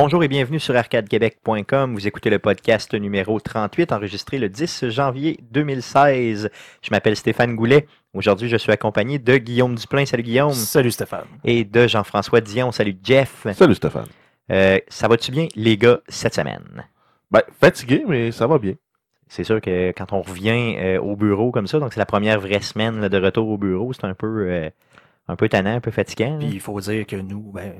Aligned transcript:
Bonjour 0.00 0.22
et 0.22 0.28
bienvenue 0.28 0.60
sur 0.60 0.76
arcadequebec.com. 0.76 1.92
Vous 1.92 2.06
écoutez 2.06 2.30
le 2.30 2.38
podcast 2.38 2.94
numéro 2.94 3.40
38 3.40 3.90
enregistré 3.90 4.38
le 4.38 4.48
10 4.48 4.90
janvier 4.90 5.40
2016. 5.50 6.50
Je 6.82 6.90
m'appelle 6.92 7.16
Stéphane 7.16 7.56
Goulet. 7.56 7.88
Aujourd'hui, 8.14 8.48
je 8.48 8.56
suis 8.56 8.70
accompagné 8.70 9.18
de 9.18 9.38
Guillaume 9.38 9.74
Duplain. 9.74 10.06
Salut 10.06 10.22
Guillaume. 10.22 10.52
Salut 10.52 10.92
Stéphane. 10.92 11.26
Et 11.42 11.64
de 11.64 11.88
Jean-François 11.88 12.40
Dion. 12.40 12.70
Salut 12.70 12.96
Jeff. 13.02 13.44
Salut 13.54 13.74
Stéphane. 13.74 14.06
Euh, 14.52 14.78
ça 14.86 15.08
va-tu 15.08 15.32
bien, 15.32 15.48
les 15.56 15.76
gars, 15.76 15.98
cette 16.06 16.36
semaine? 16.36 16.86
Ben, 17.32 17.42
fatigué, 17.60 18.04
mais 18.06 18.30
ça 18.30 18.46
va 18.46 18.58
bien. 18.58 18.74
C'est 19.26 19.42
sûr 19.42 19.60
que 19.60 19.90
quand 19.90 20.12
on 20.12 20.22
revient 20.22 20.76
euh, 20.78 21.00
au 21.00 21.16
bureau 21.16 21.50
comme 21.50 21.66
ça, 21.66 21.80
donc 21.80 21.92
c'est 21.92 22.00
la 22.00 22.06
première 22.06 22.38
vraie 22.38 22.60
semaine 22.60 23.00
là, 23.00 23.08
de 23.08 23.18
retour 23.18 23.48
au 23.48 23.58
bureau, 23.58 23.92
c'est 23.92 24.04
un 24.04 24.14
peu, 24.14 24.46
euh, 24.48 24.70
un 25.26 25.34
peu 25.34 25.48
tannant, 25.48 25.74
un 25.74 25.80
peu 25.80 25.90
fatigant. 25.90 26.38
Puis 26.38 26.50
il 26.52 26.60
faut 26.60 26.80
dire 26.80 27.04
que 27.04 27.16
nous, 27.16 27.50
ben, 27.52 27.72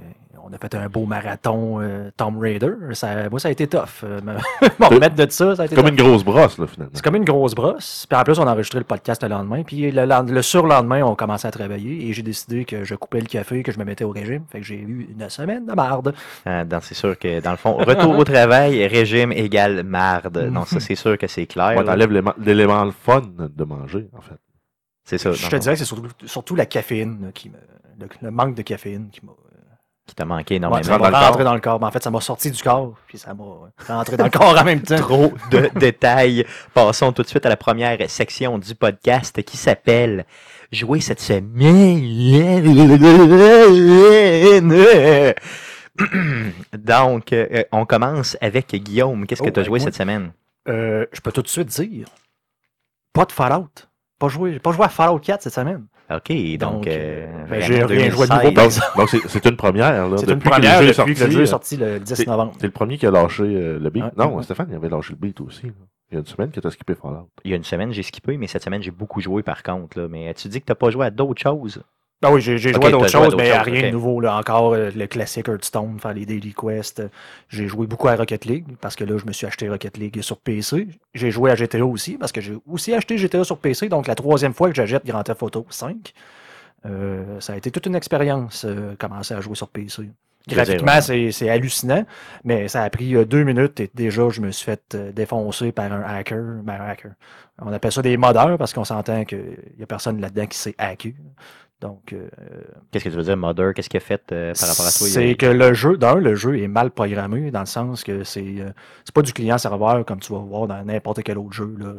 on 0.50 0.54
a 0.54 0.58
fait 0.58 0.74
un 0.74 0.88
beau 0.88 1.04
marathon 1.06 1.80
euh, 1.80 2.10
Tomb 2.16 2.38
Raider. 2.38 2.70
Ça, 2.92 3.28
moi, 3.28 3.38
ça 3.40 3.48
a 3.48 3.50
été 3.50 3.66
tough. 3.66 4.02
Euh, 4.04 4.20
me 4.22 4.32
me 4.80 4.86
remettre 4.94 5.14
de 5.14 5.30
ça, 5.30 5.56
ça 5.56 5.62
a 5.62 5.66
été 5.66 5.74
Comme 5.74 5.84
tough. 5.86 5.92
une 5.98 6.04
grosse 6.04 6.24
brosse, 6.24 6.58
là, 6.58 6.66
finalement. 6.66 6.92
C'est 6.94 7.02
comme 7.04 7.16
une 7.16 7.24
grosse 7.24 7.54
brosse. 7.54 8.06
Puis 8.08 8.18
en 8.18 8.22
plus, 8.22 8.38
on 8.38 8.46
a 8.46 8.52
enregistré 8.52 8.78
le 8.78 8.84
podcast 8.84 9.22
le 9.22 9.28
lendemain. 9.28 9.62
Puis 9.62 9.90
le, 9.90 10.04
lend- 10.04 10.22
le 10.30 10.42
surlendemain, 10.42 11.02
on 11.02 11.14
commençait 11.14 11.48
à 11.48 11.50
travailler. 11.50 12.08
Et 12.08 12.12
j'ai 12.12 12.22
décidé 12.22 12.64
que 12.64 12.84
je 12.84 12.94
coupais 12.94 13.20
le 13.20 13.26
café, 13.26 13.62
que 13.62 13.72
je 13.72 13.78
me 13.78 13.84
mettais 13.84 14.04
au 14.04 14.10
régime. 14.10 14.44
Fait 14.50 14.60
que 14.60 14.64
j'ai 14.66 14.76
eu 14.80 15.08
une 15.18 15.28
semaine 15.28 15.66
de 15.66 15.72
marde. 15.72 16.14
Donc, 16.46 16.82
c'est 16.82 16.94
sûr 16.94 17.18
que, 17.18 17.40
dans 17.40 17.50
le 17.52 17.56
fond, 17.56 17.74
retour 17.76 18.16
au 18.18 18.24
travail, 18.24 18.86
régime 18.86 19.32
égale 19.32 19.82
marde. 19.84 20.50
Donc, 20.52 20.68
ça, 20.68 20.80
c'est 20.80 20.94
sûr 20.94 21.18
que 21.18 21.26
c'est 21.26 21.46
clair. 21.46 21.76
Ouais, 21.76 21.84
t'enlèves 21.84 22.10
l'élément- 22.12 22.92
fun 23.02 23.22
de 23.38 23.64
manger, 23.64 24.08
en 24.16 24.20
fait. 24.20 24.36
C'est 25.04 25.18
ça. 25.18 25.32
Je 25.32 25.48
te 25.48 25.56
dirais 25.56 25.74
que 25.74 25.78
c'est 25.78 25.84
surtout, 25.84 26.08
surtout 26.26 26.54
la 26.54 26.66
caféine 26.66 27.18
là, 27.22 27.32
qui 27.32 27.48
me. 27.48 27.56
Le, 28.00 28.06
le 28.22 28.30
manque 28.30 28.54
de 28.54 28.62
caféine 28.62 29.08
qui 29.10 29.24
m'a. 29.26 29.32
Qui 30.08 30.14
t'a 30.16 30.24
manqué 30.24 30.54
Ouais, 30.54 30.56
énormément. 30.56 30.82
ça 30.82 30.98
m'a 30.98 31.20
rentré 31.28 31.44
dans 31.44 31.54
le 31.54 31.60
corps. 31.60 31.78
Mais 31.78 31.86
en 31.86 31.90
fait, 31.92 32.02
ça 32.02 32.10
m'a 32.10 32.20
sorti 32.20 32.50
du 32.50 32.60
corps. 32.60 32.94
Puis 33.06 33.18
ça 33.18 33.32
m'a 33.34 33.44
rentré 33.94 34.16
dans 34.16 34.24
le 34.24 34.30
corps 34.30 34.58
en 34.58 34.64
même 34.64 34.82
temps. 34.82 34.96
Trop 34.96 35.32
de 35.52 35.70
détails. 35.78 36.44
Passons 36.74 37.12
tout 37.12 37.22
de 37.22 37.28
suite 37.28 37.46
à 37.46 37.48
la 37.48 37.56
première 37.56 37.98
section 38.10 38.58
du 38.58 38.74
podcast 38.74 39.40
qui 39.44 39.56
s'appelle 39.56 40.24
Jouer 40.72 41.00
cette 41.00 41.20
semaine. 41.20 42.02
Donc, 46.78 47.32
euh, 47.32 47.62
on 47.72 47.84
commence 47.86 48.36
avec 48.40 48.74
Guillaume. 48.74 49.26
Qu'est-ce 49.26 49.42
que 49.42 49.48
Oh, 49.48 49.52
tu 49.52 49.60
as 49.60 49.64
joué 49.64 49.78
moi- 49.78 49.86
cette 49.86 49.94
semaine? 49.96 50.32
Euh, 50.68 51.06
je 51.12 51.20
peux 51.20 51.32
tout 51.32 51.42
de 51.42 51.48
suite 51.48 51.68
dire. 51.68 52.06
Pas 53.12 53.24
de 53.24 53.32
Fallout. 53.32 53.68
Pas 54.18 54.28
joué, 54.28 54.52
j'ai 54.52 54.58
pas 54.60 54.72
joué 54.72 54.84
à 54.84 54.88
Fallout 54.88 55.18
4 55.18 55.42
cette 55.42 55.54
semaine. 55.54 55.86
OK, 56.10 56.32
donc... 56.58 56.58
Donc, 56.58 56.86
euh, 56.86 57.26
euh, 57.52 57.60
j'ai 57.60 57.84
rien 57.84 58.08
joué 58.10 58.26
de 58.26 58.30
2016. 58.30 58.30
nouveau, 58.30 58.50
Donc, 58.52 58.72
donc 58.96 59.08
c'est 59.10 59.28
c'est 59.28 59.44
une 59.46 59.56
première, 59.56 60.08
là. 60.08 60.16
C'est 60.16 60.30
une 60.30 60.38
que 60.38 60.44
le 60.44 60.50
première 60.50 60.82
jeu 60.82 60.92
que 61.04 61.24
le 61.24 61.30
jeu 61.30 61.42
est 61.42 61.46
sorti, 61.46 61.76
le 61.76 62.00
10 62.00 62.14
c'est- 62.14 62.26
novembre. 62.26 62.52
C'est 62.58 62.66
le 62.66 62.72
premier 62.72 62.96
qui 62.96 63.06
a 63.06 63.10
lâché 63.10 63.42
euh, 63.42 63.78
le 63.78 63.90
beat. 63.90 64.04
Ouais. 64.04 64.10
non, 64.16 64.40
Stéphane, 64.42 64.68
il 64.70 64.76
avait 64.76 64.88
lâché 64.88 65.10
le 65.12 65.18
beat 65.18 65.40
aussi. 65.42 65.66
là. 65.66 65.72
Il 66.10 66.14
y 66.14 66.16
a 66.16 66.20
une 66.20 66.26
semaine 66.26 66.50
que 66.50 66.60
t'as 66.60 66.70
skippé 66.70 66.94
Fallout. 66.94 67.28
Il 67.44 67.50
y 67.50 67.54
a 67.54 67.56
une 67.58 67.64
semaine, 67.64 67.92
j'ai 67.92 68.02
skippé, 68.02 68.38
mais 68.38 68.46
cette 68.46 68.64
semaine, 68.64 68.82
j'ai 68.82 68.90
beaucoup 68.90 69.20
joué 69.20 69.42
par 69.42 69.62
contre. 69.62 69.98
Là. 70.00 70.08
Mais 70.08 70.32
tu 70.32 70.48
dis 70.48 70.60
que 70.62 70.64
tu 70.64 70.70
n'as 70.70 70.76
pas 70.76 70.88
joué 70.88 71.04
à 71.04 71.10
d'autres 71.10 71.42
choses? 71.42 71.82
Ah 72.22 72.32
oui, 72.32 72.40
j'ai 72.40 72.58
j'ai 72.58 72.70
Ok, 72.70 72.82
joué 72.82 72.86
à 72.86 72.90
d'autres 72.90 73.08
choses, 73.08 73.36
mais 73.36 73.54
choses, 73.54 73.62
rien 73.62 73.82
de 73.82 73.90
nouveau. 73.90 74.20
Là. 74.20 74.36
Encore 74.36 74.74
euh, 74.74 74.90
le 74.94 75.06
classique 75.06 75.46
Hearthstone, 75.48 76.00
faire 76.00 76.14
les 76.14 76.26
Daily 76.26 76.52
Quest. 76.52 77.02
J'ai 77.48 77.68
joué 77.68 77.86
beaucoup 77.86 78.08
à 78.08 78.16
Rocket 78.16 78.44
League, 78.44 78.66
parce 78.80 78.96
que 78.96 79.04
là, 79.04 79.16
je 79.18 79.24
me 79.24 79.32
suis 79.32 79.46
acheté 79.46 79.68
Rocket 79.68 79.96
League 79.96 80.20
sur 80.20 80.36
PC. 80.38 80.88
J'ai 81.14 81.30
joué 81.30 81.52
à 81.52 81.54
GTA 81.54 81.84
aussi, 81.84 82.18
parce 82.18 82.32
que 82.32 82.40
j'ai 82.40 82.54
aussi 82.66 82.92
acheté 82.92 83.18
GTA 83.18 83.44
sur 83.44 83.58
PC. 83.58 83.88
Donc, 83.88 84.08
la 84.08 84.16
troisième 84.16 84.52
fois 84.52 84.68
que 84.68 84.74
j'achète 84.74 85.06
Grand 85.06 85.22
Theft 85.22 85.42
Auto 85.42 85.66
5. 85.70 86.12
Euh, 86.86 87.40
ça 87.40 87.54
a 87.54 87.56
été 87.56 87.70
toute 87.70 87.86
une 87.86 87.96
expérience, 87.96 88.64
euh, 88.64 88.94
commencer 88.98 89.34
à 89.34 89.40
jouer 89.40 89.56
sur 89.56 89.68
PC. 89.68 90.10
Graphiquement, 90.48 91.00
c'est 91.00 91.50
hallucinant, 91.50 92.04
mais 92.44 92.68
ça 92.68 92.82
a 92.82 92.90
pris 92.90 93.14
euh, 93.14 93.24
deux 93.24 93.44
minutes 93.44 93.80
et 93.80 93.90
déjà, 93.94 94.28
je 94.30 94.40
me 94.40 94.50
suis 94.50 94.64
fait 94.64 94.94
euh, 94.94 95.12
défoncer 95.12 95.72
par 95.72 95.92
un 95.92 96.02
hacker. 96.02 96.62
Ben, 96.62 96.80
un 96.80 96.88
hacker. 96.88 97.12
On 97.60 97.72
appelle 97.72 97.92
ça 97.92 98.02
des 98.02 98.16
modeurs 98.16 98.56
parce 98.56 98.72
qu'on 98.72 98.84
s'entend 98.84 99.24
qu'il 99.24 99.56
n'y 99.76 99.82
a 99.82 99.86
personne 99.86 100.20
là-dedans 100.20 100.46
qui 100.46 100.56
sait 100.56 100.74
hacker. 100.78 101.12
Donc, 101.80 102.12
euh, 102.12 102.28
Qu'est-ce 102.90 103.04
que 103.04 103.10
tu 103.10 103.16
veux 103.16 103.22
dire, 103.22 103.36
Mother? 103.36 103.72
Qu'est-ce 103.72 103.88
qu'il 103.88 103.98
a 103.98 104.00
fait 104.00 104.22
euh, 104.32 104.52
par 104.58 104.68
rapport 104.68 104.86
à 104.86 104.90
toi? 104.90 105.06
c'est 105.06 105.36
que 105.36 105.46
le 105.46 105.74
jeu, 105.74 105.96
d'un, 105.96 106.16
le 106.16 106.34
jeu 106.34 106.58
est 106.58 106.66
mal 106.66 106.90
programmé 106.90 107.50
dans 107.52 107.60
le 107.60 107.66
sens 107.66 108.02
que 108.02 108.24
c'est 108.24 108.56
euh, 108.58 108.70
c'est 109.04 109.14
pas 109.14 109.22
du 109.22 109.32
client-serveur 109.32 110.04
comme 110.04 110.18
tu 110.18 110.32
vas 110.32 110.40
voir 110.40 110.66
dans 110.66 110.82
n'importe 110.84 111.22
quel 111.22 111.38
autre 111.38 111.52
jeu. 111.52 111.72
Là, 111.78 111.92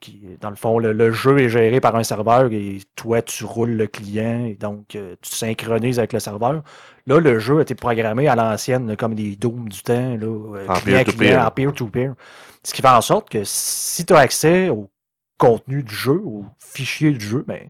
qui, 0.00 0.22
dans 0.40 0.50
le 0.50 0.56
fond, 0.56 0.78
le, 0.78 0.92
le 0.92 1.12
jeu 1.12 1.38
est 1.38 1.48
géré 1.48 1.80
par 1.80 1.96
un 1.96 2.02
serveur 2.02 2.50
et 2.52 2.80
toi, 2.96 3.22
tu 3.22 3.44
roules 3.44 3.72
le 3.72 3.86
client 3.86 4.44
et 4.46 4.54
donc 4.54 4.96
euh, 4.96 5.16
tu 5.22 5.34
synchronises 5.34 5.98
avec 5.98 6.12
le 6.12 6.20
serveur. 6.20 6.62
Là, 7.06 7.20
le 7.20 7.38
jeu 7.38 7.58
a 7.58 7.62
été 7.62 7.74
programmé 7.74 8.28
à 8.28 8.36
l'ancienne, 8.36 8.96
comme 8.96 9.14
des 9.14 9.36
Doom 9.36 9.68
du 9.68 9.82
temps, 9.82 10.16
là, 10.16 10.26
euh, 10.26 10.66
En 10.68 10.74
client-client, 10.74 11.04
peer-to-peer. 11.04 11.46
en 11.46 11.50
peer-to-peer. 11.50 12.14
Ce 12.62 12.72
qui 12.72 12.80
fait 12.82 12.88
en 12.88 13.00
sorte 13.02 13.28
que 13.28 13.42
si 13.44 14.04
tu 14.06 14.14
as 14.14 14.18
accès 14.18 14.70
au 14.70 14.90
contenu 15.38 15.82
du 15.82 15.94
jeu, 15.94 16.20
au 16.24 16.44
fichier 16.58 17.10
du 17.12 17.24
jeu, 17.24 17.44
ben, 17.46 17.68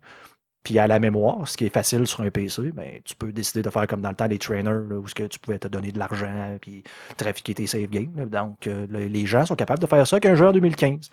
puis 0.65 0.79
à 0.81 0.87
la 0.89 0.99
mémoire, 0.99 1.47
ce 1.47 1.57
qui 1.57 1.67
est 1.67 1.73
facile 1.73 2.07
sur 2.07 2.23
un 2.23 2.31
PC, 2.31 2.73
ben, 2.73 3.01
tu 3.05 3.15
peux 3.15 3.31
décider 3.33 3.63
de 3.63 3.71
faire 3.71 3.87
comme 3.87 4.01
dans 4.01 4.09
le 4.09 4.17
temps 4.17 4.27
les 4.27 4.39
trainers, 4.39 4.65
là, 4.89 4.97
où 4.97 5.07
ce 5.07 5.15
que 5.15 5.25
tu 5.25 5.39
pouvais 5.39 5.59
te 5.59 5.69
donner 5.69 5.93
de 5.93 5.99
l'argent 5.99 6.57
puis 6.61 6.83
trafiquer 7.17 7.55
tes 7.55 7.67
save 7.69 7.87
games. 7.89 8.11
Donc, 8.31 8.67
euh, 8.67 8.87
le- 8.91 9.07
les 9.07 9.27
gens 9.27 9.45
sont 9.47 9.55
capables 9.57 9.81
de 9.81 9.87
faire 9.87 10.07
ça 10.07 10.19
qu'un 10.21 10.35
jeu 10.35 10.47
en 10.49 10.53
2015. 10.53 11.11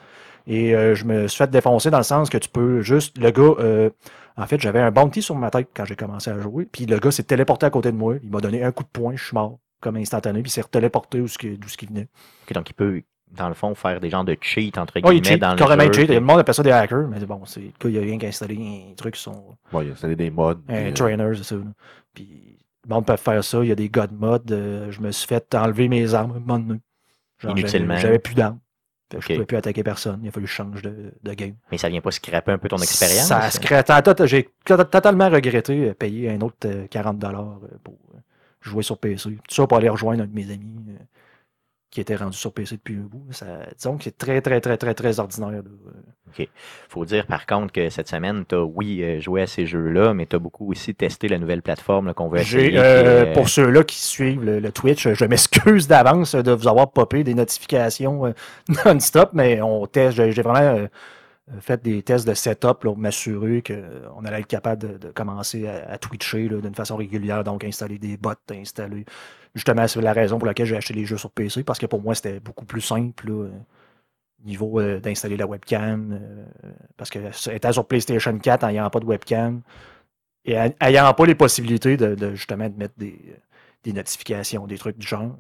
Et 0.48 0.76
euh, 0.76 0.96
je 0.96 1.06
me 1.06 1.28
suis 1.28 1.38
fait 1.38 1.50
défoncer 1.52 1.92
dans 1.92 1.98
le 2.00 2.04
sens 2.04 2.30
que 2.30 2.38
tu 2.38 2.50
peux 2.50 2.82
juste... 2.82 3.18
Le 3.18 3.30
gars... 3.32 3.44
euh, 3.60 3.90
en 4.38 4.48
fait, 4.48 4.60
j'avais 4.62 4.80
un 4.80 4.92
bounty 4.92 5.22
sur 5.22 5.36
ma 5.36 5.52
tête 5.52 5.68
quand 5.76 5.86
j'ai 5.86 5.96
commencé 5.98 6.32
à 6.32 6.40
jouer. 6.40 6.66
Puis 6.72 6.86
le 6.86 6.98
gars 7.00 7.12
s'est 7.12 7.24
téléporté 7.24 7.66
à 7.66 7.70
côté 7.70 7.92
de 7.92 7.98
moi. 7.98 8.16
Il 8.24 8.32
m'a 8.32 8.40
donné 8.40 8.64
un 8.64 8.72
coup 8.72 8.84
de 8.84 8.90
poing, 8.90 9.16
je 9.16 9.24
suis 9.26 9.36
mort, 9.36 9.60
comme 9.82 9.98
instantané. 9.98 10.42
Puis 10.42 10.50
s'est 10.52 10.64
téléporté 10.64 11.20
d'où 11.20 11.28
ce 11.28 11.38
qui- 11.38 11.86
venait. 11.86 12.08
Ok, 12.48 12.54
donc, 12.54 12.70
il 12.70 12.74
peut, 12.74 13.02
dans 13.36 13.48
le 13.48 13.54
fond, 13.54 13.74
faire 13.76 14.00
des 14.00 14.10
genres 14.10 14.24
de 14.26 14.36
cheat, 14.42 14.78
entre 14.78 14.94
Oh, 15.04 15.12
il 15.12 15.22
guillemets, 15.22 15.24
cheat, 15.36 15.42
dans 15.42 15.52
le 15.52 15.58
carrément 15.58 15.84
jeu. 15.84 15.94
cheat. 15.94 16.10
Le 16.10 16.20
monde 16.20 16.40
appelle 16.40 16.54
ça 16.56 16.64
des 16.64 16.72
hackers, 16.72 17.08
mais 17.08 17.20
bon, 17.26 17.46
c'est 17.46 17.60
le 17.62 17.68
gars, 17.68 17.90
il 17.90 17.92
y 17.92 17.98
a 17.98 18.02
rien 18.02 18.18
qu'à 18.18 18.28
installer 18.28 18.58
un 18.92 18.94
truc 18.96 19.16
sur 19.16 19.34
son, 19.34 19.56
Bon, 19.72 19.82
il 19.82 19.90
a 19.90 19.94
installé 19.94 20.16
des 20.16 20.30
mods. 20.30 20.56
un 20.70 20.74
euh, 20.74 20.92
trainer, 20.94 21.32
c'est 21.38 21.44
ça. 21.44 21.56
là. 21.56 21.62
Puis 22.14 22.58
le 22.88 22.94
monde 22.94 23.06
peut 23.06 23.16
faire 23.16 23.44
ça. 23.44 23.60
Il 23.64 23.68
y 23.70 23.72
a 23.72 23.76
des 23.76 23.90
god 23.90 24.12
mods. 24.12 24.40
euh, 24.52 24.92
je 24.92 25.00
me 25.02 25.12
suis 25.12 25.28
fait 25.28 25.54
enlever 25.56 25.88
mes 25.88 26.14
armes 26.14 26.32
un 26.36 26.40
moment 26.40 26.60
donné. 26.60 26.80
Genre, 27.40 27.52
Inutilement. 27.58 27.96
J'avais 27.98 28.20
plus 28.20 28.36
d'armes. 28.36 28.60
Je 29.14 29.18
pouvais 29.34 29.46
plus 29.46 29.58
attaquer 29.58 29.84
personne. 29.84 30.22
Il 30.24 30.30
a 30.30 30.32
fallu 30.32 30.46
que 30.46 30.50
je 30.52 30.56
change 30.56 30.82
de, 30.84 31.12
de 31.22 31.34
game. 31.34 31.56
Mais 31.70 31.78
ça 31.78 31.90
vient 31.90 32.00
pas 32.00 32.12
scraper 32.12 32.54
un 32.54 32.58
peu 32.58 32.70
ton 32.70 32.78
expérience? 32.78 33.28
Ça 33.28 33.40
a 33.40 33.50
scra- 33.50 33.84
ta- 33.84 34.02
ta- 34.02 34.14
ta- 34.14 34.26
J'ai 34.26 34.50
to- 34.64 34.84
totalement 34.86 35.30
regretté 35.30 35.90
euh, 35.90 35.94
payer 35.94 36.30
un 36.32 36.40
autre 36.40 36.56
euh, 36.66 36.88
40$ 36.88 37.20
pour 37.84 37.96
euh, 38.16 38.18
jouer 38.62 38.84
sur 38.84 38.98
PC. 38.98 39.32
Tout 39.32 39.56
ça 39.56 39.68
pour 39.68 39.78
aller 39.78 39.90
rejoindre 39.90 40.24
un 40.24 40.28
de 40.28 40.34
mes 40.34 40.50
amis 40.50 40.86
euh, 40.92 41.04
qui 41.92 42.00
était 42.00 42.16
rendu 42.16 42.38
sur 42.38 42.54
PC 42.54 42.78
depuis 42.78 42.96
un 42.96 43.02
bout. 43.02 43.26
Ça, 43.32 43.46
disons 43.78 43.98
que 43.98 44.06
c'est 44.06 44.18
très, 44.18 44.42
très, 44.42 44.62
très, 44.62 44.78
très, 44.78 44.94
très 44.94 45.20
ordinaire. 45.20 45.52
là. 45.52 46.46
faut 46.88 47.04
dire 47.04 47.28
par 47.28 47.46
contre 47.46 47.74
que 47.74 47.90
cette 47.90 48.08
semaine, 48.08 48.46
tu 48.48 48.56
as, 48.56 48.64
oui, 48.64 49.04
euh, 49.04 49.20
joué 49.20 49.42
à 49.42 49.48
ces 49.48 49.66
jeux-là, 49.66 50.14
mais 50.14 50.26
tu 50.26 50.38
as 50.38 50.40
beaucoup 50.40 50.72
aussi 50.72 50.96
testé 50.96 51.28
la 51.28 51.38
nouvelle 51.38 51.62
plateforme 51.62 52.14
qu'on 52.14 52.30
veut 52.30 52.40
essayer. 52.40 52.78
Euh, 52.78 53.26
euh, 53.26 53.34
Pour 53.34 53.50
ceux-là 53.50 53.84
qui 53.84 53.98
suivent 53.98 54.44
le, 54.44 54.62
le 54.62 54.72
Twitch, 54.72 55.10
je 55.10 55.26
m'excuse 55.26 55.88
d'avance 55.90 56.34
de 56.34 56.52
vous 56.54 56.70
avoir 56.70 56.92
popé 56.92 57.26
des 57.26 57.34
notifications 57.34 58.26
euh, 58.26 58.32
non-stop, 58.86 59.32
mais 59.34 59.62
on 59.62 59.86
teste. 59.86 60.16
J'ai, 60.16 60.42
vraiment 60.42 60.88
fait 61.60 61.84
des 61.84 62.02
tests 62.04 62.26
de 62.26 62.34
setup 62.34 62.64
là, 62.64 62.74
pour 62.76 62.98
m'assurer 62.98 63.62
qu'on 63.62 64.24
allait 64.24 64.40
être 64.40 64.48
capable 64.48 64.82
de, 64.82 64.98
de 64.98 65.12
commencer 65.12 65.68
à, 65.68 65.92
à 65.92 65.98
Twitcher 65.98 66.48
d'une 66.48 66.74
façon 66.74 66.96
régulière, 66.96 67.44
donc 67.44 67.66
installer 67.66 67.98
des 67.98 68.16
bots, 68.16 68.32
installer. 68.50 69.04
Justement, 69.56 69.88
c'est 69.88 70.02
la 70.02 70.14
raison 70.14 70.38
pour 70.38 70.48
laquelle 70.48 70.66
j'ai 70.66 70.78
acheté 70.78 70.94
les 70.94 71.06
jeux 71.06 71.18
sur 71.18 71.32
PC, 71.32 71.64
parce 71.64 71.80
que 71.80 71.86
pour 71.86 72.02
moi, 72.02 72.16
c'était 72.16 72.40
beaucoup 72.40 72.66
plus 72.66 72.82
simple. 72.82 73.28
là, 73.30 73.34
euh, 73.34 73.52
niveau 74.44 74.80
euh, 74.80 75.00
d'installer 75.00 75.38
la 75.38 75.48
webcam, 75.48 76.20
euh, 76.22 76.72
parce 76.98 77.10
que 77.12 77.20
étant 77.52 77.72
sur 77.74 77.88
PlayStation 77.88 78.38
4, 78.40 78.64
en 78.64 78.68
n'ayant 78.70 78.90
pas 78.90 79.00
de 79.00 79.06
webcam, 79.06 79.62
et 80.46 80.60
en- 80.60 80.74
ayant 80.82 81.14
pas 81.14 81.26
les 81.26 81.36
possibilités 81.36 81.98
de, 81.98 82.16
de, 82.16 82.36
justement 82.36 82.70
de 82.70 82.78
mettre 82.78 82.96
des, 82.98 83.20
des 83.84 83.94
notifications, 83.94 84.68
des 84.68 84.78
trucs 84.80 84.98
du 84.98 85.08
genre, 85.08 85.38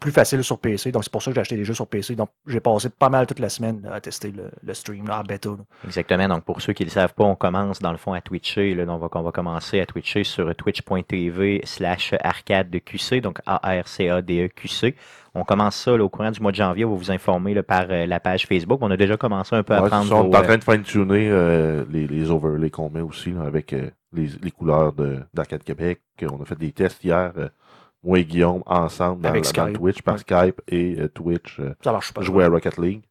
plus 0.00 0.12
facile 0.12 0.42
sur 0.44 0.58
PC. 0.58 0.92
Donc 0.92 1.04
c'est 1.04 1.12
pour 1.12 1.22
ça 1.22 1.30
que 1.30 1.34
j'ai 1.36 1.40
acheté 1.40 1.56
des 1.56 1.64
jeux 1.64 1.72
sur 1.74 1.86
PC. 1.86 2.14
Donc 2.14 2.28
j'ai 2.46 2.60
passé 2.60 2.90
pas 2.90 3.08
mal 3.08 3.26
toute 3.26 3.38
la 3.38 3.48
semaine 3.48 3.80
là, 3.82 3.94
à 3.94 4.00
tester 4.00 4.30
le, 4.32 4.50
le 4.62 4.74
stream 4.74 5.06
là, 5.08 5.20
en 5.20 5.22
bêta. 5.22 5.48
là. 5.50 5.56
Exactement. 5.86 6.28
Donc, 6.28 6.44
pour 6.44 6.60
ceux 6.60 6.72
qui 6.74 6.82
ne 6.82 6.88
le 6.88 6.92
savent 6.92 7.14
pas, 7.14 7.24
on 7.24 7.36
commence 7.36 7.78
dans 7.80 7.92
le 7.92 7.96
fond 7.98 8.12
à 8.12 8.20
Twitcher. 8.20 8.74
Là, 8.74 8.84
donc, 8.84 8.96
on 9.02 9.06
va, 9.06 9.20
on 9.20 9.22
va 9.22 9.32
commencer 9.32 9.80
à 9.80 9.86
Twitcher 9.86 10.24
sur 10.24 10.54
twitch.tv 10.54 11.62
slash 11.64 12.14
arcade 12.22 12.68
de 12.70 12.78
QC, 12.78 13.20
donc 13.20 13.38
A-R-C-A-D-E-Q-C. 13.46 14.88
E 14.88 14.94
On 15.34 15.44
commence 15.44 15.76
ça 15.76 15.96
là, 15.96 16.04
au 16.04 16.08
courant 16.08 16.30
du 16.30 16.40
mois 16.40 16.50
de 16.52 16.56
janvier. 16.56 16.84
On 16.84 16.90
va 16.90 16.96
vous 16.96 17.10
informer 17.10 17.54
là, 17.54 17.62
par 17.62 17.86
euh, 17.90 18.06
la 18.06 18.20
page 18.20 18.46
Facebook. 18.46 18.78
On 18.82 18.90
a 18.90 18.96
déjà 18.96 19.16
commencé 19.16 19.54
un 19.56 19.62
peu 19.62 19.74
à 19.74 19.82
ouais, 19.82 19.88
prendre 19.88 20.12
on 20.12 20.30
est 20.30 20.36
en 20.36 20.40
euh, 20.40 20.42
train 20.44 20.58
de 20.58 20.64
fine-tuner 20.64 21.28
euh, 21.30 21.84
les, 21.90 22.06
les 22.06 22.30
overlays 22.30 22.70
qu'on 22.70 22.90
met 22.90 23.00
aussi 23.00 23.30
là, 23.32 23.42
avec 23.42 23.72
euh, 23.72 23.90
les, 24.12 24.28
les 24.42 24.50
couleurs 24.50 24.92
de- 24.92 25.20
d'Arcade 25.32 25.62
Québec. 25.64 26.00
On 26.30 26.40
a 26.42 26.44
fait 26.44 26.58
des 26.58 26.72
tests 26.72 27.02
hier, 27.04 27.32
euh, 27.36 27.48
moi 28.04 28.18
et 28.18 28.24
Guillaume, 28.24 28.62
ensemble 28.66 29.22
dans, 29.22 29.28
Avec 29.30 29.44
dans. 29.54 29.72
Twitch, 29.72 30.02
par 30.02 30.14
Ouais. 30.14 30.20
Skype 30.20 30.60
et 30.68 30.96
euh, 31.00 31.08
Twitch, 31.08 31.58
euh, 31.60 31.74
Ça 31.82 31.92
marche 31.92 32.12
pas. 32.12 32.22
jouer 32.22 32.44
à 32.44 32.48
Rocket 32.48 32.78
League. 32.78 33.02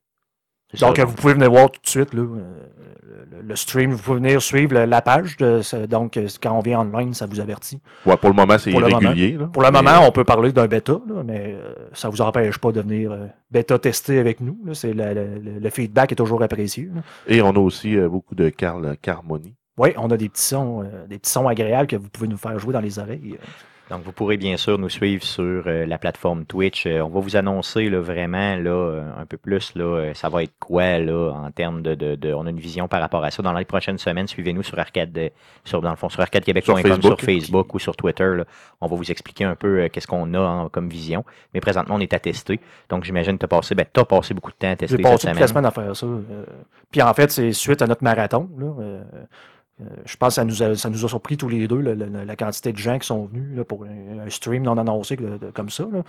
Donc, 0.79 0.97
euh, 0.97 1.05
vous 1.05 1.13
pouvez 1.13 1.33
venir 1.35 1.51
voir 1.51 1.69
tout 1.69 1.79
de 1.83 1.87
suite 1.87 2.15
là, 2.15 2.23
le, 2.23 3.41
le 3.43 3.55
stream. 3.55 3.91
Vous 3.91 4.01
pouvez 4.01 4.19
venir 4.19 4.41
suivre 4.41 4.73
la 4.85 5.01
page. 5.03 5.37
de 5.37 5.61
donc, 5.85 6.17
quand 6.41 6.51
on 6.57 6.61
vient 6.61 6.79
online, 6.79 7.13
ça 7.13 7.27
vous 7.27 7.39
avertit. 7.39 7.79
Ouais, 8.07 8.17
pour 8.17 8.29
le 8.29 8.35
moment, 8.35 8.57
c'est 8.57 8.71
irrégulier. 8.71 9.33
là. 9.37 9.45
Pour 9.53 9.61
le 9.61 9.69
Mais, 9.69 9.83
moment, 9.83 9.99
on 10.07 10.11
peut 10.11 10.23
parler 10.23 10.51
d'un 10.51 10.65
bêta, 10.65 10.93
là, 10.93 11.21
mais 11.23 11.55
ça 11.93 12.07
ne 12.07 12.11
vous 12.13 12.21
empêche 12.21 12.57
pas 12.57 12.71
de 12.71 12.81
venir 12.81 13.11
euh, 13.11 13.27
bêta 13.51 13.77
tester 13.77 14.17
avec 14.17 14.39
nous. 14.41 14.57
C'est 14.73 14.93
le, 14.95 15.69
feedback 15.69 16.11
est 16.13 16.15
toujours 16.15 16.41
apprécié. 16.41 16.89
Et 17.27 17.43
on 17.43 17.49
a 17.51 17.59
aussi 17.59 17.95
euh, 17.95 18.09
beaucoup 18.09 18.33
de 18.33 18.49
Carl 18.49 18.97
Carmoni. 18.99 19.53
Oui, 19.77 19.89
on 19.97 20.09
a 20.09 20.17
des 20.17 20.29
petits 20.29 20.41
sons, 20.41 20.81
euh, 20.83 21.05
des 21.05 21.19
petits 21.19 21.31
sons 21.31 21.47
agréables 21.47 21.87
que 21.87 21.97
vous 21.97 22.09
pouvez 22.09 22.27
nous 22.27 22.37
faire 22.37 22.57
jouer 22.57 22.73
dans 22.73 22.81
les 22.81 22.97
oreilles. 22.97 23.37
Donc, 23.93 24.01
vous 24.05 24.11
pourrez 24.11 24.37
bien 24.37 24.57
sûr 24.57 24.79
nous 24.79 24.89
suivre 24.89 25.23
sur 25.23 25.63
euh, 25.67 25.85
la 25.85 25.99
plateforme 25.99 26.45
Twitch. 26.45 26.87
Euh, 26.87 27.01
on 27.01 27.09
va 27.09 27.19
vous 27.19 27.35
annoncer 27.35 27.91
là, 27.91 27.99
vraiment 27.99 28.55
là, 28.55 28.71
euh, 28.71 29.03
un 29.19 29.25
peu 29.27 29.37
plus, 29.37 29.75
là, 29.75 30.13
ça 30.15 30.29
va 30.29 30.41
être 30.41 30.53
quoi 30.59 30.97
là, 30.97 31.29
en 31.31 31.51
termes 31.51 31.83
de, 31.83 31.93
de, 31.93 32.15
de- 32.15 32.33
On 32.33 32.47
a 32.47 32.49
une 32.49 32.59
vision 32.59 32.87
par 32.87 33.01
rapport 33.01 33.23
à 33.23 33.29
ça. 33.29 33.43
Dans 33.43 33.53
les 33.53 33.65
prochaines 33.65 33.99
semaines, 33.99 34.27
suivez-nous 34.27 34.63
sur 34.63 34.79
Arcade, 34.79 35.29
sur, 35.63 35.79
dans 35.81 35.91
le 35.91 35.95
fond, 35.95 36.09
sur 36.09 36.21
arcadequebec.com, 36.21 36.81
Sur 36.81 37.01
sur 37.03 37.21
Facebook. 37.21 37.71
Ou 37.75 37.77
sur 37.77 37.95
Twitter. 37.95 38.33
là. 38.37 38.45
On 38.81 38.87
va 38.87 38.95
vous 38.95 39.11
expliquer 39.11 39.43
un 39.43 39.55
peu 39.55 39.87
qu'est-ce 39.89 40.07
qu'on 40.07 40.33
a 40.33 40.69
comme 40.71 40.89
vision. 40.89 41.23
Mais 41.53 41.59
présentement, 41.59 41.93
on 41.95 41.99
est 41.99 42.13
à 42.15 42.19
tester. 42.19 42.59
Donc, 42.89 43.03
j'imagine 43.03 43.33
que 43.33 43.39
tu 43.41 43.45
as 43.45 43.47
passé, 43.47 43.75
ben, 43.75 43.85
t'as 43.93 44.05
passé 44.05 44.33
beaucoup 44.33 44.51
de 44.51 44.57
temps 44.57 44.71
à 44.71 44.75
tester 44.75 44.97
J'ai 44.97 45.03
passé 45.03 45.27
toute 45.27 45.39
la 45.39 45.47
semaine. 45.47 45.65
à 45.67 45.71
faire 45.71 45.95
ça. 45.95 46.07
Puis 46.89 47.01
en 47.03 47.13
fait, 47.13 47.29
c'est 47.31 47.51
suite 47.51 47.83
à 47.83 47.85
notre 47.87 48.03
marathon. 48.03 48.49
là, 48.57 48.73
euh, 49.81 49.85
je 50.05 50.15
pense 50.17 50.29
que 50.29 50.33
ça 50.35 50.43
nous, 50.45 50.61
a, 50.63 50.75
ça 50.75 50.89
nous 50.89 51.03
a 51.03 51.07
surpris 51.09 51.35
tous 51.37 51.49
les 51.49 51.67
deux, 51.67 51.79
la 51.81 52.35
quantité 52.35 52.71
de 52.71 52.77
gens 52.77 52.99
qui 52.99 53.07
sont 53.07 53.25
venus 53.25 53.57
là, 53.57 53.63
pour 53.63 53.83
un, 53.85 54.19
un 54.25 54.29
stream 54.29 54.63
non 54.63 54.77
annoncé 54.77 55.15
de- 55.15 55.51
comme 55.53 55.69
ça. 55.69 55.85
là. 55.91 56.03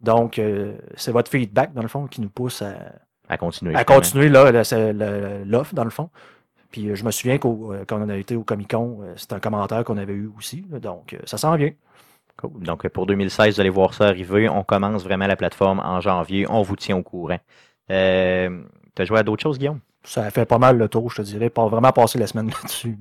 Donc, 0.00 0.38
euh, 0.38 0.76
c'est 0.96 1.10
votre 1.12 1.30
feedback, 1.30 1.72
dans 1.74 1.82
le 1.82 1.88
fond, 1.88 2.06
qui 2.06 2.20
nous 2.20 2.28
pousse 2.28 2.62
à, 2.62 2.74
À 3.28 3.36
continuer. 3.36 3.74
à 3.74 3.84
continuer 3.84 4.28
l'offre, 4.28 5.74
dans 5.74 5.84
le 5.84 5.90
fond. 5.90 6.10
Puis 6.70 6.90
euh, 6.90 6.94
je 6.94 7.04
me 7.04 7.10
souviens 7.10 7.38
qu'au- 7.38 7.72
quand 7.86 8.00
on 8.00 8.08
a 8.08 8.16
été 8.16 8.36
au 8.36 8.44
Comic 8.44 8.70
Con, 8.70 8.98
euh, 9.02 9.12
c'est 9.16 9.32
un 9.32 9.40
commentaire 9.40 9.84
qu'on 9.84 9.96
avait 9.96 10.12
eu 10.12 10.30
aussi. 10.36 10.62
donc, 10.82 11.16
ça 11.24 11.38
s'en 11.38 11.56
vient. 11.56 11.70
Cool. 12.36 12.62
Donc, 12.62 12.86
pour 12.90 13.06
2016, 13.06 13.54
vous 13.56 13.60
allez 13.60 13.68
voir 13.70 13.94
ça 13.94 14.06
arriver. 14.06 14.48
On 14.48 14.62
commence 14.62 15.02
vraiment 15.02 15.26
la 15.26 15.34
plateforme 15.34 15.80
en 15.80 16.00
janvier. 16.00 16.46
On 16.48 16.62
vous 16.62 16.76
tient 16.76 16.96
au 16.96 17.02
courant. 17.02 17.38
Euh, 17.90 18.60
tu 18.94 19.02
as 19.02 19.04
joué 19.04 19.18
à 19.18 19.22
d'autres 19.24 19.42
choses, 19.42 19.58
Guillaume? 19.58 19.80
Ça 20.08 20.30
fait 20.30 20.46
pas 20.46 20.56
mal 20.58 20.78
le 20.78 20.88
tour, 20.88 21.10
je 21.10 21.16
te 21.16 21.22
dirais. 21.22 21.50
Pas 21.50 21.68
vraiment 21.68 21.92
passer 21.92 22.18
la 22.18 22.26
semaine 22.26 22.48
là-dessus. 22.62 22.96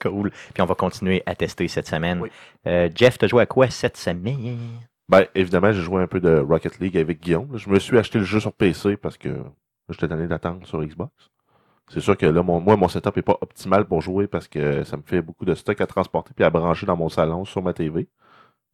cool. 0.00 0.30
Puis 0.54 0.62
on 0.62 0.66
va 0.66 0.76
continuer 0.76 1.20
à 1.26 1.34
tester 1.34 1.66
cette 1.66 1.88
semaine. 1.88 2.20
Oui. 2.20 2.30
Euh, 2.68 2.88
Jeff, 2.94 3.18
tu 3.18 3.24
as 3.24 3.28
joué 3.28 3.42
à 3.42 3.46
quoi 3.46 3.68
cette 3.68 3.96
semaine? 3.96 4.58
Ben, 5.08 5.26
évidemment, 5.34 5.72
j'ai 5.72 5.82
joué 5.82 6.00
un 6.00 6.06
peu 6.06 6.20
de 6.20 6.38
Rocket 6.38 6.78
League 6.78 6.96
avec 6.96 7.20
Guillaume. 7.20 7.58
Je 7.58 7.68
me 7.68 7.80
suis 7.80 7.98
acheté 7.98 8.20
le 8.20 8.24
jeu 8.24 8.38
sur 8.38 8.52
PC 8.52 8.96
parce 8.96 9.18
que 9.18 9.42
j'étais 9.88 10.06
tanné 10.06 10.28
d'attendre 10.28 10.64
sur 10.64 10.80
Xbox. 10.84 11.10
C'est 11.88 11.98
sûr 12.00 12.16
que 12.16 12.26
là, 12.26 12.44
mon, 12.44 12.60
moi, 12.60 12.76
mon 12.76 12.86
setup 12.86 13.16
est 13.16 13.22
pas 13.22 13.38
optimal 13.40 13.84
pour 13.84 14.00
jouer 14.00 14.28
parce 14.28 14.46
que 14.46 14.84
ça 14.84 14.96
me 14.96 15.02
fait 15.02 15.20
beaucoup 15.20 15.44
de 15.44 15.56
stock 15.56 15.80
à 15.80 15.86
transporter 15.88 16.32
puis 16.32 16.44
à 16.44 16.50
brancher 16.50 16.86
dans 16.86 16.96
mon 16.96 17.08
salon 17.08 17.44
sur 17.44 17.60
ma 17.60 17.72
TV. 17.72 18.08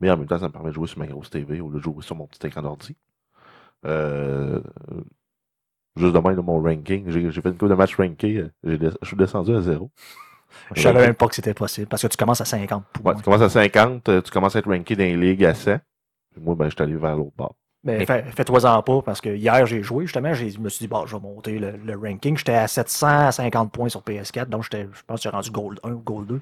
Mais 0.00 0.10
en 0.10 0.18
même 0.18 0.26
temps, 0.26 0.38
ça 0.38 0.48
me 0.48 0.52
permet 0.52 0.68
de 0.68 0.74
jouer 0.74 0.88
sur 0.88 0.98
ma 0.98 1.06
grosse 1.06 1.30
TV 1.30 1.62
au 1.62 1.70
lieu 1.70 1.78
de 1.78 1.82
jouer 1.82 2.02
sur 2.02 2.16
mon 2.16 2.26
petit 2.26 2.46
écran 2.46 2.60
d'ordi. 2.60 2.94
Euh, 3.86 4.60
juste 5.98 6.14
demain, 6.14 6.34
dans 6.34 6.42
mon 6.42 6.62
ranking, 6.62 7.04
j'ai 7.10 7.30
fait 7.32 7.48
une 7.50 7.56
coupe 7.58 7.68
de 7.68 7.74
match 7.74 7.96
ranké. 7.96 8.38
euh, 8.38 8.90
Je 9.02 9.06
suis 9.06 9.16
descendu 9.16 9.54
à 9.54 9.60
zéro. 9.62 9.90
Je 10.74 10.82
savais 10.82 11.00
même 11.06 11.14
pas 11.14 11.28
que 11.28 11.34
c'était 11.34 11.54
possible 11.54 11.86
parce 11.86 12.02
que 12.02 12.06
tu 12.08 12.16
commences 12.16 12.40
à 12.40 12.44
50 12.44 12.84
points. 12.92 13.12
Ouais, 13.12 13.18
tu 13.18 13.22
commences 13.24 13.42
à 13.42 13.48
50, 13.50 14.08
euh, 14.08 14.22
tu 14.22 14.30
commences 14.30 14.56
à 14.56 14.60
être 14.60 14.68
ranké 14.70 14.96
dans 14.96 15.04
les 15.04 15.16
ligues 15.16 15.44
à 15.44 15.54
100. 15.54 15.78
Puis 16.32 16.42
moi, 16.42 16.54
ben, 16.54 16.66
je 16.66 16.70
suis 16.74 16.82
allé 16.82 16.94
vers 16.96 17.16
l'autre 17.16 17.32
bord. 17.36 17.54
Fais- 18.06 18.24
fais-toi-en 18.34 18.82
pas, 18.82 19.02
parce 19.02 19.20
que 19.20 19.28
hier, 19.30 19.64
j'ai 19.66 19.82
joué, 19.82 20.04
justement, 20.06 20.34
je 20.34 20.58
me 20.58 20.68
suis 20.68 20.84
dit, 20.84 20.88
bon, 20.88 21.06
je 21.06 21.14
vais 21.16 21.22
monter 21.22 21.58
le, 21.58 21.72
le 21.76 21.96
ranking. 21.96 22.36
J'étais 22.36 22.54
à 22.54 22.66
750 22.66 23.70
points 23.72 23.88
sur 23.88 24.02
PS4, 24.02 24.46
donc 24.48 24.64
j'étais, 24.64 24.88
je 24.92 25.02
pense 25.06 25.18
que 25.20 25.22
j'ai 25.22 25.28
rendu 25.28 25.50
Gold 25.50 25.78
1 25.84 25.92
ou 25.92 25.98
Gold 26.00 26.26
2. 26.28 26.40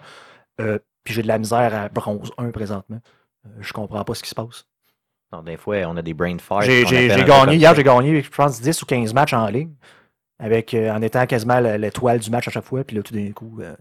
Euh, 0.61 0.79
puis 1.05 1.15
j'ai 1.15 1.23
de 1.23 1.29
la 1.29 1.39
misère 1.39 1.75
à 1.75 1.89
Bronze 1.89 2.33
1 2.39 2.51
présentement. 2.51 3.01
Euh, 3.47 3.51
je 3.61 3.73
comprends 3.73 4.03
pas 4.03 4.15
ce 4.15 4.23
qui 4.23 4.31
se 4.31 4.35
passe. 4.35 4.67
Non, 5.33 5.43
des 5.43 5.57
fois, 5.57 5.77
on 5.87 5.97
a 5.97 6.03
des 6.03 6.15
brain 6.15 6.39
farts. 6.39 6.63
J'ai, 7.09 7.09
gagné, 7.25 7.57
hier, 7.57 7.75
j'ai 7.75 7.83
gagné, 7.83 8.23
je 8.23 8.31
pense, 8.31 8.61
10 8.61 8.83
ou 8.83 8.87
15 8.87 9.13
matchs 9.13 9.33
en 9.33 9.47
ligne, 9.49 9.73
avec, 10.39 10.73
euh, 10.75 10.91
en 10.93 11.03
étant 11.03 11.27
quasiment 11.27 11.59
la- 11.61 11.77
l'étoile 11.79 12.19
du 12.21 12.31
match 12.31 12.47
à 12.49 12.51
chaque 12.51 12.65
fois, 12.65 12.85
puis 12.85 12.97
là, 12.97 13.03
tout 13.03 13.13
d'un 13.15 13.33
coup, 13.33 13.59
euh, 13.61 13.75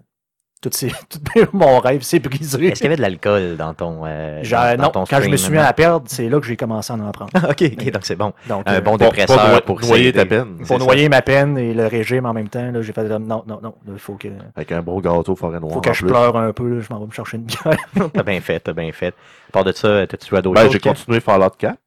tout 0.62 0.70
s'est- 0.74 0.88
tout- 1.10 1.20
mon 1.54 1.80
rêve 1.80 2.02
s'est 2.02 2.20
brisé. 2.20 2.68
Est-ce 2.68 2.76
qu'il 2.76 2.86
y 2.86 2.88
avait 2.88 2.96
de 2.96 3.02
l'alcool 3.02 3.56
dans 3.58 3.74
ton. 3.74 4.02
euh, 4.06 4.44
Genre, 4.44 4.62
dans- 4.64 4.78
dans 4.78 4.84
non, 4.84 4.90
ton 4.90 5.04
quand 5.06 5.22
je 5.22 5.30
me 5.30 5.38
suis 5.38 5.52
mis 5.52 5.58
à 5.60 5.72
perdre, 5.74 6.06
c'est 6.10 6.28
là 6.30 6.40
que 6.40 6.46
j'ai 6.48 6.56
commencé 6.58 6.92
à 6.92 6.96
en 6.96 7.12
prendre. 7.12 7.32
ok, 7.50 7.64
ok, 7.74 7.92
donc 7.92 8.06
c'est 8.06 8.16
bon. 8.16 8.34
Donc, 8.50 8.64
Un 8.66 8.76
euh, 8.76 8.82
bon 8.82 8.98
dépresseur 8.98 9.62
pour 9.64 9.80
noyer 9.82 10.12
ta 10.14 10.26
peine. 10.26 10.58
pour 10.58 10.68
ça. 10.68 10.78
noyer 10.78 11.08
ma 11.10 11.22
peine 11.22 11.58
et 11.58 11.74
le 11.74 11.86
régime 11.88 12.26
en 12.26 12.34
même 12.34 12.50
temps, 12.50 12.72
là, 12.72 12.82
j'ai 12.82 12.94
fait 12.94 13.08
comme, 13.08 13.28
non, 13.28 13.44
non, 13.48 13.60
non, 13.62 13.76
il 13.92 14.00
faut 14.00 14.16
que, 14.16 14.30
Avec 14.56 14.72
un 14.72 14.82
bon 14.82 15.00
gâteau 15.00 15.36
forêt 15.36 15.60
noire. 15.60 15.74
faut 15.74 15.82
que 15.82 15.94
je 15.94 16.00
plus. 16.02 16.08
pleure 16.10 16.36
un 16.38 16.52
peu, 16.54 16.68
là, 16.68 16.82
je 16.82 16.92
m'en 16.94 17.00
vais 17.00 17.06
me 17.08 17.12
chercher 17.12 17.38
une 17.38 17.44
bière. 17.44 17.78
T'as 18.14 18.24
bien 18.24 18.42
fait, 18.42 18.60
t'as 18.60 18.74
bien 18.74 18.92
fait. 18.92 19.14
À 19.50 19.52
part 19.52 19.64
de 19.64 19.72
ça, 19.72 20.08
t'as-tu 20.08 20.28
joué 20.30 20.40
à 20.40 20.42
d'autres 20.42 20.62
Ben, 20.64 20.72
j'ai 20.72 20.80
continué 20.80 21.20
Fallout 21.20 21.50
4. 21.58 21.78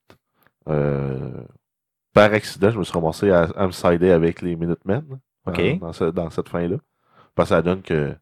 Euh, 0.70 1.30
par 2.12 2.32
accident, 2.32 2.70
je 2.70 2.78
me 2.78 2.84
suis 2.84 2.92
ramassé 2.92 3.30
à, 3.30 3.48
à 3.56 3.66
me 3.66 3.72
sider 3.72 4.10
avec 4.10 4.42
les 4.42 4.56
Minutemen. 4.56 5.02
dans- 5.46 5.52
Ok. 5.52 5.78
Dans, 5.80 5.92
ce- 5.92 6.04
dans 6.04 6.30
cette 6.30 6.48
fin-là. 6.48 6.76
Parce 7.34 7.48
que 7.50 7.54
ça 7.54 7.62
donne 7.62 7.80
que, 7.82 8.12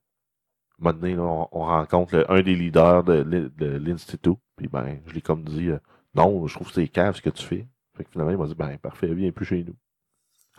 un 0.80 0.84
moment 0.84 0.98
donné, 0.98 1.14
là, 1.14 1.22
on, 1.22 1.48
on 1.52 1.64
rencontre 1.64 2.16
le- 2.16 2.30
un 2.30 2.42
des 2.42 2.54
leaders 2.54 3.02
de, 3.04 3.14
l'in- 3.22 3.50
de 3.56 3.66
l'Institut. 3.78 4.34
Puis 4.56 4.68
ben, 4.68 4.98
je 5.06 5.14
l'ai 5.14 5.20
comme 5.22 5.42
dit, 5.44 5.68
euh, 5.70 5.78
non, 6.14 6.46
je 6.46 6.54
trouve 6.54 6.68
que 6.68 6.74
c'est 6.74 6.88
cave 6.88 7.16
ce 7.16 7.22
que 7.22 7.30
tu 7.30 7.44
fais. 7.44 7.66
Fait 7.96 8.04
que 8.04 8.10
finalement, 8.10 8.32
il 8.32 8.38
m'a 8.38 8.46
dit, 8.46 8.54
ben, 8.54 8.76
parfait, 8.78 9.06
viens 9.14 9.30
plus 9.32 9.46
chez 9.46 9.64
nous. 9.64 9.74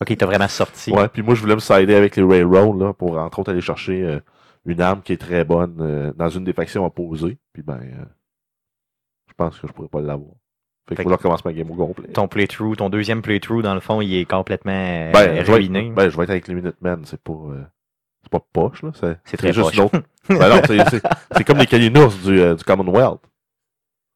Ok, 0.01 0.15
t'as 0.17 0.25
vraiment 0.27 0.47
sorti. 0.47 0.91
Ouais, 0.91 1.07
puis 1.07 1.21
moi, 1.23 1.33
je 1.35 1.41
voulais 1.41 1.55
me 1.55 1.59
sider 1.59 1.95
avec 1.95 2.15
les 2.15 2.23
Railroad, 2.23 2.79
là, 2.79 2.93
pour 2.93 3.17
entre 3.17 3.39
autres 3.39 3.51
aller 3.51 3.61
chercher 3.61 4.03
euh, 4.03 4.19
une 4.65 4.79
arme 4.81 5.01
qui 5.01 5.13
est 5.13 5.17
très 5.17 5.43
bonne 5.43 5.77
euh, 5.81 6.13
dans 6.15 6.29
une 6.29 6.43
des 6.43 6.53
factions 6.53 6.85
opposées. 6.85 7.37
Puis 7.53 7.63
ben, 7.63 7.79
euh, 7.81 8.05
je 9.27 9.33
pense 9.35 9.59
que 9.59 9.67
je 9.67 9.73
pourrais 9.73 9.87
pas 9.87 10.01
l'avoir. 10.01 10.33
Fait 10.87 10.95
Fait 10.95 11.03
faut 11.03 11.09
que 11.09 11.15
je 11.15 11.17
recommence 11.17 11.43
ma 11.43 11.51
game 11.53 11.69
au 11.71 11.75
complet. 11.75 12.07
Ton 12.09 12.27
playthrough, 12.27 12.75
ton 12.77 12.89
deuxième 12.89 13.21
playthrough, 13.21 13.61
dans 13.61 13.73
le 13.73 13.81
fond, 13.81 13.99
il 14.01 14.13
est 14.15 14.25
complètement 14.25 14.71
Ben, 15.11 15.43
je 15.43 15.51
vais, 15.51 15.53
ruiné. 15.57 15.87
être, 15.87 15.95
ben, 15.95 16.09
je 16.09 16.15
vais 16.17 16.23
être 16.23 16.29
avec 16.29 16.47
les 16.47 16.55
Minutemen, 16.55 17.01
c'est 17.05 17.21
pas, 17.21 17.33
euh, 17.33 17.63
c'est 18.27 18.39
pas 18.39 18.45
poche, 18.51 18.83
là. 18.83 18.91
C'est, 19.23 19.37
très 19.37 19.53
juste 19.53 19.75
poche. 19.75 20.01
ben 20.29 20.49
non, 20.49 20.61
c'est, 21.31 21.43
comme 21.45 21.59
les 21.59 21.67
Kalinours 21.67 22.13
du, 22.23 22.39
euh, 22.39 22.55
du 22.55 22.63
Commonwealth. 22.63 23.21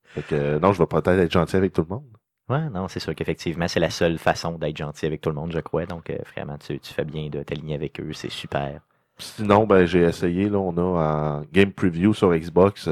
Fait 0.03 0.21
que, 0.23 0.35
euh, 0.35 0.59
non, 0.59 0.73
je 0.73 0.79
vais 0.79 0.85
peut-être 0.85 1.07
être 1.07 1.31
gentil 1.31 1.55
avec 1.55 1.71
tout 1.71 1.85
le 1.87 1.95
monde. 1.95 2.03
Ouais, 2.49 2.69
non, 2.69 2.89
c'est 2.89 2.99
sûr 2.99 3.15
qu'effectivement, 3.15 3.67
c'est 3.69 3.79
la 3.79 3.89
seule 3.89 4.17
façon 4.17 4.57
d'être 4.57 4.75
gentil 4.75 5.05
avec 5.05 5.21
tout 5.21 5.29
le 5.29 5.35
monde, 5.35 5.53
je 5.53 5.59
crois. 5.59 5.85
Donc, 5.85 6.09
euh, 6.09 6.17
vraiment, 6.35 6.57
tu, 6.57 6.79
tu 6.79 6.93
fais 6.93 7.05
bien 7.05 7.29
de 7.29 7.43
t'aligner 7.43 7.75
avec 7.75 7.99
eux, 8.01 8.11
c'est 8.11 8.31
super. 8.31 8.81
Sinon, 9.17 9.65
ben, 9.65 9.85
j'ai 9.85 10.01
essayé, 10.01 10.49
là, 10.49 10.57
on 10.57 10.75
a 10.77 10.81
en 10.81 11.41
game 11.53 11.71
preview 11.71 12.13
sur 12.13 12.33
Xbox, 12.35 12.89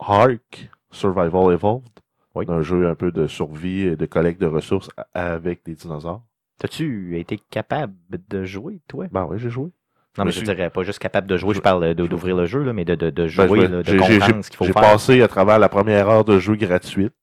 Ark 0.00 0.68
Survival 0.90 1.52
Evolved. 1.52 1.88
Oui. 2.34 2.46
Un 2.48 2.62
jeu 2.62 2.88
un 2.88 2.94
peu 2.94 3.12
de 3.12 3.26
survie 3.26 3.82
et 3.82 3.96
de 3.96 4.06
collecte 4.06 4.40
de 4.40 4.46
ressources 4.46 4.88
avec 5.12 5.64
des 5.64 5.74
dinosaures. 5.74 6.22
T'as-tu 6.58 7.18
été 7.18 7.38
capable 7.50 7.94
de 8.10 8.44
jouer, 8.44 8.80
toi? 8.88 9.06
Ben 9.10 9.26
oui, 9.26 9.38
j'ai 9.38 9.50
joué. 9.50 9.70
Non, 10.18 10.24
mais 10.24 10.30
je 10.30 10.36
suis- 10.38 10.44
dirais 10.46 10.68
pas 10.70 10.82
juste 10.82 10.98
capable 10.98 11.26
de 11.26 11.36
jouer, 11.38 11.54
Je- 11.54 11.60
parle 11.60 11.94
d'ouvrir 11.94 12.36
le 12.36 12.44
jeu, 12.46 12.62
là, 12.62 12.72
mais 12.72 12.84
de, 12.84 12.94
de, 12.94 13.08
de 13.10 13.22
Ben, 13.22 13.28
jouer, 13.28 13.66
là, 13.68 13.82
de 13.82 13.82
j'ai- 13.84 13.92
j'ai- 14.02 14.18
comprendre 14.18 14.44
ce 14.44 14.50
qu'il 14.50 14.56
faut 14.58 14.64
J'ai 14.66 14.72
faire. 14.72 14.82
passé 14.82 15.22
à 15.22 15.28
travers 15.28 15.58
la 15.58 15.68
première 15.70 16.08
heure 16.08 16.24
de 16.24 16.38
jeu 16.38 16.54
gratuite. 16.56 17.14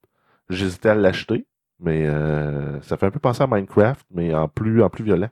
J'hésitais 0.49 0.89
à 0.89 0.95
l'acheter, 0.95 1.45
mais 1.79 2.07
euh, 2.07 2.81
ça 2.81 2.97
fait 2.97 3.05
un 3.05 3.11
peu 3.11 3.19
penser 3.19 3.43
à 3.43 3.47
Minecraft, 3.47 4.05
mais 4.11 4.33
en 4.33 4.47
plus, 4.47 4.81
en 4.81 4.89
plus 4.89 5.03
violent. 5.03 5.29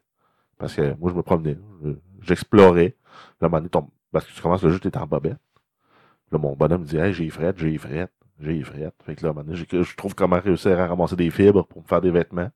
Parce 0.60 0.76
que 0.76 0.94
moi, 1.00 1.10
je 1.12 1.16
me 1.16 1.24
promenais, 1.24 1.58
je- 1.84 1.92
j'explorais. 2.22 2.96
Là, 3.42 3.44
à 3.44 3.46
un 3.46 3.50
moment 3.50 3.58
donné, 3.58 3.70
ton- 3.70 3.90
parce 4.12 4.26
que 4.26 4.34
tu 4.34 4.42
commences 4.42 4.64
le 4.64 4.70
jeu, 4.72 4.80
t'es 4.80 4.96
en 4.98 5.08
bobette. 5.08 5.38
Là, 6.32 6.38
mon 6.38 6.56
bonhomme 6.56 6.82
me 6.82 6.86
dit, 6.88 6.98
hey, 6.98 7.14
j'ai 7.14 7.30
frette, 7.30 7.58
j'ai 7.58 7.78
frette, 7.78 8.12
j'ai 8.40 8.62
frette. 8.62 8.94
Fait 9.04 9.16
que 9.16 9.24
là, 9.24 9.30
à 9.30 9.32
un 9.32 9.34
moment 9.34 9.46
donné, 9.46 9.58
j'ai- 9.58 9.84
je 9.84 9.96
trouve 9.96 10.14
comment 10.14 10.40
réussir 10.40 10.80
à 10.80 10.88
ramasser 10.88 11.16
des 11.16 11.30
fibres 11.32 11.66
pour 11.66 11.82
me 11.82 11.88
faire 11.88 12.02
des 12.02 12.12
vêtements. 12.12 12.50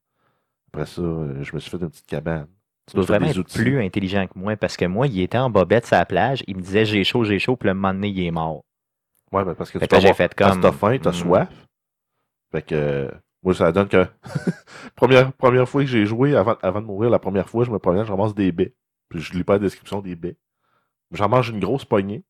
Après 0.73 0.85
ça, 0.85 1.01
euh, 1.01 1.41
je 1.41 1.53
me 1.55 1.59
suis 1.59 1.71
fait 1.71 1.77
une 1.77 1.89
petite 1.89 2.05
cabane. 2.05 2.47
Tu 2.91 2.97
dois 2.97 3.05
vraiment 3.05 3.25
des 3.25 3.31
être 3.31 3.39
outils. 3.39 3.57
plus 3.57 3.81
intelligent 3.81 4.27
que 4.27 4.37
moi 4.37 4.55
parce 4.55 4.77
que 4.77 4.85
moi, 4.85 5.07
il 5.07 5.19
était 5.21 5.37
en 5.37 5.49
bobette 5.49 5.85
sur 5.85 5.97
la 5.97 6.05
plage, 6.05 6.43
il 6.47 6.57
me 6.57 6.61
disait 6.61 6.85
j'ai 6.85 7.03
chaud, 7.03 7.23
j'ai 7.23 7.39
chaud, 7.39 7.55
puis 7.55 7.67
le 7.67 7.73
moment 7.73 7.93
donné, 7.93 8.09
il 8.09 8.23
est 8.25 8.31
mort. 8.31 8.63
Ouais, 9.31 9.45
mais 9.45 9.55
parce 9.55 9.71
que 9.71 9.79
Fait 9.79 9.87
tu 9.87 9.99
j'ai 9.99 10.13
fait 10.13 10.33
comme. 10.35 10.61
t'as 10.61 10.71
faim, 10.71 10.97
t'as 11.01 11.11
hmm, 11.11 11.13
soif. 11.13 11.49
Fait 12.51 12.61
que, 12.61 12.75
euh, 12.75 13.11
moi, 13.43 13.53
ça 13.53 13.71
donne 13.71 13.87
que, 13.87 14.05
première, 14.95 15.31
première 15.33 15.67
fois 15.69 15.81
que 15.83 15.87
j'ai 15.87 16.05
joué, 16.05 16.35
avant, 16.35 16.57
avant 16.61 16.81
de 16.81 16.85
mourir, 16.85 17.09
la 17.09 17.19
première 17.19 17.47
fois, 17.49 17.63
je 17.63 17.71
me 17.71 17.79
promène, 17.79 18.03
je 18.05 18.11
ramasse 18.11 18.35
des 18.35 18.51
baies. 18.51 18.73
Puis 19.09 19.21
je 19.21 19.33
lis 19.33 19.43
pas 19.43 19.53
la 19.53 19.59
description 19.59 20.01
des 20.01 20.15
baies. 20.15 20.37
J'en 21.11 21.29
mange 21.29 21.49
une 21.49 21.59
grosse 21.59 21.85
poignée. 21.85 22.23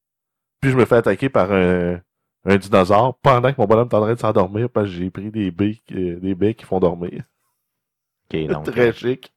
Puis 0.61 0.69
je 0.71 0.77
me 0.77 0.85
fais 0.85 0.95
attaquer 0.97 1.29
par 1.29 1.51
un, 1.51 1.99
un 2.45 2.57
dinosaure 2.57 3.17
pendant 3.19 3.51
que 3.51 3.59
mon 3.59 3.65
bonhomme 3.65 3.87
est 3.91 3.95
en 3.95 4.01
train 4.01 4.13
de 4.13 4.19
s'endormir 4.19 4.69
parce 4.69 4.87
que 4.87 4.93
j'ai 4.93 5.09
pris 5.09 5.31
des 5.31 5.49
baies, 5.49 5.81
qui- 5.87 6.15
des 6.17 6.35
baies 6.35 6.53
qui 6.53 6.65
font 6.65 6.79
dormir. 6.79 7.23
Ok, 8.31 8.39
donc, 8.47 8.65
Très 8.65 8.93
chic. 8.93 9.33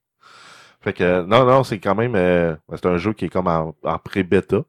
Fait 0.85 0.93
que, 0.93 1.23
non, 1.23 1.45
non, 1.45 1.63
c'est 1.63 1.79
quand 1.79 1.95
même, 1.95 2.15
euh, 2.15 2.55
c'est 2.69 2.85
un 2.85 2.97
jeu 2.97 3.13
qui 3.13 3.25
est 3.25 3.29
comme 3.29 3.47
en, 3.47 3.73
pré-bêta. 4.03 4.63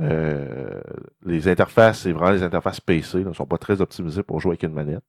Euh, 0.00 0.80
les 1.24 1.48
interfaces, 1.48 2.02
c'est 2.02 2.12
vraiment 2.12 2.30
les 2.30 2.44
interfaces 2.44 2.80
PC, 2.80 3.24
ne 3.24 3.32
sont 3.32 3.46
pas 3.46 3.58
très 3.58 3.80
optimisées 3.80 4.22
pour 4.22 4.38
jouer 4.40 4.52
avec 4.52 4.62
une 4.62 4.72
manette. 4.72 5.02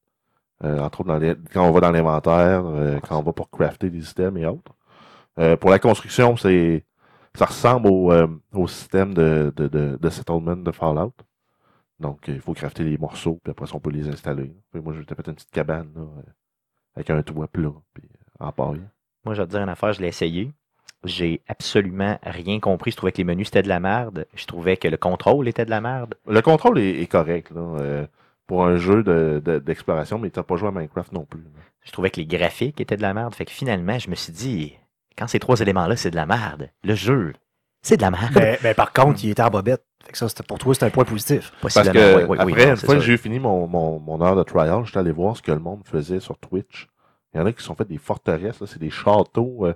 Euh, 0.64 0.80
entre 0.80 1.02
autres, 1.02 1.20
dans 1.20 1.36
quand 1.54 1.68
on 1.68 1.72
va 1.72 1.82
dans 1.82 1.92
l'inventaire, 1.92 2.64
quand 3.08 3.20
on 3.20 3.24
va 3.24 3.34
pour 3.34 3.52
crafter 3.52 3.92
des 3.92 4.02
systèmes 4.02 4.38
et 4.38 4.48
autres. 4.48 4.74
Pour 5.60 5.70
la 5.70 5.80
construction, 5.80 6.36
c'est 6.38 6.86
ça 7.36 7.46
ressemble 7.46 7.88
au, 7.90 8.12
au 8.54 8.68
système 8.68 9.14
de, 9.14 9.54
de, 9.56 9.68
de, 9.68 9.98
de 10.02 10.10
settlement 10.10 10.56
de 10.56 10.72
Fallout. 10.72 11.14
Donc, 12.00 12.28
il 12.28 12.42
faut 12.42 12.54
crafter 12.54 12.84
les 12.84 12.98
morceaux, 12.98 13.40
puis 13.44 13.52
après 13.52 13.68
on 13.74 13.80
peut 13.80 13.92
les 13.92 14.10
installer. 14.10 14.56
Moi, 14.74 14.94
je 14.94 15.00
vais 15.02 15.06
fait 15.06 15.28
une 15.28 15.36
petite 15.36 15.52
cabane 15.52 15.92
avec 16.96 17.10
un 17.12 17.22
toit 17.24 17.48
plat, 17.48 17.74
puis 17.94 18.10
en 18.40 18.52
paille. 18.52 18.82
Moi, 19.26 19.34
je 19.36 19.42
vais 19.42 19.48
te 19.48 19.52
dire 19.52 19.62
une 19.62 19.70
affaire, 19.70 19.94
je 19.94 20.02
l'ai 20.02 20.08
essayé. 20.08 20.52
J'ai 21.06 21.42
absolument 21.48 22.18
rien 22.24 22.60
compris. 22.60 22.92
Je 22.92 22.96
trouvais 22.98 23.12
que 23.12 23.18
les 23.18 23.24
menus 23.26 23.48
c'était 23.48 23.62
de 23.64 23.68
la 23.68 23.80
merde. 23.82 24.26
Je 24.36 24.46
trouvais 24.46 24.78
que 24.78 24.88
le 24.88 24.96
contrôle 24.98 25.48
était 25.50 25.66
de 25.66 25.70
la 25.70 25.82
merde. 25.82 26.16
Le 26.28 26.42
contrôle 26.42 26.80
est, 26.80 27.02
est 27.02 27.08
correct 27.08 27.52
là, 27.52 27.62
euh, 27.62 28.08
pour 28.48 28.66
un 28.66 28.78
jeu 28.78 29.04
de- 29.04 29.42
de- 29.44 29.60
d'exploration, 29.60 30.18
mais 30.18 30.30
t'as 30.30 30.44
pas 30.44 30.56
joué 30.56 30.70
à 30.70 30.72
Minecraft 30.72 31.12
non 31.12 31.26
plus. 31.26 31.42
là. 31.42 31.60
Je 31.84 31.92
trouvais 31.92 32.10
que 32.10 32.22
les 32.22 32.26
graphiques 32.26 32.80
étaient 32.80 32.96
de 32.96 33.02
la 33.02 33.14
merde. 33.14 33.36
Fait 33.36 33.44
que 33.44 33.52
finalement, 33.52 34.00
je 34.00 34.10
me 34.10 34.16
suis 34.16 34.32
dit, 34.32 34.78
quand 35.18 35.28
ces 35.28 35.40
trois 35.40 35.60
éléments-là, 35.60 35.98
c'est 35.98 36.12
de 36.12 36.16
la 36.16 36.26
merde, 36.26 36.70
le 36.86 36.96
jeu, 36.96 37.34
c'est 37.82 37.98
de 37.98 38.02
la 38.02 38.12
merde. 38.12 38.32
Mais, 38.36 38.58
mais 38.64 38.74
par 38.74 38.94
contre, 38.94 39.24
il 39.26 39.32
était 39.32 39.42
en 39.42 39.50
bobette. 39.50 39.84
Fait 40.06 40.14
que 40.14 40.18
ça, 40.18 40.30
c'était- 40.30 40.44
pour 40.44 40.58
toi, 40.58 40.74
c'est 40.74 40.86
un 40.86 40.90
point 40.90 41.04
positif. 41.04 41.52
Parce 41.62 41.74
Possiblement, 41.74 41.94
que 41.94 42.16
oui, 42.16 42.24
oui, 42.24 42.38
oui, 42.46 42.52
après, 42.54 42.66
non, 42.66 42.72
une 42.72 42.76
c'est 42.78 42.86
fois 42.86 42.96
que 42.96 43.02
j'ai 43.02 43.18
fini 43.18 43.40
mon, 43.40 43.68
mon, 43.68 44.00
mon 44.00 44.22
heure 44.22 44.38
de 44.38 44.44
trial, 44.44 44.86
j'étais 44.86 45.00
allé 45.00 45.12
voir 45.12 45.36
ce 45.36 45.42
que 45.42 45.52
le 45.52 45.60
monde 45.60 45.82
faisait 45.86 46.22
sur 46.22 46.38
Twitch. 46.38 46.88
Il 47.34 47.40
y 47.40 47.42
en 47.42 47.46
a 47.46 47.52
qui 47.52 47.64
sont 47.64 47.76
fait 47.76 47.88
des 47.88 47.98
forteresses, 47.98 48.64
c'est 48.66 48.80
des 48.80 48.90
châteaux 48.90 49.66
euh, 49.66 49.74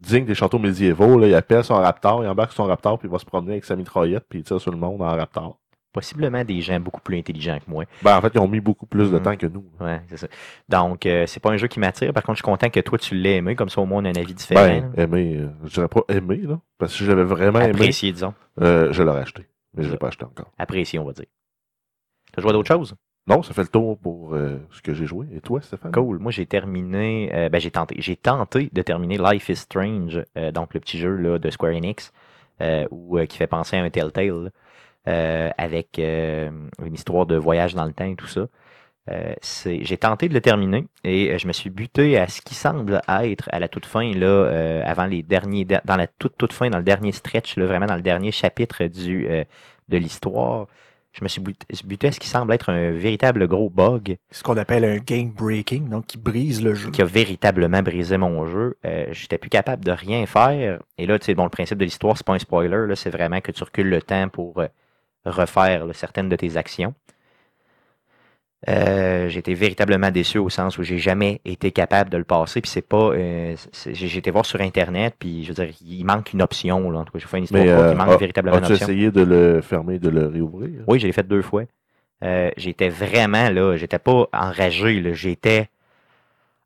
dignes 0.00 0.24
des 0.24 0.34
châteaux 0.34 0.58
médiévaux. 0.58 1.18
Là. 1.18 1.26
Il 1.28 1.34
appelle 1.34 1.64
son 1.64 1.74
raptor, 1.76 2.22
il 2.24 2.28
embarque 2.28 2.52
son 2.52 2.64
raptor, 2.64 2.98
puis 2.98 3.08
il 3.08 3.10
va 3.12 3.18
se 3.18 3.24
promener 3.24 3.52
avec 3.52 3.64
sa 3.64 3.76
mitraillette, 3.76 4.24
puis 4.28 4.40
il 4.40 4.42
tire 4.44 4.60
sur 4.60 4.70
le 4.70 4.76
monde 4.78 5.02
en 5.02 5.06
raptor. 5.16 5.58
Possiblement 5.92 6.44
des 6.44 6.60
gens 6.60 6.78
beaucoup 6.78 7.00
plus 7.00 7.18
intelligents 7.18 7.58
que 7.58 7.68
moi. 7.68 7.84
Ben, 8.02 8.16
en 8.16 8.20
fait, 8.20 8.30
ils 8.32 8.38
ont 8.38 8.46
mis 8.46 8.60
beaucoup 8.60 8.86
plus 8.86 9.10
de 9.10 9.16
Mhm. 9.16 9.22
temps 9.24 9.36
que 9.36 9.46
nous. 9.46 9.64
Ouais, 9.80 10.00
c'est 10.08 10.18
ça. 10.18 10.28
Donc, 10.68 11.04
euh, 11.04 11.26
c'est 11.26 11.40
pas 11.40 11.50
un 11.50 11.56
jeu 11.56 11.66
qui 11.66 11.80
m'attire. 11.80 12.12
Par 12.12 12.22
contre, 12.22 12.36
je 12.36 12.42
suis 12.44 12.48
content 12.50 12.70
que 12.70 12.78
toi, 12.78 12.96
tu 12.96 13.16
l'aies 13.16 13.38
aimé. 13.38 13.56
Comme 13.56 13.68
ça, 13.68 13.80
au 13.80 13.86
moins, 13.86 14.00
on 14.00 14.04
a 14.04 14.10
un 14.10 14.14
avis 14.14 14.32
différent. 14.34 14.62
Ben, 14.62 14.92
aimé, 14.96 15.38
euh, 15.40 15.48
je 15.64 15.70
dirais 15.74 15.88
pas 15.88 16.02
aimé, 16.08 16.36
là. 16.44 16.60
Parce 16.78 16.92
que 16.92 16.98
si 16.98 17.04
j'avais 17.06 17.24
vraiment 17.24 17.58
aimé, 17.58 17.70
Apprécié, 17.70 18.12
disons. 18.12 18.32
euh, 18.60 18.92
je 18.92 19.02
l'aurais 19.02 19.22
acheté. 19.22 19.48
Mais 19.74 19.82
je 19.82 19.90
l'ai 19.90 19.96
pas 19.96 20.06
acheté 20.08 20.24
encore. 20.24 20.52
Apprécié, 20.58 21.00
on 21.00 21.04
va 21.04 21.12
dire. 21.12 21.26
T'as 22.32 22.40
joué 22.40 22.50
à 22.50 22.52
d'autres 22.52 22.72
choses? 22.72 22.94
Non, 23.30 23.42
ça 23.42 23.54
fait 23.54 23.62
le 23.62 23.68
tour 23.68 23.98
pour 23.98 24.34
euh, 24.34 24.58
ce 24.70 24.82
que 24.82 24.92
j'ai 24.92 25.06
joué. 25.06 25.26
Et 25.34 25.40
toi, 25.40 25.60
Stéphane? 25.60 25.92
Cool. 25.92 26.18
Moi, 26.18 26.32
j'ai 26.32 26.46
terminé. 26.46 27.30
euh, 27.32 27.48
ben, 27.48 27.60
j'ai 27.60 27.70
tenté. 27.70 27.96
J'ai 27.98 28.16
tenté 28.16 28.68
de 28.72 28.82
terminer 28.82 29.18
Life 29.18 29.48
is 29.48 29.56
Strange, 29.56 30.22
euh, 30.36 30.52
donc 30.52 30.74
le 30.74 30.80
petit 30.80 30.98
jeu 30.98 31.14
là, 31.14 31.38
de 31.38 31.50
Square 31.50 31.72
Enix, 31.72 32.12
qui 32.58 33.36
fait 33.36 33.46
penser 33.46 33.76
à 33.76 33.82
un 33.82 33.90
Telltale, 33.90 34.50
avec 35.06 35.98
une 35.98 36.94
histoire 36.94 37.26
de 37.26 37.36
voyage 37.36 37.74
dans 37.74 37.84
le 37.86 37.92
temps 37.92 38.04
et 38.04 38.16
tout 38.16 38.26
ça. 38.26 38.46
J'ai 39.42 39.96
tenté 39.96 40.28
de 40.28 40.34
le 40.34 40.40
terminer 40.40 40.86
et 41.04 41.38
je 41.38 41.46
me 41.48 41.52
suis 41.52 41.70
buté 41.70 42.18
à 42.18 42.28
ce 42.28 42.42
qui 42.42 42.54
semble 42.54 43.00
être 43.08 43.48
à 43.50 43.58
la 43.58 43.68
toute 43.68 43.86
fin, 43.86 44.12
là, 44.12 44.82
avant 44.84 45.06
les 45.06 45.22
derniers, 45.22 45.64
dans 45.64 45.96
la 45.96 46.06
toute, 46.06 46.36
toute 46.36 46.52
fin, 46.52 46.68
dans 46.68 46.78
le 46.78 46.84
dernier 46.84 47.12
stretch, 47.12 47.56
vraiment 47.58 47.86
dans 47.86 47.96
le 47.96 48.02
dernier 48.02 48.30
chapitre 48.30 48.84
du, 48.84 49.26
de 49.88 49.96
l'histoire. 49.96 50.66
Je 51.12 51.24
me 51.24 51.28
suis 51.28 51.40
buté, 51.40 52.08
à 52.08 52.12
ce 52.12 52.20
qui 52.20 52.28
semble 52.28 52.52
être 52.52 52.70
un 52.70 52.92
véritable 52.92 53.48
gros 53.48 53.68
bug 53.68 54.16
Ce 54.30 54.44
qu'on 54.44 54.56
appelle 54.56 54.84
un 54.84 54.98
game 54.98 55.30
breaking, 55.30 55.88
donc 55.88 56.06
qui 56.06 56.18
brise 56.18 56.62
le 56.62 56.74
jeu. 56.74 56.90
qui 56.90 57.02
a 57.02 57.04
véritablement 57.04 57.82
brisé 57.82 58.16
mon 58.16 58.46
jeu. 58.46 58.76
Euh, 58.84 59.06
J'étais 59.10 59.36
plus 59.38 59.50
capable 59.50 59.84
de 59.84 59.90
rien 59.90 60.24
faire. 60.26 60.80
Et 60.98 61.06
là, 61.06 61.18
tu 61.18 61.26
sais, 61.26 61.34
bon, 61.34 61.44
le 61.44 61.50
principe 61.50 61.78
de 61.78 61.84
l'histoire, 61.84 62.16
c'est 62.16 62.26
pas 62.26 62.34
un 62.34 62.38
spoiler, 62.38 62.94
c'est 62.94 63.10
vraiment 63.10 63.40
que 63.40 63.50
tu 63.50 63.64
recules 63.64 63.88
le 63.90 64.00
temps 64.00 64.28
pour 64.28 64.60
euh, 64.60 64.68
refaire 65.24 65.86
là, 65.86 65.92
certaines 65.94 66.28
de 66.28 66.36
tes 66.36 66.56
actions. 66.56 66.94
Euh, 68.68 69.28
j'ai 69.30 69.38
été 69.38 69.54
véritablement 69.54 70.10
déçu 70.10 70.36
au 70.36 70.50
sens 70.50 70.76
où 70.76 70.82
j'ai 70.82 70.98
jamais 70.98 71.40
été 71.46 71.72
capable 71.72 72.10
de 72.10 72.18
le 72.18 72.24
passer. 72.24 72.60
Puis 72.60 72.70
c'est 72.70 72.86
pas. 72.86 73.10
euh, 73.12 73.56
j'ai 73.86 74.18
été 74.18 74.30
voir 74.30 74.44
sur 74.44 74.60
internet, 74.60 75.14
puis 75.18 75.44
je 75.44 75.52
veux 75.52 75.64
dire, 75.64 75.74
il 75.84 76.04
manque 76.04 76.32
une 76.32 76.42
option. 76.42 76.90
Là, 76.90 76.98
en 77.00 77.04
tout 77.04 77.12
cas, 77.12 77.18
j'ai 77.18 77.26
fait 77.26 77.38
une 77.38 77.44
histoire 77.44 77.64
Mais, 77.64 77.72
courte, 77.72 77.86
euh, 77.86 77.92
il 77.92 77.96
manque 77.96 78.20
véritablement 78.20 78.58
une 78.58 78.64
option. 78.64 78.86
essayé 78.86 79.10
de 79.10 79.22
le 79.22 79.60
fermer, 79.62 79.98
de 79.98 80.10
le 80.10 80.26
réouvrir? 80.26 80.82
Oui, 80.86 81.00
je 81.00 81.06
l'ai 81.06 81.12
fait 81.12 81.26
deux 81.26 81.42
fois. 81.42 81.64
Euh, 82.22 82.50
j'étais 82.58 82.90
vraiment 82.90 83.48
là, 83.48 83.76
j'étais 83.76 83.98
pas 83.98 84.28
enragé, 84.34 85.00
là, 85.00 85.14
j'étais 85.14 85.70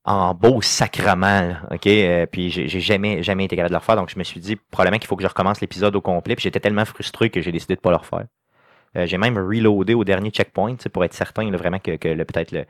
en 0.04 0.34
beau 0.34 0.60
sacrement, 0.60 1.40
là, 1.42 1.60
ok? 1.70 1.86
Euh, 1.86 2.26
puis 2.26 2.50
j'ai 2.50 2.66
j'ai 2.66 2.80
jamais, 2.80 3.22
jamais 3.22 3.44
été 3.44 3.54
capable 3.54 3.70
de 3.70 3.74
le 3.74 3.78
refaire, 3.78 3.96
donc 3.96 4.10
je 4.10 4.18
me 4.18 4.24
suis 4.24 4.40
dit 4.40 4.56
probablement 4.56 4.98
qu'il 4.98 5.06
faut 5.06 5.16
que 5.16 5.22
je 5.22 5.28
recommence 5.28 5.60
l'épisode 5.60 5.94
au 5.94 6.00
complet. 6.00 6.34
Puis 6.34 6.42
j'étais 6.42 6.60
tellement 6.60 6.84
frustré 6.84 7.30
que 7.30 7.40
j'ai 7.40 7.52
décidé 7.52 7.76
de 7.76 7.80
pas 7.80 7.90
le 7.90 7.96
refaire. 7.96 8.24
Euh, 8.96 9.06
j'ai 9.06 9.18
même 9.18 9.36
reloadé 9.38 9.94
au 9.94 10.04
dernier 10.04 10.30
checkpoint, 10.30 10.76
pour 10.92 11.04
être 11.04 11.14
certain 11.14 11.50
là, 11.50 11.56
vraiment 11.56 11.78
que, 11.78 11.96
que 11.96 12.08
le 12.08 12.24
peut-être 12.24 12.52
le. 12.52 12.64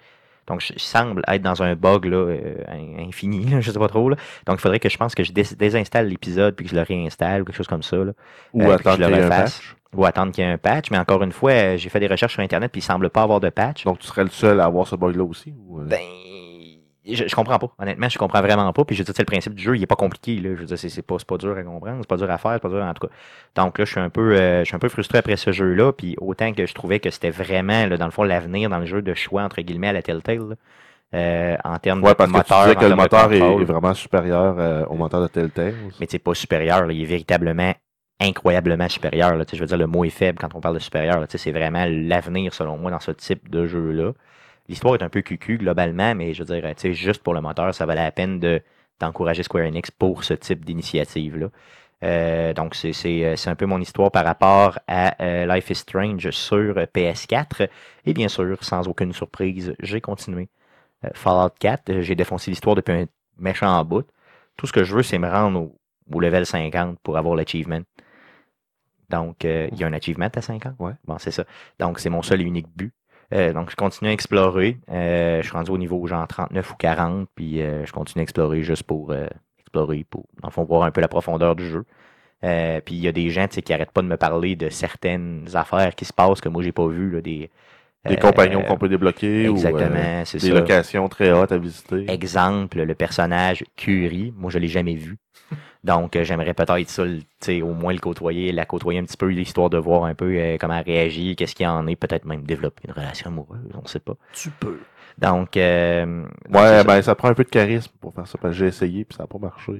Donc 0.47 0.61
je, 0.61 0.75
je 0.75 0.79
semble 0.79 1.23
être 1.27 1.41
dans 1.43 1.63
un 1.63 1.75
bug 1.75 2.05
là, 2.05 2.17
euh, 2.17 2.57
in- 2.69 3.07
infini, 3.09 3.47
là, 3.47 3.61
je 3.63 3.71
sais 3.71 3.79
pas 3.79 3.89
trop. 3.89 4.09
Là. 4.11 4.17
Donc 4.47 4.57
il 4.59 4.61
faudrait 4.61 4.81
que 4.81 4.89
je 4.89 4.97
pense 4.99 5.15
que 5.15 5.25
je 5.25 5.33
dés- 5.33 5.55
désinstalle 5.57 6.09
l'épisode 6.09 6.55
puis 6.55 6.65
que 6.67 6.71
je 6.71 6.77
le 6.77 6.83
réinstalle 6.83 7.43
ou 7.43 7.45
quelque 7.47 7.57
chose 7.57 7.67
comme 7.69 7.83
ça. 7.83 7.97
Là 7.97 8.13
Ou 8.53 8.63
euh, 8.63 8.75
attendre 8.75 8.97
qu'il 9.07 9.15
y 9.15 9.19
ait 9.19 9.23
un 9.23 9.29
patch? 9.29 9.75
ou 9.97 10.05
attendre 10.05 10.33
qu'il 10.33 10.45
y 10.45 10.47
ait 10.47 10.51
un 10.51 10.59
patch. 10.59 10.91
Mais 10.91 10.99
encore 10.99 11.23
une 11.23 11.31
fois, 11.33 11.77
j'ai 11.77 11.89
fait 11.89 12.01
des 12.01 12.09
recherches 12.09 12.33
sur 12.35 12.43
Internet 12.43 12.73
puis 12.73 12.81
il 12.81 12.85
semble 12.85 13.11
pas 13.11 13.23
avoir 13.23 13.41
de 13.41 13.49
patch. 13.49 13.85
Donc, 13.85 14.01
tu 14.01 14.07
serais 14.09 14.25
le 14.25 14.31
seul 14.31 14.61
à 14.61 14.65
avoir 14.65 14.87
ce 14.89 14.97
bug-là 14.97 15.23
aussi? 15.25 15.55
Ou? 15.69 15.79
Ben, 15.83 15.99
je, 17.07 17.29
je 17.29 17.35
comprends 17.35 17.59
pas. 17.59 17.71
Honnêtement, 17.79 18.09
je 18.09 18.19
comprends 18.19 18.41
vraiment 18.41 18.73
pas. 18.73 18.85
Puis 18.85 18.97
je 18.97 19.01
veux 19.01 19.05
dire, 19.05 19.15
c'est 19.15 19.23
le 19.23 19.27
principe 19.27 19.55
du 19.55 19.63
jeu, 19.63 19.77
il 19.77 19.83
est 19.83 19.87
pas 19.87 19.97
compliqué. 19.97 20.37
Là. 20.37 20.51
Je 20.55 20.61
veux 20.61 20.65
dire, 20.65 20.79
c'est, 20.79 21.03
pas, 21.03 21.17
pas 21.27 21.37
dur 21.37 21.57
à 21.57 21.63
comprendre, 21.63 21.99
c'est 22.01 22.09
pas 22.09 22.17
dur 22.17 22.31
à 22.31 22.39
faire, 22.39 22.53
c'est 22.55 22.63
pas 22.63 22.69
dur 22.69 22.83
en 22.83 22.95
tout 22.95 23.07
cas. 23.07 23.13
Donc 23.57 23.79
là, 23.79 23.85
je 23.85 23.91
suis 23.91 24.01
un 24.01 24.11
peu, 24.11 24.37
euh, 24.37 24.61
je 24.61 24.65
suis 24.65 24.77
un 24.77 24.79
peu 24.79 24.89
frustré 24.89 25.19
après 25.19 25.37
ce 25.37 25.53
jeu-là. 25.53 25.93
Puis 25.93 26.17
autant 26.21 26.53
que 26.53 26.67
je 26.67 26.75
trouvais 26.75 27.01
que 27.01 27.11
c'était 27.11 27.31
vraiment, 27.31 27.87
là, 27.87 27.97
dans 27.97 28.07
le 28.07 28.11
fond, 28.11 28.23
l'avenir 28.23 28.71
dans 28.71 28.79
le 28.79 28.87
jeu 28.87 29.03
de 29.03 29.15
choix 29.15 29.43
entre 29.43 29.61
guillemets 29.61 29.89
à 29.89 29.93
la 29.93 30.03
Telltale. 30.03 30.49
là. 30.49 30.55
Euh, 31.15 31.57
en 31.63 31.79
termes 31.79 32.03
Ouais, 32.03 32.11
de 32.11 32.15
parce 32.15 32.31
que 32.31 32.37
moteur, 32.37 32.63
tu 32.63 32.69
disais 32.71 32.77
que 32.77 32.91
le 32.91 32.97
moteur 32.97 33.33
est, 33.33 33.65
vraiment 33.65 33.95
supérieur 33.95 34.57
euh, 34.59 34.85
au 34.87 34.97
moteur 34.97 35.23
de 35.23 35.29
Telltale. 35.29 35.75
mais 36.01 36.07
c'est 36.09 36.19
pas 36.19 36.35
supérieur. 36.35 36.87
là. 36.87 36.93
Il 36.93 37.03
est 37.03 37.07
véritablement 37.07 37.73
incroyablement 38.21 38.89
supérieur. 38.89 39.37
Là. 39.37 39.45
Je 39.53 39.59
veux 39.61 39.67
dire, 39.67 39.79
le 39.79 39.87
mot 39.87 40.05
est 40.05 40.11
faible 40.11 40.39
quand 40.41 40.55
on 40.55 40.61
parle 40.61 40.75
de 40.75 40.81
supérieur. 40.81 41.25
C'est 41.29 41.53
vraiment 41.53 41.85
l'avenir, 41.89 42.53
selon 42.53 42.79
moi, 42.79 42.91
dans 42.91 43.01
ce 43.01 43.13
type 43.13 43.49
de 43.49 43.67
jeu-là. 43.67 44.13
L'histoire 44.69 44.95
est 44.95 45.03
un 45.03 45.09
peu 45.11 45.23
cucu 45.23 45.59
globalement, 45.59 46.15
mais 46.15 46.35
je 46.35 46.43
veux 46.43 46.61
dire, 46.61 46.69
tu 46.75 46.81
sais, 46.81 46.95
juste 46.95 47.23
pour 47.23 47.35
le 47.35 47.41
moteur, 47.41 47.75
ça 47.75 47.87
valait 47.87 48.03
la 48.03 48.13
peine 48.13 48.41
de, 48.41 48.63
d'encourager 49.01 49.43
Square 49.43 49.67
Enix 49.67 49.91
pour 49.91 50.25
ce 50.25 50.35
type 50.35 50.65
d'initiative-là. 50.65 51.49
Euh, 52.03 52.53
donc, 52.53 52.75
c'est, 52.75 52.93
euh, 53.25 53.37
c'est 53.37 53.51
un 53.51 53.55
peu 53.55 53.67
mon 53.67 53.81
histoire 53.81 54.11
par 54.11 54.25
rapport 54.25 54.79
à 54.87 55.23
euh, 55.23 55.47
Life 55.55 55.71
is 55.71 55.77
Strange 55.77 56.31
sur 56.31 56.77
euh, 56.77 56.87
PS4. 56.87 57.69
Et 58.05 58.13
bien 58.13 58.29
sûr, 58.29 58.63
sans 58.63 58.87
aucune 58.89 59.13
surprise, 59.13 59.75
j'ai 59.81 60.01
continué. 60.01 60.49
Euh, 61.05 61.09
Fallout 61.15 61.55
4, 61.59 61.91
euh, 61.91 62.03
j'ai 62.03 62.15
défoncé 62.15 62.51
l'histoire 62.51 62.77
depuis 62.77 62.93
un 62.93 63.07
méchant 63.39 63.83
bout. 63.85 64.07
Tout 64.57 64.67
ce 64.67 64.73
que 64.73 64.85
je 64.85 64.95
veux, 64.95 65.03
c'est 65.03 65.19
me 65.19 65.29
rendre 65.29 65.61
au, 65.61 65.79
au 66.13 66.21
level 66.21 66.47
50 66.47 66.99
pour 67.03 67.17
avoir 67.17 67.37
l'achievement. 67.37 67.81
Donc, 69.11 69.45
il 69.45 69.79
y 69.79 69.85
a 69.85 69.87
un 69.87 69.93
achievement 69.93 70.29
à 70.35 70.41
50. 70.43 70.75
Ouais. 70.79 70.93
Bon, 71.05 71.19
c'est 71.19 71.31
ça. 71.31 71.45
Donc, 71.79 72.01
c'est 72.01 72.11
mon 72.11 72.23
seul 72.23 72.41
et 72.41 72.45
unique 72.45 72.67
but. 72.75 72.93
Euh, 73.33 73.53
donc, 73.53 73.71
je 73.71 73.77
continue 73.77 74.11
à 74.11 74.13
explorer. 74.13 74.79
Euh, 74.91 75.41
je 75.41 75.47
suis 75.47 75.57
rendu 75.57 75.71
au 75.71 75.79
niveau 75.79 76.07
genre 76.07 76.27
39 76.27 76.73
ou 76.73 76.77
40, 76.77 77.29
puis 77.35 77.63
euh, 77.63 77.85
je 77.87 77.93
continue 77.93 78.21
à 78.21 78.25
explorer 78.25 78.63
juste 78.63 78.85
pour 78.85 79.15
explorer, 79.59 80.05
pour, 80.09 80.25
dans 80.43 80.49
le 80.49 80.53
fond, 80.53 80.65
voir 80.65 80.85
un 80.85 80.91
peu 80.91 81.01
la 81.01 81.09
profondeur 81.09 81.57
du 81.57 81.67
jeu. 81.67 81.85
Puis 82.41 82.95
il 82.95 83.01
y 83.01 83.09
a 83.09 83.13
des 83.13 83.31
gens 83.31 83.47
qui 83.49 83.73
arrêtent 83.73 83.93
pas 83.93 84.03
de 84.03 84.07
me 84.07 84.19
parler 84.19 84.55
de 84.55 84.69
certaines 84.69 85.47
affaires 85.55 85.95
qui 85.95 86.05
se 86.05 86.13
passent 86.13 86.43
que 86.43 86.51
moi 86.51 86.63
j'ai 86.63 86.73
pas 86.73 86.87
vu 86.87 87.11
là, 87.11 87.23
des 87.23 87.51
euh, 88.13 88.17
compagnons 88.17 88.63
qu'on 88.63 88.77
peut 88.77 88.89
débloquer 88.89 89.49
exactement 89.49 89.95
ou 89.95 89.99
euh, 89.99 90.25
des 90.33 90.39
ça 90.39 90.49
locations 90.49 91.09
très 91.09 91.33
hautes 91.33 91.53
à 91.53 91.59
visiter. 91.59 92.05
exemple 92.11 92.83
le 92.83 92.95
personnage 92.95 93.65
Curie 93.77 94.35
moi 94.37 94.51
je 94.51 94.59
l'ai 94.59 94.69
jamais 94.69 94.95
vu 94.95 95.17
donc 95.85 96.17
euh, 96.17 96.25
j'aimerais 96.25 96.55
peut-être 96.55 96.89
ça 96.89 97.05
le- 97.05 97.21
tu 97.21 97.27
sais, 97.41 97.63
au 97.63 97.73
moins 97.75 97.93
le 97.93 97.99
côtoyer 98.01 98.51
la 98.53 98.65
côtoyer 98.67 98.99
un 98.99 99.05
petit 99.05 99.17
peu 99.17 99.27
l'histoire 99.27 99.71
de 99.71 99.79
voir 99.79 100.05
un 100.05 100.15
peu 100.15 100.35
euh, 100.37 100.57
comment 100.59 100.75
elle 100.79 100.85
réagit 100.85 101.37
qu'est-ce 101.37 101.55
qu'il 101.55 101.65
y 101.65 101.69
en 101.69 101.87
est 101.87 101.95
peut-être 101.97 102.25
même 102.25 102.43
développer 102.43 102.83
une 102.89 102.95
relation 102.95 103.29
amoureuse 103.31 103.61
on 103.81 103.87
sait 103.87 104.01
pas 104.01 104.15
Tu 104.33 104.51
peux. 104.51 104.79
donc 105.19 105.57
euh, 105.57 106.23
donc, 106.49 106.55
Ouais, 106.55 106.69
ça. 106.79 106.85
ben 106.85 107.03
ça 107.03 107.15
prend 107.15 107.29
un 107.29 107.35
peu 107.35 107.45
de 107.45 107.49
charisme 107.51 107.93
pour 108.01 108.15
faire 108.15 108.27
ça, 108.27 108.39
parce 108.39 108.55
que 108.55 108.59
j'ai 108.59 108.67
essayé 108.67 109.05
puis 109.05 109.17
ça 109.17 109.23
n'a 109.25 109.27
pas 109.27 109.39
marché. 109.39 109.73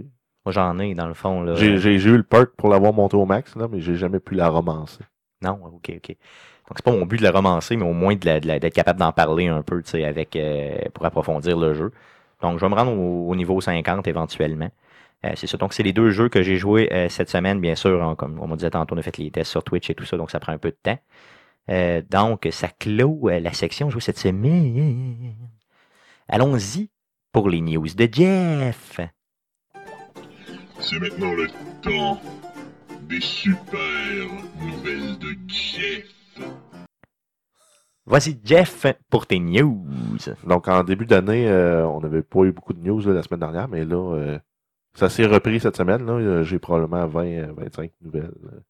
moi 0.45 0.53
j'en 0.53 0.79
ai 0.79 0.95
dans 0.95 1.09
le 1.09 1.15
fond 1.15 1.41
là 1.43 1.55
J'ai 1.57 1.79
j'ai- 1.79 1.99
j'ai 1.99 2.11
eu 2.11 2.17
le 2.17 2.23
perk 2.23 2.51
pour 2.57 2.69
l'avoir 2.69 2.93
monté 2.93 3.17
au 3.17 3.25
max, 3.27 3.57
là, 3.57 3.67
mais 3.71 3.81
j'ai 3.81 3.97
jamais 3.97 4.21
pu 4.21 4.35
la 4.35 4.49
romancer. 4.49 5.01
Non, 5.43 5.59
ok, 5.65 5.93
ok. 5.97 6.09
Donc 6.69 6.77
c'est 6.77 6.85
pas 6.85 6.93
mon 6.93 7.05
but 7.05 7.19
de 7.19 7.23
la 7.25 7.31
romancer, 7.33 7.77
mais 7.77 7.85
au 7.85 7.93
moins 7.93 8.15
de 8.15 8.25
la- 8.25 8.41
de 8.41 8.47
la- 8.47 8.59
d'être 8.59 8.73
capable 8.75 8.99
d'en 8.99 9.13
parler 9.13 9.49
un 9.49 9.61
peu, 9.63 9.83
tu 9.83 9.91
sais, 9.91 10.05
avec 10.05 10.37
euh, 10.37 10.77
pour 10.95 11.05
approfondir 11.05 11.59
le 11.59 11.75
jeu. 11.75 11.93
Donc 12.41 12.59
je 12.59 12.65
vais 12.65 12.71
me 12.71 12.75
rendre 12.75 12.93
au, 12.93 13.29
au 13.31 13.37
niveau 13.37 13.61
50 13.61 14.07
éventuellement. 14.09 14.71
Euh, 15.25 15.33
c'est 15.37 15.47
ça. 15.47 15.57
Donc 15.57 15.73
c'est 15.73 15.83
les 15.83 15.93
deux 15.93 16.11
jeux 16.11 16.29
que 16.29 16.43
j'ai 16.43 16.57
joués 16.57 16.89
euh, 16.93 17.09
cette 17.09 17.31
semaine, 17.31 17.61
bien 17.61 17.75
sûr. 17.75 18.03
hein, 18.03 18.15
comme 18.15 18.39
on 18.41 18.47
m'a 18.47 18.57
dit 18.57 18.69
tantôt, 18.69 18.95
on 18.95 18.99
a 18.99 19.03
fait 19.03 19.17
les 19.19 19.31
tests 19.31 19.51
sur 19.51 19.65
Twitch 19.65 19.89
et 19.91 19.95
tout 19.95 20.05
ça, 20.05 20.17
donc 20.17 20.31
ça 20.31 20.41
prend 20.41 20.53
un 20.53 20.59
peu 20.59 20.71
de 20.71 20.77
temps. 20.83 20.99
Euh, 21.71 22.03
donc 22.11 22.47
ça 22.51 22.69
clôt 22.69 23.31
euh, 23.31 23.41
la 23.41 23.53
section 23.53 23.89
jouée 23.89 24.03
cette 24.03 24.19
semaine. 24.19 25.35
Allons-y 26.29 26.91
pour 27.33 27.49
les 27.49 27.61
news 27.61 27.87
de 27.87 28.09
Jeff. 28.13 29.01
C'est 30.79 30.99
maintenant 30.99 31.33
le 31.33 31.49
temps 31.81 32.21
des 33.09 33.21
super 33.21 34.27
nouvelles 34.61 35.19
de 35.19 35.37
Jeff. 35.49 36.11
Voici 38.07 38.39
Jeff 38.45 38.85
pour 39.09 39.27
tes 39.27 39.39
news. 39.39 39.87
Donc 40.47 40.69
en 40.69 40.85
début 40.85 41.07
d'année, 41.07 41.49
euh, 41.49 41.87
on 41.87 42.01
n'avait 42.01 42.23
pas 42.23 42.41
eu 42.41 42.53
beaucoup 42.53 42.75
de 42.75 42.81
news 42.87 43.01
là, 43.01 43.15
la 43.15 43.23
semaine 43.23 43.41
dernière, 43.41 43.69
mais 43.69 43.87
là, 43.87 44.15
euh, 44.15 44.39
Ça 44.95 45.09
s'est 45.09 45.27
repris 45.27 45.61
cette 45.61 45.77
semaine. 45.77 46.05
là. 46.07 46.13
Euh, 46.13 46.43
J'ai 46.45 46.59
probablement 46.59 47.07
20, 47.07 47.25
euh, 47.27 47.53
25 47.57 47.91
nouvelles 48.03 48.33
euh, 48.47 48.61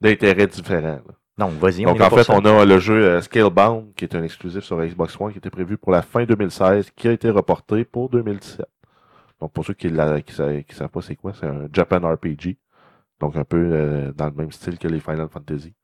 d'intérêts 0.00 0.46
différents. 0.46 1.00
là. 1.06 1.14
Donc, 1.38 1.52
vas-y, 1.54 1.84
on 1.86 1.92
Donc 1.92 2.00
en 2.00 2.08
fait, 2.10 2.24
ça. 2.24 2.34
on 2.34 2.44
a 2.44 2.64
le 2.64 2.78
jeu 2.78 2.94
euh, 3.04 3.20
Scalebound, 3.20 3.94
qui 3.94 4.04
est 4.04 4.14
un 4.14 4.22
exclusif 4.22 4.64
sur 4.64 4.80
Xbox 4.80 5.20
One, 5.20 5.32
qui 5.32 5.38
était 5.38 5.50
prévu 5.50 5.76
pour 5.76 5.92
la 5.92 6.00
fin 6.02 6.24
2016, 6.24 6.90
qui 6.92 7.08
a 7.08 7.12
été 7.12 7.28
reporté 7.28 7.84
pour 7.84 8.08
2017. 8.08 8.64
Donc 9.40 9.52
pour 9.52 9.64
ceux 9.66 9.74
qui 9.74 9.88
ne 9.92 10.18
qui, 10.20 10.32
sa- 10.32 10.62
qui 10.62 10.74
savent 10.74 10.88
pas 10.88 11.02
c'est 11.02 11.16
quoi, 11.16 11.34
c'est 11.34 11.46
un 11.46 11.68
Japan 11.72 12.00
RPG. 12.10 12.56
Donc 13.20 13.36
un 13.36 13.44
peu 13.44 13.58
euh, 13.72 14.12
dans 14.12 14.26
le 14.26 14.32
même 14.32 14.50
style 14.52 14.78
que 14.78 14.88
les 14.88 15.00
Final 15.00 15.28
Fantasy, 15.28 15.74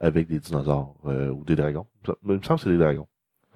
avec 0.00 0.26
des 0.26 0.40
dinosaures 0.40 0.96
euh, 1.06 1.30
ou 1.30 1.44
des 1.44 1.54
dragons. 1.54 1.86
Il 2.24 2.32
me 2.32 2.42
semble 2.42 2.58
que 2.58 2.64
c'est 2.64 2.70
des 2.70 2.78
dragons. 2.78 3.06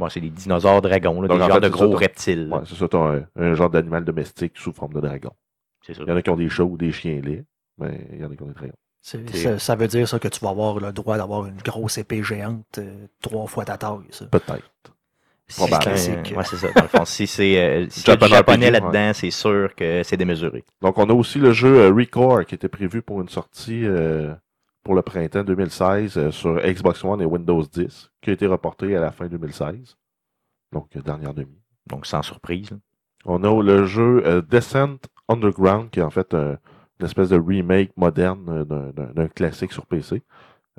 Bon, 0.01 0.09
c'est 0.09 0.21
des 0.21 0.31
dinosaures 0.31 0.81
dragons, 0.81 1.21
là, 1.21 1.29
Donc, 1.29 1.37
des 1.37 1.45
en 1.45 1.47
genres 1.47 1.57
fait, 1.57 1.61
de 1.61 1.69
gros 1.69 1.93
ça, 1.93 1.99
reptiles. 1.99 2.49
Ouais, 2.51 2.61
c'est 2.65 2.75
ça, 2.75 2.89
t'as 2.89 2.99
un, 2.99 3.23
un 3.37 3.55
genre 3.55 3.69
d'animal 3.69 4.03
domestique 4.03 4.55
sous 4.57 4.73
forme 4.73 4.95
de 4.95 5.01
dragon. 5.01 5.31
C'est 5.87 5.93
ça. 5.93 6.03
Il 6.07 6.09
y 6.09 6.13
en 6.13 6.17
a 6.17 6.23
qui 6.23 6.31
ont 6.31 6.37
des 6.37 6.49
chats 6.49 6.65
ou 6.65 6.79
des 6.79 6.91
chiens 6.91 7.21
laids, 7.21 7.45
mais 7.77 8.09
il 8.13 8.21
y 8.21 8.25
en 8.25 8.31
a 8.31 8.35
qui 8.35 8.43
ont 8.43 8.47
des 8.47 8.55
dragons. 8.55 8.73
Ça, 9.03 9.59
ça 9.59 9.77
veut 9.77 9.89
dire 9.89 10.09
ça 10.09 10.19
que 10.19 10.29
tu 10.29 10.41
vas 10.41 10.51
avoir 10.51 10.81
le 10.81 10.93
droit 10.93 11.19
d'avoir 11.19 11.45
une 11.47 11.57
grosse 11.59 11.99
épée 11.99 12.23
géante 12.23 12.79
euh, 12.79 13.07
trois 13.21 13.47
fois 13.47 13.67
ta 13.67 13.77
taille. 13.77 13.99
Ça. 14.11 14.25
Peut-être. 14.27 14.71
Si 15.49 15.63
c'est 15.97 16.37
ouais, 16.37 16.45
c'est 16.45 16.57
ça. 16.57 16.69
Dans 16.75 16.83
le 16.83 16.89
fond, 16.89 17.05
si 17.05 17.27
c'est 17.27 17.59
euh, 17.59 17.87
Japan 18.05 18.27
japonais 18.29 18.69
RPG, 18.69 18.73
là-dedans, 18.73 19.11
c'est 19.15 19.31
sûr 19.31 19.75
que 19.75 20.03
c'est 20.05 20.17
démesuré. 20.17 20.65
Donc, 20.81 20.97
on 20.97 21.11
a 21.11 21.13
aussi 21.13 21.39
le 21.39 21.53
jeu 21.53 21.77
euh, 21.77 21.91
Recore 21.91 22.45
qui 22.47 22.55
était 22.55 22.69
prévu 22.69 23.03
pour 23.03 23.21
une 23.21 23.29
sortie 23.29 23.85
euh, 23.85 24.33
pour 24.83 24.95
le 24.95 25.03
printemps 25.03 25.45
2016 25.45 26.17
euh, 26.19 26.31
sur 26.31 26.57
Xbox 26.61 27.05
One 27.05 27.21
et 27.21 27.27
Windows 27.27 27.63
10, 27.63 28.11
qui 28.23 28.31
a 28.31 28.33
été 28.33 28.47
reporté 28.47 28.97
à 28.97 29.01
la 29.01 29.11
fin 29.13 29.27
2016. 29.29 29.97
Donc, 30.73 30.95
euh, 30.97 31.03
dernière 31.03 31.35
demi. 31.35 31.61
Donc, 31.87 32.07
sans 32.07 32.23
surprise. 32.23 32.71
On 33.25 33.43
a 33.45 33.63
le 33.63 33.85
jeu 33.85 34.23
euh, 34.27 34.41
Descent 34.41 34.97
Underground, 35.29 35.91
qui 35.91 36.01
est 36.01 36.03
en 36.03 36.11
fait 36.11 36.33
un- 36.35 36.59
une 36.99 37.07
espèce 37.07 37.29
de 37.31 37.39
remake 37.39 37.93
moderne 37.97 38.65
d'un- 38.65 39.29
classique 39.29 39.73
sur 39.73 39.87
PC, 39.87 40.23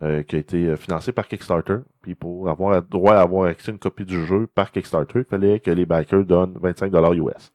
euh, 0.03 0.23
qui 0.23 0.35
a 0.35 0.39
été 0.39 0.75
financé 0.77 1.11
par 1.11 1.27
Kickstarter. 1.27 1.77
Puis 2.01 2.15
pour 2.15 2.49
avoir 2.49 2.71
le 2.75 2.81
droit 2.81 3.15
à 3.15 3.21
avoir 3.21 3.47
accès 3.47 3.71
à 3.71 3.73
une 3.73 3.79
copie 3.79 4.05
du 4.05 4.25
jeu 4.25 4.47
par 4.47 4.71
Kickstarter, 4.71 5.19
il 5.19 5.25
fallait 5.25 5.59
que 5.59 5.71
les 5.71 5.85
backers 5.85 6.23
donnent 6.25 6.57
25 6.61 6.91
US. 7.15 7.51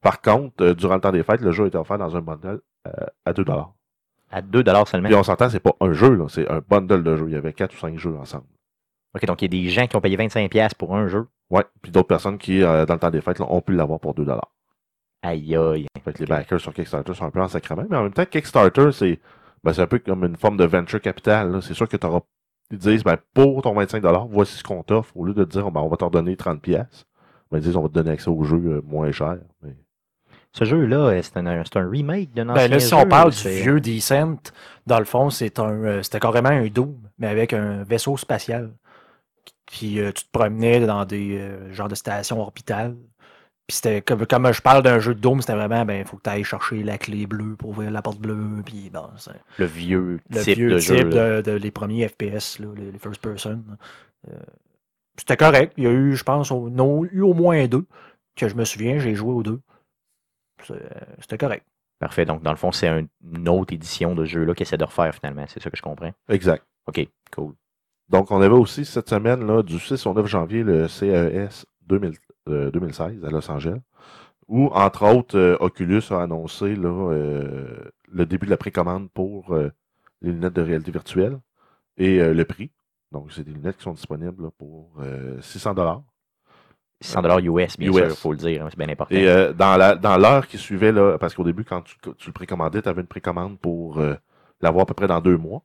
Par 0.00 0.20
contre, 0.20 0.72
durant 0.72 0.94
le 0.96 1.00
temps 1.00 1.12
des 1.12 1.22
fêtes, 1.22 1.40
le 1.40 1.52
jeu 1.52 1.64
a 1.64 1.66
été 1.68 1.78
offert 1.78 1.98
dans 1.98 2.14
un 2.16 2.20
bundle 2.20 2.60
à 3.24 3.32
2 3.32 3.44
À 4.32 4.42
2 4.42 4.64
seulement. 4.86 5.08
Puis 5.08 5.14
on 5.14 5.22
s'entend, 5.22 5.50
c'est 5.50 5.60
pas 5.60 5.76
un 5.80 5.92
jeu, 5.92 6.18
c'est 6.28 6.50
un 6.50 6.60
bundle 6.66 7.04
de 7.04 7.16
jeux. 7.16 7.26
Il 7.28 7.34
y 7.34 7.36
avait 7.36 7.52
4 7.52 7.74
ou 7.74 7.78
5 7.78 7.98
jeux 7.98 8.16
ensemble. 8.16 8.46
OK, 9.14 9.24
donc 9.26 9.42
il 9.42 9.44
y 9.44 9.58
a 9.58 9.62
des 9.62 9.68
gens 9.68 9.86
qui 9.86 9.94
ont 9.94 10.00
payé 10.00 10.16
25$ 10.16 10.70
pour 10.76 10.96
un 10.96 11.06
jeu. 11.06 11.26
Ouais. 11.50 11.64
Puis 11.82 11.92
d'autres 11.92 12.08
personnes 12.08 12.38
qui, 12.38 12.62
euh, 12.62 12.86
dans 12.86 12.94
le 12.94 13.00
temps 13.00 13.10
des 13.10 13.20
fêtes, 13.20 13.38
là, 13.38 13.46
ont 13.48 13.60
pu 13.60 13.74
l'avoir 13.74 14.00
pour 14.00 14.14
2 14.14 14.26
Aïe 15.22 15.54
aïe. 15.54 15.86
Fait 16.02 16.12
que 16.12 16.18
les 16.18 16.26
backers 16.26 16.60
sur 16.60 16.74
Kickstarter 16.74 17.14
sont 17.14 17.26
un 17.26 17.30
peu 17.30 17.40
en 17.40 17.48
sacrement. 17.48 17.84
Mais 17.88 17.96
en 17.96 18.04
même 18.04 18.12
temps, 18.12 18.24
Kickstarter, 18.24 18.90
c'est 18.90 19.20
ben, 19.64 19.72
c'est 19.72 19.82
un 19.82 19.86
peu 19.86 19.98
comme 19.98 20.24
une 20.24 20.36
forme 20.36 20.56
de 20.56 20.64
venture 20.64 21.00
capital. 21.00 21.62
C'est 21.62 21.74
sûr 21.74 21.88
que 21.88 21.96
tu 21.96 22.06
auras. 22.06 22.22
Ils 22.70 22.78
disent, 22.78 23.04
ben, 23.04 23.18
pour 23.34 23.62
ton 23.62 23.74
25 23.74 24.02
voici 24.30 24.56
ce 24.56 24.64
qu'on 24.64 24.82
t'offre. 24.82 25.16
Au 25.16 25.24
lieu 25.24 25.34
de 25.34 25.44
te 25.44 25.50
dire, 25.50 25.70
ben, 25.70 25.80
on 25.80 25.88
va 25.88 25.96
t'en 25.96 26.10
donner 26.10 26.36
30 26.36 26.60
pièces. 26.60 27.04
Ben, 27.50 27.58
ils 27.58 27.64
disent, 27.64 27.76
on 27.76 27.82
va 27.82 27.88
te 27.88 27.94
donner 27.94 28.10
accès 28.10 28.28
au 28.30 28.42
jeu 28.44 28.56
euh, 28.56 28.82
moins 28.84 29.12
cher. 29.12 29.38
Mais... 29.62 29.76
Ce 30.52 30.64
jeu-là, 30.64 30.96
euh, 30.96 31.22
c'est 31.22 31.36
un, 31.38 31.46
un 31.46 31.90
remake 31.90 32.32
d'un 32.32 32.48
ancien 32.50 32.68
Ben 32.68 32.70
là, 32.70 32.80
si 32.80 32.90
jeu, 32.90 32.96
on 32.96 33.06
parle 33.06 33.32
du 33.32 33.48
vieux 33.48 33.80
Descent, 33.80 34.36
dans 34.86 34.98
le 34.98 35.04
fond, 35.04 35.30
c'est 35.30 35.58
un, 35.58 35.72
euh, 35.84 36.02
c'était 36.02 36.20
carrément 36.20 36.50
un 36.50 36.66
Doom, 36.66 36.96
mais 37.18 37.28
avec 37.28 37.52
un 37.52 37.84
vaisseau 37.84 38.16
spatial. 38.16 38.72
Puis 39.66 39.98
euh, 40.00 40.12
tu 40.12 40.24
te 40.24 40.30
promenais 40.30 40.84
dans 40.86 41.04
des 41.06 41.38
euh, 41.38 41.72
genres 41.72 41.88
de 41.88 41.94
stations 41.94 42.40
orbitales. 42.40 42.96
Puis 43.66 43.76
c'était 43.76 44.02
comme, 44.02 44.26
comme 44.26 44.52
je 44.52 44.60
parle 44.60 44.82
d'un 44.82 44.98
jeu 44.98 45.14
de 45.14 45.20
Doom, 45.20 45.40
c'était 45.40 45.54
vraiment, 45.54 45.84
ben, 45.86 46.00
il 46.00 46.04
faut 46.04 46.18
que 46.18 46.22
tu 46.22 46.30
ailles 46.30 46.44
chercher 46.44 46.82
la 46.82 46.98
clé 46.98 47.26
bleue 47.26 47.56
pour 47.56 47.70
ouvrir 47.70 47.90
la 47.90 48.02
porte 48.02 48.18
bleue. 48.18 48.62
Puis 48.66 48.90
bon, 48.92 49.08
le 49.58 49.64
vieux 49.64 50.20
le 50.28 50.42
type 50.42 50.58
vieux 50.58 50.70
de 50.72 50.78
type 50.78 50.96
jeu. 50.96 51.04
de, 51.04 51.42
de 51.42 51.52
les 51.52 51.70
premiers 51.70 52.08
FPS, 52.08 52.58
là, 52.58 52.66
les, 52.76 52.90
les 52.90 52.98
first 52.98 53.22
person. 53.22 53.62
Euh, 54.28 54.34
c'était 55.16 55.36
correct. 55.36 55.72
Il 55.76 55.84
y 55.84 55.86
a 55.86 55.90
eu, 55.90 56.16
je 56.16 56.24
pense, 56.24 56.50
au, 56.50 56.68
non, 56.68 57.04
eu 57.04 57.22
au 57.22 57.34
moins 57.34 57.66
deux 57.66 57.86
que 58.36 58.48
je 58.48 58.54
me 58.54 58.64
souviens, 58.64 58.98
j'ai 58.98 59.14
joué 59.14 59.32
aux 59.32 59.42
deux. 59.42 59.60
C'est- 60.66 60.82
C'était 61.20 61.38
correct. 61.38 61.64
Parfait. 61.98 62.24
Donc, 62.24 62.42
dans 62.42 62.50
le 62.50 62.56
fond, 62.56 62.72
c'est 62.72 62.88
un- 62.88 63.06
une 63.32 63.48
autre 63.48 63.72
édition 63.72 64.14
de 64.14 64.24
jeu-là 64.24 64.54
qui 64.54 64.62
essaie 64.64 64.76
de 64.76 64.84
refaire 64.84 65.14
finalement. 65.14 65.44
C'est 65.48 65.62
ça 65.62 65.70
que 65.70 65.76
je 65.76 65.82
comprends? 65.82 66.10
Exact. 66.28 66.64
OK, 66.86 67.06
cool. 67.34 67.54
Donc, 68.08 68.30
on 68.30 68.40
avait 68.40 68.54
aussi 68.54 68.84
cette 68.84 69.08
semaine, 69.08 69.46
là, 69.46 69.62
du 69.62 69.78
6 69.78 70.04
au 70.06 70.12
9 70.12 70.26
janvier, 70.26 70.64
le 70.64 70.88
CES 70.88 71.64
2000 71.86 72.14
euh, 72.48 72.70
2016 72.72 73.24
à 73.24 73.30
Los 73.30 73.48
Angeles, 73.50 73.78
où, 74.48 74.66
entre 74.68 75.06
autres, 75.06 75.38
euh, 75.38 75.56
Oculus 75.60 76.02
a 76.10 76.22
annoncé 76.22 76.74
là, 76.74 76.88
euh, 77.12 77.90
le 78.10 78.26
début 78.26 78.46
de 78.46 78.50
la 78.50 78.56
précommande 78.56 79.08
pour 79.12 79.54
euh, 79.54 79.70
les 80.22 80.32
lunettes 80.32 80.54
de 80.54 80.62
réalité 80.62 80.90
virtuelle 80.90 81.38
et 81.96 82.20
euh, 82.20 82.34
le 82.34 82.44
prix. 82.44 82.72
Donc, 83.12 83.32
c'est 83.32 83.44
des 83.44 83.52
lunettes 83.52 83.76
qui 83.76 83.84
sont 83.84 83.92
disponibles 83.92 84.42
là, 84.44 84.50
pour 84.58 84.92
euh, 85.00 85.40
600 85.40 85.74
dollars. 85.74 86.02
100 87.02 87.38
US, 87.40 87.78
bien 87.78 87.90
US. 87.90 87.94
sûr, 87.96 88.06
il 88.10 88.16
faut 88.16 88.32
le 88.32 88.38
dire. 88.38 88.64
hein, 88.64 88.68
C'est 88.70 88.78
bien 88.78 88.88
important. 88.88 89.14
Et 89.14 89.28
euh, 89.28 89.52
dans 89.52 90.16
l'heure 90.18 90.46
qui 90.46 90.58
suivait, 90.58 90.92
là, 90.92 91.18
parce 91.18 91.34
qu'au 91.34 91.44
début, 91.44 91.64
quand 91.64 91.82
tu, 91.82 91.96
tu 92.18 92.28
le 92.28 92.32
précommandais, 92.32 92.82
tu 92.82 92.88
avais 92.88 93.00
une 93.02 93.06
précommande 93.06 93.58
pour 93.58 93.98
euh, 93.98 94.14
l'avoir 94.60 94.82
à 94.82 94.86
peu 94.86 94.94
près 94.94 95.06
dans 95.08 95.20
deux 95.20 95.36
mois. 95.36 95.62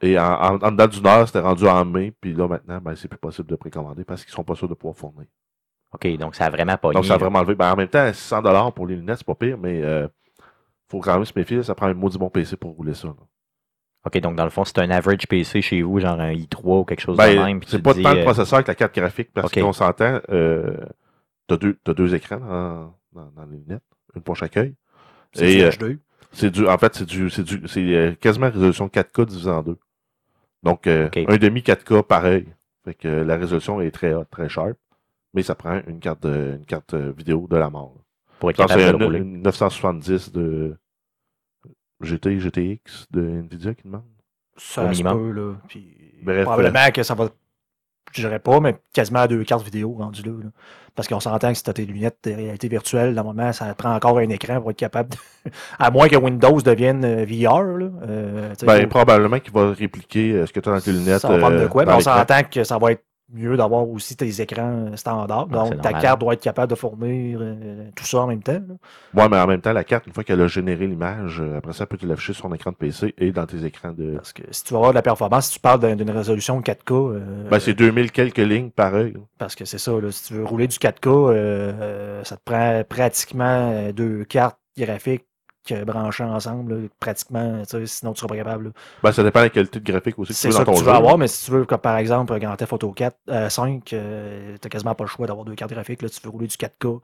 Et 0.00 0.18
en, 0.18 0.24
en, 0.24 0.58
en 0.62 0.70
dedans 0.70 0.86
d'une 0.86 1.06
heure, 1.06 1.26
c'était 1.26 1.40
rendu 1.40 1.66
en 1.66 1.84
mai, 1.84 2.12
puis 2.20 2.32
là 2.32 2.46
maintenant, 2.48 2.80
ben, 2.80 2.94
c'est 2.94 3.08
plus 3.08 3.18
possible 3.18 3.48
de 3.48 3.56
précommander 3.56 4.04
parce 4.04 4.24
qu'ils 4.24 4.32
sont 4.32 4.44
pas 4.44 4.54
sûrs 4.54 4.68
de 4.68 4.74
pouvoir 4.74 4.96
fournir. 4.96 5.26
OK, 5.92 6.16
donc 6.18 6.34
ça 6.36 6.46
a 6.46 6.50
vraiment 6.50 6.76
pas 6.76 6.92
Donc 6.92 7.04
ça 7.06 7.14
a 7.14 7.18
vraiment 7.18 7.40
levé. 7.40 7.54
Ben, 7.56 7.72
en 7.72 7.76
même 7.76 7.88
temps, 7.88 8.06
600 8.12 8.42
dollars 8.42 8.72
pour 8.72 8.86
les 8.86 8.94
lunettes, 8.96 9.18
c'est 9.18 9.26
pas 9.26 9.34
pire, 9.34 9.58
mais 9.58 9.82
euh, 9.82 10.06
faut 10.88 11.00
quand 11.00 11.14
même 11.14 11.24
se 11.24 11.32
méfier, 11.34 11.62
ça 11.62 11.74
prend 11.74 11.86
un 11.86 11.94
maudit 11.94 12.18
bon 12.18 12.30
PC 12.30 12.56
pour 12.56 12.72
rouler 12.76 12.94
ça. 12.94 13.08
là. 13.08 13.14
OK, 14.06 14.18
donc 14.20 14.36
dans 14.36 14.44
le 14.44 14.50
fond, 14.50 14.64
c'est 14.64 14.78
un 14.78 14.90
average 14.90 15.26
PC 15.28 15.60
chez 15.60 15.82
vous, 15.82 15.98
genre 16.00 16.20
un 16.20 16.32
i3 16.32 16.80
ou 16.80 16.84
quelque 16.84 17.00
chose 17.00 17.16
de 17.16 17.22
Ben, 17.22 17.44
même. 17.44 17.60
puis 17.60 17.68
c'est 17.70 17.82
pas 17.82 17.94
dis, 17.94 18.02
tant 18.02 18.12
le 18.14 18.20
euh, 18.20 18.24
processeur 18.24 18.62
que 18.62 18.68
la 18.68 18.74
carte 18.74 18.94
graphique, 18.94 19.30
parce 19.34 19.52
qu'on 19.52 19.72
s'entend, 19.72 20.20
euh, 20.30 20.76
t'as 21.46 21.56
deux, 21.56 21.76
t'as 21.84 21.94
deux 21.94 22.14
écrans 22.14 22.38
dans, 22.38 22.94
dans, 23.12 23.30
dans 23.36 23.44
les 23.50 23.58
lunettes, 23.58 23.82
une 24.14 24.22
pour 24.22 24.36
chaque 24.36 24.56
œil. 24.56 24.74
C'est 25.32 25.62
euh. 25.62 25.94
C'est 26.32 26.50
du, 26.50 26.66
en 26.68 26.76
fait, 26.78 26.94
c'est 26.94 27.06
du, 27.06 27.28
c'est 27.30 27.42
du, 27.42 27.66
c'est 27.66 27.80
euh, 27.94 28.12
quasiment 28.14 28.50
résolution 28.50 28.86
4K 28.88 29.26
divisé 29.26 29.50
en 29.50 29.62
deux. 29.62 29.78
Donc, 30.62 30.86
euh, 30.86 31.06
Ok. 31.06 31.18
un 31.28 31.36
demi 31.38 31.60
4K 31.62 32.02
pareil. 32.02 32.46
Fait 32.84 32.94
que 32.94 33.08
la 33.08 33.36
résolution 33.36 33.80
est 33.80 33.90
très 33.90 34.12
haute, 34.14 34.28
très 34.30 34.48
sharp. 34.48 34.76
Mais 35.34 35.42
ça 35.42 35.54
prend 35.54 35.80
une 35.86 36.00
carte, 36.00 36.22
de- 36.22 36.56
une 36.58 36.64
carte 36.66 36.94
vidéo 36.94 37.46
de 37.50 37.56
la 37.56 37.68
mort. 37.70 37.94
là. 37.96 38.02
pour 38.38 38.50
être 38.50 38.56
capable 38.56 38.80
c'est 38.80 38.92
de 38.92 39.16
une 39.16 39.42
970 39.42 40.32
de 40.32 40.76
GT, 42.00 42.38
GTX 42.40 43.06
de 43.10 43.20
Nvidia 43.22 43.74
qui 43.74 43.84
demande. 43.84 44.02
Ça 44.56 44.92
se 44.92 45.02
peut, 45.02 45.30
là. 45.32 45.54
Puis, 45.68 45.96
Bref, 46.22 46.44
probablement 46.44 46.90
que 46.92 47.02
ça 47.04 47.14
va, 47.14 47.28
je 48.12 48.22
dirais 48.22 48.38
pas, 48.40 48.58
mais 48.60 48.76
quasiment 48.92 49.20
à 49.20 49.28
deux 49.28 49.44
cartes 49.44 49.64
vidéo 49.64 49.92
rendu 49.92 50.22
là. 50.22 50.32
là. 50.42 50.50
Parce 50.96 51.06
qu'on 51.06 51.20
s'entend 51.20 51.50
que 51.52 51.54
si 51.56 51.62
tu 51.62 51.70
as 51.70 51.72
tes 51.74 51.86
lunettes 51.86 52.18
de 52.24 52.32
réalité 52.32 52.66
virtuelle, 52.66 53.14
normalement, 53.14 53.52
ça 53.52 53.72
prend 53.76 53.94
encore 53.94 54.18
un 54.18 54.28
écran 54.30 54.60
pour 54.60 54.70
être 54.72 54.76
capable 54.78 55.10
de... 55.10 55.50
À 55.78 55.92
moins 55.92 56.08
que 56.08 56.16
Windows 56.16 56.60
devienne 56.60 57.04
euh, 57.04 57.24
VR, 57.24 57.62
là. 57.62 57.88
euh, 58.08 58.54
Ben, 58.66 58.88
probablement 58.88 59.38
qu'il 59.38 59.52
va 59.52 59.70
répliquer 59.72 60.32
euh, 60.32 60.46
ce 60.46 60.52
que 60.52 60.58
tu 60.58 60.68
as 60.68 60.72
dans 60.72 60.80
tes 60.80 60.90
lunettes. 60.92 61.20
ça 61.20 61.28
va 61.28 61.38
prendre 61.38 61.56
de 61.56 61.62
euh, 61.62 61.68
quoi, 61.68 61.84
mais 61.84 61.92
on 61.92 62.00
s'entend 62.00 62.42
que 62.42 62.64
ça 62.64 62.78
va 62.78 62.92
être 62.92 63.04
mieux 63.30 63.56
d'avoir 63.56 63.88
aussi 63.88 64.16
tes 64.16 64.40
écrans 64.40 64.96
standards. 64.96 65.48
Ah, 65.50 65.54
Donc, 65.54 65.68
ta 65.70 65.76
normal. 65.90 66.02
carte 66.02 66.20
doit 66.20 66.32
être 66.34 66.42
capable 66.42 66.70
de 66.70 66.74
fournir 66.76 67.38
euh, 67.42 67.90
tout 67.94 68.04
ça 68.06 68.20
en 68.20 68.26
même 68.26 68.42
temps. 68.42 68.60
Ouais, 69.14 69.28
mais 69.28 69.38
en 69.38 69.46
même 69.46 69.60
temps, 69.60 69.72
la 69.74 69.84
carte, 69.84 70.06
une 70.06 70.12
fois 70.14 70.24
qu'elle 70.24 70.40
a 70.40 70.46
généré 70.46 70.86
l'image, 70.86 71.38
euh, 71.40 71.58
après 71.58 71.74
ça, 71.74 71.84
elle 71.84 71.88
peut 71.88 71.98
te 71.98 72.06
l'afficher 72.06 72.32
sur 72.32 72.48
ton 72.48 72.54
écran 72.54 72.70
de 72.70 72.76
PC 72.76 73.14
et 73.18 73.30
dans 73.30 73.44
tes 73.46 73.64
écrans 73.64 73.92
de. 73.92 74.14
Parce 74.16 74.32
que 74.32 74.42
si 74.50 74.64
tu 74.64 74.72
vas 74.72 74.78
avoir 74.78 74.92
de 74.92 74.96
la 74.96 75.02
performance, 75.02 75.46
si 75.48 75.52
tu 75.54 75.60
parles 75.60 75.80
d'un- 75.80 75.94
d'une 75.96 76.10
résolution 76.10 76.60
4K, 76.62 76.92
euh, 76.94 77.48
Ben, 77.50 77.60
c'est 77.60 77.74
2000 77.74 78.12
quelques 78.12 78.38
lignes 78.38 78.70
pareil. 78.70 79.14
parce 79.36 79.54
que 79.54 79.64
c'est 79.66 79.78
ça, 79.78 79.92
là, 80.00 80.10
si 80.10 80.24
tu 80.24 80.34
veux 80.34 80.44
rouler 80.46 80.66
du 80.66 80.78
4K, 80.78 81.08
euh, 81.08 81.32
euh, 81.34 82.24
ça 82.24 82.36
te 82.38 82.42
prend 82.44 82.82
pratiquement 82.88 83.90
deux 83.92 84.24
cartes 84.24 84.58
graphiques 84.76 85.26
euh, 85.72 85.84
branchées 85.84 86.24
ensemble, 86.24 86.74
là, 86.74 86.88
pratiquement, 87.00 87.62
sinon 87.84 88.12
tu 88.12 88.20
seras 88.20 88.28
pas 88.28 88.36
capable. 88.36 88.64
là. 88.66 88.70
Ben, 89.02 89.12
ça 89.12 89.22
dépend 89.22 89.40
de 89.40 89.44
la 89.44 89.50
qualité 89.50 89.80
de 89.80 89.92
graphique 89.92 90.18
aussi 90.18 90.32
que 90.32 90.34
tu 90.34 90.40
C'est 90.40 90.48
veux 90.48 90.52
ça 90.54 90.58
dans 90.64 90.72
que 90.72 90.76
ton 90.76 90.82
tu 90.82 90.84
veux 90.84 90.90
jeu. 90.92 90.96
avoir, 90.96 91.18
mais 91.18 91.28
si 91.28 91.44
tu 91.44 91.50
veux, 91.50 91.64
comme 91.64 91.78
par 91.78 91.96
exemple, 91.96 92.32
un 92.32 92.38
Grand 92.38 92.56
Theft 92.56 92.72
Auto 92.72 92.92
4, 92.92 93.16
euh, 93.28 93.48
5, 93.48 93.92
euh, 93.92 94.56
t'as 94.60 94.68
quasiment 94.68 94.94
pas 94.94 95.04
le 95.04 95.08
choix 95.08 95.26
d'avoir 95.26 95.44
deux 95.44 95.54
cartes 95.54 95.72
graphiques. 95.72 96.02
Là, 96.02 96.08
tu 96.08 96.20
veux 96.22 96.30
rouler 96.30 96.46
du 96.46 96.56
4K, 96.56 97.00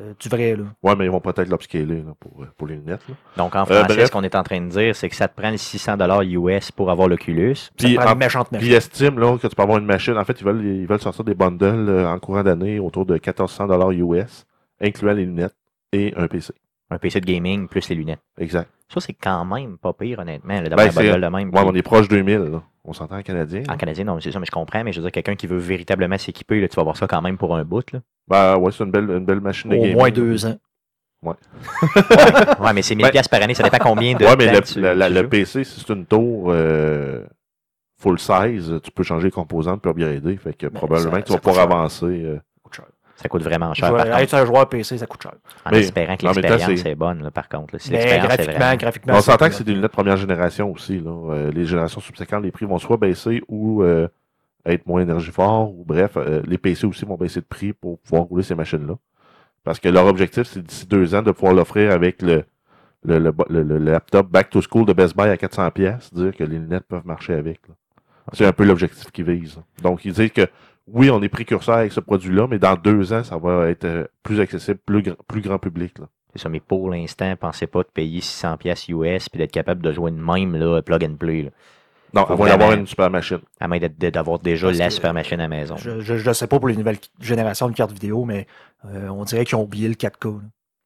euh, 0.00 0.12
du 0.18 0.28
vrai. 0.28 0.56
Là. 0.56 0.64
Ouais, 0.82 0.96
mais 0.96 1.04
ils 1.06 1.10
vont 1.10 1.20
peut-être 1.20 1.48
l'upscaler 1.48 2.04
pour, 2.20 2.42
euh, 2.42 2.46
pour 2.56 2.66
les 2.66 2.74
lunettes. 2.76 3.02
là. 3.08 3.14
Donc, 3.36 3.54
en 3.56 3.62
Euh, 3.62 3.64
français, 3.64 3.94
bref. 3.94 4.06
ce 4.06 4.10
qu'on 4.12 4.22
est 4.22 4.34
en 4.34 4.42
train 4.42 4.60
de 4.60 4.68
dire, 4.68 4.94
c'est 4.96 5.08
que 5.08 5.16
ça 5.16 5.28
te 5.28 5.40
prend 5.40 5.50
les 5.50 5.58
600 5.58 5.96
US 6.22 6.70
pour 6.72 6.90
avoir 6.90 7.08
l'Oculus. 7.08 7.56
Puis, 7.76 7.98
en- 7.98 8.12
une 8.12 8.18
méchante 8.18 8.50
machine. 8.52 8.58
Puis 8.66 8.74
ils 8.74 8.76
estiment 8.76 9.18
là, 9.18 9.38
que 9.38 9.46
tu 9.46 9.54
peux 9.56 9.62
avoir 9.62 9.78
une 9.78 9.86
machine. 9.86 10.16
En 10.18 10.24
fait, 10.24 10.40
ils 10.40 10.44
veulent, 10.44 10.64
ils 10.64 10.86
veulent 10.86 11.00
sortir 11.00 11.24
des 11.24 11.34
bundles 11.34 11.88
euh, 11.88 12.08
en 12.08 12.18
courant 12.18 12.42
d'année 12.42 12.78
autour 12.78 13.06
de 13.06 13.14
1400 13.14 13.68
US, 13.92 14.46
incluant 14.80 15.12
les 15.12 15.24
lunettes 15.24 15.54
et 15.92 16.12
un 16.16 16.26
PC. 16.28 16.52
Un 16.90 16.98
PC 16.98 17.20
de 17.20 17.26
gaming 17.26 17.66
plus 17.68 17.88
les 17.88 17.94
lunettes. 17.94 18.20
Exact. 18.38 18.68
Ça, 18.92 19.00
c'est 19.00 19.14
quand 19.14 19.44
même 19.46 19.78
pas 19.78 19.92
pire, 19.94 20.18
honnêtement, 20.18 20.60
là, 20.60 20.68
d'avoir 20.68 20.92
Ben, 20.94 21.20
de 21.20 21.26
même. 21.28 21.48
Ouais, 21.52 21.62
on 21.64 21.74
est 21.74 21.82
proche 21.82 22.08
de 22.08 22.16
2000. 22.16 22.38
Là. 22.52 22.62
On 22.84 22.92
s'entend 22.92 23.16
en 23.16 23.22
canadien. 23.22 23.62
En 23.70 23.76
canadien, 23.78 24.04
non, 24.04 24.20
c'est 24.20 24.30
ça, 24.30 24.38
mais 24.38 24.44
je 24.46 24.50
comprends, 24.50 24.84
mais 24.84 24.92
je 24.92 24.98
veux 25.00 25.04
dire, 25.04 25.12
quelqu'un 25.12 25.34
qui 25.34 25.46
veut 25.46 25.56
véritablement 25.58 26.18
s'équiper, 26.18 26.60
là, 26.60 26.68
tu 26.68 26.76
vas 26.76 26.82
voir 26.82 26.96
ça 26.96 27.06
quand 27.06 27.22
même 27.22 27.38
pour 27.38 27.56
un 27.56 27.64
bout. 27.64 27.90
Là. 27.92 28.00
Ben 28.28 28.56
ouais, 28.58 28.70
c'est 28.72 28.84
une 28.84 28.90
belle, 28.90 29.08
une 29.10 29.24
belle 29.24 29.40
machine 29.40 29.70
de 29.70 29.76
Au 29.76 29.80
gaming. 29.80 29.96
moins 29.96 30.10
deux 30.10 30.44
ans. 30.46 30.56
Ouais, 32.60 32.72
mais 32.74 32.82
c'est 32.82 32.94
1000 32.94 33.06
Ben- 33.06 33.10
pièces 33.12 33.28
par 33.28 33.42
année, 33.42 33.54
ça 33.54 33.62
dépend 33.62 33.78
combien 33.82 34.14
de 34.14 34.24
Ouais, 34.24 34.36
mais 34.36 34.46
temps 34.46 34.52
le, 34.52 34.60
tu- 34.62 34.80
la- 34.80 34.94
la- 34.94 35.08
tu 35.08 35.14
le. 35.14 35.28
PC, 35.28 35.64
si 35.64 35.80
c'est 35.80 35.92
une 35.92 36.04
tour 36.04 36.46
euh, 36.50 37.24
full 37.98 38.18
size, 38.18 38.74
tu 38.82 38.90
peux 38.90 39.02
changer 39.02 39.26
les 39.28 39.30
composantes 39.30 39.80
pour 39.80 39.90
upgrader. 39.92 40.36
Fait 40.36 40.52
que 40.54 40.66
Mais 40.66 40.72
probablement 40.72 41.12
ça- 41.12 41.22
que 41.22 41.26
tu 41.26 41.32
vas 41.32 41.38
pouvoir 41.38 41.60
avancer. 41.64 42.04
euh. 42.06 42.38
Ça 43.16 43.28
coûte 43.28 43.42
vraiment 43.42 43.72
cher, 43.74 43.88
Jouer- 43.90 43.96
par 43.98 44.06
contre, 44.06 44.18
Être 44.18 44.34
un 44.34 44.44
joueur 44.44 44.68
PC, 44.68 44.98
ça 44.98 45.06
coûte 45.06 45.22
cher. 45.22 45.32
en 45.64 45.70
Mais, 45.70 45.80
espérant 45.80 46.16
que 46.16 46.24
l'expérience 46.26 46.80
c'est- 46.80 46.90
est 46.90 46.94
bonne, 46.94 47.22
là, 47.22 47.30
par 47.30 47.48
contre. 47.48 47.74
là. 47.74 47.78
Si 47.78 47.92
Mais 47.92 48.18
graphiquement, 48.18 48.54
vraiment... 48.54 48.76
graphiquement. 48.76 49.14
On 49.16 49.20
s'entend 49.20 49.48
que 49.48 49.54
c'est 49.54 49.64
des 49.64 49.74
lunettes 49.74 49.92
première 49.92 50.16
génération 50.16 50.70
aussi. 50.72 50.98
Là. 50.98 51.10
Euh, 51.32 51.50
les 51.52 51.64
générations 51.64 52.00
subséquentes, 52.00 52.42
les 52.42 52.50
prix 52.50 52.66
vont 52.66 52.78
soit 52.78 52.96
baisser 52.96 53.40
ou 53.48 53.82
euh, 53.84 54.08
être 54.66 54.84
moins 54.86 55.00
énergivores. 55.02 55.70
Ou 55.70 55.84
bref, 55.86 56.12
euh, 56.16 56.42
les 56.46 56.58
PC 56.58 56.86
aussi 56.86 57.04
vont 57.04 57.16
baisser 57.16 57.40
de 57.40 57.46
prix 57.46 57.72
pour 57.72 57.98
pouvoir 58.00 58.24
rouler 58.24 58.42
ces 58.42 58.54
machines-là. 58.56 58.94
Parce 59.62 59.78
que 59.78 59.88
leur 59.88 60.06
objectif, 60.06 60.42
c'est 60.48 60.62
d'ici 60.62 60.84
deux 60.86 61.14
ans 61.14 61.22
de 61.22 61.30
pouvoir 61.30 61.54
l'offrir 61.54 61.92
avec 61.92 62.20
le, 62.20 62.44
le, 63.04 63.18
le, 63.20 63.32
le- 63.48 63.62
le 63.62 63.78
laptop 63.78 64.28
Back 64.28 64.50
to 64.50 64.60
School 64.60 64.86
de 64.86 64.92
Best 64.92 65.16
Buy 65.16 65.28
à 65.28 65.36
400$, 65.36 65.70
pièces, 65.70 66.12
dire 66.12 66.34
que 66.36 66.42
les 66.44 66.58
lunettes 66.58 66.84
peuvent 66.88 67.06
marcher 67.06 67.34
avec. 67.34 67.60
C'est 68.32 68.44
un 68.46 68.52
peu 68.52 68.64
l'objectif 68.64 69.10
qu'ils 69.12 69.24
visent. 69.24 69.58
Donc, 69.82 70.04
ils 70.04 70.12
disent 70.12 70.32
que 70.32 70.46
oui, 70.86 71.10
on 71.10 71.22
est 71.22 71.28
précurseur 71.28 71.76
avec 71.76 71.92
ce 71.92 72.00
produit-là, 72.00 72.46
mais 72.48 72.58
dans 72.58 72.74
deux 72.76 73.12
ans, 73.12 73.24
ça 73.24 73.38
va 73.38 73.68
être 73.68 73.84
euh, 73.84 74.04
plus 74.22 74.40
accessible, 74.40 74.78
plus, 74.84 75.02
grand- 75.02 75.16
plus 75.26 75.40
grand 75.40 75.58
public. 75.58 75.98
Là. 75.98 76.06
C'est 76.34 76.42
ça, 76.42 76.48
mais 76.48 76.60
pour 76.60 76.90
l'instant, 76.90 77.34
pensez 77.36 77.66
pas 77.66 77.82
de 77.82 77.88
payer 77.92 78.20
600 78.20 78.56
pièces 78.58 78.88
US 78.88 79.28
puis 79.28 79.38
d'être 79.38 79.52
capable 79.52 79.82
de 79.82 79.92
jouer 79.92 80.10
de 80.10 80.16
même, 80.16 80.56
là, 80.56 80.82
plug 80.82 81.04
and 81.04 81.14
play, 81.16 81.42
là. 81.42 81.50
Non, 82.12 82.26
Faut 82.26 82.34
on 82.34 82.36
va 82.36 82.48
y 82.48 82.52
avoir 82.52 82.68
vraiment- 82.68 82.80
une 82.82 82.86
super 82.86 83.10
machine. 83.10 83.40
à 83.58 83.66
moins 83.66 83.78
d'avoir 83.98 84.38
déjà 84.38 84.68
Parce 84.68 84.78
la 84.78 84.90
super 84.90 85.12
machine 85.14 85.40
à 85.40 85.44
la 85.44 85.48
maison. 85.48 85.76
Je, 85.76 86.00
je 86.00 86.32
sais 86.32 86.46
pas 86.46 86.60
pour 86.60 86.68
les 86.68 86.76
nouvelles 86.76 86.98
générations 87.20 87.68
de 87.68 87.74
cartes 87.74 87.90
vidéo, 87.92 88.24
mais 88.24 88.46
euh, 88.84 89.08
on 89.08 89.24
dirait 89.24 89.44
qu'ils 89.44 89.56
ont 89.56 89.62
oublié 89.64 89.88
le 89.88 89.94
4K. 89.94 90.26
là. 90.26 90.40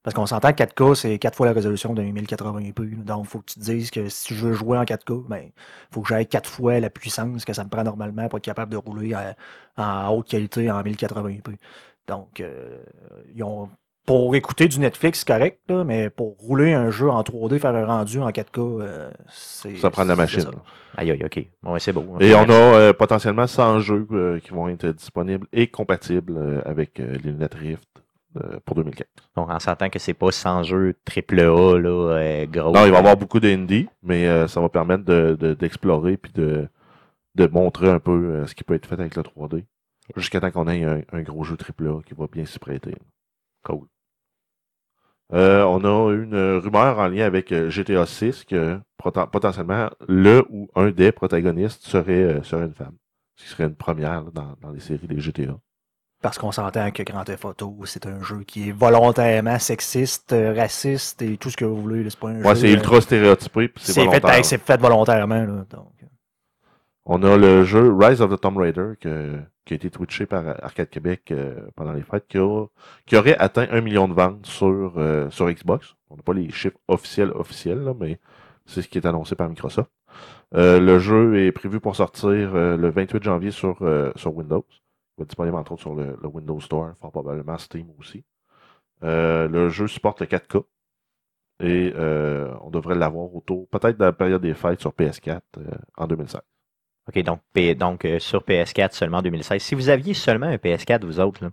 Parce 0.08 0.14
qu'on 0.14 0.24
s'entend 0.24 0.52
que 0.54 0.62
4K, 0.62 0.94
c'est 0.94 1.18
4 1.18 1.34
fois 1.36 1.44
la 1.48 1.52
résolution 1.52 1.92
d'un 1.92 2.10
1080p. 2.10 2.80
là. 2.96 3.04
Donc, 3.04 3.24
il 3.24 3.28
faut 3.28 3.40
que 3.40 3.44
tu 3.44 3.56
te 3.56 3.60
dises 3.60 3.90
que 3.90 4.08
si 4.08 4.34
je 4.34 4.46
veux 4.46 4.54
jouer 4.54 4.78
en 4.78 4.84
4K, 4.84 5.28
ben, 5.28 5.50
faut 5.90 6.00
que 6.00 6.08
j'aille 6.08 6.26
4 6.26 6.48
fois 6.48 6.80
la 6.80 6.88
puissance 6.88 7.44
que 7.44 7.52
ça 7.52 7.62
me 7.62 7.68
prend 7.68 7.84
normalement 7.84 8.26
pour 8.26 8.38
être 8.38 8.44
capable 8.44 8.72
de 8.72 8.78
rouler 8.78 9.12
à- 9.12 9.36
en 9.76 10.08
haute 10.14 10.26
qualité 10.26 10.70
en 10.70 10.82
1080p. 10.82 11.58
Donc, 12.06 12.40
euh, 12.40 12.78
ils 13.34 13.44
ont, 13.44 13.68
pour 14.06 14.34
écouter 14.34 14.66
du 14.66 14.80
Netflix, 14.80 15.18
c'est 15.18 15.28
correct, 15.28 15.60
là, 15.68 15.84
mais 15.84 16.08
pour 16.08 16.38
rouler 16.38 16.72
un 16.72 16.88
jeu 16.88 17.10
en 17.10 17.22
3D, 17.22 17.58
faire 17.58 17.74
un 17.74 17.84
rendu 17.84 18.18
en 18.20 18.30
4K, 18.32 18.60
euh, 18.80 19.10
c'est. 19.28 19.76
Ça 19.76 19.90
prend 19.90 20.04
de 20.04 20.08
la 20.08 20.16
machine. 20.16 20.40
Aïe, 20.96 21.10
aïe, 21.10 21.22
ok. 21.22 21.44
Bon, 21.62 21.72
ouais, 21.74 21.80
c'est 21.80 21.92
beau. 21.92 22.02
Et 22.20 22.34
on 22.34 22.48
a 22.48 22.52
euh, 22.54 22.92
potentiellement 22.94 23.46
100 23.46 23.80
jeux 23.80 24.06
euh, 24.12 24.40
qui 24.40 24.52
vont 24.52 24.70
être 24.70 24.86
disponibles 24.88 25.46
et 25.52 25.66
compatibles 25.66 26.34
euh, 26.38 26.62
avec 26.64 26.98
euh, 26.98 27.12
les 27.22 27.30
lunettes 27.32 27.52
Rift 27.52 27.82
pour 28.64 28.76
2015. 28.76 29.06
Donc, 29.36 29.50
en 29.50 29.58
s'entend 29.60 29.88
que 29.90 29.98
c'est 29.98 30.14
pas 30.14 30.30
100 30.32 30.62
jeux 30.64 30.94
triple 31.04 31.40
A, 31.40 31.78
là, 31.78 31.88
euh, 32.18 32.46
gros. 32.46 32.72
Non, 32.72 32.84
il 32.86 32.90
va 32.90 32.96
y 32.96 33.00
avoir 33.00 33.16
beaucoup 33.16 33.40
d'indie, 33.40 33.88
mais 34.02 34.26
euh, 34.26 34.46
ça 34.48 34.60
va 34.60 34.68
permettre 34.68 35.04
de- 35.04 35.36
de- 35.38 35.54
d'explorer 35.54 36.16
puis 36.16 36.32
de, 36.32 36.68
de 37.34 37.46
montrer 37.46 37.88
un 37.90 38.00
peu 38.00 38.12
euh, 38.12 38.46
ce 38.46 38.54
qui 38.54 38.64
peut 38.64 38.74
être 38.74 38.86
fait 38.86 38.98
avec 38.98 39.14
le 39.16 39.22
3D. 39.22 39.64
Jusqu'à 40.16 40.40
temps 40.40 40.50
qu'on 40.50 40.68
ait 40.68 40.84
un, 40.84 41.02
un 41.12 41.22
gros 41.22 41.44
jeu 41.44 41.56
AAA 41.56 42.00
qui 42.06 42.14
va 42.14 42.26
bien 42.32 42.44
s'y 42.46 42.58
prêter. 42.58 42.94
Cool. 43.64 43.86
Euh, 45.34 45.62
on 45.64 45.84
a 45.84 46.12
une 46.14 46.56
rumeur 46.58 46.98
en 46.98 47.08
lien 47.08 47.26
avec 47.26 47.52
euh, 47.52 47.68
GTA 47.68 48.06
6 48.06 48.44
que 48.46 48.80
poten- 48.98 49.28
potentiellement 49.30 49.90
le 50.08 50.42
ou 50.48 50.70
un 50.74 50.90
des 50.90 51.12
protagonistes 51.12 51.82
serait, 51.86 52.22
euh, 52.22 52.42
serait 52.42 52.64
une 52.64 52.72
femme. 52.72 52.96
Ce 53.36 53.44
qui 53.44 53.50
serait 53.50 53.64
une 53.64 53.74
première 53.76 54.22
là, 54.24 54.30
dans, 54.32 54.56
dans 54.62 54.70
les 54.70 54.80
séries 54.80 55.06
des 55.06 55.20
GTA. 55.20 55.58
Parce 56.20 56.36
qu'on 56.36 56.50
s'entend 56.50 56.90
que 56.90 57.02
Grand 57.04 57.22
Theft 57.22 57.44
Auto, 57.44 57.76
c'est 57.84 58.04
un 58.06 58.20
jeu 58.22 58.40
qui 58.44 58.68
est 58.68 58.72
volontairement 58.72 59.58
sexiste, 59.60 60.32
euh, 60.32 60.52
raciste 60.52 61.22
et 61.22 61.36
tout 61.36 61.48
ce 61.48 61.56
que 61.56 61.64
vous 61.64 61.80
voulez. 61.80 62.08
C'est 62.10 62.18
pas 62.18 62.30
un 62.30 62.42
Ouais, 62.42 62.54
jeu, 62.56 62.60
c'est 62.62 62.68
euh, 62.70 62.74
ultra 62.74 63.00
stéréotypé 63.00 63.68
puis 63.68 63.84
c'est 63.84 64.04
fait, 64.04 64.42
c'est 64.42 64.60
fait 64.60 64.80
volontairement. 64.80 65.36
Là, 65.44 65.64
donc. 65.70 65.92
On 67.06 67.22
a 67.22 67.36
le 67.36 67.64
jeu 67.64 67.94
Rise 67.96 68.20
of 68.20 68.30
the 68.34 68.40
Tomb 68.40 68.56
Raider 68.58 68.94
que- 69.00 69.38
qui 69.64 69.74
a 69.74 69.76
été 69.76 69.90
twitché 69.90 70.26
par 70.26 70.44
Arcade 70.62 70.88
Québec 70.90 71.30
euh, 71.30 71.54
pendant 71.76 71.92
les 71.92 72.02
fêtes, 72.02 72.26
qui, 72.28 72.38
a- 72.38 72.66
qui 73.06 73.16
aurait 73.16 73.36
atteint 73.38 73.66
un 73.70 73.80
million 73.80 74.08
de 74.08 74.14
ventes 74.14 74.44
sur, 74.44 74.94
euh, 74.96 75.30
sur 75.30 75.48
Xbox. 75.50 75.94
On 76.10 76.16
n'a 76.16 76.22
pas 76.22 76.32
les 76.34 76.50
chiffres 76.50 76.76
officiels 76.88 77.30
officiels, 77.34 77.80
là, 77.80 77.92
mais 77.98 78.18
c'est 78.66 78.82
ce 78.82 78.88
qui 78.88 78.98
est 78.98 79.06
annoncé 79.06 79.36
par 79.36 79.48
Microsoft. 79.48 79.90
Euh, 80.54 80.80
le 80.80 80.98
jeu 80.98 81.38
est 81.46 81.52
prévu 81.52 81.80
pour 81.80 81.94
sortir 81.96 82.54
le 82.54 82.88
28 82.90 83.22
janvier 83.22 83.50
sur, 83.52 83.78
sur 84.16 84.34
Windows. 84.34 84.64
Va 85.18 85.22
être 85.22 85.28
disponible 85.28 85.56
entre 85.56 85.72
autres 85.72 85.82
sur 85.82 85.94
le, 85.94 86.16
le 86.20 86.28
Windows 86.28 86.60
Store, 86.60 86.92
fort 87.00 87.10
probablement 87.10 87.58
Steam 87.58 87.88
aussi. 87.98 88.24
Euh, 89.02 89.48
le 89.48 89.68
jeu 89.68 89.86
supporte 89.86 90.20
le 90.20 90.26
4K. 90.26 90.64
Et 91.60 91.92
euh, 91.96 92.54
on 92.60 92.70
devrait 92.70 92.94
l'avoir 92.94 93.34
autour, 93.34 93.68
peut-être 93.68 93.96
dans 93.96 94.04
la 94.04 94.12
période 94.12 94.40
des 94.40 94.54
fêtes 94.54 94.80
sur 94.80 94.92
PS4 94.92 95.40
euh, 95.58 95.70
en 95.96 96.06
2016. 96.06 96.40
OK, 97.08 97.22
donc, 97.22 98.06
sur 98.18 98.42
PS4 98.42 98.92
seulement 98.92 99.18
en 99.18 99.22
2016. 99.22 99.60
Si 99.60 99.74
vous 99.74 99.88
aviez 99.88 100.14
seulement 100.14 100.46
un 100.46 100.56
PS4, 100.56 101.04
vous 101.04 101.18
autres, 101.20 101.50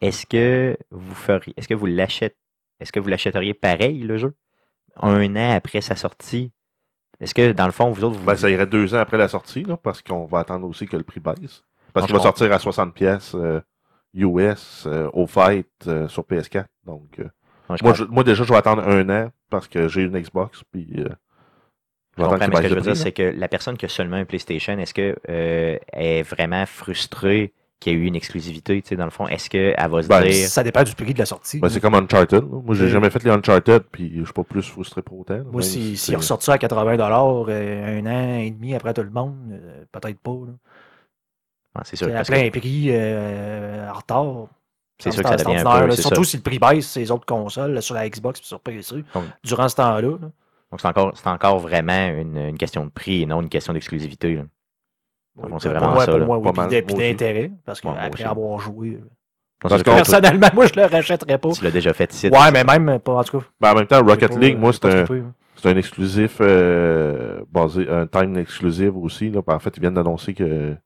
est-ce 0.00 0.26
que 0.26 0.76
vous 0.90 1.14
feriez, 1.14 1.54
est-ce 1.56 1.66
que 1.66 1.74
vous 1.74 1.86
l'achèteriez, 1.86 2.36
est-ce 2.78 2.92
que 2.92 3.00
vous 3.00 3.08
l'achèteriez 3.08 3.54
pareil, 3.54 4.00
le 4.00 4.18
jeu? 4.18 4.34
Un 4.96 5.34
an 5.36 5.56
après 5.56 5.80
sa 5.80 5.96
sortie? 5.96 6.52
Est-ce 7.18 7.34
que, 7.34 7.52
dans 7.52 7.66
le 7.66 7.72
fond, 7.72 7.90
vous 7.90 8.04
autres, 8.04 8.18
vous... 8.18 8.26
Ben, 8.26 8.36
ça 8.36 8.50
irait 8.50 8.66
deux 8.66 8.94
ans 8.94 8.98
après 8.98 9.16
la 9.16 9.28
sortie, 9.28 9.64
là, 9.64 9.76
parce 9.76 10.02
qu'on 10.02 10.26
va 10.26 10.40
attendre 10.40 10.68
aussi 10.68 10.86
que 10.86 10.96
le 10.96 11.02
prix 11.02 11.20
baisse. 11.20 11.64
Parce 11.94 12.06
qu'il 12.06 12.14
va 12.14 12.20
sortir 12.20 12.52
à 12.52 12.58
60 12.58 12.92
pièces 12.92 13.34
euh, 13.34 13.60
US 14.14 14.84
euh, 14.86 15.08
au 15.12 15.26
fight 15.26 15.66
euh, 15.86 16.06
sur 16.08 16.24
PS4. 16.24 16.66
Donc, 16.86 17.18
euh, 17.18 17.24
Non, 17.70 17.76
je 17.76 17.84
moi, 17.84 17.92
comprends- 17.92 17.94
je- 17.94 18.04
moi, 18.10 18.24
déjà, 18.24 18.44
je 18.44 18.52
vais 18.52 18.58
attendre 18.58 18.86
un 18.86 19.08
an 19.08 19.30
parce 19.50 19.66
que 19.68 19.88
j'ai 19.88 20.02
une 20.02 20.18
Xbox. 20.20 20.62
Puis, 20.70 20.86
euh, 20.98 21.08
Je 22.18 22.22
comprends, 22.22 22.36
mais 22.38 22.56
ce 22.56 22.62
que 22.62 22.68
je 22.68 22.74
veux 22.74 22.80
dire, 22.80 22.96
c'est 22.96 23.12
que 23.12 23.22
la 23.22 23.48
personne 23.48 23.76
qui 23.76 23.86
a 23.86 23.88
seulement 23.88 24.16
un 24.16 24.24
PlayStation, 24.24 24.78
est-ce 24.78 24.94
que 24.94 25.16
euh, 25.28 25.78
est 25.92 26.22
vraiment 26.22 26.64
frustrée 26.66 27.52
qu'il 27.80 27.92
y 27.92 27.96
ait 27.96 27.98
eu 27.98 28.04
une 28.06 28.14
exclusivité, 28.14 28.80
tu 28.82 28.90
sais, 28.90 28.96
dans 28.96 29.04
le 29.04 29.10
fond? 29.10 29.26
Est-ce 29.26 29.50
qu'elle 29.50 29.74
va 29.90 30.02
se 30.02 30.08
Ben, 30.08 30.22
dire... 30.22 30.48
Ça 30.48 30.62
dépend 30.62 30.84
du 30.84 30.94
prix 30.94 31.12
de 31.12 31.18
la 31.18 31.26
sortie. 31.26 31.58
Ben, 31.58 31.68
c'est 31.68 31.80
comme 31.80 31.94
Uncharted. 31.94 32.42
là. 32.42 32.60
Moi, 32.64 32.74
j'ai 32.76 32.84
Oui. 32.84 32.90
jamais 32.90 33.10
fait 33.10 33.22
les 33.24 33.30
Uncharted, 33.30 33.82
puis 33.90 34.12
je 34.18 34.24
suis 34.24 34.32
pas 34.32 34.44
plus 34.44 34.62
frustré 34.62 35.02
pour 35.02 35.18
autant. 35.20 35.40
Moi, 35.50 35.60
si, 35.62 35.96
si 35.96 36.10
c'est- 36.10 36.16
ressorti 36.16 36.50
à 36.52 36.58
80 36.58 36.98
euh, 37.48 38.00
un 38.00 38.06
an 38.06 38.38
et 38.38 38.50
demi 38.52 38.74
après 38.76 38.94
tout 38.94 39.02
le 39.02 39.10
monde, 39.10 39.36
euh, 39.52 39.84
peut-être 39.90 40.18
pas. 40.20 40.30
là. 40.46 40.52
Ah, 41.74 41.80
c'est 41.84 41.96
sûr, 41.96 42.06
C'est 42.06 42.12
à 42.12 42.16
parce 42.16 42.28
que 42.30 42.34
plein 42.34 42.50
prix 42.50 42.86
euh, 42.90 43.90
en 43.90 43.92
retard. 43.94 44.46
c'est 44.98 45.10
sûr 45.10 45.22
que 45.22 45.28
ça 45.28 45.36
devient 45.36 45.56
un 45.56 45.64
ordinaire, 45.66 45.80
peu... 45.82 45.86
là. 45.88 45.96
c'est 45.96 46.02
Surtout 46.02 46.24
ça. 46.24 46.30
si 46.30 46.36
le 46.36 46.42
prix 46.42 46.58
baisse 46.58 46.88
sur 46.90 47.00
les 47.00 47.10
autres 47.10 47.26
consoles, 47.26 47.72
là, 47.72 47.80
sur 47.80 47.94
la 47.94 48.08
Xbox 48.08 48.40
et 48.40 48.44
sur 48.44 48.60
PC, 48.60 49.04
Donc- 49.14 49.24
durant 49.42 49.68
ce 49.68 49.76
temps-là. 49.76 50.00
là. 50.02 50.30
Donc, 50.70 50.80
c'est 50.80 50.88
encore, 50.88 51.12
c'est 51.16 51.26
encore 51.28 51.58
vraiment 51.58 52.08
une, 52.08 52.36
une 52.36 52.58
question 52.58 52.84
de 52.84 52.90
prix 52.90 53.22
et 53.22 53.26
non 53.26 53.40
une 53.40 53.48
question 53.48 53.72
d'exclusivité. 53.72 54.36
fond, 55.40 55.58
c'est 55.58 55.68
Pour 55.70 55.78
vraiment 55.78 55.94
moi, 55.94 56.04
ça, 56.04 56.12
pour 56.16 56.26
moi, 56.26 56.38
oui, 56.38 56.82
puis 56.82 56.94
d'intérêt, 56.94 57.50
parce 57.64 57.80
qu'après 57.80 58.24
avoir 58.24 58.58
joué, 58.60 58.98
Parce 59.60 59.82
personnellement, 59.82 60.48
moi, 60.54 60.66
je 60.66 60.74
le 60.80 60.86
rachèterais 60.86 61.38
pas. 61.38 61.50
Tu 61.52 61.64
l'as 61.64 61.70
déjà 61.70 61.92
fait 61.92 62.12
ici. 62.12 62.28
Ouais, 62.28 62.50
mais 62.52 62.64
même 62.64 62.98
pas, 63.00 63.12
en 63.14 63.24
tout 63.24 63.38
cas. 63.40 63.46
Ben, 63.60 63.72
en 63.72 63.74
même 63.76 63.86
temps, 63.86 64.04
Rocket 64.04 64.32
pas, 64.32 64.38
League, 64.38 64.56
euh, 64.56 64.58
moi, 64.60 64.72
c'est 64.72 64.84
un, 64.86 65.02
hein. 65.04 65.32
c'est 65.56 65.68
un 65.70 65.76
exclusif 65.76 66.38
euh, 66.40 67.40
basé, 67.52 67.88
un 67.88 68.06
time 68.06 68.36
exclusive 68.36 68.96
aussi. 68.96 69.30
Là. 69.30 69.40
En 69.46 69.58
fait, 69.60 69.76
ils 69.76 69.80
viennent 69.80 69.94
d'annoncer 69.94 70.34
que 70.34 70.76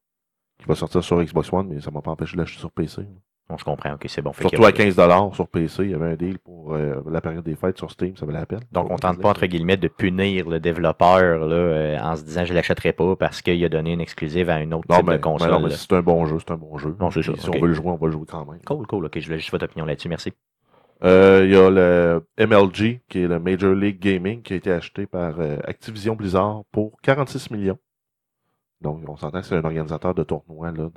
va 0.68 0.74
sortir 0.74 1.02
sur 1.02 1.22
Xbox 1.22 1.52
One, 1.52 1.68
mais 1.68 1.80
ça 1.80 1.90
m'a 1.90 2.00
pas 2.02 2.10
empêché 2.10 2.34
de 2.34 2.38
l'acheter 2.38 2.60
sur 2.60 2.70
PC. 2.70 3.02
là. 3.02 3.06
Bon, 3.50 3.56
je 3.56 3.64
comprends, 3.64 3.94
ok, 3.94 4.04
c'est 4.08 4.20
bon. 4.20 4.30
Fait 4.34 4.42
Surtout 4.42 4.66
à 4.66 4.72
15$ 4.72 5.34
sur 5.34 5.48
PC, 5.48 5.84
il 5.84 5.90
y 5.92 5.94
avait 5.94 6.12
un 6.12 6.16
deal 6.16 6.38
pour 6.38 6.74
euh, 6.74 6.96
la 7.10 7.22
période 7.22 7.42
des 7.42 7.56
fêtes 7.56 7.78
sur 7.78 7.90
Steam, 7.90 8.14
ça 8.14 8.26
valait 8.26 8.40
la 8.40 8.44
peine. 8.44 8.60
Donc, 8.72 8.90
on 8.90 8.96
tente 8.96 9.22
pas, 9.22 9.30
entre 9.30 9.46
guillemets, 9.46 9.78
de 9.78 9.88
punir 9.88 10.50
le 10.50 10.60
développeur 10.60 11.46
là, 11.46 11.54
euh, 11.56 11.98
en 11.98 12.14
se 12.14 12.24
disant 12.24 12.44
je 12.44 12.52
l'achèterai 12.52 12.92
pas 12.92 13.16
parce 13.16 13.40
qu'il 13.40 13.64
a 13.64 13.70
donné 13.70 13.94
une 13.94 14.02
exclusive 14.02 14.50
à 14.50 14.56
un 14.56 14.70
autre 14.72 14.84
Non, 14.90 14.96
type 14.96 15.06
mais, 15.06 15.16
de 15.16 15.22
console. 15.22 15.48
mais 15.48 15.54
non, 15.54 15.62
mais 15.62 15.70
c'est 15.70 15.90
un 15.94 16.02
bon 16.02 16.26
jeu, 16.26 16.36
c'est 16.40 16.50
un 16.52 16.58
bon 16.58 16.76
jeu. 16.76 16.94
Non, 17.00 17.10
ça, 17.10 17.22
Si 17.22 17.30
on 17.30 17.58
veut 17.58 17.68
le 17.68 17.72
jouer, 17.72 17.88
on 17.88 17.96
va 17.96 18.06
le 18.06 18.12
jouer 18.12 18.26
quand 18.30 18.44
même. 18.44 18.60
Cool, 18.66 18.86
cool, 18.86 19.06
ok, 19.06 19.18
je 19.18 19.24
voulais 19.24 19.38
juste 19.38 19.50
votre 19.50 19.64
opinion 19.64 19.86
là-dessus, 19.86 20.10
merci. 20.10 20.30
Euh, 21.04 21.44
Il 21.46 21.52
y 21.52 21.56
a 21.56 21.70
le 21.70 22.26
MLG, 22.38 23.00
qui 23.08 23.22
est 23.22 23.28
le 23.28 23.38
Major 23.38 23.72
League 23.74 23.98
Gaming, 23.98 24.42
qui 24.42 24.52
a 24.52 24.56
été 24.56 24.70
acheté 24.70 25.06
par 25.06 25.36
Activision 25.64 26.14
Blizzard 26.16 26.64
pour 26.70 27.00
46 27.00 27.50
millions. 27.50 27.78
Donc, 28.80 29.02
on 29.08 29.16
s'entend 29.16 29.40
que 29.40 29.46
c'est 29.46 29.56
un 29.56 29.64
organisateur 29.64 30.14
de 30.14 30.22
tournois 30.22 30.70
là, 30.72 30.88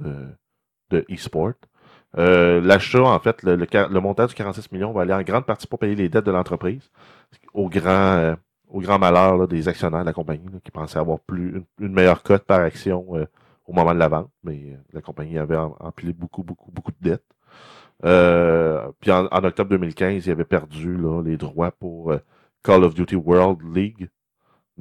de, 0.91 1.05
e-sport. 1.11 1.53
Euh, 2.17 2.61
L'achat, 2.61 3.03
en 3.03 3.19
fait, 3.19 3.43
le, 3.43 3.55
le, 3.55 3.65
le 3.71 3.99
montant 3.99 4.25
du 4.25 4.33
46 4.35 4.71
millions 4.71 4.91
va 4.91 5.01
aller 5.03 5.13
en 5.13 5.21
grande 5.23 5.45
partie 5.45 5.67
pour 5.67 5.79
payer 5.79 5.95
les 5.95 6.09
dettes 6.09 6.25
de 6.25 6.31
l'entreprise, 6.31 6.91
au 7.53 7.69
grand, 7.69 7.89
euh, 8.17 8.35
au 8.69 8.81
grand 8.81 8.99
malheur 8.99 9.37
là, 9.37 9.47
des 9.47 9.67
actionnaires 9.67 10.01
de 10.01 10.05
la 10.05 10.13
compagnie 10.13 10.45
là, 10.51 10.59
qui 10.63 10.71
pensaient 10.71 10.99
avoir 10.99 11.19
plus 11.21 11.63
une, 11.79 11.93
meilleure 11.93 12.23
cote 12.23 12.43
par 12.43 12.61
action 12.61 13.05
euh, 13.15 13.25
au 13.65 13.73
moment 13.73 13.93
de 13.93 13.99
la 13.99 14.09
vente, 14.09 14.29
mais 14.43 14.73
euh, 14.73 14.77
la 14.93 15.01
compagnie 15.01 15.37
avait 15.37 15.55
em- 15.57 15.75
empilé 15.79 16.13
beaucoup, 16.13 16.43
beaucoup, 16.43 16.71
beaucoup 16.71 16.91
de 16.91 17.09
dettes. 17.09 17.23
Euh, 18.05 18.91
puis 18.99 19.11
en, 19.11 19.27
en 19.27 19.43
octobre 19.43 19.69
2015, 19.69 20.25
il 20.25 20.31
avait 20.31 20.43
perdu 20.45 20.97
là, 20.97 21.21
les 21.23 21.37
droits 21.37 21.71
pour 21.71 22.11
euh, 22.11 22.19
Call 22.63 22.83
of 22.83 22.93
Duty 22.95 23.15
World 23.15 23.59
League, 23.75 24.09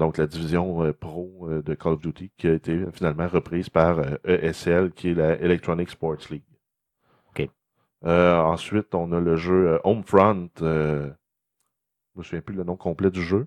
donc 0.00 0.16
la 0.16 0.26
division 0.26 0.82
euh, 0.82 0.92
pro 0.92 1.30
euh, 1.48 1.62
de 1.62 1.74
Call 1.74 1.92
of 1.92 2.00
Duty, 2.00 2.32
qui 2.36 2.48
a 2.48 2.54
été 2.54 2.84
finalement 2.92 3.28
reprise 3.28 3.68
par 3.68 3.98
euh, 3.98 4.16
ESL, 4.24 4.92
qui 4.92 5.10
est 5.10 5.14
la 5.14 5.38
Electronic 5.38 5.90
Sports 5.90 6.30
League. 6.30 6.42
OK. 7.28 7.48
Euh, 8.06 8.38
ensuite, 8.38 8.94
on 8.94 9.12
a 9.12 9.20
le 9.20 9.36
jeu 9.36 9.68
euh, 9.68 9.78
Homefront, 9.84 10.48
euh, 10.62 11.10
je 12.14 12.18
me 12.18 12.24
souviens 12.24 12.40
plus 12.40 12.56
le 12.56 12.64
nom 12.64 12.76
complet 12.76 13.10
du 13.10 13.22
jeu, 13.22 13.46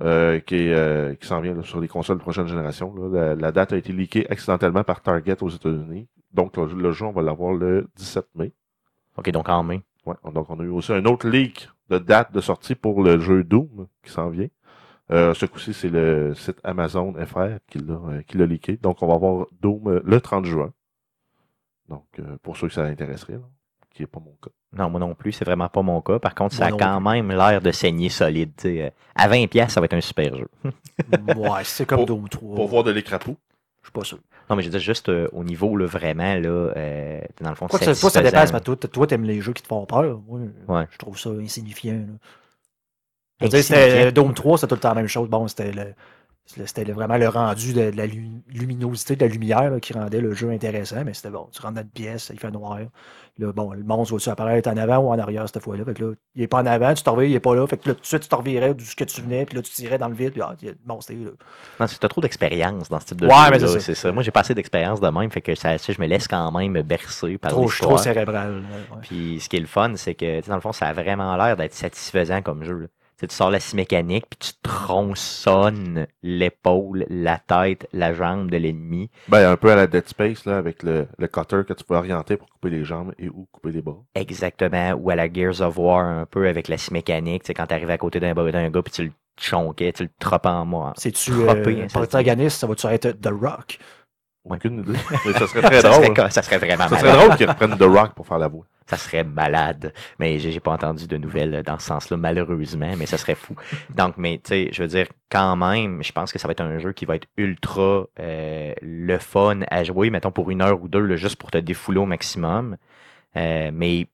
euh, 0.00 0.38
qui, 0.38 0.72
euh, 0.72 1.16
qui 1.16 1.26
s'en 1.26 1.40
vient 1.40 1.54
là, 1.54 1.64
sur 1.64 1.80
les 1.80 1.88
consoles 1.88 2.18
de 2.18 2.22
prochaine 2.22 2.46
génération. 2.46 2.94
là. 2.94 3.08
La, 3.08 3.34
la 3.34 3.52
date 3.52 3.72
a 3.72 3.76
été 3.76 3.92
leakée 3.92 4.30
accidentellement 4.30 4.84
par 4.84 5.02
Target 5.02 5.42
aux 5.42 5.48
États-Unis. 5.50 6.06
Donc, 6.32 6.56
le, 6.56 6.66
le 6.66 6.92
jeu, 6.92 7.06
on 7.06 7.12
va 7.12 7.22
l'avoir 7.22 7.52
le 7.52 7.88
17 7.96 8.24
mai. 8.36 8.52
OK, 9.16 9.28
donc 9.30 9.48
en 9.48 9.64
mai. 9.64 9.82
Ouais, 10.06 10.14
donc, 10.32 10.48
on 10.48 10.60
a 10.60 10.62
eu 10.62 10.68
aussi 10.68 10.92
un 10.92 11.04
autre 11.06 11.28
leak 11.28 11.68
de 11.90 11.98
date 11.98 12.32
de 12.32 12.40
sortie 12.40 12.76
pour 12.76 13.02
le 13.02 13.18
jeu 13.18 13.42
Doom 13.42 13.88
qui 14.04 14.12
s'en 14.12 14.28
vient. 14.28 14.46
Euh, 15.10 15.32
ce 15.34 15.46
coup-ci, 15.46 15.72
c'est 15.72 15.88
le 15.88 16.34
site 16.34 16.58
Amazon 16.64 17.14
FR 17.14 17.58
qui 17.70 17.78
l'a 17.78 17.94
euh, 17.94 18.22
qui 18.26 18.36
l'a 18.36 18.46
leaké. 18.46 18.76
Donc, 18.76 19.02
on 19.02 19.06
va 19.06 19.14
avoir 19.14 19.46
Doom 19.60 19.88
euh, 19.88 20.00
le 20.04 20.20
30 20.20 20.44
juin. 20.44 20.72
Donc, 21.88 22.04
euh, 22.18 22.36
pour 22.42 22.56
ceux 22.56 22.68
que 22.68 22.74
ça 22.74 22.82
intéresserait, 22.84 23.34
là, 23.34 23.48
qui 23.94 24.02
n'est 24.02 24.06
pas 24.06 24.20
mon 24.20 24.36
cas. 24.42 24.50
Non, 24.76 24.90
moi 24.90 25.00
non 25.00 25.14
plus, 25.14 25.32
c'est 25.32 25.46
vraiment 25.46 25.70
pas 25.70 25.80
mon 25.80 26.02
cas. 26.02 26.18
Par 26.18 26.34
contre, 26.34 26.54
ça 26.54 26.66
a 26.66 26.72
quand 26.72 27.00
même 27.00 27.30
l'air 27.30 27.62
de 27.62 27.70
saigner 27.70 28.10
solide. 28.10 28.52
À 29.14 29.28
20$, 29.28 29.68
ça 29.70 29.80
va 29.80 29.86
être 29.86 29.94
un 29.94 30.00
super 30.02 30.36
jeu. 30.36 30.48
ouais, 31.36 31.64
c'est 31.64 31.86
comme 31.86 31.98
Pour- 32.04 32.06
Doom 32.06 32.28
3. 32.28 32.54
Pour 32.56 32.68
voir 32.68 32.84
de 32.84 32.90
l'écrapou. 32.90 33.36
Je 33.80 33.86
suis 33.86 33.92
pas 33.92 34.04
sûr. 34.04 34.18
Non, 34.50 34.56
mais 34.56 34.62
je 34.62 34.68
veux 34.68 34.72
dire, 34.72 34.80
juste 34.80 35.08
euh, 35.08 35.28
au 35.32 35.42
niveau, 35.44 35.74
là, 35.78 35.86
vraiment, 35.86 36.34
là, 36.34 36.48
euh, 36.76 37.20
dans 37.40 37.48
le 37.48 37.56
fond, 37.56 37.66
Quoi 37.68 37.78
que 37.78 37.94
ça, 37.94 38.22
dépasse, 38.22 38.52
mais 38.52 38.60
toi, 38.60 38.76
toi, 38.76 39.06
t'aimes 39.06 39.24
les 39.24 39.40
jeux 39.40 39.54
qui 39.54 39.62
te 39.62 39.68
font 39.68 39.86
peur. 39.86 40.20
Moi, 40.28 40.40
Ouais. 40.68 40.86
je 40.90 40.98
trouve 40.98 41.18
ça 41.18 41.30
insignifiant. 41.30 41.94
là. 41.94 42.14
Je 43.40 43.46
c'était 43.62 44.12
Dome 44.12 44.34
3, 44.34 44.58
c'était 44.58 44.68
tout 44.68 44.74
le 44.74 44.80
temps 44.80 44.88
la 44.90 44.94
même 44.96 45.06
chose. 45.08 45.28
Bon, 45.28 45.46
c'était 45.48 45.72
le- 45.72 45.94
c'était 46.46 46.84
vraiment 46.84 47.18
le 47.18 47.28
rendu 47.28 47.74
de, 47.74 47.90
de 47.90 47.96
la 47.96 48.06
lu- 48.06 48.42
luminosité, 48.48 49.16
de 49.16 49.24
la 49.26 49.30
lumière 49.30 49.70
là, 49.70 49.80
qui 49.80 49.92
rendait 49.92 50.20
le 50.22 50.32
jeu 50.32 50.50
intéressant, 50.50 51.04
mais 51.04 51.12
c'était 51.12 51.28
bon. 51.30 51.46
Tu 51.52 51.60
rentres 51.60 51.74
dans 51.74 51.82
une 51.82 51.88
pièce, 51.90 52.30
il 52.32 52.40
fait 52.40 52.50
noir. 52.50 52.78
Là, 53.38 53.52
bon, 53.52 53.72
le 53.74 53.84
monstre 53.84 54.14
va-tu 54.14 54.30
apparaître 54.30 54.68
en 54.70 54.76
avant 54.78 54.96
ou 54.96 55.10
en 55.12 55.18
arrière 55.18 55.46
cette 55.46 55.62
fois-là? 55.62 55.84
Fait 55.84 55.92
que 55.94 56.04
là, 56.04 56.12
il 56.34 56.42
est 56.42 56.48
pas 56.48 56.62
en 56.62 56.66
avant, 56.66 56.94
tu 56.94 57.02
te 57.02 57.10
reviens, 57.10 57.28
il 57.28 57.34
est 57.34 57.38
pas 57.40 57.54
là. 57.54 57.66
Fait 57.66 57.76
que 57.76 57.90
là, 57.90 57.94
tout 57.94 58.00
de 58.00 58.06
suite, 58.06 58.22
tu 58.22 58.28
te 58.28 58.34
revirais 58.34 58.72
d'où 58.74 58.82
ce 58.84 58.96
que 58.96 59.04
tu 59.04 59.20
venais, 59.20 59.44
puis 59.44 59.56
là, 59.56 59.62
tu 59.62 59.70
tirais 59.70 59.98
dans 59.98 60.08
le 60.08 60.14
vide, 60.14 60.32
puis 60.32 60.40
ah, 60.42 60.56
le 60.62 60.74
monstre 60.86 61.12
est 61.12 61.16
là. 61.16 61.30
Non, 61.78 61.86
c'est 61.86 61.98
trop 62.08 62.20
d'expérience 62.22 62.88
dans 62.88 62.98
ce 62.98 63.04
type 63.04 63.20
de 63.20 63.26
Ouais, 63.26 63.34
jeu. 63.34 63.50
mais 63.50 63.58
c'est 63.60 63.66
ça. 63.68 63.80
c'est 63.80 63.94
ça. 63.94 64.10
Moi, 64.12 64.22
j'ai 64.22 64.30
pas 64.30 64.40
assez 64.40 64.54
d'expérience 64.54 65.00
de 65.02 65.08
même, 65.08 65.30
fait 65.30 65.42
que 65.42 65.54
ça, 65.54 65.76
je 65.76 66.00
me 66.00 66.06
laisse 66.06 66.26
quand 66.26 66.50
même 66.50 66.80
bercer 66.82 67.36
par 67.36 67.50
Trop, 67.52 67.64
l'histoire. 67.66 67.90
trop 67.90 67.98
cérébral. 67.98 68.62
Puis 69.02 69.38
ce 69.40 69.50
qui 69.50 69.56
est 69.58 69.60
le 69.60 69.66
fun, 69.66 69.92
c'est 69.96 70.14
que, 70.14 70.44
dans 70.48 70.54
le 70.56 70.60
fond, 70.62 70.72
ça 70.72 70.86
a 70.86 70.92
vraiment 70.94 71.36
l'air 71.36 71.56
d'être 71.58 71.74
satisfaisant 71.74 72.40
comme 72.42 72.64
jeu. 72.64 72.78
là. 72.78 72.86
Tu 73.18 73.22
sais, 73.22 73.26
tu 73.26 73.34
sors 73.34 73.50
la 73.50 73.58
scie 73.58 73.74
mécanique, 73.74 74.26
puis 74.30 74.38
tu 74.38 74.52
tronçonnes 74.62 76.06
l'épaule, 76.22 77.04
la 77.10 77.38
tête, 77.38 77.88
la 77.92 78.14
jambe 78.14 78.48
de 78.48 78.56
l'ennemi. 78.56 79.10
Ben, 79.26 79.50
un 79.50 79.56
peu 79.56 79.72
à 79.72 79.74
la 79.76 79.88
Dead 79.88 80.06
Space, 80.06 80.44
là, 80.44 80.56
avec 80.56 80.84
le, 80.84 81.08
le 81.18 81.26
cutter 81.26 81.62
que 81.66 81.72
tu 81.72 81.82
peux 81.84 81.96
orienter 81.96 82.36
pour 82.36 82.48
couper 82.48 82.70
les 82.70 82.84
jambes 82.84 83.12
et 83.18 83.28
ou 83.28 83.48
couper 83.50 83.72
les 83.72 83.82
bras. 83.82 83.98
Exactement. 84.14 84.92
Ou 84.92 85.10
à 85.10 85.16
la 85.16 85.32
Gears 85.32 85.60
of 85.62 85.76
War, 85.78 86.04
un 86.04 86.26
peu 86.26 86.46
avec 86.48 86.68
la 86.68 86.78
scie 86.78 86.92
mécanique. 86.92 87.42
Tu 87.42 87.48
sais, 87.48 87.54
quand 87.54 87.66
t'arrives 87.66 87.90
à 87.90 87.98
côté 87.98 88.20
d'un 88.20 88.34
d'un 88.34 88.70
gars, 88.70 88.82
puis 88.82 88.92
tu 88.92 89.04
le 89.06 89.12
chonquais, 89.40 89.92
tu 89.92 90.04
le 90.04 90.10
tropes 90.20 90.46
en 90.46 90.64
moi. 90.64 90.92
C'est-tu 90.96 91.32
euh, 91.32 91.50
hein, 91.66 91.86
protagoniste, 91.92 92.60
ça 92.60 92.66
va-tu 92.68 92.86
être 92.86 93.20
The 93.20 93.30
Rock? 93.32 93.78
Aucune 94.44 94.78
idée. 94.80 94.92
Mais 95.26 95.32
ça 95.32 95.46
serait 95.48 95.62
très 95.62 95.80
Ça 95.80 95.90
drôle. 95.90 96.16
serait, 96.16 96.30
ça 96.30 96.42
serait 96.42 96.58
vraiment 96.58 96.84
Ça 96.88 96.94
malade. 96.94 97.00
serait 97.10 97.24
drôle 97.24 97.36
qu'ils 97.36 97.48
reprennent 97.48 97.76
The 97.76 97.82
Rock 97.82 98.14
pour 98.14 98.26
faire 98.26 98.38
la 98.38 98.48
voix. 98.48 98.64
Ça 98.88 98.96
serait 98.96 99.22
malade. 99.22 99.92
Mais 100.18 100.38
j'ai 100.40 100.58
pas 100.58 100.72
entendu 100.72 101.06
de 101.06 101.16
nouvelles 101.16 101.54
euh, 101.54 101.62
dans 101.62 101.78
ce 101.78 101.86
sens-là, 101.86 102.16
malheureusement, 102.16 102.92
mais 102.98 103.06
ça 103.06 103.18
serait 103.18 103.36
fou. 103.36 103.54
Donc, 103.94 104.16
mais 104.16 104.40
tu 104.42 104.48
sais, 104.48 104.68
je 104.72 104.82
veux 104.82 104.88
dire, 104.88 105.06
quand 105.30 105.56
même, 105.56 106.02
je 106.02 106.10
pense 106.12 106.32
que 106.32 106.38
ça 106.38 106.48
va 106.48 106.52
être 106.52 106.62
un 106.62 106.78
jeu 106.78 106.92
qui 106.92 107.04
va 107.04 107.16
être 107.16 107.28
ultra 107.36 108.06
euh, 108.18 108.74
le 108.82 109.18
fun 109.18 109.60
à 109.70 109.84
jouer, 109.84 110.10
mettons 110.10 110.32
pour 110.32 110.50
une 110.50 110.62
heure 110.62 110.82
ou 110.82 110.88
deux, 110.88 111.04
là, 111.04 111.16
juste 111.16 111.36
pour 111.36 111.50
te 111.50 111.58
défouler 111.58 111.98
au 111.98 112.06
maximum. 112.06 112.76
Euh, 113.36 113.70
mais 113.72 114.08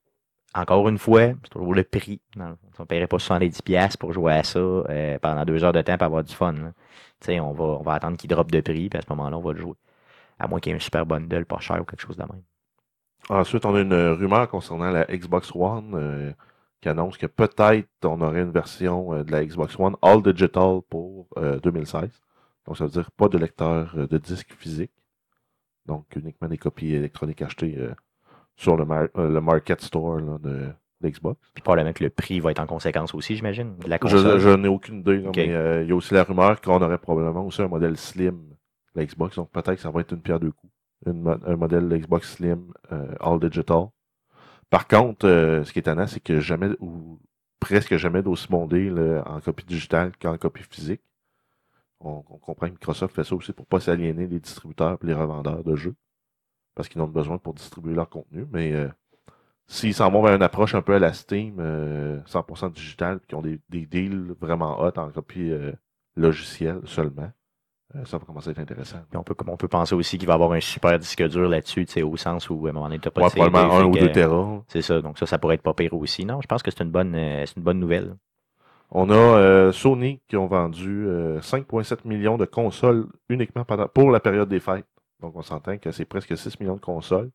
encore 0.54 0.88
une 0.88 0.98
fois, 0.98 1.32
c'est 1.42 1.50
toujours 1.50 1.74
le 1.74 1.84
prix. 1.84 2.20
On 2.36 2.56
ne 2.80 2.84
paierait 2.84 3.06
pas 3.06 3.16
70$ 3.16 3.96
pour 3.96 4.12
jouer 4.12 4.34
à 4.34 4.44
ça 4.44 4.58
euh, 4.58 5.18
pendant 5.20 5.44
deux 5.44 5.64
heures 5.64 5.72
de 5.72 5.82
temps 5.82 5.96
pour 5.96 6.06
avoir 6.06 6.24
du 6.24 6.34
fun. 6.34 6.52
là. 6.52 6.72
Tu 7.20 7.26
sais, 7.26 7.40
on 7.40 7.52
va, 7.52 7.64
on 7.64 7.82
va 7.82 7.94
attendre 7.94 8.16
qu'il 8.16 8.30
drop 8.30 8.50
de 8.50 8.60
prix, 8.60 8.88
puis 8.88 8.98
à 8.98 9.02
ce 9.02 9.06
moment-là, 9.10 9.36
on 9.38 9.40
va 9.40 9.52
le 9.52 9.60
jouer. 9.60 9.74
À 10.38 10.46
moins 10.48 10.60
qu'il 10.60 10.70
y 10.70 10.74
ait 10.74 10.76
un 10.76 10.80
super 10.80 11.06
bundle 11.06 11.44
pas 11.46 11.58
cher 11.58 11.80
ou 11.80 11.84
quelque 11.84 12.00
chose 12.00 12.16
de 12.16 12.22
même. 12.22 12.42
Ensuite, 13.28 13.64
on 13.64 13.74
a 13.74 13.80
une 13.80 13.94
rumeur 13.94 14.48
concernant 14.48 14.90
la 14.90 15.04
Xbox 15.06 15.50
One 15.54 15.92
euh, 15.94 16.32
qui 16.80 16.88
annonce 16.88 17.16
que 17.16 17.26
peut-être 17.26 17.88
on 18.04 18.20
aurait 18.20 18.42
une 18.42 18.50
version 18.50 19.14
euh, 19.14 19.24
de 19.24 19.32
la 19.32 19.44
Xbox 19.44 19.78
One 19.78 19.96
All 20.02 20.22
Digital 20.22 20.80
pour 20.90 21.26
euh, 21.38 21.58
2016. 21.60 22.10
Donc, 22.66 22.76
ça 22.76 22.84
veut 22.84 22.90
dire 22.90 23.10
pas 23.12 23.28
de 23.28 23.38
lecteur 23.38 23.94
euh, 23.96 24.06
de 24.06 24.18
disque 24.18 24.52
physique. 24.58 24.92
Donc, 25.86 26.04
uniquement 26.16 26.48
des 26.48 26.58
copies 26.58 26.94
électroniques 26.94 27.42
achetées 27.42 27.76
euh, 27.78 27.94
sur 28.56 28.76
le, 28.76 28.84
mar- 28.84 29.08
euh, 29.16 29.28
le 29.28 29.40
Market 29.40 29.80
Store 29.80 30.18
là, 30.20 30.38
de, 30.42 30.68
Xbox. 31.02 31.38
Puis 31.52 31.62
probablement 31.62 31.92
que 31.92 32.02
le 32.02 32.08
prix 32.08 32.40
va 32.40 32.50
être 32.50 32.60
en 32.60 32.66
conséquence 32.66 33.14
aussi, 33.14 33.36
j'imagine, 33.36 33.76
de 33.76 33.90
la 33.90 33.96
Je, 33.96 34.00
console. 34.16 34.38
je 34.38 34.48
n'ai 34.48 34.68
aucune 34.68 35.00
idée, 35.00 35.18
mais 35.36 35.52
euh, 35.52 35.82
il 35.82 35.88
y 35.90 35.92
a 35.92 35.94
aussi 35.94 36.14
la 36.14 36.24
rumeur 36.24 36.58
qu'on 36.62 36.80
aurait 36.80 36.96
probablement 36.96 37.44
aussi 37.44 37.60
un 37.60 37.68
modèle 37.68 37.98
slim 37.98 38.38
de 38.94 39.00
la 39.00 39.04
Xbox. 39.04 39.36
Donc 39.36 39.50
peut-être 39.50 39.74
que 39.74 39.80
ça 39.82 39.90
va 39.90 40.00
être 40.00 40.12
une 40.12 40.22
pierre 40.22 40.40
deux 40.40 40.52
coups. 40.52 40.72
Un 41.06 41.56
modèle 41.56 41.88
Xbox 41.88 42.36
Slim 42.36 42.72
euh, 42.92 43.14
All 43.20 43.40
Digital. 43.40 43.88
Par 44.70 44.88
contre, 44.88 45.26
euh, 45.26 45.64
ce 45.64 45.72
qui 45.72 45.78
est 45.78 45.82
étonnant, 45.82 46.06
c'est 46.06 46.20
que 46.20 46.40
jamais 46.40 46.70
ou 46.80 47.18
presque 47.60 47.96
jamais 47.96 48.22
d'aussi 48.22 48.48
bondé 48.48 48.90
là, 48.90 49.22
en 49.26 49.40
copie 49.40 49.64
digitale 49.64 50.12
qu'en 50.20 50.36
copie 50.36 50.62
physique. 50.62 51.02
On, 52.00 52.20
comprend 52.20 52.66
que 52.66 52.72
Microsoft 52.72 53.14
fait 53.14 53.24
ça 53.24 53.34
aussi 53.34 53.52
pour 53.52 53.66
pas 53.66 53.80
s'aliéner 53.80 54.26
les 54.26 54.38
distributeurs 54.38 54.98
et 55.02 55.06
les 55.06 55.14
revendeurs 55.14 55.64
de 55.64 55.74
jeux. 55.74 55.94
Parce 56.74 56.88
qu'ils 56.88 57.00
ont 57.00 57.08
besoin 57.08 57.38
pour 57.38 57.54
distribuer 57.54 57.94
leur 57.94 58.10
contenu. 58.10 58.46
Mais 58.52 58.72
euh, 58.72 58.88
s'ils 59.66 59.94
s'en 59.94 60.10
vont 60.10 60.22
vers 60.22 60.34
une 60.34 60.42
approche 60.42 60.74
un 60.74 60.82
peu 60.82 60.94
à 60.94 60.98
la 60.98 61.12
Steam, 61.12 61.56
euh, 61.60 62.20
100% 62.26 62.72
digital, 62.72 63.18
puis 63.18 63.28
qu'ils 63.28 63.38
ont 63.38 63.42
des, 63.42 63.60
deals 63.86 64.34
vraiment 64.40 64.80
hot 64.82 64.92
en 64.96 65.10
copie 65.10 65.50
euh, 65.50 65.72
logicielle 66.16 66.80
seulement, 66.84 67.22
euh, 67.22 67.43
ça 68.04 68.18
va 68.18 68.24
commencer 68.24 68.48
à 68.48 68.52
être 68.52 68.58
intéressant. 68.58 68.98
Puis 69.08 69.16
on 69.16 69.22
peut, 69.22 69.34
on 69.46 69.56
peut 69.56 69.68
penser 69.68 69.94
aussi 69.94 70.18
qu'il 70.18 70.26
va 70.26 70.34
y 70.34 70.34
avoir 70.34 70.52
un 70.52 70.60
super 70.60 70.98
disque 70.98 71.22
dur 71.28 71.48
là-dessus, 71.48 71.86
tu 71.86 72.02
au 72.02 72.16
sens 72.16 72.50
où 72.50 72.66
à 72.66 72.70
un 72.70 72.72
moment 72.72 72.86
donné, 72.86 72.98
t'as 72.98 73.10
pas 73.10 73.22
Ouais, 73.22 73.26
de 73.28 73.32
CD, 73.32 73.40
probablement 73.48 73.74
un 73.76 73.84
ou 73.84 73.92
deux 73.92 74.10
terras. 74.12 74.62
C'est 74.68 74.82
ça, 74.82 75.00
donc 75.00 75.18
ça, 75.18 75.26
ça 75.26 75.38
pourrait 75.38 75.54
être 75.54 75.62
pas 75.62 75.74
pire 75.74 75.94
aussi. 75.94 76.24
Non, 76.24 76.40
je 76.40 76.46
pense 76.46 76.62
que 76.62 76.70
c'est 76.70 76.82
une 76.82 76.90
bonne, 76.90 77.14
euh, 77.14 77.44
c'est 77.46 77.56
une 77.56 77.62
bonne 77.62 77.78
nouvelle. 77.78 78.16
On 78.90 79.10
a 79.10 79.14
euh, 79.14 79.72
Sony 79.72 80.20
qui 80.28 80.36
ont 80.36 80.46
vendu 80.46 81.06
euh, 81.06 81.40
5,7 81.40 82.06
millions 82.06 82.36
de 82.36 82.44
consoles 82.44 83.06
uniquement 83.28 83.64
pendant, 83.64 83.88
pour 83.88 84.10
la 84.10 84.20
période 84.20 84.48
des 84.48 84.60
fêtes. 84.60 84.86
Donc 85.20 85.36
on 85.36 85.42
s'entend 85.42 85.78
que 85.78 85.90
c'est 85.90 86.04
presque 86.04 86.36
6 86.36 86.60
millions 86.60 86.76
de 86.76 86.80
consoles. 86.80 87.30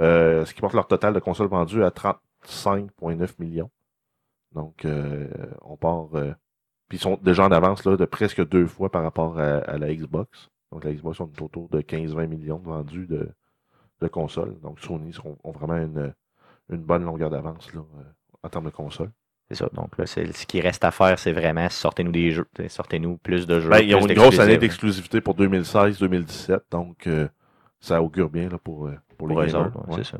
Euh, 0.00 0.44
ce 0.44 0.54
qui 0.54 0.60
porte 0.60 0.74
leur 0.74 0.86
total 0.86 1.12
de 1.14 1.20
consoles 1.20 1.48
vendues 1.48 1.84
à 1.84 1.90
35,9 1.90 3.34
millions. 3.38 3.70
Donc 4.52 4.84
euh, 4.84 5.28
on 5.62 5.76
part. 5.76 6.08
Puis 6.90 6.98
ils 6.98 7.00
sont 7.00 7.18
déjà 7.22 7.44
en 7.46 7.50
avance 7.52 7.86
là, 7.86 7.96
de 7.96 8.04
presque 8.04 8.46
deux 8.46 8.66
fois 8.66 8.90
par 8.90 9.02
rapport 9.02 9.38
à, 9.38 9.58
à 9.60 9.78
la 9.78 9.94
Xbox. 9.94 10.50
Donc 10.72 10.84
la 10.84 10.92
Xbox 10.92 11.18
on 11.20 11.26
est 11.26 11.40
autour 11.42 11.68
de 11.70 11.80
15-20 11.80 12.26
millions 12.26 12.58
de 12.58 12.66
vendus 12.66 13.06
de, 13.06 13.28
de 14.02 14.08
consoles. 14.08 14.54
Donc 14.62 14.78
Sony 14.80 15.12
seront- 15.14 15.38
ont 15.42 15.52
vraiment 15.52 15.78
une, 15.78 16.12
une 16.70 16.82
bonne 16.82 17.04
longueur 17.04 17.30
d'avance 17.30 17.72
là, 17.72 17.80
euh, 17.80 18.02
en 18.42 18.48
termes 18.50 18.66
de 18.66 18.70
consoles. 18.70 19.10
C'est 19.48 19.56
ça. 19.56 19.68
Donc 19.72 19.96
là, 19.98 20.06
ce 20.06 20.46
qui 20.46 20.60
reste 20.60 20.84
à 20.84 20.90
faire, 20.92 21.18
c'est 21.18 21.32
vraiment 21.32 21.68
sortez-nous 21.68 22.12
des 22.12 22.30
jeux. 22.30 22.46
Sortez-nous 22.68 23.16
plus 23.16 23.46
de 23.46 23.60
jeux. 23.60 23.68
Ben, 23.70 23.78
ils 23.80 23.94
ont 23.96 24.00
une 24.00 24.14
grosse 24.14 24.34
année 24.42 24.52
d'exclusivité 24.60 25.20
pour 25.20 25.34
2016-2017, 25.36 26.60
donc 26.70 27.06
euh, 27.06 27.26
ça 27.80 28.02
augure 28.02 28.28
bien 28.30 28.48
là, 28.48 28.58
pour, 28.58 28.86
euh, 28.86 28.94
pour 29.18 29.28
les 29.28 29.34
Pour 29.34 29.42
autres, 29.66 29.76
ouais, 29.88 30.04
c'est 30.04 30.12
ça. 30.12 30.18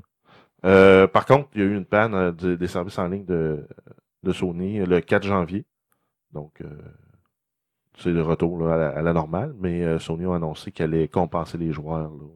Euh, 0.65 1.07
par 1.07 1.27
contre, 1.27 1.49
il 1.55 1.61
y 1.61 1.65
a 1.65 1.67
eu 1.69 1.77
une 1.77 1.85
panne 1.87 2.33
de- 2.33 2.55
des 2.57 2.67
services 2.67 2.99
en 2.99 3.09
ligne 3.09 3.25
de, 3.25 3.67
de 4.23 4.33
Sony 4.33 4.79
le 4.85 5.01
4 5.01 5.23
janvier. 5.27 5.65
Donc, 6.33 6.61
euh, 6.61 6.67
c'est 7.99 8.11
le 8.11 8.23
retour 8.23 8.59
là, 8.63 8.75
à, 8.75 8.77
la, 8.77 8.89
à 8.91 9.03
la 9.03 9.13
normale, 9.13 9.55
mais 9.59 9.83
euh, 9.83 9.99
Sony 9.99 10.25
a 10.25 10.35
annoncé 10.35 10.71
qu'elle 10.73 10.95
allait 10.95 11.09
compenser 11.09 11.59
les 11.59 11.73
joueurs. 11.73 12.11
là. 12.11 12.27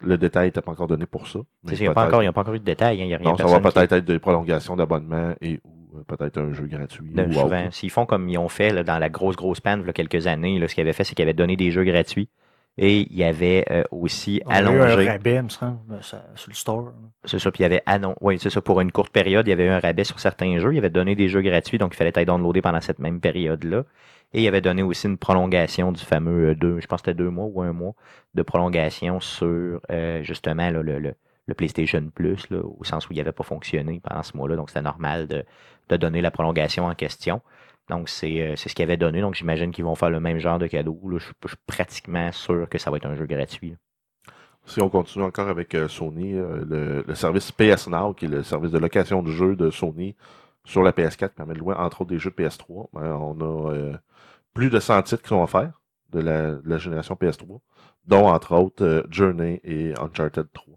Le 0.00 0.18
détail 0.18 0.48
n'était 0.48 0.60
pas 0.60 0.72
encore 0.72 0.86
donné 0.88 1.06
pour 1.06 1.26
ça. 1.26 1.38
Il 1.64 1.78
n'y 1.78 1.86
a, 1.86 1.94
pas 1.94 2.06
encore- 2.06 2.22
il 2.22 2.26
y 2.26 2.28
a 2.28 2.32
pas 2.32 2.42
encore 2.42 2.54
eu 2.54 2.58
de 2.58 2.64
détails. 2.64 3.00
hein, 3.00 3.04
Il 3.06 3.10
y 3.10 3.14
a 3.14 3.16
rien 3.16 3.30
Non, 3.30 3.36
ça 3.36 3.46
va 3.46 3.56
qui- 3.58 3.74
peut-être 3.74 3.92
être 3.92 4.04
des 4.04 4.18
prolongations 4.18 4.76
d'abonnement 4.76 5.34
et 5.40 5.60
ou 5.64 5.98
euh, 5.98 6.02
peut-être 6.06 6.38
un 6.38 6.52
jeu 6.52 6.66
gratuit. 6.66 7.10
ou 7.16 7.32
souvent. 7.32 7.70
S'ils 7.70 7.90
font 7.90 8.04
comme 8.04 8.28
ils 8.28 8.36
ont 8.36 8.48
fait 8.50 8.70
là, 8.72 8.82
dans 8.84 8.98
la 8.98 9.08
grosse, 9.08 9.36
grosse 9.36 9.60
panne 9.60 9.80
il 9.80 9.86
y 9.86 9.90
a 9.90 9.92
quelques 9.94 10.26
années, 10.26 10.58
là, 10.58 10.68
ce 10.68 10.74
qu'ils 10.74 10.82
avaient 10.82 10.92
fait, 10.92 11.04
c'est 11.04 11.14
qu'ils 11.14 11.22
avaient 11.22 11.32
donné 11.32 11.56
des 11.56 11.70
jeux 11.70 11.84
gratuits. 11.84 12.28
Et 12.76 13.02
il 13.02 13.16
y 13.16 13.22
avait 13.24 13.64
euh, 13.70 13.84
aussi 13.92 14.42
On 14.46 14.64
a 14.64 14.72
eu 14.72 14.80
un 14.80 14.90
allongé. 14.90 15.08
rabais, 15.08 15.42
me 15.42 15.48
semble, 15.48 16.02
ça- 16.02 16.26
sur 16.34 16.50
le 16.50 16.54
store. 16.54 16.92
C'est 17.24 17.38
ça, 17.38 17.52
puis 17.52 17.60
il 17.60 17.62
y 17.62 17.66
avait 17.66 17.82
annon... 17.86 18.16
oui, 18.20 18.38
c'est 18.40 18.50
ça, 18.50 18.60
pour 18.60 18.80
une 18.80 18.90
courte 18.90 19.12
période, 19.12 19.46
il 19.46 19.50
y 19.50 19.52
avait 19.52 19.66
eu 19.66 19.70
un 19.70 19.78
rabais 19.78 20.04
sur 20.04 20.18
certains 20.18 20.58
jeux. 20.58 20.74
Il 20.74 20.78
avait 20.78 20.90
donné 20.90 21.14
des 21.14 21.28
jeux 21.28 21.42
gratuits, 21.42 21.78
donc 21.78 21.94
il 21.94 21.96
fallait 21.96 22.12
être 22.14 22.26
downloadé 22.26 22.62
pendant 22.62 22.80
cette 22.80 22.98
même 22.98 23.20
période-là. 23.20 23.84
Et 24.32 24.42
il 24.42 24.48
avait 24.48 24.60
donné 24.60 24.82
aussi 24.82 25.06
une 25.06 25.18
prolongation 25.18 25.92
du 25.92 26.04
fameux 26.04 26.50
euh, 26.50 26.54
deux, 26.56 26.80
je 26.80 26.86
pense 26.88 27.00
que 27.02 27.10
c'était 27.10 27.16
deux 27.22 27.30
mois 27.30 27.46
ou 27.46 27.62
un 27.62 27.72
mois 27.72 27.92
de 28.34 28.42
prolongation 28.42 29.20
sur 29.20 29.80
euh, 29.92 30.22
justement 30.24 30.68
là, 30.70 30.82
le, 30.82 30.98
le, 30.98 31.14
le 31.46 31.54
PlayStation 31.54 32.02
Plus, 32.12 32.50
là, 32.50 32.58
au 32.64 32.82
sens 32.82 33.08
où 33.08 33.12
il 33.12 33.18
n'avait 33.18 33.30
pas 33.30 33.44
fonctionné 33.44 34.00
pendant 34.02 34.24
ce 34.24 34.36
mois-là. 34.36 34.56
Donc 34.56 34.70
c'était 34.70 34.82
normal 34.82 35.28
de, 35.28 35.44
de 35.90 35.96
donner 35.96 36.20
la 36.20 36.32
prolongation 36.32 36.86
en 36.86 36.94
question. 36.96 37.40
Donc 37.90 38.08
c'est 38.08 38.40
euh, 38.42 38.56
c'est 38.56 38.68
ce 38.68 38.74
qu'il 38.74 38.82
avait 38.82 38.96
donné. 38.96 39.20
Donc 39.20 39.34
j'imagine 39.34 39.70
qu'ils 39.72 39.84
vont 39.84 39.94
faire 39.94 40.10
le 40.10 40.20
même 40.20 40.38
genre 40.38 40.58
de 40.58 40.66
cadeau. 40.66 40.98
là. 41.10 41.18
Je, 41.18 41.24
suis- 41.26 41.34
je 41.42 41.48
suis 41.48 41.56
pratiquement 41.66 42.32
sûr 42.32 42.68
que 42.68 42.78
ça 42.78 42.90
va 42.90 42.96
être 42.98 43.06
un 43.06 43.14
jeu 43.16 43.26
gratuit. 43.26 43.70
là. 43.70 43.76
Si 44.66 44.80
on 44.80 44.88
continue 44.88 45.24
encore 45.24 45.48
avec 45.48 45.74
euh, 45.74 45.88
Sony, 45.88 46.34
euh, 46.34 46.64
le, 46.66 47.04
le 47.06 47.14
service 47.14 47.52
PS 47.52 47.86
Now, 47.88 48.14
qui 48.14 48.24
est 48.24 48.28
le 48.28 48.42
service 48.42 48.70
de 48.70 48.78
location 48.78 49.22
de 49.22 49.30
jeux 49.30 49.56
de 49.56 49.70
Sony, 49.70 50.16
sur 50.64 50.82
la 50.82 50.92
PS4 50.92 51.28
qui 51.28 51.34
permet 51.34 51.52
de 51.54 51.58
louer 51.58 51.74
entre 51.76 52.00
autres 52.02 52.10
des 52.10 52.18
jeux 52.18 52.30
de 52.30 52.42
PS3. 52.42 52.88
Ben, 52.94 53.12
on 53.12 53.38
a 53.42 53.72
euh, 53.74 53.92
plus 54.54 54.70
de 54.70 54.80
100 54.80 55.02
titres 55.02 55.22
qui 55.22 55.28
sont 55.28 55.42
offerts 55.42 55.82
de 56.12 56.20
la, 56.20 56.52
de 56.52 56.62
la 56.68 56.78
génération 56.78 57.14
PS3, 57.14 57.60
dont 58.06 58.28
entre 58.28 58.54
autres 58.56 59.06
Journey 59.10 59.60
et 59.64 59.92
Uncharted 60.00 60.46
3. 60.54 60.74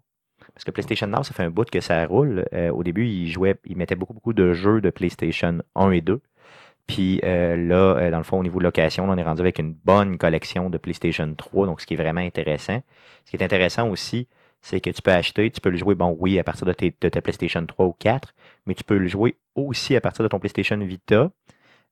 Parce 0.54 0.65
que 0.65 0.72
PlayStation 0.72 1.08
Now, 1.08 1.24
ça 1.24 1.34
fait 1.34 1.43
un 1.43 1.50
bout 1.52 1.70
que 1.70 1.80
ça 1.82 2.06
roule. 2.08 2.46
Au 2.74 2.84
début, 2.84 3.06
ils 3.08 3.30
jouaient, 3.32 3.58
ils 3.65 3.78
mettaient 3.78 3.96
beaucoup, 3.96 4.13
beaucoup 4.13 4.34
de 4.34 4.54
jeux 4.54 4.82
de 4.82 4.89
PlayStation 4.89 5.60
1 5.76 5.91
et 5.91 6.02
2. 6.02 6.20
Puis 6.88 7.19
euh, 7.23 7.56
là, 7.58 7.97
euh, 7.97 8.12
dans 8.12 8.17
le 8.17 8.23
fond, 8.23 8.39
au 8.39 8.43
niveau 8.43 8.60
de 8.60 8.63
location, 8.63 9.10
on 9.10 9.17
est 9.17 9.23
rendu 9.23 9.41
avec 9.41 9.60
une 9.60 9.73
bonne 9.73 10.17
collection 10.17 10.69
de 10.69 10.78
PlayStation 10.78 11.34
3, 11.36 11.65
donc 11.67 11.82
ce 11.82 11.86
qui 11.86 11.93
est 11.95 11.97
vraiment 11.97 12.21
intéressant. 12.21 12.82
Ce 13.26 13.32
qui 13.32 13.38
est 13.38 13.43
intéressant 13.43 13.89
aussi, 13.89 14.28
c'est 14.62 14.80
que 14.82 14.89
tu 14.89 15.02
peux 15.02 15.12
acheter, 15.12 15.52
tu 15.52 15.62
peux 15.62 15.69
le 15.69 15.78
jouer, 15.78 15.95
bon, 15.95 16.15
oui, 16.19 16.39
à 16.39 16.43
partir 16.43 16.65
de, 16.65 16.73
tes, 16.73 16.95
de 17.00 17.10
ta 17.10 17.21
PlayStation 17.21 17.65
3 17.65 17.86
ou 17.88 17.93
4, 17.93 18.34
mais 18.65 18.73
tu 18.73 18.84
peux 18.84 18.97
le 18.97 19.08
jouer 19.08 19.38
aussi 19.56 19.95
à 19.95 20.02
partir 20.02 20.23
de 20.23 20.30
ton 20.30 20.39
PlayStation 20.39 20.78
Vita, 20.78 21.32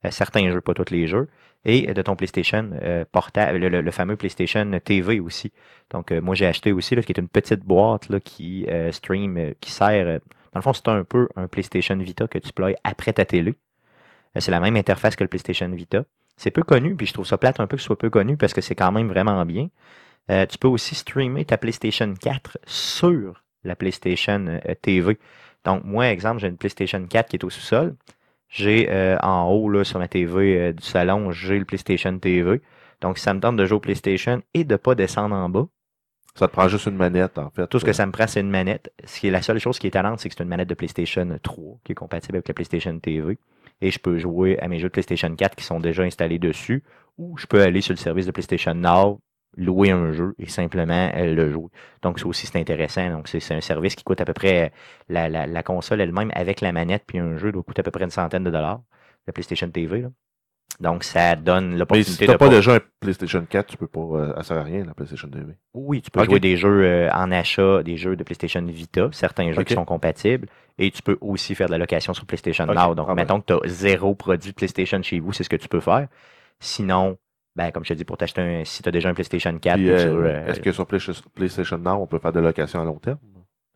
euh, 0.06 0.12
certains 0.12 0.50
jeux, 0.52 0.62
pas 0.62 0.74
tous 0.74 0.92
les 0.92 1.08
jeux, 1.08 1.28
et 1.66 1.94
de 1.94 2.02
ton 2.02 2.16
PlayStation 2.16 2.70
euh, 2.84 3.06
portable, 3.12 3.58
le, 3.60 3.70
le- 3.70 3.82
le 3.82 3.92
fameux 3.92 4.16
PlayStation 4.18 4.80
TV 4.84 5.20
aussi. 5.20 5.52
Donc, 5.92 6.12
euh, 6.12 6.22
moi, 6.22 6.36
j'ai 6.36 6.46
acheté 6.48 6.72
aussi, 6.72 6.96
là, 6.96 7.02
qui 7.04 7.12
est 7.12 7.20
une 7.20 7.28
petite 7.30 7.62
boîte 7.62 8.10
là, 8.10 8.20
qui 8.20 8.68
stream, 8.92 9.54
qui 9.60 9.72
sert, 9.72 10.06
dans 10.54 10.60
le 10.60 10.62
fond, 10.62 10.74
c'est 10.74 10.88
un 10.90 11.04
peu 11.04 11.28
un 11.36 11.48
PlayStation 11.48 11.96
Vita 11.98 12.28
que 12.28 12.38
tu 12.40 12.48
déploies 12.50 12.76
après 12.84 13.14
ta 13.14 13.26
télé. 13.26 13.56
C'est 14.38 14.52
la 14.52 14.60
même 14.60 14.76
interface 14.76 15.16
que 15.16 15.24
le 15.24 15.28
PlayStation 15.28 15.70
Vita. 15.70 16.04
C'est 16.38 16.52
peu 16.52 16.64
connu, 16.64 16.96
puis 16.96 17.08
je 17.08 17.14
trouve 17.14 17.26
ça 17.26 17.38
plate 17.38 17.60
un 17.60 17.68
peu 17.68 17.78
que 17.78 17.82
ce 17.82 17.86
soit 17.86 17.98
peu 17.98 18.10
connu 18.10 18.36
parce 18.36 18.54
que 18.54 18.62
c'est 18.62 18.76
quand 18.76 18.92
même 18.92 19.08
vraiment 19.08 19.46
bien. 19.46 19.70
Euh, 20.30 20.46
tu 20.46 20.58
peux 20.58 20.68
aussi 20.68 20.96
streamer 20.96 21.46
ta 21.46 21.58
PlayStation 21.58 22.14
4 22.14 22.58
sur 22.66 23.44
la 23.64 23.76
PlayStation 23.76 24.46
euh, 24.48 24.74
TV. 24.82 25.18
Donc, 25.66 25.84
moi, 25.84 26.10
exemple, 26.10 26.40
j'ai 26.40 26.48
une 26.48 26.58
PlayStation 26.58 27.06
4 27.06 27.30
qui 27.30 27.36
est 27.38 27.44
au 27.44 27.50
sous-sol. 27.50 27.96
J'ai 28.48 28.88
euh, 28.90 29.18
en 29.22 29.50
haut, 29.50 29.70
là, 29.70 29.84
sur 29.84 30.00
ma 30.00 30.08
TV 30.08 30.58
euh, 30.58 30.74
du 30.74 30.84
salon, 30.84 31.32
j'ai 31.32 31.60
le 31.60 31.66
PlayStation 31.66 32.18
TV. 32.18 32.62
Donc, 33.02 33.18
ça 33.18 33.34
me 33.34 33.40
tente 33.40 33.58
de 33.58 33.66
jouer 33.66 33.78
au 33.78 33.82
PlayStation 33.82 34.42
et 34.54 34.64
de 34.64 34.76
pas 34.76 34.96
descendre 34.96 35.36
en 35.36 35.50
bas. 35.50 35.68
Ça 36.36 36.48
te 36.48 36.54
prend 36.54 36.68
juste 36.68 36.86
une 36.86 36.96
manette, 36.96 37.38
en 37.38 37.50
fait. 37.50 37.68
Tout 37.68 37.80
ce 37.80 37.86
que 37.86 37.94
ça 37.94 38.06
me 38.06 38.12
prend, 38.12 38.28
c'est 38.28 38.42
une 38.42 38.50
manette. 38.50 38.92
Ce 39.06 39.20
qui 39.20 39.28
est 39.28 39.32
la 39.32 39.42
seule 39.42 39.60
chose 39.60 39.80
qui 39.80 39.88
est 39.88 39.92
talente, 39.92 40.20
c'est 40.20 40.30
que 40.30 40.36
c'est 40.38 40.44
une 40.44 40.50
manette 40.50 40.70
de 40.70 40.74
PlayStation 40.74 41.38
3 41.42 41.80
qui 41.84 41.94
est 41.94 41.96
compatible 41.96 42.36
avec 42.36 42.48
la 42.48 42.54
PlayStation 42.54 42.98
TV. 43.00 43.38
Je 43.92 44.00
peux 44.00 44.18
jouer 44.18 44.60
à 44.60 44.68
mes 44.68 44.80
jeux 44.80 44.88
de 44.88 44.94
PlayStation 44.94 45.34
4 45.34 45.56
qui 45.56 45.64
sont 45.64 45.80
déjà 45.80 46.04
installés 46.04 46.40
dessus. 46.40 46.84
Ou 47.18 47.38
je 47.38 47.48
peux 47.48 47.62
aller 47.62 47.82
sur 47.82 47.94
le 47.94 47.98
service 47.98 48.26
de 48.26 48.32
PlayStation 48.32 48.74
Now, 48.74 49.22
louer 49.58 49.92
un 49.92 50.12
jeu 50.12 50.36
et 50.38 50.48
simplement 50.48 51.12
euh, 51.16 51.34
le 51.34 51.52
jouer. 51.52 51.70
Donc, 52.02 52.20
ça 52.20 52.28
aussi, 52.28 52.48
c'est 52.48 52.60
intéressant. 52.60 53.10
Donc, 53.10 53.28
c'est 53.28 53.54
un 53.54 53.62
service 53.62 53.96
qui 53.96 54.04
coûte 54.04 54.22
à 54.22 54.26
peu 54.26 54.34
près 54.34 54.72
la, 55.10 55.30
la, 55.30 55.64
console 55.64 56.02
elle-même 56.02 56.32
avec 56.34 56.62
la 56.62 56.72
manette 56.72 57.04
puis 57.08 57.20
un 57.20 57.38
jeu 57.38 57.52
doit 57.52 57.64
coûter 57.64 57.80
à 57.82 57.84
peu 57.84 57.92
près 57.92 58.04
une 58.04 58.10
centaine 58.10 58.44
de 58.44 58.52
dollars. 58.52 58.82
La 59.28 59.34
PlayStation 59.34 59.70
TV. 59.70 60.06
Donc, 60.80 61.04
ça 61.04 61.36
donne 61.36 61.78
l'opportunité 61.78 62.12
si 62.12 62.26
t'as 62.26 62.34
de 62.34 62.38
pas 62.38 62.50
déjà 62.50 62.76
un 62.76 62.80
PlayStation 63.00 63.46
4, 63.50 63.66
tu 63.68 63.78
peux 63.78 63.88
pas. 63.88 64.00
Euh, 64.00 64.34
ça 64.38 64.44
sert 64.44 64.58
à 64.58 64.64
rien, 64.64 64.84
la 64.84 64.94
PlayStation 64.94 65.30
TV. 65.30 65.54
Oui, 65.74 66.02
tu 66.02 66.12
peux 66.12 66.24
jouer 66.26 66.40
des 66.40 66.58
jeux 66.58 66.84
euh, 66.84 67.10
en 67.14 67.32
achat, 67.32 67.82
des 67.84 67.96
jeux 67.98 68.16
de 68.16 68.24
PlayStation 68.24 68.62
Vita, 68.66 69.10
certains 69.12 69.52
jeux 69.54 69.64
qui 69.64 69.74
sont 69.74 69.86
compatibles, 69.86 70.48
et 70.78 70.92
tu 70.92 71.02
peux 71.02 71.18
aussi 71.22 71.56
faire 71.56 71.68
de 71.68 71.72
la 71.72 71.78
location 71.78 72.14
sur 72.14 72.26
PlayStation 72.26 72.66
Ok, 72.66 72.76
Now. 72.76 72.94
Donc, 72.96 73.08
ah 73.10 73.16
ben. 73.16 73.22
mettons 73.24 73.40
que 73.40 73.46
tu 73.48 73.54
as 73.54 73.60
zéro 73.70 74.16
produit 74.16 74.52
PlayStation 74.54 75.02
chez 75.02 75.20
vous, 75.20 75.32
c'est 75.32 75.44
ce 75.44 75.50
que 75.50 75.56
tu 75.56 75.70
peux 75.70 75.80
faire. 75.80 76.08
Sinon, 76.60 77.18
ben, 77.56 77.72
comme 77.72 77.86
je 77.86 77.90
te 77.90 77.94
dis, 77.94 78.04
pour 78.04 78.18
t'acheter 78.18 78.42
un, 78.42 78.66
si 78.66 78.84
tu 78.84 78.90
as 78.90 78.92
déjà 78.92 79.08
un 79.10 79.14
PlayStation 79.14 79.58
4, 79.58 79.76
Puis, 79.78 79.86
puis 79.86 79.96
tu 79.96 80.08
euh, 80.08 80.46
Est-ce 80.48 80.60
que 80.60 80.72
sur 80.74 80.86
Play- 80.86 81.00
PlayStation 81.34 81.78
Now, 81.78 82.02
on 82.02 82.08
peut 82.08 82.20
faire 82.20 82.34
de 82.34 82.40
la 82.42 82.48
location 82.48 82.82
à 82.82 82.86
long 82.86 82.98
terme? 82.98 83.18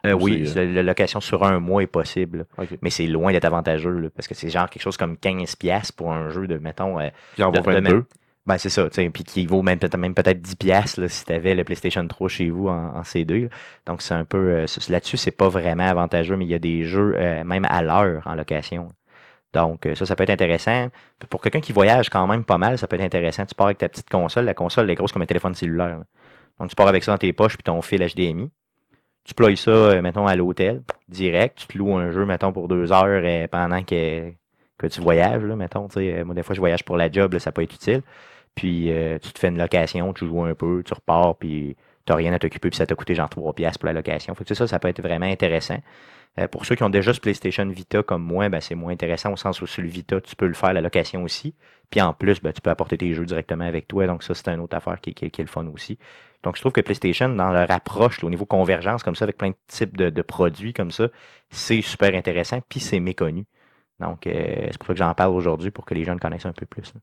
Euh, 0.06 0.14
ou 0.14 0.24
oui, 0.24 0.44
c'est, 0.46 0.54
c'est- 0.54 0.66
la 0.66 0.84
location 0.84 1.20
sur 1.20 1.44
un 1.44 1.60
mois 1.60 1.84
est 1.84 1.88
possible, 1.88 2.46
mais 2.82 2.90
c'est 2.90 3.08
loin 3.08 3.32
d'être 3.32 3.46
avantageux, 3.46 3.98
là, 4.00 4.10
parce 4.16 4.28
que 4.28 4.36
c'est 4.36 4.50
genre 4.50 4.70
quelque 4.70 4.82
chose 4.84 4.98
comme 4.98 5.16
15$ 5.18 5.56
piastres 5.58 5.94
pour 5.96 6.14
un 6.14 6.30
jeu 6.30 6.48
de, 6.48 6.58
mettons, 6.58 7.00
euh, 7.00 7.10
Puis 7.34 7.44
en 7.44 7.52
de- 7.52 7.58
vaut 7.60 7.64
de 7.66 7.76
22. 7.90 8.06
Ben, 8.46 8.58
c'est 8.58 8.70
ça, 8.70 8.88
puis 8.90 9.24
qui 9.24 9.46
vaut 9.46 9.62
même, 9.62 9.78
peut-être- 9.78 9.98
même 9.98 10.16
peut-être 10.16 10.42
10 10.42 10.56
piastres, 10.56 11.02
là, 11.02 11.08
si 11.10 11.24
tu 11.26 11.34
avais 11.34 11.54
le 11.54 11.64
PlayStation 11.64 12.08
3 12.08 12.30
chez 12.30 12.50
vous 12.50 12.68
en, 12.68 12.96
en 12.96 13.04
CD. 13.04 13.42
là. 13.42 13.48
Donc, 13.86 14.02
c'est 14.02 14.14
un 14.16 14.26
peu... 14.26 14.38
euh, 14.38 14.66
Là-dessus, 14.90 15.18
c'est 15.18 15.30
pas 15.32 15.50
vraiment 15.50 15.84
avantageux, 15.88 16.36
mais 16.36 16.46
il 16.46 16.52
y 16.52 16.56
a 16.56 16.60
des 16.60 16.84
jeux, 16.86 17.14
euh, 17.18 17.44
même 17.44 17.66
à 17.70 17.84
l'heure, 17.84 18.24
en 18.26 18.34
location. 18.34 18.90
Donc, 19.54 19.86
euh, 19.86 19.94
ça, 19.96 20.06
ça 20.08 20.16
peut 20.16 20.24
être 20.24 20.30
intéressant. 20.32 20.88
Pour 21.30 21.42
quelqu'un 21.42 21.60
qui 21.60 21.74
voyage 21.74 22.10
quand 22.10 22.26
même 22.26 22.44
pas 22.44 22.58
mal, 22.58 22.78
ça 22.80 22.88
peut 22.88 22.96
être 22.96 23.04
intéressant. 23.04 23.46
Tu 23.46 23.54
pars 23.56 23.68
avec 23.68 23.78
ta 23.80 23.90
petite 23.90 24.10
console. 24.10 24.46
La 24.46 24.54
console 24.56 24.86
elle 24.86 24.92
est 24.92 24.96
grosse 24.96 25.12
comme 25.12 25.22
un 25.22 25.28
téléphone 25.28 25.54
cellulaire. 25.54 26.00
là. 26.00 26.04
Donc, 26.60 26.70
tu 26.70 26.76
pars 26.76 26.88
avec 26.88 27.04
ça 27.04 27.12
dans 27.12 27.18
tes 27.20 27.34
poches, 27.34 27.56
puis 27.56 27.64
ton 27.64 27.82
fil 27.82 28.02
HDMI. 28.02 28.50
Tu 29.24 29.34
ploies 29.36 29.56
ça, 29.56 29.72
euh, 29.72 30.02
mettons, 30.02 30.26
à 30.28 30.36
l'hôtel, 30.36 30.82
direct. 31.08 31.60
Tu 31.60 31.68
te 31.68 31.78
loues 31.78 31.96
un 31.96 32.12
jeu, 32.12 32.26
mettons, 32.26 32.52
pour 32.52 32.68
deux 32.68 32.92
heures 32.92 33.06
euh, 33.24 33.48
pendant 33.48 33.84
que, 33.84 34.32
que 34.78 34.88
tu 34.88 35.02
voyages, 35.02 35.44
là, 35.44 35.56
mettons. 35.56 35.88
Euh, 35.98 36.26
Moi, 36.26 36.34
des 36.36 36.44
fois, 36.44 36.56
je 36.56 36.60
voyage 36.60 36.84
pour 36.84 36.98
la 36.98 37.12
job, 37.12 37.38
ça 37.38 37.52
peut 37.52 37.62
être 37.62 37.76
utile. 37.76 38.02
Puis, 38.56 38.92
tu 39.22 39.32
te 39.32 39.40
fais 39.40 39.48
une 39.50 39.58
location, 39.58 40.14
tu 40.14 40.28
joues 40.28 40.44
un 40.44 40.54
peu, 40.56 40.84
tu 40.86 40.94
repars, 40.94 41.38
puis 41.38 41.78
tu 42.06 42.12
n'as 42.12 42.18
rien 42.18 42.34
à 42.34 42.40
t'occuper, 42.40 42.70
puis 42.70 42.78
ça 42.78 42.86
t'a 42.86 42.96
coûté 42.96 43.16
genre 43.16 43.30
3 43.30 43.54
piastres 43.54 43.80
pour 43.80 43.88
la 43.88 43.94
location. 43.94 44.36
Fait 44.36 44.44
que 44.44 44.54
ça, 44.54 44.68
ça 44.68 44.80
peut 44.80 44.90
être 44.90 45.02
vraiment 45.02 45.28
intéressant. 45.28 45.78
Euh, 46.40 46.48
pour 46.48 46.66
ceux 46.66 46.76
qui 46.76 46.84
ont 46.84 46.90
déjà 46.90 47.14
ce 47.14 47.20
PlayStation 47.20 47.68
Vita 47.68 48.02
comme 48.04 48.24
moi, 48.24 48.50
ben, 48.50 48.62
c'est 48.62 48.76
moins 48.76 48.94
intéressant 48.94 49.34
au 49.34 49.36
sens 49.36 49.62
où 49.62 49.68
sur 49.68 49.82
le 49.82 49.90
Vita, 49.90 50.22
tu 50.22 50.36
peux 50.36 50.48
le 50.48 50.54
faire 50.54 50.74
la 50.74 50.82
location 50.82 51.24
aussi. 51.24 51.56
Puis 51.90 52.02
en 52.02 52.14
plus, 52.14 52.42
ben, 52.42 52.54
tu 52.54 52.62
peux 52.62 52.70
apporter 52.70 52.98
tes 52.98 53.14
jeux 53.14 53.26
directement 53.26 53.66
avec 53.66 53.88
toi. 53.88 54.08
Donc 54.08 54.24
ça, 54.24 54.34
c'est 54.34 54.48
une 54.50 54.62
autre 54.62 54.76
affaire 54.78 55.02
qui, 55.02 55.14
qui- 55.14 55.26
est 55.26 55.40
le 55.40 55.48
fun 55.48 55.68
aussi. 55.68 55.98
Donc 56.44 56.56
je 56.56 56.62
trouve 56.62 56.72
que 56.72 56.82
PlayStation, 56.82 57.28
dans 57.30 57.52
leur 57.52 57.70
approche, 57.72 58.24
au 58.24 58.30
niveau 58.30 58.46
convergence 58.46 59.04
comme 59.04 59.16
ça, 59.16 59.26
avec 59.26 59.38
plein 59.38 59.50
de 59.50 59.56
types 59.68 59.98
de, 59.98 60.10
de 60.10 60.22
produits 60.22 60.74
comme 60.74 60.92
ça, 60.92 61.10
c'est 61.50 61.82
super 61.82 62.16
intéressant, 62.16 62.62
puis 62.70 62.80
c'est 62.80 63.00
méconnu. 63.02 63.46
Donc 64.00 64.26
euh, 64.28 64.68
c'est 64.72 64.78
pour 64.78 64.88
ça 64.88 64.94
que 64.94 65.00
j'en 65.00 65.14
parle 65.14 65.34
aujourd'hui, 65.34 65.72
pour 65.72 65.86
que 65.86 65.94
les 65.94 66.06
gens 66.06 66.14
le 66.14 66.20
connaissent 66.20 66.46
un 66.46 66.54
peu 66.54 66.66
plus. 66.66 66.94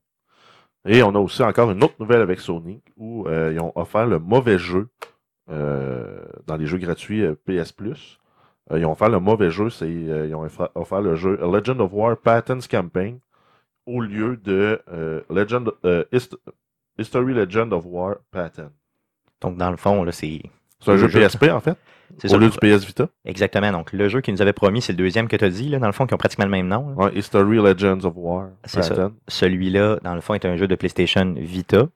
Et 0.87 1.03
on 1.03 1.13
a 1.13 1.19
aussi 1.19 1.43
encore 1.43 1.69
une 1.71 1.83
autre 1.83 1.95
nouvelle 1.99 2.21
avec 2.21 2.39
Sony 2.39 2.81
où 2.95 3.27
euh, 3.27 3.51
ils 3.53 3.59
ont 3.59 3.73
offert 3.75 4.07
le 4.07 4.19
mauvais 4.19 4.57
jeu 4.57 4.89
dans 5.49 6.57
les 6.57 6.65
jeux 6.65 6.77
gratuits 6.77 7.23
PS 7.45 7.71
Plus. 7.71 8.19
Euh, 8.71 8.79
ils 8.79 8.85
ont 8.85 8.91
offert 8.91 9.09
le 9.09 9.19
mauvais 9.19 9.49
jeu, 9.49 9.69
c'est 9.69 9.85
euh, 9.85 10.27
ils 10.27 10.35
ont 10.35 10.47
offert, 10.75 11.01
le 11.01 11.15
jeu 11.15 11.39
Legend 11.41 11.79
of 11.81 11.91
War 11.93 12.17
Patents 12.17 12.59
Campaign 12.69 13.19
au 13.85 14.01
lieu 14.01 14.37
de 14.37 14.81
euh, 14.91 15.21
Legend 15.29 15.71
Hist- 16.11 16.37
History 16.99 17.33
Legend 17.33 17.71
of 17.73 17.83
War 17.85 18.15
Patent. 18.31 18.69
Donc 19.41 19.55
dans 19.57 19.71
le 19.71 19.77
fond, 19.77 20.03
là, 20.03 20.11
c'est 20.11 20.41
C'est 20.79 20.91
un 20.91 20.97
jeu 20.97 21.07
jeu- 21.07 21.19
PSP 21.21 21.43
en 21.51 21.59
fait, 21.61 21.77
c'est 22.17 22.27
au 22.27 22.31
ça. 22.31 22.37
lieu 22.37 22.49
du 22.49 22.57
PS 22.57 22.83
Vita. 22.85 23.07
Exactement. 23.23 23.71
Donc 23.71 23.93
le 23.93 24.09
jeu 24.09 24.19
qu'ils 24.21 24.33
nous 24.33 24.41
avait 24.41 24.51
promis, 24.53 24.81
c'est 24.81 24.91
le 24.93 24.97
deuxième 24.97 25.27
que 25.27 25.35
tu 25.37 25.45
as 25.45 25.49
dit, 25.49 25.69
là, 25.69 25.79
dans 25.79 25.85
le 25.87 25.93
fond, 25.93 26.05
qui 26.07 26.13
ont 26.13 26.17
pratiquement 26.17 26.45
le 26.45 26.51
même 26.51 26.67
nom. 26.67 26.93
Ouais, 26.95 27.11
History 27.15 27.57
Legends 27.57 28.03
of 28.03 28.13
War 28.17 28.49
C'est 28.65 28.81
ça. 28.81 29.11
Celui-là, 29.27 29.99
dans 30.03 30.15
le 30.15 30.21
fond, 30.21 30.33
est 30.33 30.45
un 30.45 30.57
jeu 30.57 30.67
de 30.67 30.75
PlayStation 30.75 31.33
Vita. 31.37 31.87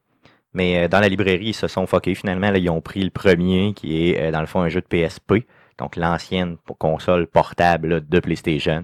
Mais 0.54 0.84
euh, 0.84 0.88
dans 0.88 1.00
la 1.00 1.08
librairie, 1.10 1.48
ils 1.48 1.54
se 1.54 1.68
sont 1.68 1.88
fuckés 1.88 2.14
finalement. 2.16 2.52
Là, 2.52 2.58
ils 2.58 2.70
ont 2.70 2.82
pris 2.82 3.04
le 3.04 3.10
premier, 3.10 3.74
qui 3.74 4.10
est 4.10 4.22
euh, 4.22 4.32
dans 4.32 4.42
le 4.42 4.48
fond 4.48 4.62
un 4.62 4.70
jeu 4.70 4.82
de 4.82 4.86
PSP, 4.86 5.46
donc 5.82 5.96
l'ancienne 5.96 6.58
console 6.78 7.26
portable 7.28 8.08
de 8.08 8.20
PlayStation. 8.20 8.84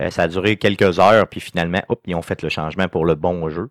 Euh, 0.00 0.10
ça 0.10 0.22
a 0.24 0.28
duré 0.28 0.56
quelques 0.56 0.98
heures, 0.98 1.26
puis 1.28 1.40
finalement, 1.40 1.82
hop, 1.88 2.00
ils 2.06 2.14
ont 2.16 2.22
fait 2.22 2.42
le 2.42 2.48
changement 2.48 2.88
pour 2.88 3.04
le 3.06 3.14
bon 3.14 3.48
jeu. 3.48 3.70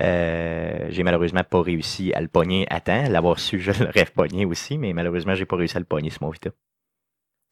Euh, 0.00 0.86
j'ai 0.90 1.02
malheureusement 1.02 1.42
pas 1.44 1.60
réussi 1.60 2.12
à 2.14 2.20
le 2.20 2.28
pogner 2.28 2.66
à 2.70 2.80
temps. 2.80 3.04
L'avoir 3.10 3.38
su, 3.38 3.60
je 3.60 3.72
l'aurais 3.84 4.06
pogné 4.06 4.46
aussi, 4.46 4.78
mais 4.78 4.92
malheureusement, 4.92 5.34
j'ai 5.34 5.44
pas 5.44 5.56
réussi 5.56 5.76
à 5.76 5.80
le 5.80 5.86
pogner 5.86 6.10
mon 6.20 6.30
Vita. 6.30 6.50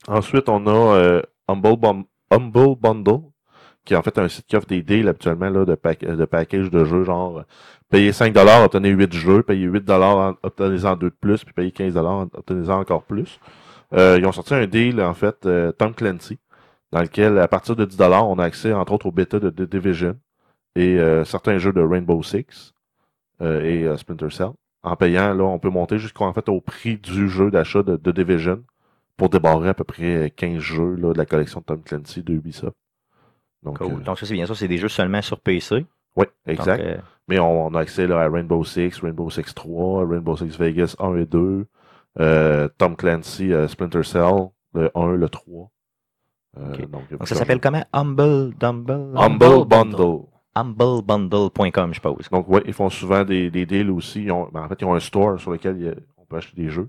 Ensuite, 0.08 0.48
on 0.48 0.66
a 0.66 0.96
euh, 0.96 1.22
Humble, 1.48 2.76
Bundle, 2.80 3.20
qui 3.84 3.94
est 3.94 3.96
en 3.96 4.02
fait 4.02 4.18
un 4.18 4.28
site 4.28 4.46
qui 4.46 4.56
offre 4.56 4.66
des 4.66 4.82
deals 4.82 5.08
habituellement 5.08 5.50
là, 5.50 5.64
de, 5.64 5.74
pack- 5.74 6.04
de 6.04 6.24
package 6.24 6.70
de 6.70 6.84
jeux, 6.84 7.04
genre 7.04 7.44
payer 7.90 8.12
5$, 8.12 8.64
obtenez 8.64 8.90
8 8.90 9.12
jeux, 9.14 9.42
payer 9.42 9.66
8$, 9.68 9.90
en- 9.92 10.34
obtenez-en 10.42 10.96
2 10.96 11.10
de 11.10 11.14
plus, 11.20 11.44
puis 11.44 11.52
payer 11.52 11.70
15$, 11.72 12.28
obtenez-en 12.34 12.80
encore 12.80 13.02
plus. 13.02 13.38
Euh, 13.92 14.16
ils 14.18 14.26
ont 14.26 14.32
sorti 14.32 14.54
un 14.54 14.66
deal, 14.66 15.00
en 15.00 15.14
fait, 15.14 15.46
euh, 15.46 15.72
Tom 15.72 15.94
Clancy, 15.94 16.38
dans 16.92 17.00
lequel, 17.00 17.38
à 17.38 17.48
partir 17.48 17.76
de 17.76 17.84
10$, 17.84 18.22
on 18.24 18.38
a 18.38 18.44
accès, 18.44 18.72
entre 18.72 18.92
autres, 18.92 19.06
au 19.06 19.12
bêta 19.12 19.38
de 19.38 19.50
The 19.50 19.62
Division 19.62 20.18
et 20.74 20.98
euh, 20.98 21.24
certains 21.24 21.58
jeux 21.58 21.72
de 21.72 21.80
Rainbow 21.80 22.22
Six 22.22 22.74
et 23.40 23.86
Splinter 23.98 24.30
Cell. 24.30 24.50
En 24.82 24.96
payant, 24.96 25.34
là, 25.34 25.44
on 25.44 25.58
peut 25.58 25.68
monter 25.68 25.98
jusqu'en 25.98 26.32
fait 26.32 26.48
au 26.48 26.60
prix 26.60 26.96
du 26.96 27.28
jeu 27.28 27.50
d'achat 27.50 27.82
de 27.82 27.96
The 27.96 28.08
Division 28.08 28.62
pour 29.16 29.28
débarrer 29.28 29.70
à 29.70 29.74
peu 29.74 29.84
près 29.84 30.32
15 30.34 30.58
jeux 30.58 30.94
là, 30.94 31.12
de 31.12 31.18
la 31.18 31.26
collection 31.26 31.60
de 31.60 31.64
Tom 31.66 31.82
Clancy 31.82 32.22
de 32.22 32.32
Ubisoft. 32.32 32.76
Donc, 33.62 33.78
Cool. 33.78 34.02
Donc 34.02 34.18
ça, 34.18 34.26
c'est 34.26 34.34
bien 34.34 34.46
sûr, 34.46 34.56
c'est 34.56 34.68
des 34.68 34.78
jeux 34.78 34.88
seulement 34.88 35.20
sur 35.22 35.40
PC. 35.40 35.84
oui, 36.16 36.26
exact. 36.46 37.02
Mais 37.28 37.38
on, 37.38 37.66
on 37.66 37.74
a 37.74 37.80
accès 37.80 38.06
là, 38.06 38.20
à 38.20 38.28
Rainbow 38.28 38.64
Six, 38.64 39.00
Rainbow 39.00 39.28
Six 39.28 39.54
3, 39.54 40.06
Rainbow 40.08 40.36
Six 40.36 40.56
Vegas 40.58 40.94
1 40.98 41.16
et 41.16 41.26
2, 41.26 41.38
euh, 41.38 41.66
Tom 42.78 42.96
Clancy, 42.96 43.52
euh, 43.52 43.68
Splinter 43.68 44.02
Cell, 44.02 44.48
le 44.74 44.90
1, 44.94 45.12
le 45.16 45.28
3. 45.28 45.70
Euh, 46.58 46.76
donc, 46.86 47.10
donc 47.10 47.28
ça 47.28 47.34
s'appelle 47.34 47.60
comment? 47.60 47.84
Humble, 47.92 48.54
Dumble, 48.58 49.12
Humble 49.16 49.66
Bundle. 49.66 50.22
humblebundle.com, 50.54 51.90
je 51.90 51.94
suppose. 51.96 52.28
Donc, 52.30 52.46
oui, 52.48 52.60
ils 52.66 52.72
font 52.72 52.88
souvent 52.88 53.24
des, 53.24 53.50
des 53.50 53.66
deals 53.66 53.90
aussi. 53.90 54.22
Ils 54.24 54.32
ont, 54.32 54.48
ben, 54.52 54.62
en 54.64 54.68
fait, 54.68 54.80
ils 54.80 54.84
ont 54.86 54.94
un 54.94 55.00
store 55.00 55.38
sur 55.38 55.50
lequel 55.50 55.96
on 56.16 56.24
peut 56.24 56.36
acheter 56.36 56.56
des 56.62 56.70
jeux. 56.70 56.88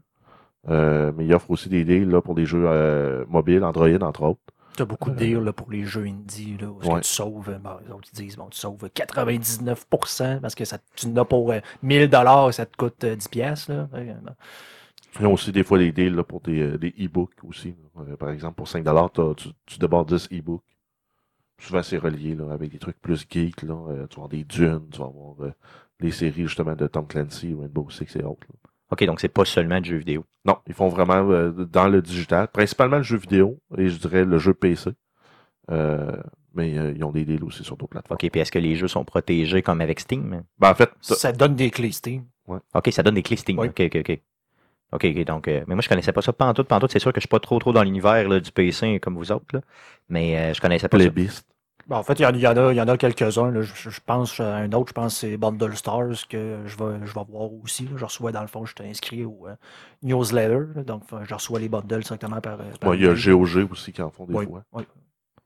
Euh, 0.69 1.11
mais 1.15 1.25
ils 1.25 1.33
offrent 1.33 1.51
aussi 1.51 1.69
des 1.69 1.83
deals 1.83 2.09
là, 2.09 2.21
pour 2.21 2.35
des 2.35 2.45
jeux 2.45 2.63
euh, 2.65 3.25
mobiles, 3.29 3.63
Android, 3.63 3.89
entre 4.01 4.23
autres. 4.23 4.39
Tu 4.75 4.83
as 4.83 4.85
beaucoup 4.85 5.09
de 5.09 5.15
deals 5.15 5.39
là, 5.43 5.51
pour 5.53 5.71
les 5.71 5.83
jeux 5.85 6.05
indie, 6.05 6.55
là, 6.61 6.67
où 6.67 6.79
est-ce 6.81 6.87
que 6.89 6.93
Ouais. 6.93 7.01
tu 7.01 7.09
sauves, 7.09 7.49
euh, 7.49 7.93
autres 7.93 8.09
ils 8.13 8.15
disent, 8.25 8.35
bon, 8.37 8.47
tu 8.49 8.59
sauves 8.59 8.87
99% 8.93 10.39
parce 10.39 10.55
que 10.55 10.65
ça, 10.65 10.77
tu 10.95 11.07
n'as 11.09 11.25
pour 11.25 11.51
euh, 11.51 11.59
1000 11.83 12.09
dollars 12.09 12.53
ça 12.53 12.65
te 12.65 12.75
coûte 12.77 13.03
euh, 13.03 13.15
10 13.15 13.27
pièces 13.29 13.69
là. 13.69 13.87
Ils 15.19 15.25
ont 15.25 15.33
aussi 15.33 15.51
des 15.51 15.63
fois 15.63 15.77
des 15.79 15.91
deals 15.91 16.13
là, 16.15 16.23
pour 16.23 16.41
des, 16.41 16.61
euh, 16.61 16.77
des 16.77 16.93
e-books 16.99 17.33
aussi. 17.43 17.73
Euh, 17.97 18.15
par 18.17 18.29
exemple, 18.29 18.55
pour 18.55 18.67
5$, 18.67 18.83
t'as- 19.13 19.33
tu, 19.35 19.49
tu 19.65 19.79
débordes 19.79 20.13
10 20.13 20.27
e-books. 20.31 20.63
Souvent, 21.59 21.81
c'est 21.81 21.97
relié 21.97 22.35
là, 22.35 22.51
avec 22.51 22.69
des 22.71 22.77
trucs 22.77 22.99
plus 23.01 23.25
geeks. 23.27 23.63
Là. 23.63 23.73
Euh, 23.89 24.07
tu 24.07 24.15
vas 24.17 24.25
avoir 24.25 24.29
des 24.29 24.43
dunes, 24.43 24.87
tu 24.91 24.99
vas 24.99 25.05
avoir 25.05 25.35
euh, 25.41 25.51
les 25.99 26.11
séries 26.11 26.43
justement 26.43 26.75
de 26.75 26.85
Tom 26.87 27.07
Clancy, 27.07 27.55
Rainbow 27.59 27.89
Six 27.89 28.15
et 28.15 28.23
autres. 28.23 28.45
là. 28.49 28.69
OK, 28.91 29.03
donc 29.05 29.19
c'est 29.19 29.27
pas 29.27 29.43
seulement 29.43 29.81
du 29.81 29.89
jeu 29.89 29.97
vidéo. 29.97 30.23
Non, 30.45 30.57
ils 30.67 30.73
font 30.73 30.87
vraiment 30.87 31.29
euh, 31.31 31.51
dans 31.51 31.87
le 31.89 32.01
digital, 32.01 32.47
principalement 32.49 32.97
le 32.97 33.03
jeu 33.03 33.17
vidéo 33.17 33.59
et 33.77 33.89
je 33.89 33.97
dirais 33.97 34.23
le 34.23 34.37
jeu 34.37 34.53
PC. 34.53 34.91
Euh, 35.71 36.15
mais 36.53 36.77
euh, 36.77 36.93
ils 36.95 37.03
ont 37.03 37.11
des 37.11 37.25
deals 37.25 37.43
aussi 37.43 37.63
sur 37.63 37.75
d'autres 37.75 37.89
plateformes. 37.91 38.17
OK, 38.23 38.29
puis 38.31 38.39
est-ce 38.39 38.51
que 38.51 38.59
les 38.59 38.75
jeux 38.75 38.87
sont 38.87 39.03
protégés 39.03 39.61
comme 39.61 39.81
avec 39.81 39.99
Steam? 39.99 40.43
Ben, 40.57 40.71
en 40.71 40.75
fait, 40.75 40.89
Ça 41.01 41.31
donne 41.33 41.55
des 41.55 41.69
clés 41.71 41.91
Steam. 41.91 42.25
OK, 42.47 42.89
ça 42.91 43.03
donne 43.03 43.15
des 43.15 43.23
clés 43.23 43.35
Steam. 43.35 43.59
Oui. 43.59 43.67
OK, 43.67 43.81
OK, 43.81 43.97
OK. 43.99 44.21
OK, 44.93 45.05
OK, 45.05 45.23
donc, 45.25 45.47
euh, 45.47 45.63
mais 45.67 45.75
moi, 45.75 45.81
je 45.81 45.89
connaissais 45.89 46.13
pas 46.13 46.21
ça 46.21 46.31
pantoute, 46.33 46.67
pantoute. 46.67 46.91
C'est 46.91 46.99
sûr 46.99 47.11
que 47.11 47.19
je 47.19 47.23
suis 47.23 47.27
pas 47.29 47.39
trop, 47.39 47.59
trop 47.59 47.73
dans 47.73 47.83
l'univers 47.83 48.27
là, 48.29 48.39
du 48.39 48.51
PC 48.51 48.99
comme 49.01 49.15
vous 49.15 49.31
autres, 49.31 49.45
là. 49.53 49.59
Mais 50.09 50.37
euh, 50.37 50.53
je 50.53 50.61
connaissais 50.61 50.87
pas 50.87 50.97
ça. 50.99 51.09
Playlist. 51.11 51.45
Bon, 51.87 51.95
en 51.97 52.03
fait, 52.03 52.19
il 52.19 52.23
y 52.23 52.25
en, 52.25 52.33
il 52.33 52.41
y 52.41 52.47
en 52.47 52.57
a, 52.57 52.73
il 52.73 52.75
y 52.75 52.81
en 52.81 52.87
a 52.87 52.97
quelques-uns. 52.97 53.49
là. 53.51 53.61
Je, 53.61 53.89
je 53.89 53.99
pense 54.05 54.39
à 54.41 54.55
un 54.57 54.71
autre, 54.73 54.89
je 54.89 54.93
pense 54.93 55.13
que 55.13 55.19
c'est 55.27 55.37
Bundle 55.37 55.75
Stars 55.75 56.27
que 56.29 56.57
je 56.65 56.77
vais, 56.77 56.99
je 57.05 57.13
vais 57.13 57.21
voir 57.29 57.49
aussi. 57.63 57.83
là. 57.83 57.91
Je 57.95 58.03
reçois, 58.05 58.31
dans 58.33 58.41
le 58.41 58.47
fond, 58.47 58.65
je 58.65 58.73
suis 58.77 58.89
inscrit 58.89 59.23
au 59.25 59.47
euh, 59.47 59.55
newsletter. 60.03 60.59
là. 60.75 60.83
donc, 60.83 61.03
euh, 61.13 61.19
je 61.23 61.33
reçois 61.33 61.59
les 61.59 61.69
bundles 61.69 61.99
directement 62.03 62.41
par. 62.41 62.53
euh, 62.55 62.63
par 62.79 62.89
Bon, 62.89 62.93
il 62.93 63.03
y 63.03 63.07
a. 63.07 63.13
GOG 63.13 63.71
aussi 63.71 63.91
qui 63.93 64.01
en 64.01 64.09
font 64.09 64.25
des 64.25 64.33
Oui, 64.35 64.45
fois. 64.45 64.63
oui. 64.73 64.83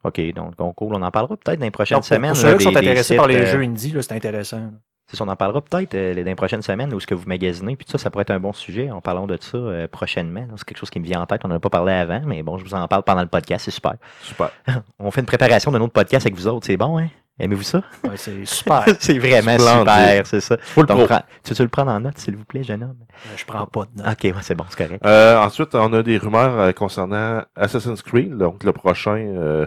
OK, 0.04 0.20
donc, 0.34 0.58
donc, 0.58 0.76
cool. 0.76 0.96
On 0.96 1.02
en 1.04 1.12
parlera 1.12 1.38
peut-être 1.38 1.60
dans 1.60 1.66
les 1.66 1.70
prochaines 1.72 1.98
Donc, 1.98 2.06
semaines. 2.06 2.34
pour 2.34 2.44
là, 2.44 2.52
ceux 2.54 2.58
qui 2.58 2.64
sont 2.64 2.72
des- 2.72 2.78
intéressés 2.78 3.16
par 3.18 3.28
les 3.28 3.36
euh, 3.38 3.46
jeux 3.46 3.60
indie, 3.62 3.92
là, 3.92 4.02
c'est 4.02 4.14
intéressant. 4.16 4.72
On 5.20 5.28
en 5.28 5.36
parlera 5.36 5.62
peut-être 5.62 5.94
euh, 5.96 6.14
les- 6.14 6.24
dans 6.24 6.30
les 6.30 6.36
prochaines 6.36 6.62
semaines 6.62 6.94
où 6.94 7.00
ce 7.00 7.08
que 7.08 7.16
vous 7.16 7.28
magasinez. 7.28 7.76
Puis 7.76 7.86
ça, 7.90 7.98
ça 7.98 8.10
pourrait 8.10 8.22
être 8.22 8.32
un 8.32 8.40
bon 8.40 8.54
sujet 8.54 8.90
en 8.92 9.02
parlant 9.02 9.28
de 9.28 9.38
ça 9.42 9.58
euh, 9.58 9.88
prochainement. 9.88 10.48
C'est 10.56 10.64
quelque 10.64 10.78
chose 10.78 10.90
qui 10.90 11.00
me 11.00 11.06
vient 11.06 11.22
en 11.22 11.26
tête. 11.26 11.42
On 11.44 11.48
n'en 11.50 11.56
a 11.56 11.60
pas 11.60 11.70
parlé 11.70 11.92
avant, 11.92 12.22
mais 12.26 12.44
bon, 12.44 12.58
je 12.58 12.64
vous 12.64 12.74
en 12.74 12.88
parle 12.88 13.04
pendant 13.04 13.22
le 13.22 13.28
podcast. 13.28 13.66
C'est 13.66 13.72
super. 13.72 13.96
Super. 14.22 14.52
On 15.00 15.12
fait 15.12 15.22
une 15.22 15.26
préparation 15.28 15.72
d'un 15.72 15.82
autre 15.82 15.94
podcast 15.94 16.26
avec 16.26 16.38
vous 16.38 16.48
autres. 16.48 16.66
C'est 16.68 16.78
bon, 16.78 16.98
hein? 17.00 17.08
Aimez-vous 17.40 17.64
ça? 17.64 17.82
Ouais, 18.04 18.18
c'est 18.18 18.46
super. 18.46 18.86
c'est 19.00 19.18
vraiment 19.18 19.58
Splendide. 19.58 19.88
super, 19.88 20.28
c'est 20.28 20.42
ça. 20.42 20.58
Faut 20.62 20.82
le 20.82 20.88
Donc, 20.88 21.08
prends- 21.08 21.24
tu 21.44 21.54
veux 21.56 21.64
le 21.64 21.70
prendre 21.70 21.90
en 21.92 22.00
note, 22.00 22.18
s'il 22.20 22.36
vous 22.36 22.46
plaît, 22.46 22.64
jeune 22.64 22.84
homme? 22.84 22.98
Euh, 23.02 23.30
je 23.36 23.46
prends 23.46 23.66
pas 23.66 23.86
de 23.86 24.04
notes. 24.04 24.08
OK, 24.12 24.24
ouais, 24.26 24.34
c'est 24.44 24.54
bon, 24.54 24.66
c'est 24.70 24.86
correct. 24.86 25.04
Euh, 25.06 25.38
ensuite, 25.40 25.74
on 25.74 25.92
a 25.94 26.04
des 26.04 26.18
rumeurs 26.20 26.74
concernant 26.76 27.42
Assassin's 27.56 28.04
Creed. 28.04 28.38
Donc, 28.38 28.64
le 28.64 28.72
prochain 28.74 29.16
euh, 29.16 29.66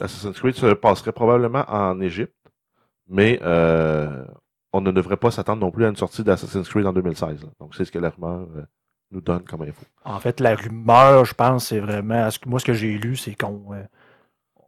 Assassin's 0.00 0.38
Creed 0.38 0.54
se 0.54 0.66
passerait 0.74 1.12
probablement 1.12 1.64
en 1.68 2.00
Égypte, 2.00 2.32
mais 3.08 3.38
euh, 3.42 4.24
on 4.72 4.80
ne 4.80 4.90
devrait 4.90 5.16
pas 5.16 5.30
s'attendre 5.30 5.60
non 5.60 5.70
plus 5.70 5.84
à 5.84 5.88
une 5.88 5.96
sortie 5.96 6.24
d'Assassin's 6.24 6.68
Creed 6.68 6.86
en 6.86 6.92
2016. 6.92 7.42
là. 7.42 7.48
Donc, 7.60 7.74
c'est 7.74 7.84
ce 7.84 7.92
que 7.92 7.98
la 7.98 8.10
rumeur 8.10 8.48
euh, 8.56 8.64
nous 9.12 9.20
donne 9.20 9.42
comme 9.44 9.62
info. 9.62 9.84
En 10.04 10.18
fait, 10.18 10.40
la 10.40 10.56
rumeur, 10.56 11.24
je 11.24 11.34
pense, 11.34 11.66
c'est 11.66 11.78
vraiment. 11.78 12.28
Moi, 12.46 12.58
ce 12.58 12.64
que 12.64 12.72
j'ai 12.74 12.98
lu, 12.98 13.16
c'est 13.16 13.34
qu'on 13.34 13.72
euh, 13.72 13.84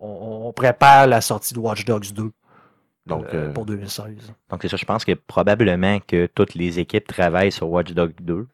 on, 0.01 0.47
on 0.47 0.53
prépare 0.53 1.07
la 1.09 1.20
sortie 1.20 1.55
de 1.55 1.59
Watch 1.59 1.84
Dogs 1.84 2.12
2 2.12 2.30
Donc, 3.07 3.26
euh, 3.34 3.53
pour 3.53 3.66
2016. 3.66 4.32
Donc, 4.49 4.62
c'est 4.62 4.68
ça, 4.68 4.76
je 4.76 4.84
pense 4.84 5.05
que 5.05 5.12
probablement 5.12 5.99
que 6.01 6.26
toutes 6.26 6.55
les 6.55 6.78
équipes 6.78 7.07
travaillent 7.07 7.53
sur 7.53 7.68
Watch 7.68 7.93
Dogs 7.93 8.14
2, 8.20 8.47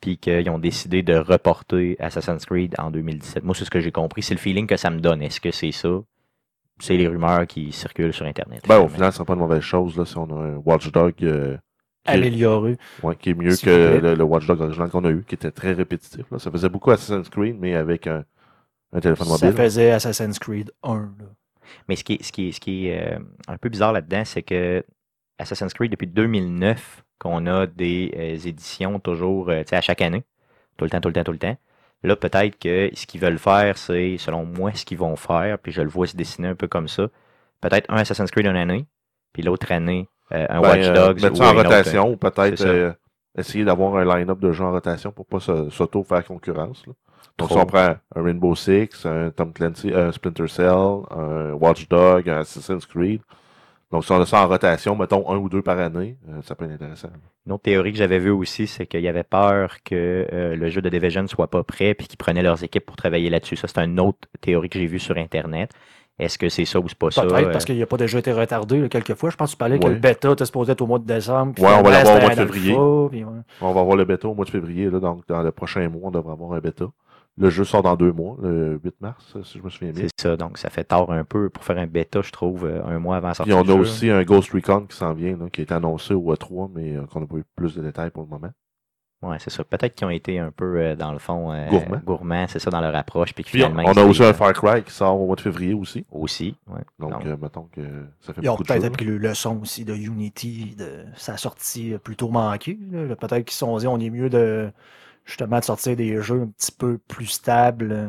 puis 0.00 0.18
qu'ils 0.18 0.50
ont 0.50 0.58
décidé 0.58 1.02
de 1.02 1.16
reporter 1.16 1.96
Assassin's 1.98 2.44
Creed 2.46 2.74
en 2.78 2.90
2017. 2.92 3.42
Moi, 3.42 3.54
c'est 3.56 3.64
ce 3.64 3.70
que 3.70 3.80
j'ai 3.80 3.92
compris. 3.92 4.22
C'est 4.22 4.34
le 4.34 4.40
feeling 4.40 4.68
que 4.68 4.76
ça 4.76 4.90
me 4.90 5.00
donne. 5.00 5.20
Est-ce 5.20 5.40
que 5.40 5.50
c'est 5.50 5.72
ça? 5.72 5.88
C'est 6.82 6.96
les 6.96 7.06
rumeurs 7.06 7.46
qui 7.46 7.70
circulent 7.72 8.12
sur 8.12 8.26
Internet. 8.26 8.62
ben, 8.68 8.80
au 8.80 8.88
final, 8.88 9.12
ce 9.12 9.16
sera 9.18 9.24
pas 9.24 9.34
une 9.34 9.38
mauvaise 9.40 9.60
chose 9.62 9.96
là, 9.96 10.04
si 10.04 10.16
on 10.18 10.24
a 10.24 10.42
un 10.42 10.56
Watchdog 10.56 11.14
euh, 11.22 11.56
Amélioré. 12.04 12.76
ouais, 13.04 13.14
qui 13.16 13.30
est 13.30 13.34
mieux 13.34 13.54
que 13.56 14.00
le, 14.02 14.14
le 14.14 14.24
Watchdog 14.24 14.60
original 14.60 14.90
qu'on 14.90 15.04
a 15.04 15.10
eu, 15.10 15.22
qui 15.22 15.36
était 15.36 15.52
très 15.52 15.72
répétitif. 15.72 16.24
Là. 16.32 16.38
Ça 16.40 16.50
faisait 16.50 16.68
beaucoup 16.68 16.90
Assassin's 16.90 17.28
Creed, 17.28 17.56
mais 17.60 17.74
avec 17.76 18.06
un, 18.08 18.24
un 18.92 19.00
téléphone 19.00 19.28
Ça 19.28 19.46
mobile. 19.46 19.56
faisait 19.62 19.92
Assassin's 19.92 20.38
Creed 20.40 20.72
1. 20.82 20.94
là. 20.96 21.26
Mais 21.88 21.94
ce 21.96 22.02
qui 22.02 22.14
est, 22.14 22.22
ce 22.24 22.32
qui 22.32 22.52
ce 22.52 22.58
qui 22.60 22.88
est 22.88 23.14
euh, 23.14 23.18
un 23.46 23.56
peu 23.56 23.68
bizarre 23.68 23.92
là-dedans, 23.92 24.24
c'est 24.24 24.42
que 24.42 24.84
Assassin's 25.38 25.72
Creed, 25.72 25.92
depuis 25.92 26.08
2009, 26.08 27.04
qu'on 27.20 27.46
a 27.46 27.66
des 27.66 28.12
euh, 28.16 28.48
éditions 28.48 28.98
toujours 28.98 29.48
euh, 29.50 29.62
à 29.70 29.80
chaque 29.80 30.02
année, 30.02 30.24
tout 30.76 30.84
le 30.84 30.90
temps, 30.90 31.00
tout 31.00 31.08
le 31.08 31.14
temps, 31.14 31.24
tout 31.24 31.32
le 31.32 31.38
temps. 31.38 31.56
Là, 32.04 32.16
peut-être 32.16 32.58
que 32.58 32.90
ce 32.94 33.06
qu'ils 33.06 33.20
veulent 33.20 33.38
faire, 33.38 33.78
c'est, 33.78 34.16
selon 34.18 34.44
moi, 34.44 34.72
ce 34.74 34.84
qu'ils 34.84 34.98
vont 34.98 35.14
faire, 35.16 35.58
puis 35.58 35.70
je 35.72 35.82
le 35.82 35.88
vois 35.88 36.06
se 36.06 36.16
dessiner 36.16 36.48
un 36.48 36.54
peu 36.56 36.66
comme 36.66 36.88
ça. 36.88 37.08
Peut-être 37.60 37.86
un 37.90 37.96
Assassin's 37.98 38.30
Creed 38.30 38.46
une 38.46 38.56
année, 38.56 38.86
puis 39.32 39.42
l'autre 39.44 39.70
année, 39.70 40.08
euh, 40.32 40.46
un 40.48 40.60
Ben, 40.60 40.68
Watch 40.68 40.86
euh, 40.86 40.94
Dogs. 40.94 41.22
mettre 41.22 41.32
ou 41.34 41.36
ça 41.36 41.44
en 41.44 41.50
autre, 41.56 41.62
rotation 41.62 42.10
ou 42.10 42.16
peut-être 42.16 42.60
euh, 42.66 42.92
essayer 43.38 43.64
d'avoir 43.64 43.94
un 43.96 44.16
line-up 44.16 44.40
de 44.40 44.50
jeux 44.50 44.64
en 44.64 44.72
rotation 44.72 45.12
pour 45.12 45.26
pas 45.26 45.38
se- 45.40 45.70
s'auto-faire 45.70 46.24
concurrence. 46.24 46.84
là. 46.86 46.92
Donc, 47.38 47.48
Trop. 47.48 47.58
si 47.58 47.62
on 47.62 47.66
prend 47.66 47.94
un 48.16 48.22
Rainbow 48.22 48.54
Six, 48.56 49.06
un 49.06 49.30
Tom 49.30 49.52
Clancy, 49.52 49.92
un 49.94 50.10
Splinter 50.12 50.48
Cell, 50.48 50.66
un 51.10 51.52
Watch 51.52 51.88
Dog, 51.88 52.28
un 52.28 52.40
Assassin's 52.40 52.84
Creed. 52.84 53.20
Donc, 53.92 54.04
si 54.04 54.12
on 54.12 54.20
a 54.20 54.24
ça 54.24 54.42
en 54.42 54.48
rotation, 54.48 54.96
mettons 54.96 55.30
un 55.30 55.36
ou 55.36 55.50
deux 55.50 55.60
par 55.60 55.78
année, 55.78 56.16
euh, 56.30 56.40
ça 56.42 56.54
peut 56.54 56.64
être 56.64 56.72
intéressant. 56.72 57.10
Une 57.46 57.52
autre 57.52 57.62
théorie 57.62 57.92
que 57.92 57.98
j'avais 57.98 58.18
vue 58.18 58.30
aussi, 58.30 58.66
c'est 58.66 58.86
qu'il 58.86 59.02
y 59.02 59.08
avait 59.08 59.22
peur 59.22 59.82
que 59.84 60.26
euh, 60.32 60.56
le 60.56 60.68
jeu 60.70 60.80
de 60.80 60.88
Division 60.88 61.26
soit 61.26 61.48
pas 61.48 61.62
prêt 61.62 61.92
puis 61.92 62.08
qu'ils 62.08 62.16
prenaient 62.16 62.42
leurs 62.42 62.64
équipes 62.64 62.86
pour 62.86 62.96
travailler 62.96 63.28
là-dessus. 63.28 63.56
Ça, 63.56 63.68
c'est 63.68 63.80
une 63.80 64.00
autre 64.00 64.28
théorie 64.40 64.70
que 64.70 64.78
j'ai 64.78 64.86
vue 64.86 64.98
sur 64.98 65.18
Internet. 65.18 65.72
Est-ce 66.18 66.38
que 66.38 66.48
c'est 66.48 66.64
ça 66.64 66.78
ou 66.78 66.88
c'est 66.88 66.96
pas 66.96 67.10
ça? 67.10 67.22
Peut-être 67.22 67.48
euh, 67.48 67.52
parce 67.52 67.64
qu'il 67.66 67.78
n'a 67.78 67.86
pas 67.86 67.96
déjà 67.98 68.18
été 68.18 68.32
retardé 68.32 68.80
là, 68.80 68.88
quelques 68.88 69.14
fois. 69.14 69.28
Je 69.28 69.36
pense 69.36 69.50
que 69.50 69.56
tu 69.56 69.58
parlais 69.58 69.78
que 69.78 69.88
le 69.88 69.96
bêta 69.96 70.32
était 70.32 70.46
supposé 70.46 70.72
être 70.72 70.80
au 70.80 70.86
mois 70.86 70.98
de 70.98 71.06
décembre. 71.06 71.60
Ouais, 71.60 71.70
on 71.74 71.82
va 71.82 71.90
l'avoir 71.90 72.16
au 72.16 72.20
mois 72.20 72.30
de 72.30 72.34
février. 72.34 72.70
alpha, 72.70 73.08
puis 73.10 73.24
ouais. 73.24 73.40
On 73.60 73.72
va 73.72 73.80
avoir 73.80 73.96
le 73.96 74.04
bêta 74.04 74.28
au 74.28 74.34
mois 74.34 74.44
de 74.44 74.50
février. 74.50 74.88
Là, 74.88 75.00
donc, 75.00 75.26
dans 75.28 75.42
le 75.42 75.52
prochain 75.52 75.86
mois, 75.88 76.08
on 76.08 76.10
devrait 76.10 76.32
avoir 76.32 76.52
un 76.52 76.60
bêta. 76.60 76.86
Le 77.38 77.48
jeu 77.48 77.64
sort 77.64 77.82
dans 77.82 77.96
deux 77.96 78.12
mois, 78.12 78.36
le 78.42 78.78
8 78.84 79.00
mars, 79.00 79.36
si 79.42 79.58
je 79.58 79.64
me 79.64 79.70
souviens 79.70 79.92
bien. 79.92 80.04
C'est 80.16 80.28
ça, 80.28 80.36
donc 80.36 80.58
ça 80.58 80.68
fait 80.68 80.84
tard 80.84 81.10
un 81.10 81.24
peu 81.24 81.48
pour 81.48 81.64
faire 81.64 81.78
un 81.78 81.86
bêta, 81.86 82.20
je 82.20 82.30
trouve, 82.30 82.66
euh, 82.66 82.84
un 82.84 82.98
mois 82.98 83.16
avant 83.16 83.28
la 83.28 83.34
sortie. 83.34 83.50
Puis 83.52 83.58
on 83.58 83.62
a 83.62 83.74
jeu. 83.74 83.80
aussi 83.80 84.10
un 84.10 84.22
Ghost 84.22 84.52
Recon 84.52 84.84
qui 84.86 84.96
s'en 84.96 85.14
vient, 85.14 85.36
là, 85.38 85.48
qui 85.50 85.62
été 85.62 85.72
annoncé 85.72 86.12
au 86.12 86.32
E3, 86.34 86.70
mais 86.74 86.94
euh, 86.96 87.06
qu'on 87.06 87.20
n'a 87.20 87.26
pas 87.26 87.36
eu 87.36 87.44
plus 87.56 87.74
de 87.74 87.82
détails 87.82 88.10
pour 88.10 88.22
le 88.24 88.28
moment. 88.28 88.50
Ouais, 89.22 89.36
c'est 89.38 89.50
ça. 89.50 89.62
Peut-être 89.64 89.94
qu'ils 89.94 90.06
ont 90.06 90.10
été 90.10 90.40
un 90.40 90.50
peu, 90.50 90.76
euh, 90.78 90.96
dans 90.96 91.12
le 91.12 91.18
fond, 91.20 91.52
euh, 91.52 91.68
Gourmands. 91.70 92.00
gourmands, 92.04 92.46
c'est 92.48 92.58
ça, 92.58 92.70
dans 92.70 92.80
leur 92.80 92.94
approche. 92.96 93.32
Puis, 93.32 93.44
Puis 93.44 93.62
on, 93.62 93.68
finalement, 93.68 93.90
on 93.90 93.96
a 93.96 94.02
ils- 94.04 94.10
aussi 94.10 94.24
un 94.24 94.32
Far 94.32 94.52
Cry 94.52 94.82
qui 94.82 94.90
sort 94.92 95.18
au 95.18 95.26
mois 95.26 95.36
de 95.36 95.40
février 95.40 95.72
aussi. 95.74 96.04
Aussi, 96.10 96.56
ouais. 96.66 96.80
Donc, 96.98 97.12
Donc, 97.12 97.24
euh, 97.26 97.36
mettons 97.40 97.68
que 97.72 97.80
ça 98.20 98.34
fait 98.34 98.40
Ils 98.42 98.48
ont 98.48 98.54
beaucoup 98.54 98.64
de 98.64 98.68
choses. 98.68 98.76
peut-être 98.78 98.92
appris 98.92 99.04
le 99.06 99.16
leçon 99.18 99.58
aussi 99.62 99.84
de 99.84 99.94
Unity, 99.94 100.74
de 100.76 101.04
sa 101.14 101.36
sortie 101.36 101.94
plutôt 102.02 102.28
manquée. 102.30 102.78
là. 102.90 103.14
Peut-être 103.16 103.44
qu'ils 103.44 103.52
se 103.52 103.58
sont 103.60 103.76
dit 103.78 103.86
on 103.86 103.98
est 104.00 104.10
mieux 104.10 104.28
de 104.28 104.72
justement 105.24 105.58
de 105.58 105.64
sortir 105.64 105.96
des 105.96 106.20
jeux 106.20 106.42
un 106.42 106.46
petit 106.48 106.72
peu 106.72 106.98
plus 106.98 107.26
stables. 107.26 107.92
euh, 107.92 108.08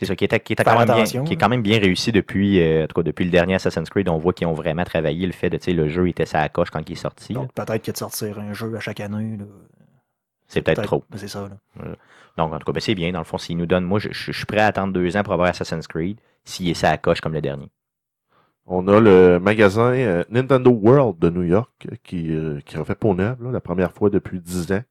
C'est 0.00 0.06
ça, 0.06 0.16
qui 0.16 0.24
était, 0.24 0.40
qui 0.40 0.52
était 0.52 0.64
Faire 0.64 0.74
quand, 0.74 0.78
même 0.86 1.04
bien, 1.04 1.24
qui 1.24 1.32
est 1.32 1.36
quand 1.36 1.48
même 1.48 1.62
bien 1.62 1.78
réussi 1.78 2.12
depuis, 2.12 2.60
euh, 2.62 2.84
en 2.84 2.86
tout 2.86 2.94
cas, 2.94 3.02
depuis 3.02 3.24
le 3.24 3.30
dernier 3.30 3.54
Assassin's 3.54 3.88
Creed. 3.90 4.08
On 4.08 4.18
voit 4.18 4.32
qu'ils 4.32 4.46
ont 4.46 4.52
vraiment 4.54 4.84
travaillé 4.84 5.26
le 5.26 5.32
fait 5.32 5.50
de, 5.50 5.56
tu 5.58 5.64
sais, 5.64 5.72
le 5.72 5.88
jeu 5.88 6.08
était 6.08 6.26
sa 6.26 6.48
coche 6.48 6.70
quand 6.70 6.88
il 6.88 6.92
est 6.92 6.96
sorti. 6.96 7.32
Donc 7.34 7.52
peut-être 7.52 7.84
que 7.84 7.90
de 7.92 7.96
sortir 7.96 8.38
un 8.38 8.52
jeu 8.52 8.74
à 8.76 8.80
chaque 8.80 9.00
année. 9.00 9.36
là, 9.36 9.44
C'est 10.46 10.62
peut-être 10.62 10.82
trop. 10.82 11.04
ben, 11.10 11.18
C'est 11.18 11.28
ça. 11.28 11.48
là. 11.48 11.84
Donc, 12.36 12.52
en 12.54 12.58
tout 12.58 12.64
cas, 12.66 12.72
ben, 12.72 12.80
c'est 12.80 12.94
bien. 12.94 13.10
Dans 13.12 13.18
le 13.18 13.24
fond, 13.24 13.36
s'ils 13.38 13.56
nous 13.56 13.66
donnent, 13.66 13.84
moi, 13.84 13.98
je, 13.98 14.08
je- 14.12 14.30
je 14.32 14.36
suis 14.36 14.46
prêt 14.46 14.60
à 14.60 14.66
attendre 14.66 14.92
deux 14.92 15.16
ans 15.16 15.22
pour 15.24 15.32
avoir 15.32 15.48
Assassin's 15.48 15.86
Creed, 15.88 16.20
s'il 16.44 16.68
est 16.68 16.74
sa 16.74 16.96
coche 16.96 17.20
comme 17.20 17.32
le 17.34 17.40
dernier. 17.40 17.68
On 18.70 18.86
a 18.88 19.00
le 19.00 19.38
magasin 19.40 19.92
euh, 19.94 20.24
Nintendo 20.28 20.70
World 20.70 21.18
de 21.18 21.30
New 21.30 21.42
York 21.42 21.88
qui, 22.04 22.32
euh, 22.34 22.60
qui 22.66 22.76
refait 22.76 22.94
peau 22.94 23.14
neuve, 23.14 23.42
là, 23.42 23.50
la 23.50 23.60
première 23.60 23.92
fois 23.92 24.10
depuis 24.10 24.40
10 24.40 24.70
ans, 24.72 24.82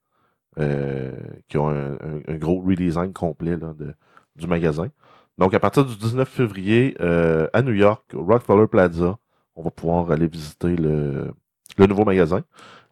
euh, 0.59 1.11
qui 1.47 1.57
ont 1.57 1.69
un, 1.69 2.37
gros 2.37 2.61
redesign 2.61 3.13
complet 3.13 3.57
de, 3.57 3.93
du 4.35 4.47
magasin. 4.47 4.89
Donc, 5.37 5.53
à 5.53 5.59
partir 5.59 5.85
du 5.85 5.95
19 5.95 6.27
février, 6.27 6.95
euh, 6.99 7.47
à 7.53 7.61
New 7.61 7.73
York, 7.73 8.03
Rockefeller 8.13 8.67
Plaza, 8.67 9.17
on 9.55 9.63
va 9.63 9.71
pouvoir 9.71 10.11
aller 10.11 10.27
visiter 10.27 10.75
le, 10.75 11.31
le 11.77 11.85
nouveau 11.85 12.05
magasin. 12.05 12.43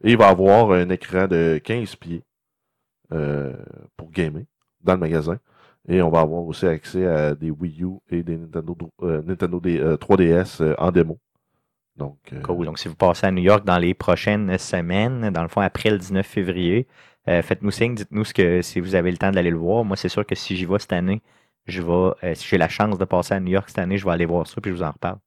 Et 0.03 0.11
il 0.11 0.17
va 0.17 0.27
avoir 0.27 0.71
un 0.71 0.89
écran 0.89 1.27
de 1.27 1.59
15 1.63 1.95
pieds 1.95 2.23
euh, 3.11 3.53
pour 3.97 4.11
gamer 4.11 4.43
dans 4.81 4.93
le 4.93 4.99
magasin. 4.99 5.39
Et 5.87 6.01
on 6.01 6.09
va 6.09 6.21
avoir 6.21 6.43
aussi 6.43 6.65
accès 6.65 7.05
à 7.05 7.35
des 7.35 7.51
Wii 7.51 7.83
U 7.83 7.99
et 8.09 8.23
des 8.23 8.37
Nintendo, 8.37 8.77
Nintendo 9.01 9.59
des, 9.59 9.79
euh, 9.79 9.97
3DS 9.97 10.61
euh, 10.61 10.75
en 10.77 10.91
démo. 10.91 11.19
Donc, 11.95 12.17
Cool. 12.43 12.65
Donc, 12.65 12.77
si 12.77 12.87
vous 12.87 12.95
passez 12.95 13.25
à 13.25 13.31
New 13.31 13.43
York 13.43 13.63
dans 13.65 13.77
les 13.77 13.93
prochaines 13.93 14.57
semaines, 14.57 15.29
dans 15.29 15.43
le 15.43 15.47
fond, 15.47 15.61
après 15.61 15.89
le 15.89 15.97
19 15.97 16.25
février, 16.25 16.87
euh, 17.29 17.41
faites-nous 17.41 17.71
signe, 17.71 17.95
dites-nous 17.95 18.25
ce 18.25 18.33
que, 18.33 18.61
si 18.61 18.79
vous 18.79 18.95
avez 18.95 19.11
le 19.11 19.17
temps 19.17 19.31
d'aller 19.31 19.49
le 19.51 19.57
voir. 19.57 19.83
Moi, 19.85 19.97
c'est 19.97 20.09
sûr 20.09 20.25
que 20.25 20.35
si 20.35 20.55
j'y 20.55 20.65
vais 20.65 20.79
cette 20.79 20.93
année, 20.93 21.21
je 21.67 21.81
vais, 21.81 21.91
euh, 22.23 22.35
si 22.35 22.47
j'ai 22.47 22.57
la 22.57 22.69
chance 22.69 22.97
de 22.97 23.05
passer 23.05 23.33
à 23.33 23.39
New 23.39 23.51
York 23.51 23.65
cette 23.69 23.79
année, 23.79 23.97
je 23.97 24.05
vais 24.05 24.11
aller 24.11 24.25
voir 24.25 24.45
ça, 24.47 24.61
puis 24.61 24.71
je 24.71 24.75
vous 24.77 24.83
en 24.83 24.91
reparle. 24.91 25.17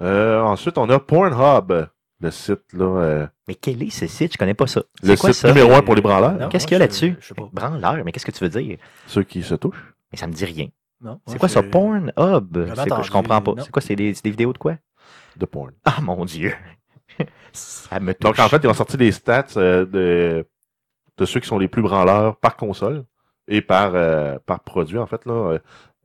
euh, 0.00 0.40
ensuite, 0.40 0.78
on 0.78 0.88
a 0.90 0.98
Pornhub, 0.98 1.88
le 2.20 2.30
site 2.30 2.72
là, 2.72 2.84
euh, 2.84 3.26
Mais 3.46 3.54
quel 3.54 3.82
est 3.82 3.90
ce 3.90 4.06
site? 4.06 4.32
Je 4.32 4.38
connais 4.38 4.54
pas 4.54 4.66
ça. 4.66 4.82
le 5.02 5.08
C'est 5.08 5.16
quoi 5.18 5.32
site 5.32 5.42
ça? 5.42 5.48
numéro 5.48 5.72
un 5.74 5.82
pour 5.82 5.94
les 5.94 6.00
branleurs, 6.02 6.32
Non, 6.38 6.48
Qu'est-ce 6.48 6.64
moi, 6.64 6.68
qu'il 6.68 6.72
y 6.74 6.76
a 6.76 6.78
là-dessus? 6.80 7.16
je 7.20 7.26
sais 7.28 7.34
pas. 7.34 7.48
Branleur, 7.52 8.02
mais 8.04 8.12
qu'est-ce 8.12 8.26
que 8.26 8.30
tu 8.32 8.42
veux 8.44 8.50
dire? 8.50 8.78
ceux 9.06 9.22
qui 9.22 9.42
se 9.42 9.54
touchent. 9.54 9.94
Mais 10.12 10.18
ça 10.18 10.26
me 10.26 10.32
dit 10.32 10.44
rien. 10.44 10.68
Non, 11.00 11.20
C'est 11.26 11.38
quoi 11.38 11.48
ça, 11.48 11.62
Pornhub? 11.62 12.12
C'est 12.74 12.88
quoi? 12.88 13.02
Je 13.02 13.10
comprends 13.10 13.40
pas. 13.42 13.52
non. 13.54 13.62
C'est 13.62 13.70
quoi? 13.70 13.82
C'est 13.82 13.94
des, 13.96 14.14
c'est 14.14 14.24
des 14.24 14.30
vidéos 14.30 14.52
de 14.52 14.58
quoi? 14.58 14.76
de 15.36 15.46
porn. 15.46 15.70
Ah, 15.84 16.00
mon 16.00 16.24
Dieu! 16.24 16.52
ça 17.52 18.00
me 18.00 18.12
touche. 18.12 18.20
Donc, 18.36 18.38
en 18.40 18.48
fait, 18.48 18.60
ils 18.64 18.66
ont 18.68 18.74
sorti 18.74 18.96
des 18.96 19.12
stats 19.12 19.46
euh, 19.56 19.84
de, 19.86 20.44
de 21.18 21.24
ceux 21.26 21.40
qui 21.40 21.48
sont 21.48 21.58
les 21.58 21.68
plus 21.68 21.82
branleurs 21.82 22.36
par 22.36 22.56
console 22.56 23.04
et 23.48 23.60
par, 23.60 23.92
euh, 23.94 24.38
par 24.46 24.60
produit, 24.60 24.98
en 24.98 25.06
fait. 25.06 25.24
Là, 25.26 25.32
Euh, 25.32 25.58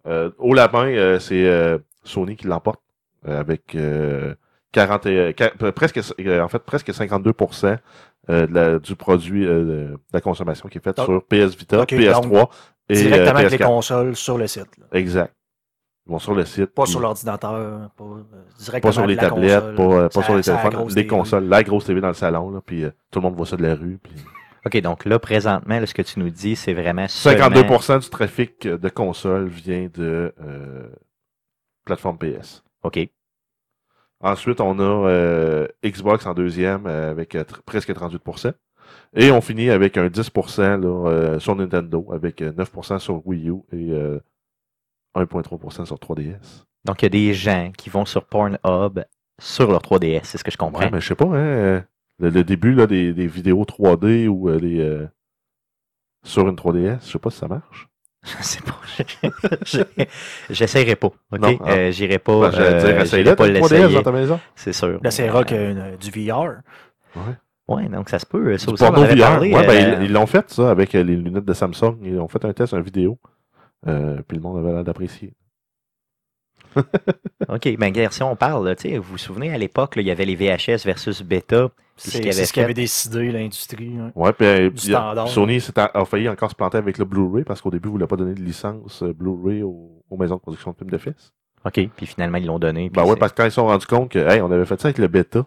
euh, 0.07 0.31
au 0.37 0.53
lapin, 0.53 0.85
euh, 0.87 1.19
c'est 1.19 1.45
euh, 1.47 1.77
Sony 2.03 2.35
qui 2.35 2.47
l'emporte 2.47 2.81
euh, 3.27 3.39
avec 3.39 3.75
euh, 3.75 4.35
40 4.73 5.05
et- 5.05 5.33
presque, 5.75 5.99
euh, 6.19 6.41
en 6.41 6.47
fait, 6.49 6.59
presque 6.59 6.89
52% 6.93 7.77
euh, 8.29 8.47
de 8.47 8.53
la- 8.53 8.79
du 8.79 8.95
produit 8.95 9.45
euh, 9.45 9.63
de 9.63 9.97
la 10.13 10.19
consommation 10.21 10.67
qui 10.69 10.77
est 10.77 10.81
faite 10.83 10.99
sur 10.99 11.23
PS 11.25 11.55
Vita, 11.55 11.81
ok, 11.83 11.89
PS3 11.93 12.49
et 12.89 12.95
Directement 12.95 13.39
avec 13.39 13.51
les 13.51 13.57
PS4. 13.57 13.65
consoles 13.65 14.15
sur 14.15 14.37
le 14.37 14.47
site. 14.47 14.77
là. 14.77 14.85
Exact. 14.93 15.33
Ils 16.05 16.11
vont 16.11 16.19
sur 16.19 16.33
le 16.35 16.43
site. 16.43 16.73
Pas 16.73 16.83
puis- 16.83 16.91
sur 16.91 16.99
l'ordinateur, 16.99 17.89
pas, 17.95 18.03
euh, 18.03 18.23
directement 18.59 18.89
pas 18.89 18.91
sur 18.91 19.05
les 19.07 19.15
tablettes, 19.15 19.59
console. 19.63 19.75
pas, 19.75 20.03
pas 20.03 20.09
Ça- 20.09 20.23
sur 20.23 20.35
les 20.35 20.41
téléphones, 20.43 20.89
les 20.95 21.07
consoles, 21.07 21.45
la 21.47 21.63
grosse 21.63 21.85
TV 21.85 22.01
dans 22.01 22.09
le 22.09 22.13
salon, 22.13 22.51
là, 22.51 22.59
puis 22.65 22.83
euh, 22.83 22.89
tout 23.09 23.19
le 23.19 23.23
monde 23.23 23.35
voit 23.35 23.45
ça 23.45 23.55
de 23.55 23.63
la 23.63 23.75
rue. 23.75 23.99
Puis... 24.03 24.11
OK, 24.65 24.77
donc 24.81 25.05
là, 25.05 25.19
présentement, 25.19 25.79
là, 25.79 25.85
ce 25.85 25.93
que 25.93 26.01
tu 26.01 26.19
nous 26.19 26.29
dis, 26.29 26.55
c'est 26.55 26.73
vraiment 26.73 27.07
seulement... 27.07 27.49
52% 27.49 27.99
du 28.01 28.09
trafic 28.09 28.65
de 28.65 28.89
consoles 28.89 29.47
vient 29.47 29.89
de 29.93 30.33
euh, 30.41 30.89
plateforme 31.85 32.17
PS. 32.17 32.63
OK. 32.83 32.99
Ensuite, 34.21 34.61
on 34.61 34.79
a 34.79 35.09
euh, 35.09 35.67
Xbox 35.83 36.25
en 36.25 36.33
deuxième 36.33 36.87
euh, 36.87 37.11
avec 37.11 37.35
euh, 37.35 37.43
presque 37.65 37.89
38%. 37.89 38.53
Et 39.15 39.31
on 39.31 39.41
finit 39.41 39.69
avec 39.69 39.97
un 39.97 40.07
10% 40.07 40.81
là, 40.81 41.39
sur 41.39 41.55
Nintendo, 41.55 42.07
avec 42.13 42.41
euh, 42.41 42.53
9% 42.53 42.99
sur 42.99 43.25
Wii 43.27 43.49
U 43.49 43.55
et 43.73 43.91
euh, 43.91 44.19
1.3% 45.15 45.85
sur 45.85 45.97
3DS. 45.97 46.63
Donc, 46.85 47.01
il 47.01 47.05
y 47.05 47.07
a 47.07 47.09
des 47.09 47.33
gens 47.33 47.71
qui 47.77 47.89
vont 47.89 48.05
sur 48.05 48.25
Pornhub 48.25 49.03
sur 49.41 49.71
leur 49.71 49.81
3DS, 49.81 50.21
c'est 50.23 50.37
ce 50.37 50.43
que 50.43 50.51
je 50.51 50.57
comprends. 50.57 50.83
Ouais, 50.83 50.89
mais 50.91 51.01
je 51.01 51.07
sais 51.07 51.15
pas, 51.15 51.25
hein, 51.25 51.83
le, 52.19 52.29
le 52.29 52.43
début 52.43 52.73
là, 52.73 52.87
des, 52.87 53.13
des 53.13 53.27
vidéos 53.27 53.63
3D 53.63 54.27
ou 54.27 54.49
euh, 54.49 54.59
des, 54.59 54.79
euh, 54.79 55.07
sur 56.23 56.47
une 56.47 56.55
3DS, 56.55 57.05
je 57.05 57.11
sais 57.11 57.19
pas 57.19 57.29
si 57.29 57.37
ça 57.39 57.47
marche. 57.47 57.87
Je 58.23 58.41
sais 58.41 58.61
pas. 58.61 58.79
Je- 59.65 60.03
J'essaierai 60.49 60.95
pas. 60.95 61.07
OK? 61.07 61.15
Ah. 61.41 61.71
Euh, 61.71 61.91
J'irai 61.91 62.19
pas. 62.19 62.39
Ben, 62.39 62.51
J'allais 62.51 62.67
euh, 63.29 63.35
pas 63.35 63.43
t'as 63.43 63.47
une 63.49 63.55
3DS 63.57 63.69
l'essayer. 63.73 63.95
dans 63.95 64.01
ta 64.03 64.11
maison. 64.13 64.39
C'est 64.55 64.71
sûr. 64.71 64.97
Là, 65.03 65.11
c'est 65.11 65.23
Mais, 65.23 65.29
rock 65.29 65.51
euh, 65.51 65.75
euh, 65.75 65.97
du 65.97 66.09
VR. 66.09 66.61
Ouais, 67.67 67.89
donc 67.89 68.07
ça 68.09 68.19
se 68.19 68.25
peut. 68.25 68.57
Ça 68.57 68.71
aussi, 68.71 68.81
on 68.81 68.87
en 68.87 68.89
porno 68.91 69.03
avait 69.03 69.15
VR. 69.15 69.19
parlé. 69.27 69.53
ouais, 69.53 69.67
ben, 69.67 69.71
euh, 69.93 69.97
ils- 69.99 70.05
ils 70.05 70.13
l'ont 70.13 70.25
fait, 70.25 70.49
ça, 70.51 70.71
avec 70.71 70.93
les 70.93 71.03
lunettes 71.03 71.43
de 71.43 71.53
Samsung. 71.53 71.97
Ils 72.03 72.17
ont 72.17 72.29
fait 72.29 72.45
un 72.45 72.53
test, 72.53 72.71
une 72.73 72.81
vidéo. 72.81 73.19
Euh, 73.87 74.21
puis 74.25 74.37
le 74.37 74.43
monde 74.43 74.57
avait 74.59 74.71
l'air 74.73 74.85
d'apprécier. 74.85 75.33
OK, 77.49 77.77
ben, 77.77 77.85
regarde, 77.87 78.13
si 78.13 78.23
on 78.23 78.35
parle, 78.35 78.67
là, 78.67 78.75
tu 78.75 78.89
sais, 78.89 78.97
vous 78.97 79.11
vous 79.11 79.17
souvenez, 79.17 79.53
à 79.53 79.57
l'époque, 79.57 79.93
il 79.97 80.03
y 80.03 80.11
avait 80.11 80.25
les 80.25 80.35
VHS 80.35 80.85
versus 80.85 81.21
Beta. 81.21 81.69
Ce 81.95 82.09
C'est 82.09 82.21
avait 82.21 82.45
ce 82.45 82.51
qu'avait 82.53 82.73
décidé 82.73 83.31
l'industrie. 83.31 83.93
hein. 83.99 84.11
Ouais, 84.15 84.33
puis 84.33 84.47
euh. 84.47 84.71
Sony 85.27 85.61
s'est 85.61 85.77
a, 85.77 85.91
a 85.93 86.05
failli 86.05 86.27
encore 86.27 86.49
se 86.49 86.55
planter 86.55 86.77
avec 86.79 86.97
le 86.97 87.05
Blu-ray 87.05 87.43
parce 87.43 87.61
qu'au 87.61 87.69
début, 87.69 87.89
ils 87.89 87.91
voulaient 87.91 88.07
pas 88.07 88.15
donner 88.15 88.33
de 88.33 88.41
licence 88.41 89.03
euh, 89.03 89.13
Blu-ray 89.13 89.61
aux, 89.61 90.03
aux 90.09 90.17
maisons 90.17 90.35
de 90.35 90.41
production 90.41 90.71
de 90.71 90.77
films 90.77 90.89
de 90.89 90.97
fils. 90.97 91.33
OK, 91.65 91.79
puis 91.95 92.05
finalement, 92.07 92.39
ils 92.39 92.45
l'ont 92.47 92.57
donné. 92.59 92.89
Ben 92.89 93.05
ouais, 93.05 93.15
parce 93.15 93.31
que 93.31 93.37
quand 93.37 93.45
ils 93.45 93.51
se 93.51 93.55
sont 93.55 93.67
rendus 93.67 93.85
compte 93.85 94.09
que, 94.09 94.19
hey, 94.19 94.41
on 94.41 94.51
avait 94.51 94.65
fait 94.65 94.81
ça 94.81 94.87
avec 94.87 94.97
le 94.97 95.07
bêta, 95.07 95.45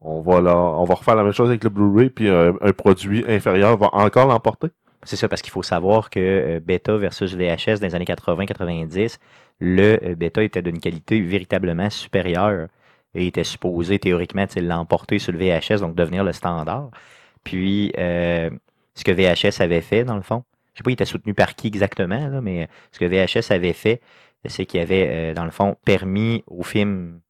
on 0.00 0.20
va, 0.22 0.40
là, 0.40 0.56
on 0.56 0.84
va 0.84 0.94
refaire 0.94 1.16
la 1.16 1.22
même 1.22 1.32
chose 1.32 1.48
avec 1.48 1.62
le 1.64 1.70
Blu-ray, 1.70 2.08
puis 2.10 2.28
euh, 2.28 2.52
un 2.62 2.72
produit 2.72 3.24
inférieur 3.28 3.76
va 3.76 3.88
encore 3.92 4.26
l'emporter. 4.26 4.68
C'est 5.04 5.16
ça, 5.16 5.28
parce 5.28 5.42
qu'il 5.42 5.52
faut 5.52 5.62
savoir 5.62 6.10
que 6.10 6.18
euh, 6.18 6.60
Beta 6.60 6.96
versus 6.96 7.34
VHS 7.34 7.78
dans 7.80 7.86
les 7.86 7.94
années 7.94 8.04
80-90, 8.04 9.18
le 9.60 9.98
euh, 10.04 10.14
Beta 10.14 10.42
était 10.42 10.62
d'une 10.62 10.80
qualité 10.80 11.20
véritablement 11.20 11.90
supérieure 11.90 12.68
et 13.14 13.26
était 13.26 13.44
supposé 13.44 13.98
théoriquement 13.98 14.46
l'emporter 14.56 15.18
sur 15.18 15.32
le 15.32 15.38
VHS, 15.38 15.80
donc 15.80 15.94
devenir 15.94 16.24
le 16.24 16.32
standard. 16.32 16.90
Puis, 17.44 17.92
euh, 17.98 18.50
ce 18.94 19.04
que 19.04 19.12
VHS 19.12 19.62
avait 19.62 19.80
fait, 19.80 20.04
dans 20.04 20.16
le 20.16 20.22
fond, 20.22 20.44
je 20.74 20.78
sais 20.78 20.82
pas, 20.84 20.90
il 20.90 20.94
était 20.94 21.04
soutenu 21.04 21.34
par 21.34 21.54
qui 21.54 21.68
exactement, 21.68 22.28
là, 22.28 22.40
mais 22.40 22.68
ce 22.92 22.98
que 22.98 23.04
VHS 23.04 23.52
avait 23.52 23.72
fait, 23.72 24.00
c'est 24.44 24.66
qu'il 24.66 24.80
avait, 24.80 25.06
euh, 25.08 25.34
dans 25.34 25.44
le 25.44 25.50
fond, 25.50 25.76
permis 25.84 26.44
au 26.46 26.62
film. 26.62 27.20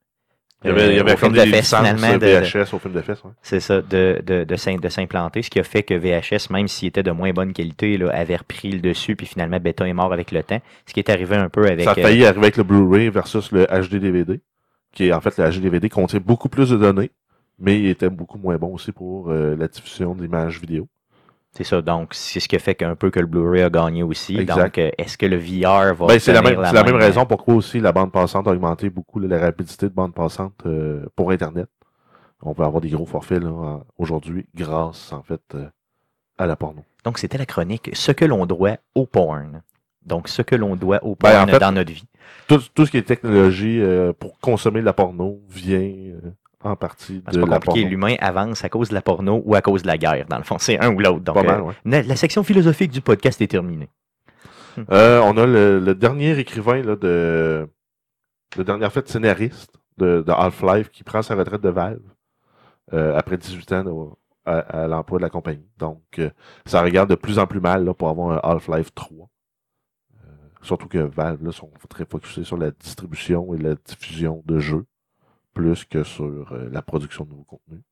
Il 0.65 0.69
y 0.69 0.71
avait, 0.73 0.89
il 0.89 0.95
y 0.95 0.99
euh, 0.99 1.03
avait 1.03 1.13
au 1.13 1.17
film 1.17 1.35
comme 1.37 1.45
de 1.45 1.63
finalement, 1.63 2.19
de- 2.19 2.27
VHS 2.27 2.75
au 2.75 2.79
film 2.81 2.93
de. 2.95 2.99
Ouais. 2.99 3.15
c'est 3.43 3.61
ça, 3.61 3.81
de, 3.81 4.21
de, 4.27 4.43
de 4.43 4.89
s'implanter, 4.89 5.43
ce 5.43 5.51
qui 5.51 5.61
a 5.61 5.63
fait 5.63 5.85
que 5.85 5.95
VHS, 5.95 6.51
même 6.51 6.67
s'il 6.67 6.89
était 6.89 7.05
de 7.05 7.13
moins 7.13 7.33
bonne 7.33 7.53
qualité, 7.53 7.97
là, 7.97 8.11
avait 8.11 8.35
repris 8.35 8.73
le 8.73 8.81
dessus, 8.81 9.15
puis 9.15 9.27
finalement 9.27 9.61
Beta 9.61 9.87
est 9.87 9.93
mort 9.93 10.13
avec 10.13 10.33
le 10.33 10.43
temps. 10.43 10.61
Ce 10.87 10.93
qui 10.93 10.99
est 10.99 11.11
arrivé 11.11 11.37
un 11.37 11.49
peu 11.49 11.65
avec. 11.67 11.85
Ça 11.85 11.93
a 11.93 11.99
euh, 11.99 12.03
failli 12.03 12.25
arriver 12.25 12.43
avec 12.43 12.57
le 12.57 12.65
Blu-ray 12.65 13.09
versus 13.09 13.53
le 13.53 13.67
HD-DVD, 13.67 14.41
qui 14.93 15.07
est 15.07 15.13
en 15.13 15.21
fait 15.21 15.39
le 15.39 15.49
HD-DVD 15.49 15.89
contient 15.89 16.19
beaucoup 16.19 16.49
plus 16.49 16.71
de 16.71 16.77
données, 16.77 17.13
mais 17.61 17.79
il 17.79 17.87
était 17.87 18.11
beaucoup 18.11 18.39
moins 18.39 18.57
bon 18.57 18.75
aussi 18.75 18.91
pour 18.91 19.31
euh, 19.31 19.55
la 19.57 19.69
diffusion 19.69 20.17
d'images 20.17 20.61
vidéo. 20.61 20.89
C'est 21.59 21.65
ça, 21.65 21.83
donc 21.83 22.15
c'est 22.15 22.39
ce 22.39 22.47
qui 22.47 22.55
a 22.55 22.61
fait 22.61 22.77
qu'un 22.77 22.95
peu 22.95 23.11
que 23.11 23.19
le 23.19 23.27
Blu-ray 23.27 23.63
a 23.63 23.69
gagné 23.71 24.05
aussi. 24.05 24.37
Exact. 24.39 24.63
Donc, 24.63 24.79
euh, 24.79 24.91
est-ce 24.97 25.19
que 25.19 25.27
le 25.27 25.37
VR 25.37 25.93
va. 25.93 26.07
Ben, 26.07 26.21
c'est 26.21 26.33
la, 26.33 26.41
même, 26.41 26.61
c'est 26.65 26.73
la 26.73 26.85
même 26.85 26.95
raison 26.95 27.27
pourquoi 27.27 27.55
aussi 27.55 27.81
la 27.81 27.91
bande 27.91 28.13
passante 28.13 28.47
a 28.47 28.53
augmenté 28.53 28.91
beaucoup 28.91 29.19
là, 29.19 29.27
la 29.27 29.41
rapidité 29.41 29.87
de 29.89 29.93
bande 29.93 30.15
passante 30.15 30.55
euh, 30.67 31.05
pour 31.17 31.33
Internet. 31.33 31.69
On 32.43 32.55
peut 32.55 32.63
avoir 32.63 32.81
des 32.81 32.91
gros 32.91 33.07
forfaits 33.07 33.43
aujourd'hui 33.99 34.47
grâce 34.55 35.13
en 35.13 35.25
fait 35.25 35.41
euh, 35.57 35.67
à 36.39 36.47
la 36.47 36.55
porno. 36.55 36.85
Donc, 37.03 37.19
c'était 37.19 37.39
la 37.39 37.47
chronique 37.47 37.91
Ce 37.93 38.13
que 38.13 38.25
l'on 38.25 38.47
doit 38.47 38.77
au 38.95 39.07
porn. 39.07 39.63
Donc, 40.07 40.29
ce 40.29 40.43
que 40.43 40.55
l'on 40.55 40.77
doit 40.77 41.03
au 41.05 41.17
Ben, 41.17 41.33
porn 41.33 41.43
en 41.43 41.53
fait- 41.53 41.59
dans 41.59 41.73
notre 41.73 41.93
vie. 41.93 42.05
Tout, 42.47 42.61
tout 42.73 42.87
ce 42.87 42.93
qui 42.93 42.99
est 42.99 43.03
technologie 43.03 43.81
euh, 43.81 44.13
pour 44.13 44.39
consommer 44.39 44.79
de 44.79 44.85
la 44.85 44.93
porno 44.93 45.41
vient 45.51 45.91
en 46.65 46.75
partie 46.77 47.23
C'est 47.31 47.39
de 47.39 47.45
pas 47.45 47.61
compliqué. 47.61 47.89
L'humain 47.89 48.17
avance 48.21 48.65
à 48.65 48.69
cause 48.69 48.89
de 48.89 48.95
la 48.95 49.03
porno 49.03 49.43
ou 49.45 49.55
à 49.55 49.63
cause 49.63 49.83
de 49.83 49.87
la 49.87 49.97
guerre, 49.99 50.27
dans 50.29 50.39
le 50.39 50.45
fond. 50.45 50.59
C'est 50.59 50.79
un 50.83 50.93
ou 50.95 50.99
l'autre. 51.01 51.21
Donc, 51.21 51.35
Pas 51.37 51.43
mal, 51.43 51.61
euh, 51.61 51.65
ouais. 51.65 51.75
la, 51.85 52.03
la 52.03 52.17
section 52.17 52.43
philosophique 52.43 52.91
du 52.91 53.01
podcast 53.01 53.41
est 53.41 53.47
terminée. 53.49 53.89
Euh, 54.91 55.21
on 55.25 55.37
a 55.37 55.47
le, 55.47 55.81
le 55.81 55.95
dernier 55.95 56.39
écrivain 56.39 56.83
là, 56.83 56.95
de 56.97 57.69
le 58.57 58.65
dernier 58.65 58.87
en 58.87 58.91
fait 58.91 59.09
scénariste 59.09 59.75
de, 59.99 60.23
de 60.25 60.31
Half-Life 60.33 60.91
qui 60.91 61.03
prend 61.05 61.21
sa 61.23 61.35
retraite 61.35 61.61
de 61.61 61.69
Valve 61.69 62.01
euh, 62.93 63.17
après 63.17 63.37
18 63.37 63.73
ans 63.73 63.85
de- 63.85 64.15
à, 64.51 64.59
à 64.85 64.87
l'emploi 64.89 65.19
de 65.19 65.23
la 65.25 65.31
compagnie. 65.31 65.69
Donc 65.79 66.03
euh, 66.19 66.31
ça 66.65 66.81
regarde 66.83 67.11
de 67.11 67.17
plus 67.17 67.39
en 67.41 67.47
plus 67.47 67.61
mal 67.61 67.85
là, 67.85 67.93
pour 67.93 68.09
avoir 68.09 68.33
un 68.45 68.51
Half-Life 68.51 68.95
3. 68.95 69.29
Euh, 70.25 70.29
surtout 70.63 70.87
que 70.89 70.99
Valve 70.99 71.45
là, 71.45 71.53
sont 71.53 71.71
très 71.89 72.05
focusés 72.07 72.45
sur 72.45 72.57
la 72.57 72.71
distribution 72.71 73.53
et 73.55 73.59
la 73.59 73.75
diffusion 73.75 74.43
de 74.47 74.59
jeux 74.61 74.87
plus 75.59 75.85
que 75.85 76.05
sur 76.05 76.53
euh, 76.53 76.69
la 76.71 76.83
production 76.83 77.25
de 77.25 77.31
nouveaux 77.31 77.43
contenus. 77.43 77.83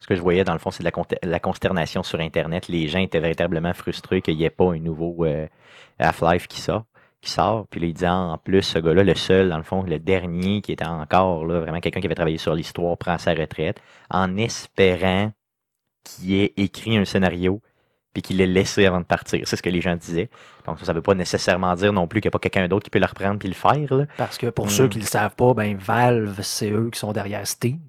Ce 0.00 0.06
que 0.08 0.16
je 0.16 0.20
voyais, 0.20 0.42
dans 0.42 0.52
le 0.52 0.58
fond, 0.58 0.72
c'est 0.72 0.82
de 0.82 0.90
la, 1.22 1.38
consternation 1.38 2.02
sur 2.02 2.18
Internet. 2.18 2.66
Les 2.66 2.88
gens 2.88 2.98
étaient 2.98 3.20
véritablement 3.20 3.72
frustrés 3.72 4.20
qu'il 4.20 4.36
n'y 4.36 4.42
ait 4.42 4.50
pas 4.50 4.72
un 4.72 4.80
nouveau 4.80 5.24
euh, 5.24 5.46
Half-Life 6.00 6.48
qui 6.48 6.60
sort. 6.60 6.84
Qui 7.20 7.30
sort. 7.30 7.68
Puis 7.68 7.80
là, 7.80 7.86
il 7.86 8.06
en 8.08 8.36
plus, 8.36 8.62
ce 8.62 8.80
gars-là, 8.80 9.04
le 9.04 9.14
seul, 9.14 9.48
dans 9.48 9.56
le 9.58 9.62
fond, 9.62 9.84
le 9.84 10.00
dernier 10.00 10.60
qui 10.60 10.72
était 10.72 10.84
encore 10.84 11.46
là, 11.46 11.60
vraiment 11.60 11.78
quelqu'un 11.78 12.00
qui 12.00 12.06
avait 12.06 12.16
travaillé 12.16 12.36
sur 12.36 12.54
l'histoire, 12.54 12.98
prend 12.98 13.16
sa 13.16 13.32
retraite 13.32 13.80
en 14.10 14.36
espérant 14.36 15.32
qu'il 16.02 16.34
ait 16.34 16.52
écrit 16.56 16.98
un 16.98 17.04
scénario 17.04 17.62
puis 18.14 18.22
qu'il 18.22 18.38
l'ait 18.38 18.46
laissé 18.46 18.86
avant 18.86 19.00
de 19.00 19.04
partir. 19.04 19.46
C'est 19.46 19.56
ce 19.56 19.62
que 19.62 19.68
les 19.68 19.82
gens 19.82 19.96
disaient. 19.96 20.30
Donc 20.66 20.78
ça 20.80 20.92
ne 20.92 20.96
veut 20.96 21.02
pas 21.02 21.14
nécessairement 21.14 21.74
dire 21.74 21.92
non 21.92 22.06
plus 22.06 22.20
qu'il 22.22 22.28
n'y 22.28 22.30
a 22.30 22.38
pas 22.38 22.38
quelqu'un 22.38 22.68
d'autre 22.68 22.84
qui 22.84 22.90
peut 22.90 22.98
le 23.00 23.06
reprendre 23.06 23.38
puis 23.38 23.48
le 23.48 23.54
faire. 23.54 23.92
Là. 23.94 24.06
Parce 24.16 24.38
que 24.38 24.46
pour 24.46 24.70
ceux 24.70 24.88
qui 24.88 24.96
ne 24.98 25.02
le 25.02 25.08
savent 25.08 25.34
pas, 25.34 25.52
ben 25.52 25.76
Valve, 25.76 26.38
c'est 26.42 26.70
eux 26.70 26.88
qui 26.92 26.98
sont 26.98 27.12
derrière 27.12 27.46
Steam, 27.46 27.80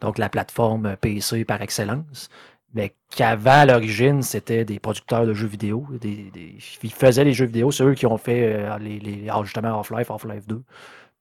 donc 0.00 0.18
la 0.18 0.28
plateforme 0.28 0.96
PC 1.00 1.44
par 1.46 1.62
excellence. 1.62 2.28
Mais 2.74 2.94
qu'avant, 3.14 3.50
à 3.50 3.66
l'origine, 3.66 4.22
c'était 4.22 4.64
des 4.64 4.78
producteurs 4.78 5.26
de 5.26 5.34
jeux 5.34 5.46
vidéo. 5.46 5.86
Des, 6.00 6.30
des- 6.32 6.56
ils 6.82 6.90
faisaient 6.92 7.22
les 7.24 7.34
jeux 7.34 7.44
vidéo. 7.44 7.70
C'est 7.70 7.84
eux 7.84 7.92
qui 7.94 8.06
ont 8.06 8.16
fait 8.16 8.54
euh, 8.54 8.78
les, 8.78 8.98
les, 8.98 9.26
ah, 9.30 9.40
justement 9.44 9.78
Half-Life, 9.78 10.10
Half-Life 10.10 10.46
2. 10.48 10.62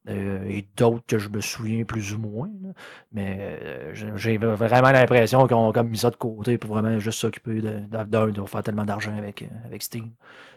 Euh, 0.10 0.44
et 0.50 0.66
d'autres 0.78 1.04
que 1.08 1.18
je 1.20 1.30
me 1.30 1.42
souviens 1.42 1.84
plus 1.84 2.14
ou 2.14 2.20
moins. 2.20 2.50
là. 2.64 2.70
Mais 3.12 3.38
euh, 3.62 3.92
j'ai- 4.16 4.38
vraiment 4.38 4.92
l'impression 4.92 5.46
qu'ils 5.48 5.56
ont 5.56 5.72
comme 5.72 5.90
mis 5.90 5.98
ça 5.98 6.10
de 6.10 6.16
côté 6.16 6.58
pour 6.58 6.72
vraiment 6.76 6.98
juste 7.00 7.20
s'occuper 7.20 7.62
d'un, 7.62 8.06
de, 8.06 8.32
de 8.32 8.46
faire 8.46 8.64
tellement 8.64 8.86
d'argent 8.86 9.16
avec, 9.18 9.44
euh, 9.44 9.46
avec 9.66 9.84
Steam. 9.84 10.10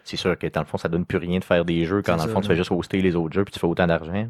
C'est 0.03 0.17
sûr 0.17 0.37
que 0.37 0.47
dans 0.47 0.61
le 0.61 0.65
fond, 0.65 0.77
ça 0.77 0.89
donne 0.89 1.05
plus 1.05 1.17
rien 1.19 1.39
de 1.39 1.43
faire 1.43 1.63
des 1.65 1.85
jeux 1.85 2.01
quand 2.01 2.17
dans 2.17 2.23
le 2.25 2.29
fond, 2.33 2.41
tu 2.41 2.47
fais 2.47 2.55
juste 2.57 2.71
hoster 2.71 3.01
les 3.01 3.15
autres 3.15 3.33
jeux 3.33 3.45
puis 3.45 3.53
tu 3.53 3.59
fais 3.59 3.67
autant 3.67 3.87
d'argent. 3.87 4.27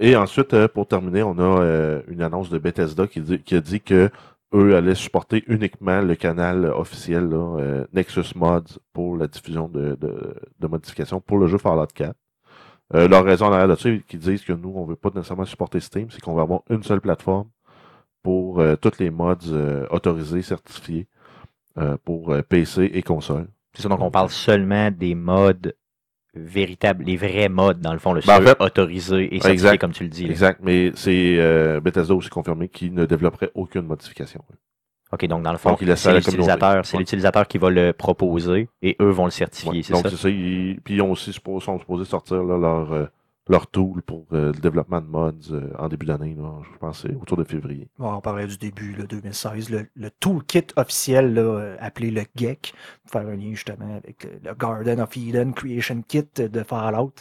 Et 0.00 0.16
ensuite, 0.16 0.66
pour 0.68 0.86
terminer, 0.88 1.22
on 1.22 1.38
a 1.38 2.00
une 2.08 2.22
annonce 2.22 2.50
de 2.50 2.58
Bethesda 2.58 3.06
qui, 3.06 3.20
dit- 3.20 3.38
qui 3.42 3.54
a 3.54 3.60
dit 3.60 3.80
que 3.80 4.10
eux 4.54 4.76
allaient 4.76 4.94
supporter 4.96 5.44
uniquement 5.46 6.00
le 6.02 6.14
canal 6.14 6.66
officiel 6.66 7.28
là, 7.28 7.58
euh, 7.58 7.86
Nexus 7.92 8.34
Mods 8.34 8.78
pour 8.92 9.16
la 9.16 9.26
diffusion 9.26 9.68
de, 9.68 9.94
de, 9.94 10.34
de 10.58 10.66
modifications 10.66 11.20
pour 11.20 11.38
le 11.38 11.46
jeu 11.46 11.56
Fallout 11.58 11.86
4. 11.94 12.14
Euh, 12.94 13.08
leur 13.08 13.24
raison 13.24 13.46
en 13.46 13.52
arrière 13.52 13.68
de 13.68 13.74
ça, 13.76 13.88
ils 13.88 14.02
qui 14.02 14.16
disent 14.18 14.44
que 14.44 14.52
nous, 14.52 14.72
on 14.76 14.84
veut 14.84 14.96
pas 14.96 15.10
nécessairement 15.14 15.44
supporter 15.44 15.80
Steam, 15.80 16.10
c'est 16.10 16.20
qu'on 16.20 16.34
va 16.34 16.42
avoir 16.42 16.60
une 16.70 16.82
seule 16.82 17.00
plateforme 17.00 17.48
pour 18.22 18.60
euh, 18.60 18.76
toutes 18.76 18.98
les 18.98 19.10
mods 19.10 19.34
euh, 19.48 19.86
autorisés, 19.90 20.42
certifiés 20.42 21.06
euh, 21.78 21.96
pour 22.04 22.32
euh, 22.32 22.42
PC 22.42 22.90
et 22.92 23.02
console. 23.02 23.48
C'est 23.74 23.82
ça, 23.82 23.88
donc 23.88 24.00
on 24.00 24.10
parle 24.10 24.28
seulement 24.28 24.90
des 24.90 25.14
modes 25.14 25.74
véritables, 26.34 27.04
les 27.04 27.16
vrais 27.16 27.48
modes, 27.48 27.80
dans 27.80 27.92
le 27.92 27.98
fond, 27.98 28.12
le 28.12 28.20
Ben, 28.26 28.34
en 28.34 28.38
ceux 28.38 28.44
fait- 28.46 28.62
autorisés 28.62 29.24
et 29.34 29.40
certifiés, 29.40 29.52
Exact. 29.52 29.78
comme 29.80 29.92
tu 29.92 30.02
le 30.04 30.08
dis. 30.08 30.24
là. 30.24 30.30
Exact, 30.30 30.60
mais 30.62 30.92
c'est 30.94 31.36
euh, 31.38 31.80
Bethesda 31.80 32.14
aussi 32.14 32.28
confirmé 32.30 32.68
qu'il 32.68 32.94
ne 32.94 33.04
développerait 33.06 33.50
aucune 33.54 33.82
modification. 33.86 34.42
OK, 35.12 35.26
donc 35.26 35.42
dans 35.42 35.52
le 35.52 35.58
fond, 35.58 35.70
Donc, 35.70 35.80
c'est 35.96 36.14
l'utilisateur, 36.14 36.86
c'est 36.86 36.94
Ouais. 36.94 37.00
l'utilisateur 37.00 37.46
qui 37.46 37.58
va 37.58 37.68
le 37.70 37.92
proposer 37.92 38.68
et 38.80 38.96
eux 39.00 39.10
vont 39.10 39.26
le 39.26 39.30
certifier, 39.30 39.70
Ouais. 39.70 39.82
c'est 39.82 39.92
Donc 39.92 40.04
ça? 40.04 40.10
c'est 40.10 40.16
ça. 40.16 40.28
ils- 40.30 40.80
Puis 40.82 40.94
ils 40.94 41.02
ont 41.02 41.10
aussi 41.12 41.32
sont 41.32 41.78
supposés 41.78 42.04
sortir 42.06 42.42
là, 42.42 42.56
leur, 42.56 42.92
euh, 42.92 43.06
leur 43.48 43.66
tool 43.66 44.02
pour 44.02 44.24
euh, 44.32 44.52
le 44.54 44.60
développement 44.60 45.00
de 45.00 45.06
mods 45.06 45.32
euh, 45.50 45.68
en 45.78 45.88
début 45.88 46.06
d'année. 46.06 46.34
Je 46.72 46.78
pense 46.78 47.02
c'est 47.02 47.14
autour 47.14 47.36
de 47.36 47.44
février. 47.44 47.88
Bon, 47.98 48.14
on 48.14 48.20
parlait 48.20 48.46
du 48.46 48.56
début, 48.56 48.94
là, 48.94 49.04
2016. 49.04 49.68
Le, 49.68 49.86
le 49.94 50.10
toolkit 50.12 50.68
officiel, 50.76 51.34
là, 51.34 51.74
appelé 51.80 52.10
le 52.12 52.22
GEC, 52.36 52.72
pour 53.02 53.10
faire 53.20 53.28
un 53.28 53.34
lien 53.36 53.50
justement 53.50 53.96
avec 53.96 54.24
le, 54.24 54.48
le 54.48 54.54
Garden 54.54 55.00
of 55.00 55.14
Eden 55.16 55.52
Creation 55.54 56.02
Kit 56.06 56.24
de 56.36 56.62
Fallout. 56.62 57.12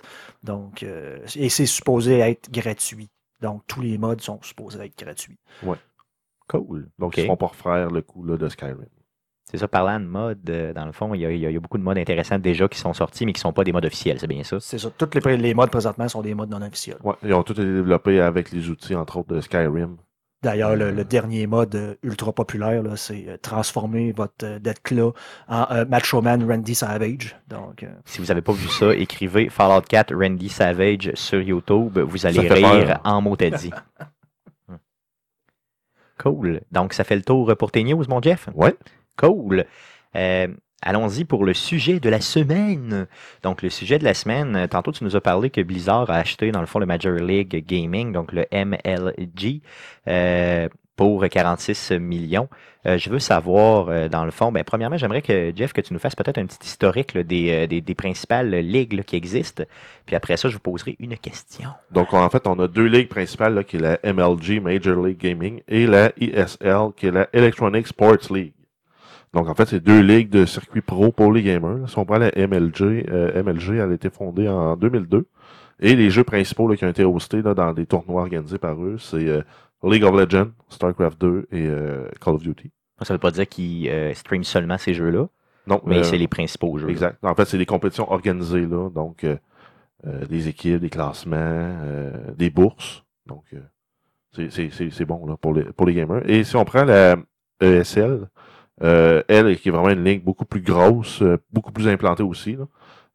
Donc, 0.44 0.84
euh, 0.84 1.18
et 1.36 1.50
c'est 1.50 1.66
supposé 1.66 2.20
être 2.20 2.50
gratuit. 2.52 3.10
Donc, 3.42 3.64
tous 3.66 3.82
les 3.82 3.98
mods 3.98 4.20
sont 4.20 4.39
supposés 4.44 4.80
être 4.86 4.98
gratuits. 5.04 5.39
Cool. 6.52 6.89
Donc 6.99 7.18
ils 7.18 7.24
ne 7.24 7.28
font 7.28 7.38
pas 7.38 7.47
refaire 7.47 7.89
le 7.89 8.02
coup 8.02 8.24
là, 8.26 8.38
de 8.38 8.47
Skyrim. 8.49 8.86
C'est 9.49 9.58
ça, 9.58 9.68
parlant 9.68 9.99
de 9.99 10.06
modes, 10.06 10.49
euh, 10.49 10.72
dans 10.74 10.86
le 10.86 10.93
fond, 10.93 11.14
il 11.14 11.22
y, 11.22 11.26
a, 11.26 11.32
il 11.32 11.41
y 11.43 11.60
beaucoup 11.60 11.78
de 11.78 11.84
modes 11.84 11.97
intéressants 11.97 12.39
déjà 12.39 12.70
qui 12.70 12.80
sont 12.80 12.93
sortis, 12.93 13.26
mais 13.26 13.34
qui 13.34 13.39
ne 13.39 13.41
sont 13.41 13.54
pas 13.54 13.66
des 13.66 13.74
modes 13.74 13.86
officiels, 13.86 14.18
c'est 14.18 14.28
bien 14.28 14.43
ça? 14.43 14.60
C'est 14.62 14.78
ça. 14.78 14.89
Tous 14.97 15.10
les, 15.26 15.36
les 15.36 15.54
mods 15.54 15.68
présentement 15.68 16.08
sont 16.08 16.22
des 16.22 16.34
mods 16.34 16.45
non 16.45 16.62
officiels. 16.62 16.97
Ils 17.24 17.34
ont 17.34 17.43
tout 17.43 17.54
été 17.54 17.66
développés 17.66 18.22
avec 18.22 18.52
les 18.52 18.70
outils, 18.70 18.95
entre 18.95 19.18
autres, 19.18 19.34
de 19.34 19.41
Skyrim. 19.41 19.97
D'ailleurs, 20.43 20.76
le, 20.76 20.89
le 20.91 21.04
dernier 21.04 21.45
mode 21.45 21.76
euh, 21.76 21.95
ultra 22.02 22.32
populaire, 22.34 22.82
là, 22.82 22.95
c'est 22.95 23.26
euh, 23.28 23.38
transformer 23.38 24.12
votre 24.12 24.43
euh, 24.43 24.58
Deathclaw 24.58 25.14
en 25.47 25.68
euh, 25.70 25.86
Macho 25.86 26.20
Man 26.22 26.49
Randy 26.49 26.74
Savage. 26.74 27.36
Donc, 27.47 27.84
euh, 27.84 27.89
Si 28.06 28.20
vous 28.20 28.26
n'avez 28.28 28.41
pas 28.41 28.54
vu 28.54 28.68
ça, 28.68 28.95
écrivez 28.95 29.49
Fallout 29.49 29.82
4 29.88 30.16
Randy 30.16 30.49
Savage 30.49 31.12
sur 31.14 31.41
YouTube. 31.41 31.99
Vous 31.99 32.26
allez 32.26 32.39
rire 32.39 32.88
peur. 32.88 33.02
en 33.04 33.22
mot 33.22 33.36
dit. 33.36 33.70
Cool. 36.22 36.61
Donc, 36.72 36.93
ça 36.93 37.03
fait 37.03 37.15
le 37.15 37.24
tour 37.24 37.55
pour 37.57 37.72
tes 37.72 37.84
news, 37.84 38.03
mon 38.07 38.22
Jeff? 38.22 38.47
Ouais. 38.53 38.76
Cool. 39.17 39.65
Euh, 40.15 40.47
Allons-y 40.84 41.26
pour 41.26 41.45
le 41.45 41.53
sujet 41.53 41.99
de 41.99 42.09
la 42.09 42.22
semaine. 42.22 43.07
Donc, 43.43 43.61
le 43.61 43.69
sujet 43.69 43.99
de 43.99 44.03
la 44.03 44.15
semaine, 44.15 44.55
euh, 44.55 44.67
tantôt 44.67 44.91
tu 44.91 45.03
nous 45.03 45.15
as 45.15 45.22
parlé 45.22 45.51
que 45.51 45.61
Blizzard 45.61 46.09
a 46.09 46.15
acheté, 46.15 46.51
dans 46.51 46.59
le 46.59 46.65
fond, 46.65 46.80
le 46.80 46.88
Major 46.88 47.13
League 47.13 47.63
Gaming, 47.67 48.11
donc 48.11 48.32
le 48.32 48.47
MLG, 48.51 49.61
euh, 50.07 50.67
pour 50.96 51.28
46 51.28 51.92
millions. 51.94 52.48
Euh, 52.86 52.98
je 52.98 53.10
veux 53.10 53.20
savoir, 53.20 53.89
euh, 53.89 54.08
dans 54.08 54.26
le 54.26 54.32
fond, 54.32 54.52
ben, 54.52 54.64
premièrement, 54.64 54.98
j'aimerais 54.98 55.22
que, 55.22 55.52
Jeff, 55.56 55.74
que 55.74 55.82
tu 55.82 55.94
nous 55.94 56.00
fasses 56.00 56.16
peut-être 56.16 56.38
un 56.38 56.46
petit 56.46 56.58
historique 56.64 57.18
des, 57.18 57.52
euh, 57.52 57.68
des, 57.68 57.96
principales 57.96 58.50
ligues 58.50 59.04
qui 59.04 59.16
existent. 59.16 59.64
Puis 60.06 60.16
après 60.16 60.38
ça, 60.38 60.50
je 60.50 60.56
vous 60.56 60.60
poserai 60.60 60.96
une 61.00 61.18
question. 61.18 61.70
Donc, 61.92 62.14
en 62.14 62.30
fait, 62.30 62.48
on 62.48 62.60
a 62.60 62.68
deux 62.68 62.86
ligues 62.86 63.10
principales, 63.10 63.54
là, 63.54 63.64
qui 63.64 63.78
est 63.78 63.80
la 63.80 64.00
MLG, 64.04 64.60
Major 64.62 65.06
League 65.06 65.20
Gaming, 65.20 65.62
et 65.68 65.86
la 65.86 66.12
ESL, 66.20 66.92
qui 66.96 67.08
est 67.08 67.12
la 67.12 67.28
Electronic 67.34 67.88
Sports 67.88 68.32
League. 68.32 68.54
Donc, 69.34 69.48
en 69.48 69.56
fait, 69.56 69.66
c'est 69.66 69.80
deux 69.80 70.02
ligues 70.02 70.30
de 70.30 70.46
circuit 70.46 70.82
pro 70.82 71.12
pour 71.12 71.32
les 71.32 71.42
gamers. 71.42 71.88
Si 71.89 71.98
on 71.98 72.06
prend 72.06 72.18
la 72.18 72.32
MLG, 72.36 73.06
euh, 73.10 73.44
MLG, 73.44 73.78
elle 73.78 73.92
a 73.92 73.94
été 73.94 74.10
fondée 74.10 74.50
en 74.50 74.76
2002. 74.76 75.26
Et 75.80 75.96
les 75.96 76.10
jeux 76.12 76.24
principaux 76.24 76.68
qui 76.76 76.86
ont 76.86 76.89
été 76.89 77.04
hostés 77.04 77.42
là, 77.42 77.54
dans 77.54 77.74
des 77.74 77.86
tournois 77.86 78.22
organisés 78.22 78.58
par 78.58 78.82
eux, 78.84 78.98
c'est 79.00 79.28
euh, 79.28 79.42
League 79.84 80.04
of 80.04 80.16
Legends, 80.16 80.52
StarCraft 80.70 81.20
2 81.20 81.48
et 81.52 81.66
euh, 81.68 82.08
Call 82.24 82.36
of 82.36 82.44
Duty. 82.44 82.72
Ça 83.02 83.14
ne 83.14 83.16
veut 83.16 83.20
pas 83.22 83.32
dire 83.32 83.48
qu'ils 83.48 83.90
euh, 83.90 84.14
streament 84.14 84.44
seulement 84.44 84.78
ces 84.78 84.94
jeux-là, 84.94 85.28
Non, 85.66 85.82
mais 85.86 86.00
euh, 86.00 86.04
c'est 86.04 86.18
les 86.18 86.28
principaux 86.28 86.78
jeux. 86.78 86.90
Exact. 86.90 87.18
En 87.24 87.34
fait, 87.34 87.46
c'est 87.46 87.58
des 87.58 87.66
compétitions 87.66 88.12
organisées, 88.12 88.66
là. 88.68 88.90
Donc, 88.90 89.26
des 90.30 90.48
équipes, 90.48 90.80
des 90.80 90.90
classements, 90.90 91.74
des 92.36 92.50
bourses. 92.50 93.04
Donc, 93.26 93.44
c'est- 94.32 95.06
bon 95.06 95.26
là, 95.26 95.36
pour, 95.38 95.54
les, 95.54 95.64
pour 95.64 95.86
les 95.88 95.94
gamers. 95.94 96.28
Et 96.30 96.44
si 96.44 96.56
on 96.56 96.66
prend 96.66 96.84
la 96.84 97.18
ESL, 97.60 98.28
elle, 98.80 99.58
qui 99.58 99.70
est 99.70 99.72
vraiment 99.72 99.90
une 99.90 100.04
ligue 100.04 100.24
beaucoup 100.24 100.46
plus 100.46 100.62
grosse, 100.62 101.24
beaucoup 101.52 101.72
plus 101.72 101.88
implantée 101.88 102.24
aussi, 102.24 102.56
là. 102.56 102.66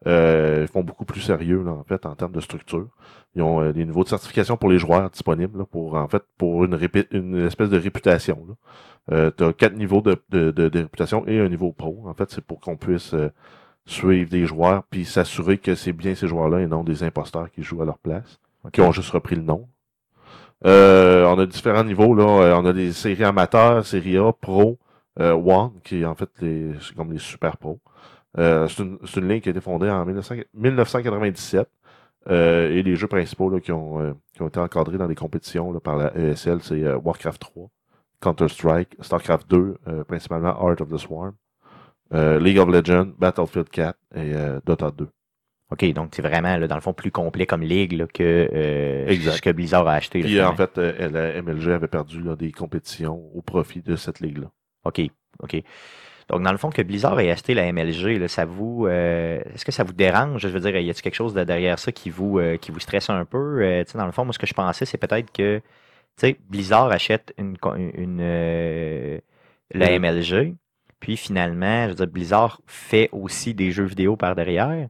Euh, 0.07 0.61
ils 0.63 0.69
font 0.69 0.83
beaucoup 0.83 1.05
plus 1.05 1.21
sérieux, 1.21 1.63
là, 1.65 1.73
en 1.73 1.85
fait, 1.85 2.05
en 2.07 2.15
termes 2.15 2.33
de 2.33 2.41
structure. 2.41 2.89
Ils 3.35 3.43
ont 3.43 3.61
euh, 3.63 3.73
des 3.73 3.85
niveaux 3.85 4.05
de 4.05 4.09
certification 4.09 4.57
pour 4.57 4.69
les 4.69 4.79
joueurs 4.79 5.09
disponibles, 5.11 5.59
là, 5.59 5.65
pour, 5.65 5.95
en 5.95 6.09
fait, 6.09 6.23
pour 6.37 6.65
une, 6.65 6.79
une 7.13 7.47
espèce 7.47 7.71
de 7.71 7.79
réputation. 7.79 8.57
Euh, 9.13 9.31
tu 9.37 9.45
as 9.45 9.53
quatre 9.53 9.77
niveaux 9.77 10.01
de, 10.03 10.17
de, 10.31 10.51
de, 10.51 10.69
de 10.69 10.79
réputation 10.81 11.27
et 11.27 11.41
un 11.41 11.49
niveau 11.49 11.73
pro. 11.73 12.03
En 12.07 12.15
fait, 12.15 12.31
c'est 12.31 12.45
pour 12.45 12.61
qu'on 12.61 12.77
puisse 12.77 13.15
euh, 13.15 13.31
suivre 13.87 14.29
des 14.29 14.47
joueurs 14.47 14.83
puis 14.91 15.05
s'assurer 15.05 15.59
que 15.59 15.75
c'est 15.75 15.93
bien 15.93 16.15
ces 16.15 16.27
joueurs-là 16.27 16.61
et 16.61 16.67
non 16.67 16.85
des 16.85 17.03
imposteurs 17.05 17.51
qui 17.51 17.63
jouent 17.63 17.83
à 17.83 17.85
leur 17.85 17.99
place, 17.99 18.41
qui 18.73 18.81
ont 18.81 18.93
juste 18.93 19.11
repris 19.11 19.37
le 19.37 19.43
nom. 19.43 19.69
Euh, 20.65 21.25
on 21.27 21.39
a 21.39 21.47
différents 21.47 21.85
niveaux 21.85 22.15
là. 22.15 22.59
On 22.59 22.67
a 22.67 22.73
des 22.73 22.93
séries 22.93 23.25
amateurs, 23.25 23.85
série 23.87 24.17
A, 24.17 24.33
pro, 24.33 24.79
euh, 25.21 25.35
One, 25.35 25.73
qui 25.85 26.01
est 26.01 26.05
en 26.05 26.15
fait 26.15 26.31
les, 26.41 26.73
comme 26.97 27.13
les 27.13 27.19
super 27.19 27.57
pros. 27.59 27.79
Euh, 28.39 28.69
c'est 28.69 28.83
une, 28.83 29.29
ligne 29.29 29.41
qui 29.41 29.49
a 29.49 29.51
été 29.51 29.61
fondée 29.61 29.89
en 29.89 30.05
1900 30.05 30.37
1997. 30.55 31.69
Euh, 32.29 32.71
et 32.71 32.83
les 32.83 32.97
jeux 32.97 33.07
principaux 33.07 33.49
là, 33.51 33.61
qui, 33.61 33.71
ont, 33.71 34.01
euh, 34.01 34.13
qui 34.35 34.43
ont 34.43 34.49
été 34.49 34.59
encadrés 34.59 34.99
dans 34.99 35.07
des 35.07 35.15
compétitions 35.15 35.73
là, 35.73 35.79
par 35.79 35.97
la 35.97 36.13
ESL, 36.17 36.61
c'est 36.61 36.85
Warcraft 36.95 37.41
3, 37.41 37.71
Counter-Strike, 38.21 38.97
StarCraft 39.01 39.49
2, 39.49 39.77
euh, 39.87 40.05
principalement 40.05 40.49
Art 40.49 40.81
of 40.81 40.89
the 40.89 40.99
Swarm, 40.99 41.35
League 42.13 42.59
of 42.59 42.69
Legends, 42.69 43.13
Battlefield 43.19 43.69
4 43.71 43.97
et 44.17 44.33
Dota 44.65 44.91
2. 44.91 45.09
OK, 45.71 45.93
donc 45.93 46.11
c'est 46.15 46.23
vraiment, 46.23 46.57
là, 46.57 46.69
dans 46.69 46.77
le 46.77 46.81
fond, 46.81 46.93
plus 46.93 47.11
complet 47.11 47.45
comme 47.45 47.63
ligue 47.63 47.93
là, 47.93 48.07
que 48.07 48.23
euh, 48.53 49.33
ce 49.33 49.43
que 49.43 49.51
Blizzard 49.51 49.87
a 49.89 49.95
acheté. 49.95 50.21
Puis 50.21 50.41
en 50.41 50.55
fait, 50.55 50.79
euh, 50.79 51.09
la 51.09 51.43
MLG 51.43 51.71
avait 51.71 51.89
perdu 51.89 52.23
là, 52.23 52.37
des 52.37 52.53
compétitions 52.53 53.21
au 53.35 53.43
profit 53.43 53.83
de 53.83 53.97
cette 53.97 54.21
ligue-là. 54.21 54.47
OK, 54.85 55.01
OK. 55.41 55.61
Donc, 56.29 56.43
dans 56.43 56.51
le 56.51 56.59
fond, 56.59 56.71
que 56.71 56.83
Blizzard 56.83 57.21
ait 57.21 57.31
acheté 57.31 57.55
la 57.55 57.73
MLG, 57.73 58.19
là, 58.19 58.27
ça 58.27 58.45
vous, 58.45 58.87
euh, 58.87 59.41
est-ce 59.55 59.65
que 59.65 59.71
ça 59.71 59.85
vous 59.85 59.93
dérange? 59.93 60.43
Je 60.43 60.49
veux 60.49 60.59
dire, 60.59 60.77
y 60.77 60.91
a-t-il 60.91 61.03
quelque 61.03 61.15
chose 61.15 61.35
de 61.35 61.45
derrière 61.45 61.79
ça 61.79 61.93
qui 61.93 62.11
vous, 62.11 62.39
euh, 62.41 62.57
qui 62.57 62.73
vous 62.73 62.81
stresse 62.81 63.11
un 63.11 63.25
peu? 63.25 63.63
Euh, 63.63 63.85
dans 63.95 64.07
le 64.07 64.13
fond, 64.13 64.25
moi, 64.25 64.33
ce 64.33 64.39
que 64.39 64.47
je 64.47 64.55
pensais, 64.55 64.85
c'est 64.87 64.99
peut-être 64.99 65.33
que, 65.33 65.61
Blizzard 66.49 66.91
achète 66.91 67.33
une, 67.39 67.57
une, 67.95 68.19
euh, 68.21 69.19
la. 69.73 69.99
MLG, 69.99 70.57
puis 70.99 71.17
finalement, 71.17 71.85
je 71.85 71.89
veux 71.91 71.95
dire, 71.95 72.07
Blizzard 72.09 72.61
fait 72.67 73.09
aussi 73.13 73.55
des 73.55 73.71
jeux 73.71 73.85
vidéo 73.85 74.17
par 74.17 74.35
derrière. 74.35 74.89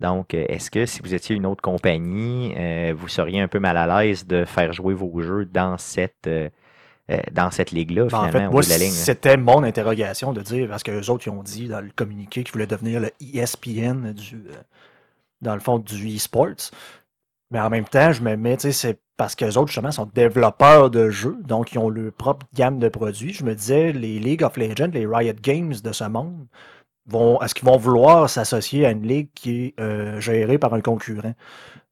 Donc, 0.00 0.34
euh, 0.34 0.44
est-ce 0.48 0.70
que 0.70 0.84
si 0.84 1.00
vous 1.00 1.14
étiez 1.14 1.36
une 1.36 1.46
autre 1.46 1.62
compagnie, 1.62 2.54
vous 2.92 3.08
seriez 3.08 3.40
un 3.40 3.48
peu 3.48 3.60
mal 3.60 3.78
à 3.78 4.02
l'aise 4.02 4.26
de 4.26 4.44
faire 4.44 4.72
jouer 4.74 4.92
vos 4.92 5.20
jeux 5.22 5.46
dans 5.46 5.78
cette, 5.78 6.28
dans 7.32 7.50
cette 7.50 7.70
ligue-là, 7.70 8.08
Ben, 8.10 8.18
finalement, 8.18 8.28
en 8.28 8.30
fait, 8.30 8.46
au 8.46 8.50
moi, 8.50 8.62
bout 8.62 8.62
de 8.62 8.70
la 8.70 8.78
ligne? 8.78 8.98
là? 8.98 9.04
c'était 9.04 9.36
mon 9.36 9.62
interrogation 9.62 10.32
de 10.32 10.40
dire, 10.42 10.68
parce 10.68 10.82
que 10.82 10.90
les 10.90 11.10
autres, 11.10 11.26
ils 11.26 11.30
ont 11.30 11.42
dit 11.42 11.68
dans 11.68 11.80
le 11.80 11.90
communiqué 11.94 12.44
qu'ils 12.44 12.52
voulaient 12.52 12.66
devenir 12.66 13.00
le 13.00 13.10
ESPN 13.20 14.12
du, 14.12 14.36
euh, 14.36 14.54
dans 15.42 15.54
le 15.54 15.60
fond, 15.60 15.78
du 15.78 16.16
e-sports. 16.16 16.70
Mais 17.50 17.60
en 17.60 17.70
même 17.70 17.84
temps, 17.84 18.12
je 18.12 18.22
me 18.22 18.36
mets, 18.36 18.56
tu 18.56 18.62
sais, 18.62 18.72
c'est 18.72 18.98
parce 19.16 19.34
que 19.36 19.44
les 19.44 19.56
autres, 19.56 19.68
justement, 19.68 19.92
sont 19.92 20.06
développeurs 20.14 20.90
de 20.90 21.10
jeux, 21.10 21.36
donc 21.44 21.72
ils 21.72 21.78
ont 21.78 21.88
leur 21.90 22.12
propre 22.12 22.46
gamme 22.54 22.78
de 22.78 22.88
produits. 22.88 23.32
Je 23.32 23.44
me 23.44 23.54
disais, 23.54 23.92
les 23.92 24.18
League 24.18 24.42
of 24.42 24.56
Legends, 24.56 24.90
les 24.92 25.06
Riot 25.06 25.34
Games 25.40 25.74
de 25.84 25.92
ce 25.92 26.04
monde, 26.04 26.46
vont, 27.06 27.40
est-ce 27.42 27.54
qu'ils 27.54 27.66
vont 27.66 27.76
vouloir 27.76 28.28
s'associer 28.30 28.86
à 28.86 28.90
une 28.90 29.06
ligue 29.06 29.28
qui 29.34 29.66
est 29.66 29.80
euh, 29.80 30.20
gérée 30.20 30.58
par 30.58 30.72
un 30.74 30.80
concurrent? 30.80 31.34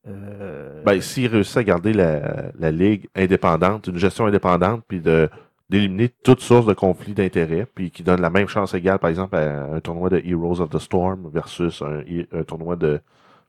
Euh, 0.08 0.82
Ben, 0.84 1.00
s'ils 1.00 1.28
réussissent 1.28 1.56
à 1.56 1.64
garder 1.64 1.92
la, 1.92 2.50
la 2.58 2.70
ligue 2.70 3.08
indépendante, 3.14 3.86
une 3.86 3.98
gestion 3.98 4.26
indépendante, 4.26 4.82
puis 4.86 5.00
de 5.00 5.28
d'éliminer 5.70 6.10
toute 6.22 6.40
source 6.40 6.66
de 6.66 6.74
conflit 6.74 7.14
d'intérêts, 7.14 7.66
puis 7.74 7.90
qui 7.90 8.02
donne 8.02 8.20
la 8.20 8.28
même 8.28 8.46
chance 8.46 8.74
égale, 8.74 8.98
par 8.98 9.08
exemple, 9.08 9.36
à 9.36 9.64
un 9.72 9.80
tournoi 9.80 10.10
de 10.10 10.18
Heroes 10.18 10.60
of 10.60 10.68
the 10.68 10.78
Storm 10.78 11.30
versus 11.32 11.80
un, 11.80 12.02
un 12.32 12.42
tournoi 12.42 12.76
de 12.76 13.00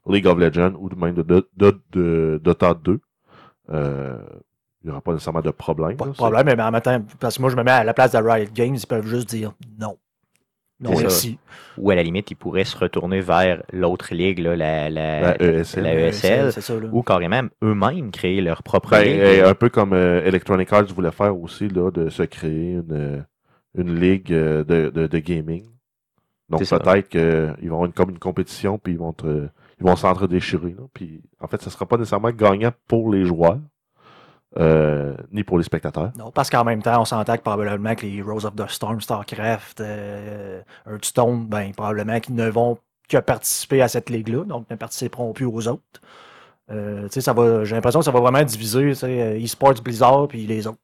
League 0.08 0.26
of 0.28 0.38
Legends 0.38 0.74
ou 0.80 0.90
même 0.96 1.16
de, 1.16 1.22
de, 1.24 1.46
de, 1.58 1.82
de 1.92 2.40
Dota 2.42 2.74
2. 2.76 3.00
Euh, 3.72 4.18
il 4.84 4.88
n'y 4.88 4.92
aura 4.92 5.02
pas 5.02 5.14
nécessairement 5.14 5.42
de 5.42 5.52
problème. 5.52 5.98
Pas 5.98 6.06
de 6.06 6.10
là. 6.12 6.16
problème, 6.16 6.46
mais 6.46 6.62
en 6.62 6.72
même 6.72 6.82
temps, 6.82 7.02
parce 7.20 7.38
que 7.38 7.42
moi, 7.42 7.50
je 7.50 7.56
me 7.58 7.64
mets 7.64 7.72
à 7.72 7.84
la 7.84 7.94
place 7.94 8.12
de 8.12 8.18
Riot 8.18 8.48
Games, 8.54 8.76
ils 8.76 8.88
peuvent 8.88 9.08
juste 9.08 9.30
dire 9.30 9.54
non. 9.80 9.98
Non, 10.80 10.92
merci. 11.00 11.38
Ou 11.78 11.92
à 11.92 11.96
la 11.96 12.04
limite, 12.04 12.30
ils 12.32 12.36
pourraient 12.36 12.66
se 12.66 12.78
retourner 12.78 13.22
vers 13.22 13.64
l'autre 13.72 14.14
ligue, 14.14 14.40
là, 14.40 14.56
la, 14.56 14.90
la, 14.90 15.22
La 15.22 15.42
ESL. 15.42 15.84
la 15.84 15.94
ESL, 15.96 16.52
c'est 16.52 16.62
ça, 16.62 16.78
là. 16.80 16.90
ou 16.92 17.02
carrément 17.04 17.42
eux-mêmes 17.64 18.12
créer 18.12 18.42
leur 18.42 18.64
propre 18.64 18.90
Ben, 18.92 19.04
ligue. 19.06 19.44
un 19.46 19.54
peu 19.56 19.70
comme 19.70 19.94
euh, 19.94 20.24
Electronic 20.26 20.72
Arts 20.74 20.86
voulait 20.94 21.12
faire 21.12 21.38
aussi, 21.40 21.68
là, 21.70 21.90
de 21.92 22.10
se 22.10 22.24
créer 22.24 22.74
une, 22.74 22.92
euh, 22.92 23.22
une 23.78 23.98
ligue 24.00 24.34
euh, 24.34 24.64
de, 24.64 24.90
de, 24.90 25.08
de 25.08 25.20
gaming. 25.20 25.66
Donc 26.50 26.60
peut-être 26.68 27.08
qu'ils 27.10 27.70
vont 27.70 27.76
avoir 27.78 27.86
une, 27.86 27.94
comme 27.94 28.10
une 28.10 28.20
compétition, 28.20 28.78
puis 28.78 28.94
ils 28.94 29.00
vont 29.00 29.14
te- 29.14 29.48
ils 29.80 29.86
vont 29.86 29.96
s'entre-déchirer. 29.96 30.76
Puis 30.94 31.22
en 31.40 31.48
fait, 31.48 31.62
ce 31.62 31.68
ne 31.68 31.72
sera 31.72 31.86
pas 31.86 31.98
nécessairement 31.98 32.32
gagnant 32.32 32.72
pour 32.88 33.12
les 33.12 33.24
joueurs, 33.26 33.60
euh, 34.58 35.16
ni 35.32 35.44
pour 35.44 35.58
les 35.58 35.64
spectateurs. 35.64 36.12
Non, 36.18 36.32
parce 36.32 36.50
qu'en 36.50 36.64
même 36.64 36.82
temps, 36.82 37.02
on 37.02 37.06
s'entend 37.06 37.38
que 37.38 37.42
probablement 37.42 37.96
que 37.96 38.06
les 38.06 38.18
Heroes 38.18 38.46
of 38.46 38.56
the 38.56 38.70
Storm, 38.70 39.02
StarCraft, 39.02 39.82
euh, 39.82 40.62
Hearthstone, 40.88 41.48
ben, 41.48 41.72
probablement 41.74 42.20
qu'ils 42.20 42.36
ne 42.36 42.50
vont 42.50 42.78
qui 43.08 43.18
a 43.18 43.22
participé 43.22 43.82
à 43.82 43.88
cette 43.88 44.10
ligue-là, 44.10 44.46
donc 44.46 44.70
ne 44.70 44.76
participeront 44.76 45.34
plus 45.34 45.46
aux 45.46 45.68
autres. 45.68 46.02
Euh, 46.72 47.08
ça 47.10 47.34
va, 47.34 47.64
j'ai 47.66 47.76
l'impression 47.76 48.00
que 48.00 48.06
ça 48.06 48.12
va 48.12 48.22
vraiment 48.22 48.44
diviser 48.44 48.92
eSports 49.44 49.82
Blizzard 49.84 50.28
puis 50.30 50.46
les 50.46 50.66
autres. 50.66 50.80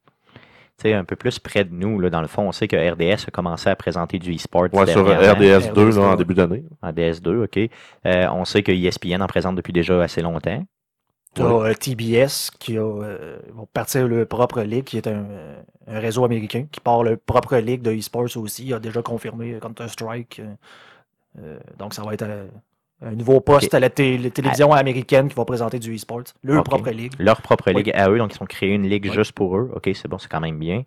sais 0.77 0.93
un 0.93 1.05
peu 1.05 1.15
plus 1.15 1.39
près 1.39 1.63
de 1.63 1.73
nous, 1.73 1.99
là, 1.99 2.09
dans 2.09 2.21
le 2.21 2.27
fond, 2.27 2.49
on 2.49 2.51
sait 2.51 2.67
que 2.67 2.75
RDS 2.75 3.27
a 3.27 3.31
commencé 3.31 3.69
à 3.69 3.75
présenter 3.75 4.19
du 4.19 4.35
e-sport. 4.35 4.67
Ouais, 4.73 4.87
sur 4.87 5.05
RDS 5.05 5.73
2 5.73 5.95
là, 5.95 6.01
en 6.01 6.15
début 6.15 6.33
d'année. 6.33 6.65
RDS 6.83 7.21
2, 7.21 7.43
OK. 7.43 7.57
Euh, 7.57 8.27
on 8.31 8.43
sait 8.45 8.63
que 8.63 8.71
ESPN 8.71 9.21
en 9.21 9.27
présente 9.27 9.55
depuis 9.55 9.73
déjà 9.73 10.01
assez 10.01 10.21
longtemps. 10.21 10.63
Tu 11.35 11.41
as 11.43 11.75
TBS 11.75 12.51
qui 12.57 12.77
a, 12.77 12.81
euh, 12.81 13.37
vont 13.53 13.67
partir 13.71 14.07
le 14.07 14.25
propre 14.25 14.61
ligue, 14.61 14.83
qui 14.83 14.97
est 14.97 15.07
un, 15.07 15.25
un, 15.87 15.99
réseau 15.99 16.25
américain, 16.25 16.65
qui 16.71 16.79
part 16.79 17.03
le 17.03 17.17
propre 17.17 17.57
ligue 17.57 17.81
de 17.81 17.91
e-sports 17.91 18.35
aussi. 18.37 18.65
Il 18.65 18.73
a 18.73 18.79
déjà 18.79 19.01
confirmé 19.01 19.57
Counter-Strike. 19.61 20.41
Euh, 21.37 21.59
donc, 21.77 21.93
ça 21.93 22.03
va 22.03 22.13
être 22.13 22.25
un 23.01 23.11
nouveau 23.11 23.39
poste 23.39 23.73
à 23.73 23.79
la, 23.79 23.89
télévision 23.89 24.73
américaine 24.73 25.29
qui 25.29 25.35
va 25.35 25.45
présenter 25.45 25.79
du 25.79 25.95
e-sport. 25.95 26.23
Leur 26.43 26.63
propre 26.63 26.89
ligue. 26.89 27.13
Leur 27.19 27.41
propre 27.41 27.71
ligue 27.71 27.91
à 27.93 28.09
eux, 28.09 28.17
donc 28.17 28.35
ils 28.35 28.43
ont 28.43 28.47
créé 28.47 28.73
une 28.73 28.87
ligue 28.87 29.11
juste 29.11 29.31
pour 29.31 29.57
eux. 29.57 29.71
OK, 29.75 29.89
c'est 29.93 30.07
bon, 30.07 30.17
c'est 30.17 30.29
quand 30.29 30.41
même 30.41 30.59
bien. 30.59 30.83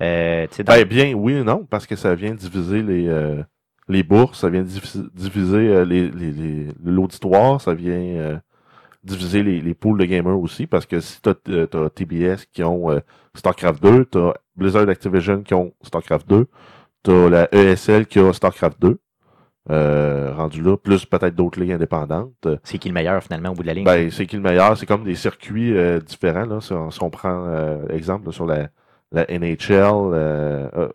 Euh, 0.00 0.46
ben, 0.66 0.84
bien, 0.84 1.14
oui 1.14 1.34
et 1.34 1.44
non, 1.44 1.64
parce 1.70 1.86
que 1.86 1.96
ça 1.96 2.14
vient 2.14 2.34
diviser 2.34 2.82
les, 2.82 3.06
euh, 3.06 3.42
les 3.88 4.02
bourses, 4.02 4.40
ça 4.40 4.48
vient 4.48 4.62
diviser 4.62 5.68
euh, 5.68 5.84
les, 5.84 6.10
l'auditoire, 6.84 7.60
ça 7.60 7.74
vient 7.74 7.92
euh, 7.92 8.36
diviser 9.04 9.42
les, 9.42 9.60
les 9.60 9.74
pools 9.74 9.98
de 9.98 10.04
gamers 10.04 10.38
aussi, 10.38 10.66
parce 10.66 10.86
que 10.86 11.00
si 11.00 11.20
tu 11.20 11.30
as, 11.30 11.90
TBS 11.90 12.46
qui 12.52 12.62
ont 12.62 13.00
StarCraft 13.34 13.82
2, 13.82 14.06
tu 14.06 14.18
as 14.18 14.34
Blizzard 14.56 14.88
Activision 14.88 15.42
qui 15.42 15.54
ont 15.54 15.72
StarCraft 15.82 16.28
2, 16.28 16.46
tu 17.04 17.10
as 17.10 17.28
la 17.28 17.54
ESL 17.54 18.06
qui 18.06 18.18
a 18.18 18.32
StarCraft 18.32 18.80
2, 18.80 18.98
euh, 19.70 20.34
rendu 20.34 20.60
là, 20.60 20.76
plus 20.76 21.06
peut-être 21.06 21.34
d'autres 21.34 21.58
ligues 21.58 21.72
indépendantes. 21.72 22.48
C'est 22.64 22.78
qui 22.78 22.88
le 22.88 22.94
meilleur 22.94 23.22
finalement 23.22 23.50
au 23.50 23.54
bout 23.54 23.62
de 23.62 23.68
la 23.68 23.74
ligne? 23.74 23.84
Ben, 23.84 24.10
c'est 24.10 24.26
qui 24.26 24.36
le 24.36 24.42
meilleur? 24.42 24.76
C'est 24.76 24.86
comme 24.86 25.04
des 25.04 25.14
circuits 25.14 25.74
euh, 25.76 26.00
différents. 26.00 26.44
Là. 26.44 26.60
Si, 26.60 26.72
on, 26.72 27.10
prend 27.10 27.46
euh, 27.46 27.86
exemple 27.88 28.30
sur 28.32 28.44
la, 28.44 28.68
la 29.10 29.24
NHL, 29.26 30.10
euh, 30.12 30.88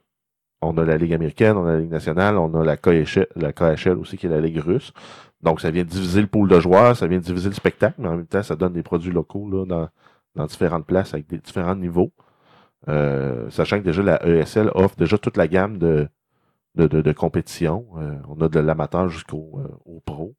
on 0.62 0.78
a 0.78 0.86
la 0.86 0.98
Ligue 0.98 1.14
américaine, 1.14 1.58
on 1.58 1.66
a 1.66 1.72
la 1.72 1.80
Ligue 1.80 1.92
nationale, 1.92 2.38
on 2.38 2.54
a 2.62 2.64
la 2.64 2.78
KHL, 2.78 3.28
la 3.36 3.54
KHL 3.54 3.98
aussi 3.98 4.18
qui 4.18 4.28
est 4.28 4.30
la 4.30 4.42
Ligue 4.42 4.60
russe. 4.60 4.94
Donc 5.42 5.62
ça 5.62 5.72
vient 5.72 5.84
diviser 5.84 6.22
le 6.22 6.28
pool 6.28 6.50
de 6.50 6.60
joueurs, 6.60 6.96
ça 6.96 7.08
vient 7.08 7.20
diviser 7.20 7.50
le 7.50 7.56
spectacle, 7.56 7.96
mais 7.98 8.10
en 8.10 8.18
même 8.18 8.28
temps, 8.28 8.44
ça 8.44 8.56
donne 8.56 8.74
des 8.74 8.84
produits 8.84 9.12
locaux 9.12 9.50
là, 9.50 9.66
dans, 9.66 9.90
dans 10.36 10.46
différentes 10.46 10.86
places 10.86 11.14
avec 11.14 11.28
des 11.28 11.38
différents 11.38 11.76
niveaux. 11.76 12.12
sachant 13.50 13.80
que 13.80 13.84
déjà 13.86 14.04
la 14.04 14.26
ESL 14.26 14.72
offre 14.76 14.96
déjà 14.98 15.18
toute 15.18 15.38
la 15.38 15.48
gamme 15.48 15.78
de, 15.78 16.10
de, 16.76 17.12
compétition. 17.12 17.86
Euh, 17.98 18.16
on 18.28 18.42
a 18.42 18.50
de 18.50 18.60
l'amateur 18.60 19.10
jusqu'au 19.10 19.60
euh, 19.60 20.00
pro. 20.06 20.36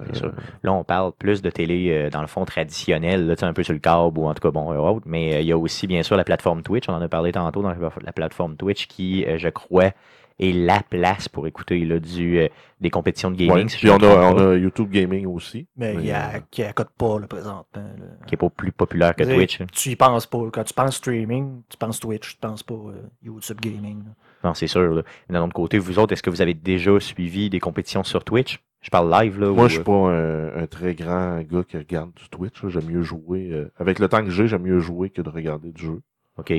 Euh, 0.00 0.30
là, 0.62 0.72
on 0.72 0.84
parle 0.84 1.12
plus 1.12 1.42
de 1.42 1.50
télé, 1.50 2.08
dans 2.10 2.22
le 2.22 2.26
fond, 2.26 2.44
traditionnelle, 2.44 3.26
là, 3.26 3.34
un 3.42 3.52
peu 3.52 3.62
sur 3.62 3.74
le 3.74 3.78
câble 3.78 4.18
ou 4.18 4.26
en 4.26 4.34
tout 4.34 4.40
cas, 4.40 4.50
bon, 4.50 4.74
autre. 4.74 5.06
Mais 5.06 5.42
il 5.42 5.46
y 5.46 5.52
a 5.52 5.58
aussi, 5.58 5.86
bien 5.86 6.02
sûr, 6.02 6.16
la 6.16 6.24
plateforme 6.24 6.62
Twitch. 6.62 6.88
On 6.88 6.94
en 6.94 7.02
a 7.02 7.08
parlé 7.08 7.32
tantôt 7.32 7.62
dans 7.62 7.72
la 7.72 8.12
plateforme 8.12 8.56
Twitch 8.56 8.86
qui, 8.86 9.24
je 9.36 9.48
crois, 9.48 9.92
est 10.38 10.52
la 10.52 10.80
place 10.82 11.28
pour 11.28 11.46
écouter 11.46 11.84
là, 11.84 11.98
du, 11.98 12.48
des 12.80 12.90
compétitions 12.90 13.30
de 13.30 13.36
gaming. 13.36 13.68
puis 13.68 13.90
on 13.90 13.96
a, 13.98 14.56
YouTube 14.56 14.90
Gaming 14.90 15.26
aussi. 15.26 15.66
Mais, 15.76 15.94
il 15.94 16.06
y 16.06 16.12
a, 16.12 16.40
qui 16.50 16.62
n'accote 16.62 16.90
pas 16.96 17.18
le 17.18 17.26
présentement. 17.26 17.84
Qui 18.26 18.34
n'est 18.34 18.38
pas 18.38 18.50
plus 18.50 18.72
populaire 18.72 19.14
que 19.14 19.24
Twitch. 19.24 19.60
Tu 19.72 19.90
y 19.90 19.96
penses 19.96 20.26
pas. 20.26 20.42
Quand 20.52 20.64
tu 20.64 20.74
penses 20.74 20.96
streaming, 20.96 21.62
tu 21.68 21.76
penses 21.76 22.00
Twitch, 22.00 22.32
tu 22.34 22.38
penses 22.38 22.62
pas 22.62 22.78
YouTube 23.22 23.60
Gaming. 23.60 24.02
Non, 24.44 24.54
c'est 24.54 24.66
sûr. 24.66 25.02
D'un 25.30 25.42
autre 25.42 25.52
côté, 25.52 25.78
vous 25.78 25.98
autres, 25.98 26.12
est-ce 26.12 26.22
que 26.22 26.30
vous 26.30 26.42
avez 26.42 26.54
déjà 26.54 26.98
suivi 27.00 27.50
des 27.50 27.60
compétitions 27.60 28.04
sur 28.04 28.24
Twitch? 28.24 28.60
Je 28.80 28.90
parle 28.90 29.10
live, 29.12 29.38
là. 29.38 29.50
Moi, 29.50 29.68
je 29.68 29.74
suis 29.74 29.84
pas 29.84 29.92
un, 29.92 30.66
très 30.66 30.94
grand 30.94 31.40
gars 31.42 31.62
qui 31.62 31.78
regarde 31.78 32.12
du 32.14 32.28
Twitch. 32.28 32.66
J'aime 32.66 32.86
mieux 32.86 33.02
jouer. 33.02 33.50
Euh, 33.52 33.70
avec 33.78 34.00
le 34.00 34.08
temps 34.08 34.24
que 34.24 34.30
j'ai, 34.30 34.48
j'aime 34.48 34.62
mieux 34.62 34.80
jouer 34.80 35.10
que 35.10 35.22
de 35.22 35.30
regarder 35.30 35.70
du 35.70 35.84
jeu. 35.84 36.00
OK. 36.36 36.52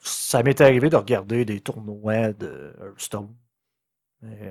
Ça 0.00 0.42
m'est 0.42 0.60
arrivé 0.60 0.90
de 0.90 0.96
regarder 0.96 1.44
des 1.44 1.60
tournois 1.60 2.32
de 2.32 2.74
Hearthstone 2.80 3.28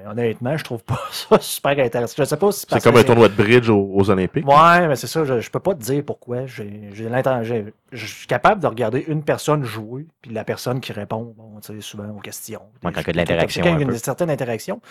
honnêtement, 0.09 0.55
je 0.55 0.63
trouve 0.63 0.83
pas 0.83 0.99
ça 1.11 1.39
super 1.39 1.77
intéressant. 1.77 2.15
Je 2.17 2.23
sais 2.23 2.37
pas 2.37 2.51
si 2.51 2.65
c'est 2.69 2.83
comme 2.83 2.95
un 2.95 3.03
tournoi 3.03 3.27
de 3.27 3.33
bridge 3.33 3.69
aux, 3.69 4.09
Olympiques. 4.09 4.47
Ouais, 4.47 4.87
mais 4.87 4.95
c'est 4.95 5.07
ça. 5.07 5.25
Je, 5.25 5.39
je, 5.41 5.51
peux 5.51 5.59
pas 5.59 5.75
te 5.75 5.81
dire 5.81 6.03
pourquoi. 6.05 6.45
J'ai 6.45 6.91
je 6.93 8.05
suis 8.05 8.27
capable 8.27 8.61
de 8.61 8.67
regarder 8.67 9.03
une 9.07 9.23
personne 9.23 9.63
jouer, 9.63 10.07
puis 10.21 10.31
la 10.31 10.43
personne 10.43 10.79
qui 10.79 10.93
répond, 10.93 11.33
bon, 11.37 11.59
souvent 11.81 12.09
aux 12.09 12.19
questions. 12.19 12.61
quand 12.81 12.89
il 12.89 12.95
y 12.95 12.99
a 12.99 13.13
de 13.13 13.17
l'interaction. 13.17 13.63
Quand 13.63 13.77
il 13.77 13.81
y 13.81 13.83
a 13.83 13.91
une 13.91 13.97
certaine 13.97 14.29
interaction. 14.29 14.81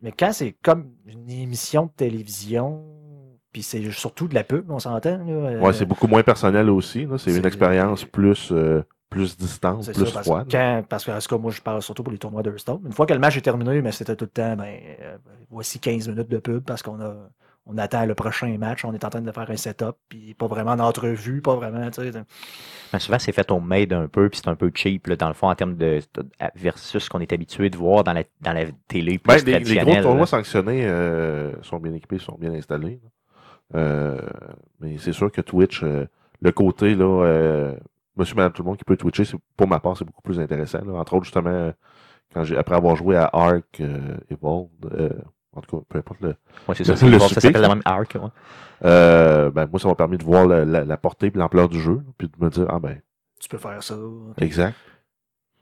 Mais 0.00 0.12
quand 0.12 0.32
c'est 0.32 0.54
comme 0.62 0.90
une 1.06 1.30
émission 1.30 1.86
de 1.86 1.90
télévision, 1.96 2.84
puis 3.52 3.62
c'est 3.62 3.90
surtout 3.90 4.26
de 4.28 4.34
la 4.34 4.44
pub, 4.44 4.70
on 4.70 4.78
s'entend. 4.78 5.20
Euh, 5.28 5.60
ouais, 5.60 5.72
c'est 5.72 5.86
beaucoup 5.86 6.08
moins 6.08 6.22
personnel 6.22 6.68
aussi. 6.68 7.06
C'est 7.18 7.36
une 7.36 7.46
expérience 7.46 8.04
plus. 8.04 8.50
Euh, 8.52 8.82
plus 9.10 9.36
distante, 9.36 9.92
plus 9.92 10.06
froide. 10.06 10.48
parce 10.88 11.04
que, 11.04 11.34
moi, 11.36 11.52
je 11.52 11.60
parle 11.60 11.82
surtout 11.82 12.02
pour 12.02 12.12
les 12.12 12.18
tournois 12.18 12.42
d'Hearthstone. 12.42 12.80
Une 12.84 12.92
fois 12.92 13.06
que 13.06 13.12
le 13.12 13.20
match 13.20 13.36
est 13.36 13.42
terminé, 13.42 13.80
mais 13.80 13.92
c'était 13.92 14.16
tout 14.16 14.24
le 14.24 14.30
temps, 14.30 14.56
ben, 14.56 14.76
euh, 15.00 15.16
voici 15.50 15.78
15 15.78 16.08
minutes 16.08 16.28
de 16.28 16.38
pub 16.38 16.64
parce 16.64 16.82
qu'on 16.82 17.00
a 17.00 17.14
on 17.66 17.78
attend 17.78 18.04
le 18.04 18.14
prochain 18.14 18.56
match, 18.58 18.84
on 18.84 18.92
est 18.92 19.04
en 19.04 19.10
train 19.10 19.22
de 19.22 19.32
faire 19.32 19.50
un 19.50 19.56
setup, 19.56 19.96
puis 20.08 20.34
pas 20.34 20.46
vraiment 20.46 20.76
d'entrevue, 20.76 21.40
pas 21.40 21.56
vraiment, 21.56 21.90
tu 21.90 22.02
sais. 22.02 22.22
Mais 22.92 22.98
souvent, 22.98 23.18
c'est 23.18 23.32
fait 23.32 23.50
au 23.50 23.58
made 23.58 23.92
un 23.92 24.06
peu, 24.06 24.28
puis 24.28 24.40
c'est 24.42 24.50
un 24.50 24.54
peu 24.54 24.70
cheap, 24.74 25.10
dans 25.12 25.28
le 25.28 25.34
fond, 25.34 25.48
en 25.48 25.54
termes 25.54 25.76
de, 25.76 26.00
versus 26.56 27.04
ce 27.04 27.08
qu'on 27.08 27.20
est 27.20 27.32
habitué 27.32 27.70
de 27.70 27.76
voir 27.76 28.04
dans 28.04 28.12
la, 28.12 28.24
dans 28.42 28.52
la 28.52 28.66
télé 28.86 29.18
plus 29.18 29.44
ben, 29.44 29.58
les, 29.58 29.64
les, 29.64 29.80
gros 29.80 30.02
tournois 30.02 30.26
sanctionnés 30.26 30.84
euh, 30.84 31.52
sont 31.62 31.78
bien 31.78 31.94
équipés, 31.94 32.18
sont 32.18 32.36
bien 32.38 32.52
installés. 32.52 33.00
Euh, 33.74 34.20
mais 34.80 34.98
c'est 34.98 35.12
sûr 35.12 35.32
que 35.32 35.40
Twitch, 35.40 35.82
le 35.82 36.52
côté, 36.52 36.94
là, 36.94 37.72
monsieur, 38.16 38.34
madame, 38.34 38.52
tout 38.52 38.62
le 38.62 38.68
monde 38.68 38.76
qui 38.76 38.84
peut 38.84 38.96
twitcher, 38.96 39.24
pour 39.56 39.68
ma 39.68 39.80
part, 39.80 39.96
c'est 39.96 40.04
beaucoup 40.04 40.22
plus 40.22 40.40
intéressant. 40.40 40.80
Entre 40.88 41.14
autres, 41.14 41.24
justement, 41.24 41.72
quand 42.32 42.44
j'ai 42.44 42.56
après 42.56 42.76
avoir 42.76 42.96
joué 42.96 43.16
à 43.16 43.30
Ark 43.32 43.80
euh, 43.80 44.16
Evolved, 44.30 44.86
euh, 44.92 45.10
en 45.52 45.60
tout 45.60 45.76
cas, 45.76 45.84
peu 45.88 45.98
importe 45.98 46.20
le. 46.20 46.34
Ouais, 46.68 46.74
c'est 46.74 46.84
ça, 46.84 47.06
le, 47.06 47.18
ça 47.18 47.40
s'appelle 47.40 47.62
la 47.62 47.68
même 47.68 47.82
Ark. 47.84 48.16
Ouais. 48.20 48.28
Euh, 48.84 49.50
ben, 49.50 49.66
moi, 49.66 49.78
ça 49.78 49.88
m'a 49.88 49.94
permis 49.94 50.18
de 50.18 50.24
voir 50.24 50.46
la, 50.46 50.64
la, 50.64 50.96
portée 50.96 51.26
et 51.26 51.38
l'ampleur 51.38 51.68
du 51.68 51.80
jeu, 51.80 52.02
puis 52.18 52.28
de 52.28 52.44
me 52.44 52.50
dire, 52.50 52.66
ah 52.68 52.78
ben. 52.78 53.00
Tu 53.40 53.48
peux 53.48 53.58
faire 53.58 53.82
ça. 53.82 53.94
Exact. 54.38 54.74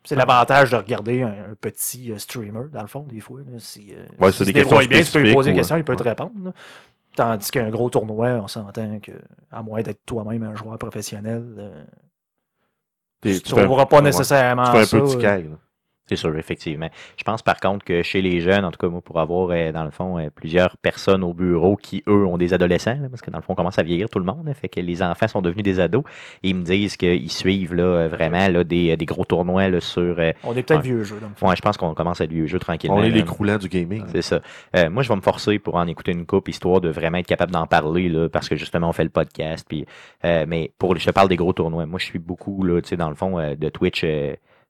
C'est 0.04 0.16
l'avantage 0.16 0.70
de 0.70 0.76
regarder 0.76 1.22
un, 1.22 1.54
petit 1.60 2.10
euh, 2.10 2.18
streamer, 2.18 2.68
dans 2.72 2.80
le 2.80 2.88
fond, 2.88 3.06
des 3.08 3.20
fois. 3.20 3.40
Là, 3.40 3.58
si, 3.58 3.94
euh, 3.94 4.04
ouais, 4.18 4.32
c'est 4.32 4.44
des 4.44 4.52
questions 4.52 4.78
bien, 4.78 5.02
tu 5.02 5.12
peux 5.12 5.20
lui 5.20 5.32
poser 5.32 5.52
des 5.52 5.58
questions, 5.58 5.76
il 5.76 5.84
peut 5.84 5.96
te 5.96 6.02
répondre. 6.02 6.52
Tandis 7.14 7.50
qu'un 7.50 7.70
gros 7.70 7.90
tournoi, 7.90 8.30
on 8.42 8.48
s'entend 8.48 8.98
que, 8.98 9.12
à 9.50 9.62
moins 9.62 9.82
d'être 9.82 10.04
toi-même 10.04 10.42
un 10.42 10.54
joueur 10.54 10.78
professionnel, 10.78 11.44
euh, 11.58 11.84
tu 13.22 13.28
ne 13.28 13.38
trouveras 13.38 13.86
pas 13.86 14.00
nécessairement 14.00 14.64
tu 14.64 14.86
fais 14.86 14.96
un 14.96 15.00
peu 15.00 15.16
de. 15.16 15.71
C'est 16.06 16.16
sûr, 16.16 16.36
effectivement. 16.36 16.88
Je 17.16 17.22
pense 17.22 17.42
par 17.42 17.60
contre 17.60 17.84
que 17.84 18.02
chez 18.02 18.22
les 18.22 18.40
jeunes, 18.40 18.64
en 18.64 18.72
tout 18.72 18.78
cas, 18.78 18.88
moi, 18.88 19.00
pour 19.00 19.20
avoir, 19.20 19.50
euh, 19.50 19.70
dans 19.70 19.84
le 19.84 19.92
fond, 19.92 20.18
euh, 20.18 20.30
plusieurs 20.34 20.76
personnes 20.76 21.22
au 21.22 21.32
bureau 21.32 21.76
qui, 21.76 22.02
eux, 22.08 22.26
ont 22.26 22.36
des 22.36 22.52
adolescents, 22.52 22.98
parce 23.08 23.22
que 23.22 23.30
dans 23.30 23.38
le 23.38 23.42
fond, 23.42 23.52
on 23.52 23.56
commence 23.56 23.78
à 23.78 23.84
vieillir 23.84 24.08
tout 24.10 24.18
le 24.18 24.24
monde, 24.24 24.48
hein, 24.48 24.54
fait 24.54 24.68
que 24.68 24.80
les 24.80 25.02
enfants 25.02 25.28
sont 25.28 25.42
devenus 25.42 25.62
des 25.62 25.78
ados, 25.78 26.02
et 26.42 26.48
ils 26.50 26.56
me 26.56 26.64
disent 26.64 26.96
qu'ils 26.96 27.30
suivent 27.30 27.74
là, 27.74 28.08
vraiment 28.08 28.48
là, 28.48 28.64
des, 28.64 28.96
des 28.96 29.06
gros 29.06 29.24
tournois 29.24 29.68
là, 29.68 29.80
sur... 29.80 30.18
on 30.42 30.54
est 30.56 30.62
peut-être 30.64 30.82
vieux 30.82 31.04
jeu, 31.04 31.18
donc. 31.20 31.30
Ouais, 31.48 31.54
je 31.54 31.62
pense 31.62 31.76
qu'on 31.76 31.94
commence 31.94 32.20
à 32.20 32.24
être 32.24 32.32
vieux 32.32 32.46
jeu 32.46 32.58
tranquillement. 32.58 32.96
On 32.96 33.02
est 33.02 33.10
les 33.10 33.24
croulants 33.24 33.58
du 33.58 33.68
gaming. 33.68 34.02
C'est 34.08 34.22
ça. 34.22 34.40
moi, 34.90 35.04
je 35.04 35.08
vais 35.08 35.16
me 35.16 35.20
forcer 35.20 35.60
pour 35.60 35.76
en 35.76 35.86
écouter 35.86 36.10
une 36.10 36.26
coupe, 36.26 36.48
histoire 36.48 36.80
de 36.80 36.88
vraiment 36.88 37.18
être 37.18 37.26
capable 37.26 37.52
d'en 37.52 37.66
parler, 37.68 38.08
là, 38.08 38.28
parce 38.28 38.48
que 38.48 38.56
justement, 38.56 38.88
on 38.88 38.92
fait 38.92 39.04
le 39.04 39.10
podcast, 39.10 39.64
puis... 39.68 39.86
mais 40.24 40.72
pour, 40.78 40.98
je 40.98 41.06
te 41.06 41.12
parle 41.12 41.28
des 41.28 41.36
gros 41.36 41.52
tournois. 41.52 41.86
Moi, 41.86 42.00
je 42.00 42.06
suis 42.06 42.18
beaucoup, 42.18 42.64
là, 42.64 42.80
tu 42.82 42.88
sais, 42.88 42.96
dans 42.96 43.08
le 43.08 43.14
fond, 43.14 43.38
de 43.38 43.68
Twitch 43.68 44.04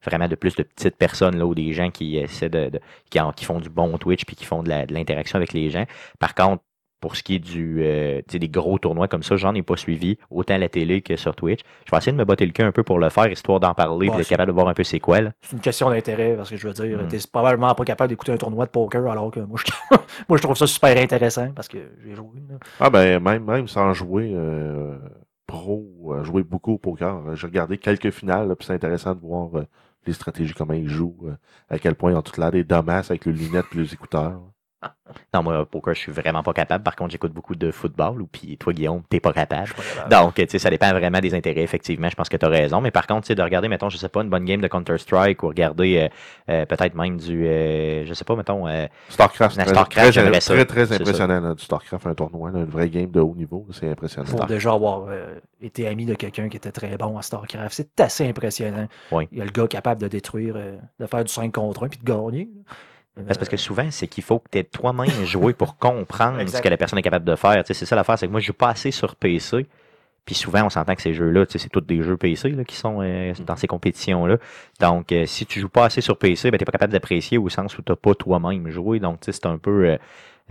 vraiment 0.05 0.29
de 0.29 0.35
plus 0.35 0.57
de 0.57 0.63
petites 0.63 0.97
personnes 0.97 1.39
là, 1.39 1.47
ou 1.47 1.55
des 1.55 1.73
gens 1.73 1.91
qui 1.91 2.17
essaient 2.17 2.49
de, 2.49 2.71
qui, 3.11 3.19
qui, 3.37 3.45
font 3.45 3.61
du 3.61 3.71
bon 3.71 3.97
Twitch 3.99 4.25
puis 4.25 4.37
qui 4.37 4.45
font 4.45 4.63
de 4.63 4.71
l'interaction 4.71 5.37
avec 5.37 5.53
les 5.53 5.71
gens. 5.71 5.85
Par 6.19 6.35
contre, 6.35 6.63
pour 7.03 7.17
ce 7.17 7.23
qui 7.23 7.35
est 7.35 7.39
du 7.41 7.81
euh, 7.83 8.23
des 8.31 8.49
gros 8.49 8.79
tournois 8.79 9.09
comme 9.09 9.25
ça, 9.25 9.37
j'en 9.37 9.55
ai 9.55 9.63
pas 9.63 9.77
suivi, 9.77 10.17
autant 10.31 10.55
à 10.55 10.59
la 10.59 10.69
télé 10.69 11.03
que 11.03 11.17
sur 11.17 11.35
Twitch. 11.35 11.61
Je 11.85 11.91
vais 11.91 11.99
essayer 11.99 12.13
de 12.13 12.17
me 12.17 12.25
botter 12.25 12.47
le 12.47 12.53
cul 12.53 12.63
un 12.63 12.71
peu 12.71 12.85
pour 12.85 12.99
le 12.99 13.11
faire, 13.11 13.31
histoire 13.31 13.59
d'en 13.61 13.75
parler, 13.75 14.09
d'être 14.09 14.29
capable 14.29 14.53
de 14.53 14.55
voir 14.55 14.69
un 14.69 14.75
peu 14.75 14.85
c'est 14.85 15.01
quoi. 15.01 15.19
C'est 15.41 15.53
une 15.53 15.61
question 15.61 15.91
d'intérêt, 15.91 16.37
parce 16.37 16.49
que 16.49 16.57
je 16.57 16.67
veux 16.67 16.73
dire, 16.73 16.99
tu 17.01 17.05
hmm. 17.05 17.09
t'es 17.09 17.19
probablement 17.31 17.75
pas 17.75 17.85
capable 17.85 18.09
d'écouter 18.09 18.33
un 18.33 18.37
tournoi 18.37 18.67
de 18.67 18.71
poker, 18.71 19.11
alors 19.11 19.33
que 19.33 19.41
moi 19.41 19.59
je, 19.59 19.97
moi, 20.29 20.39
je 20.39 20.43
trouve 20.43 20.57
ça 20.57 20.67
super 20.67 20.97
intéressant 20.97 21.51
parce 21.55 21.69
que 21.69 21.79
j'ai 22.05 22.15
joué. 22.15 22.29
Ah 22.79 22.89
ben 22.89 23.21
même, 23.21 23.45
même 23.45 23.67
sans 23.67 23.93
jouer 23.93 24.31
euh, 24.33 24.97
pro, 25.49 25.85
euh, 26.11 26.23
jouer 26.23 26.45
beaucoup 26.45 26.75
au 26.75 26.79
poker. 26.79 27.35
J'ai 27.35 27.49
regardé 27.49 27.79
quelques 27.79 28.11
finales, 28.11 28.55
puis 28.57 28.67
c'est 28.67 28.75
intéressant 28.75 29.17
de 29.17 29.21
voir 29.21 29.51
les 30.07 30.13
stratégies, 30.13 30.55
comment 30.55 30.75
ils 30.75 30.89
jouent, 30.89 31.17
euh, 31.25 31.37
à 31.69 31.79
quel 31.79 31.95
point 31.95 32.13
ils 32.13 32.17
ont 32.17 32.23
toute 32.23 32.39
l'air 32.39 32.51
des 32.51 32.65
damas 32.65 33.11
avec 33.11 33.27
les 33.27 33.33
lunettes 33.33 33.67
et 33.75 33.79
les 33.79 33.95
écouteurs. 33.95 34.43
Non, 35.35 35.43
moi, 35.43 35.65
poker, 35.67 35.95
je 35.95 36.01
suis 36.01 36.13
vraiment 36.13 36.43
pas 36.43 36.53
capable. 36.53 36.83
Par 36.85 36.97
contre, 36.97 37.11
j'écoute 37.13 37.33
beaucoup 37.33 37.55
de 37.55 37.71
football. 37.71 38.21
Ou 38.23 38.27
puis 38.27 38.57
toi, 38.59 38.73
Guillaume, 38.73 39.03
t'es 39.09 39.21
pas 39.21 39.33
capable. 39.33 39.69
Pas. 39.73 40.09
Donc, 40.09 40.35
tu 40.35 40.47
sais, 40.49 40.59
ça 40.59 40.71
dépend 40.71 40.91
vraiment 40.93 41.21
des 41.21 41.35
intérêts, 41.35 41.63
effectivement. 41.63 42.09
Je 42.09 42.15
pense 42.17 42.29
que 42.29 42.37
tu 42.37 42.45
as 42.47 42.49
raison. 42.49 42.81
Mais 42.81 42.91
par 42.91 43.07
contre, 43.07 43.23
tu 43.23 43.29
sais, 43.29 43.35
de 43.35 43.43
regarder, 43.43 43.69
mettons, 43.69 43.89
je 43.89 43.97
sais 43.97 44.09
pas, 44.09 44.23
une 44.23 44.31
bonne 44.31 44.45
game 44.45 44.61
de 44.61 44.69
Counter-Strike 44.69 45.43
ou 45.43 45.49
regarder 45.49 46.09
euh, 46.49 46.53
euh, 46.53 46.67
peut-être 46.67 46.95
même 46.95 47.17
du, 47.19 47.47
euh, 47.47 48.05
je 48.07 48.15
sais 48.15 48.25
pas, 48.25 48.37
mettons, 48.37 48.67
euh, 48.67 48.87
StarCraft, 49.09 49.57
La 49.57 49.65
très, 49.65 49.73
StarCraft, 49.75 50.07
très, 50.07 50.13
j'aimerais 50.13 50.41
ça. 50.41 50.55
très, 50.55 50.65
très 50.67 50.87
C'est 50.87 51.01
impressionnant, 51.01 51.41
là, 51.41 51.55
du 51.55 51.63
StarCraft, 51.65 52.07
un 52.07 52.15
tournoi, 52.15 52.51
là, 52.51 52.61
une 52.61 52.65
vraie 52.67 52.89
game 52.91 53.11
de 53.11 53.21
haut 53.21 53.35
niveau, 53.35 53.67
c'est 53.73 53.91
impressionnant. 53.91 54.29
Pour 54.31 54.47
déjà 54.47 54.73
avoir 54.73 55.07
euh, 55.09 55.39
été 55.61 55.87
ami 55.89 56.07
de 56.07 56.15
quelqu'un 56.15 56.49
qui 56.49 56.57
était 56.57 56.73
très 56.73 56.97
bon 56.97 57.17
à 57.19 57.23
StarCraft, 57.23 57.73
c'est 57.75 58.01
assez 58.01 58.27
impressionnant. 58.29 58.87
Oui. 59.11 59.29
Il 59.33 59.39
y 59.39 59.41
a 59.41 59.45
le 59.45 59.51
gars 59.51 59.67
capable 59.67 60.01
de 60.01 60.09
détruire, 60.09 60.55
euh, 60.57 60.77
de 61.01 61.07
faire 61.07 61.25
du 61.25 61.33
5 61.33 61.53
contre 61.53 61.85
1 61.85 61.89
puis 61.89 61.99
de 62.01 62.05
gagner. 62.05 62.49
là. 62.55 62.75
C'est 63.17 63.37
parce 63.39 63.49
que 63.49 63.59
souvent, 63.59 63.91
c'est 63.91 64.09
qu'il 64.09 64.25
faut 64.25 64.39
que 64.39 64.49
tu 64.51 64.59
aies 64.59 64.65
toi-même 64.65 65.11
joué 65.27 65.53
pour 65.53 65.77
comprendre 65.77 66.47
ce 66.49 66.63
que 66.63 66.69
la 66.69 66.77
personne 66.77 66.99
est 66.99 67.03
capable 67.03 67.27
de 67.27 67.37
faire. 67.37 67.63
C'est 67.67 67.75
ça 67.75 67.95
l'affaire, 67.97 68.19
c'est 68.19 68.27
que 68.27 68.33
moi, 68.33 68.41
je 68.41 68.47
joue 68.47 68.53
pas 68.55 68.71
assez 68.71 68.91
sur 68.91 69.17
PC. 69.17 69.67
Puis 70.25 70.37
souvent, 70.37 70.65
on 70.65 70.71
s'entend 70.71 70.95
que 70.95 71.03
ces 71.03 71.15
jeux-là, 71.15 71.47
tu 71.47 71.53
sais, 71.53 71.59
c'est 71.59 71.69
tous 71.69 71.81
des 71.81 72.01
jeux 72.03 72.17
PC 72.17 72.51
là, 72.51 72.65
qui 72.65 72.77
sont 72.77 73.01
euh, 73.03 73.35
dans 73.45 73.57
ces 73.57 73.67
compétitions-là. 73.67 74.39
Donc, 74.81 75.11
euh, 75.11 75.27
si 75.27 75.47
tu 75.47 75.61
joues 75.61 75.69
pas 75.69 75.87
assez 75.87 76.01
sur 76.01 76.17
PC, 76.17 76.51
ben, 76.51 76.59
tu 76.59 76.65
pas 76.65 76.73
capable 76.73 76.93
d'apprécier 76.93 77.39
au 77.39 77.49
sens 77.49 77.77
où 77.77 77.83
tu 77.83 77.95
pas 77.97 78.15
toi-même 78.15 78.71
joué. 78.71 79.01
Donc, 79.01 79.21
tu 79.21 79.27
sais, 79.27 79.33
c'est 79.33 79.47
un 79.47 79.59
peu. 79.59 79.85
euh, 79.87 79.99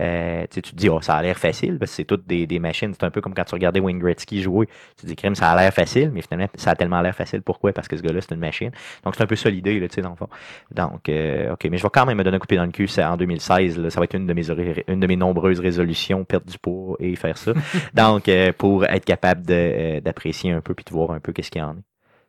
euh, 0.02 0.46
tu 0.50 0.62
te 0.62 0.74
dis, 0.74 0.88
oh, 0.88 1.00
ça 1.00 1.14
a 1.14 1.22
l'air 1.22 1.38
facile, 1.38 1.78
parce 1.78 1.92
que 1.92 1.96
c'est 1.96 2.04
toutes 2.04 2.26
des, 2.26 2.46
des 2.46 2.58
machines. 2.58 2.92
C'est 2.92 3.04
un 3.04 3.10
peu 3.10 3.20
comme 3.20 3.34
quand 3.34 3.44
tu 3.44 3.54
regardais 3.54 3.80
Wayne 3.80 3.98
Gretzky 3.98 4.42
jouer. 4.42 4.66
Tu 4.96 5.02
te 5.02 5.06
dis, 5.06 5.16
crime, 5.16 5.34
ça 5.34 5.50
a 5.50 5.60
l'air 5.60 5.72
facile, 5.72 6.10
mais 6.12 6.22
finalement, 6.22 6.48
ça 6.56 6.72
a 6.72 6.74
tellement 6.74 7.00
l'air 7.00 7.14
facile. 7.14 7.42
Pourquoi? 7.42 7.72
Parce 7.72 7.88
que 7.88 7.96
ce 7.96 8.02
gars-là, 8.02 8.20
c'est 8.20 8.34
une 8.34 8.40
machine. 8.40 8.70
Donc, 9.04 9.14
c'est 9.14 9.22
un 9.22 9.26
peu 9.26 9.36
ça 9.36 9.48
l'idée, 9.48 9.80
tu 9.80 9.94
sais, 9.94 10.02
dans 10.02 10.10
le 10.10 10.16
fond. 10.16 10.28
Donc, 10.72 11.08
euh, 11.08 11.52
OK, 11.52 11.66
mais 11.70 11.78
je 11.78 11.82
vais 11.82 11.90
quand 11.92 12.06
même 12.06 12.18
me 12.18 12.24
donner 12.24 12.36
un 12.36 12.40
coup 12.40 12.46
de 12.46 12.48
pied 12.48 12.58
dans 12.58 12.64
le 12.64 12.72
cul. 12.72 12.88
En 12.98 13.16
2016, 13.16 13.78
là, 13.78 13.90
ça 13.90 14.00
va 14.00 14.04
être 14.04 14.14
une 14.14 14.26
de 14.26 14.32
mes, 14.32 14.50
une 14.88 15.00
de 15.00 15.06
mes 15.06 15.16
nombreuses 15.16 15.60
résolutions, 15.60 16.24
perdre 16.24 16.50
du 16.50 16.58
poids 16.58 16.96
et 16.98 17.14
faire 17.16 17.38
ça. 17.38 17.52
Donc, 17.94 18.28
euh, 18.28 18.52
pour 18.52 18.84
être 18.84 19.04
capable 19.04 19.42
euh, 19.50 20.00
d'apprécier 20.00 20.52
un 20.52 20.60
peu 20.60 20.74
puis 20.74 20.84
de 20.84 20.90
voir 20.90 21.12
un 21.12 21.20
peu 21.20 21.32
qu'est-ce 21.32 21.50
qu'il 21.50 21.60
y 21.60 21.64
en 21.64 21.70
a. 21.70 21.76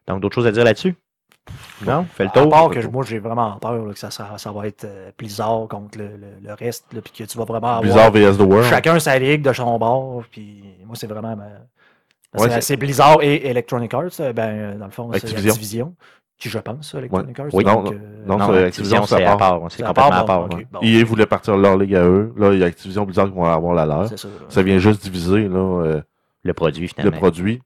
Donc, 0.08 0.22
d'autres 0.22 0.36
choses 0.36 0.48
à 0.48 0.52
dire 0.52 0.64
là-dessus? 0.64 0.96
Non? 1.86 2.06
Fais 2.14 2.24
le 2.24 2.30
À 2.30 2.34
tour. 2.34 2.50
part 2.50 2.64
fait 2.70 2.70
que 2.70 2.76
le 2.78 2.84
tour. 2.84 2.94
moi, 2.94 3.04
j'ai 3.06 3.20
vraiment 3.20 3.58
peur 3.58 3.86
là, 3.86 3.94
que 3.94 4.00
ça, 4.00 4.52
va 4.52 4.68
être 4.68 4.86
euh, 4.86 5.12
Blizzard 5.18 5.68
contre 5.70 5.98
le, 5.98 6.06
le- 6.06 6.48
le 6.48 6.54
reste, 6.54 6.86
puis 6.90 7.12
que 7.14 7.24
tu 7.30 7.38
vas 7.38 7.44
vraiment 7.46 7.78
avoir 7.78 7.82
Blizzard 7.82 8.12
vs 8.12 8.38
The 8.38 8.42
World. 8.42 8.70
chacun 8.70 9.00
sa 9.00 9.20
ligue 9.20 9.42
de 9.42 9.52
son 9.54 9.78
bord. 9.78 10.24
Puis 10.32 10.64
moi, 10.86 10.96
c'est 10.96 11.08
vraiment. 11.08 11.36
ma- 11.36 12.40
Ouais, 12.42 12.62
c'est- 12.62 12.78
Blizzard 12.78 13.18
et 13.22 13.48
Electronic 13.48 13.94
Arts. 13.94 14.20
euh, 14.22 14.34
Ben, 14.34 14.50
euh, 14.50 14.76
dans 14.78 14.86
le 14.86 14.92
fond, 14.92 15.10
c'est 15.12 15.18
Activision. 15.18 15.50
Activision. 15.52 15.96
Qui, 16.40 16.50
je 16.50 16.58
pense, 16.58 16.94
Electronic 16.96 17.40
Arts. 17.40 17.48
Oui. 17.54 17.64
donc, 17.64 17.86
Non, 17.86 17.92
euh, 17.94 18.26
non, 18.26 18.54
Activision, 18.66 19.06
c'est 19.06 19.24
à 19.24 19.34
à 19.34 19.38
part. 19.38 19.60
part. 19.60 19.72
C'est 19.72 19.84
à 19.84 19.88
complètement 19.90 20.10
part, 20.12 20.20
à 20.20 20.26
part. 20.26 20.48
bon, 20.48 20.56
ouais. 20.58 20.64
ok, 20.64 20.68
bon. 20.72 20.80
EA 20.82 21.04
voulait 21.04 21.26
partir 21.28 21.56
leur 21.58 21.78
ligue 21.78 21.94
à 21.96 22.04
eux. 22.04 22.34
Là, 22.38 22.54
il 22.54 22.60
y 22.60 22.64
a 22.64 22.68
Activision 22.68 23.04
Blizzard 23.06 23.28
qui 23.28 23.34
vont 23.36 23.44
avoir 23.46 23.76
la 23.76 23.86
leur. 23.86 24.10
Ça. 24.50 24.62
vient 24.64 24.80
juste 24.80 25.04
diviser 25.04 25.48
là, 25.48 25.60
euh, 25.60 26.02
Le 26.44 26.54
produit, 26.54 26.82
le 26.84 26.88
finalement. 26.88 27.18
produit. 27.18 27.62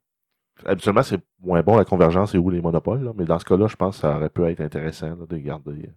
Habituellement, 0.65 1.03
c'est 1.03 1.19
moins 1.41 1.61
bon 1.61 1.77
la 1.77 1.85
convergence 1.85 2.33
et 2.35 2.37
où 2.37 2.49
les 2.49 2.61
monopoles. 2.61 3.03
là, 3.03 3.11
mais 3.15 3.25
dans 3.25 3.39
ce 3.39 3.45
cas-là, 3.45 3.67
je 3.67 3.75
pense 3.75 3.95
que 3.97 4.01
ça 4.01 4.17
aurait 4.17 4.29
pu 4.29 4.43
être 4.45 4.61
intéressant 4.61 5.09
là, 5.09 5.25
de 5.27 5.37
garder. 5.37 5.71
euh, 5.71 5.91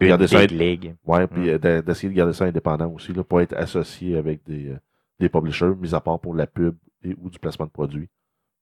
Une 0.00 0.06
Regardez 0.06 0.28
ça, 0.28 0.46
league. 0.46 0.94
Ouais, 1.04 1.26
puis 1.26 1.50
Mm. 1.50 1.58
euh, 1.64 1.82
d'essayer 1.82 2.08
de 2.08 2.14
garder 2.16 2.32
ça 2.32 2.44
indépendant 2.44 2.88
aussi, 2.90 3.12
là, 3.12 3.22
pour 3.24 3.40
être 3.40 3.54
associé 3.54 4.16
avec 4.16 4.44
des, 4.44 4.68
euh, 4.70 4.78
des 5.18 5.28
publishers, 5.28 5.74
mis 5.78 5.94
à 5.94 6.00
part 6.00 6.18
pour 6.20 6.34
la 6.34 6.46
pub 6.46 6.76
et 7.04 7.14
ou 7.20 7.28
du 7.30 7.38
placement 7.38 7.66
de 7.66 7.70
produits, 7.70 8.08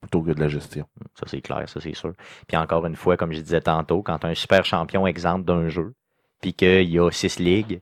plutôt 0.00 0.22
que 0.22 0.30
de 0.32 0.40
la 0.40 0.48
gestion. 0.48 0.86
Ça, 1.14 1.26
c'est 1.26 1.40
clair, 1.40 1.68
ça, 1.68 1.80
c'est 1.80 1.94
sûr. 1.94 2.12
Puis 2.46 2.56
encore 2.56 2.86
une 2.86 2.96
fois, 2.96 3.16
comme 3.16 3.32
je 3.32 3.40
disais 3.40 3.60
tantôt, 3.60 4.02
quand 4.02 4.18
tu 4.18 4.26
un 4.26 4.34
super 4.34 4.64
champion 4.64 5.06
exemple 5.06 5.44
d'un 5.44 5.68
jeu, 5.68 5.94
puis 6.40 6.54
qu'il 6.54 6.88
y 6.90 6.98
a 6.98 7.10
six 7.10 7.38
ligues, 7.38 7.80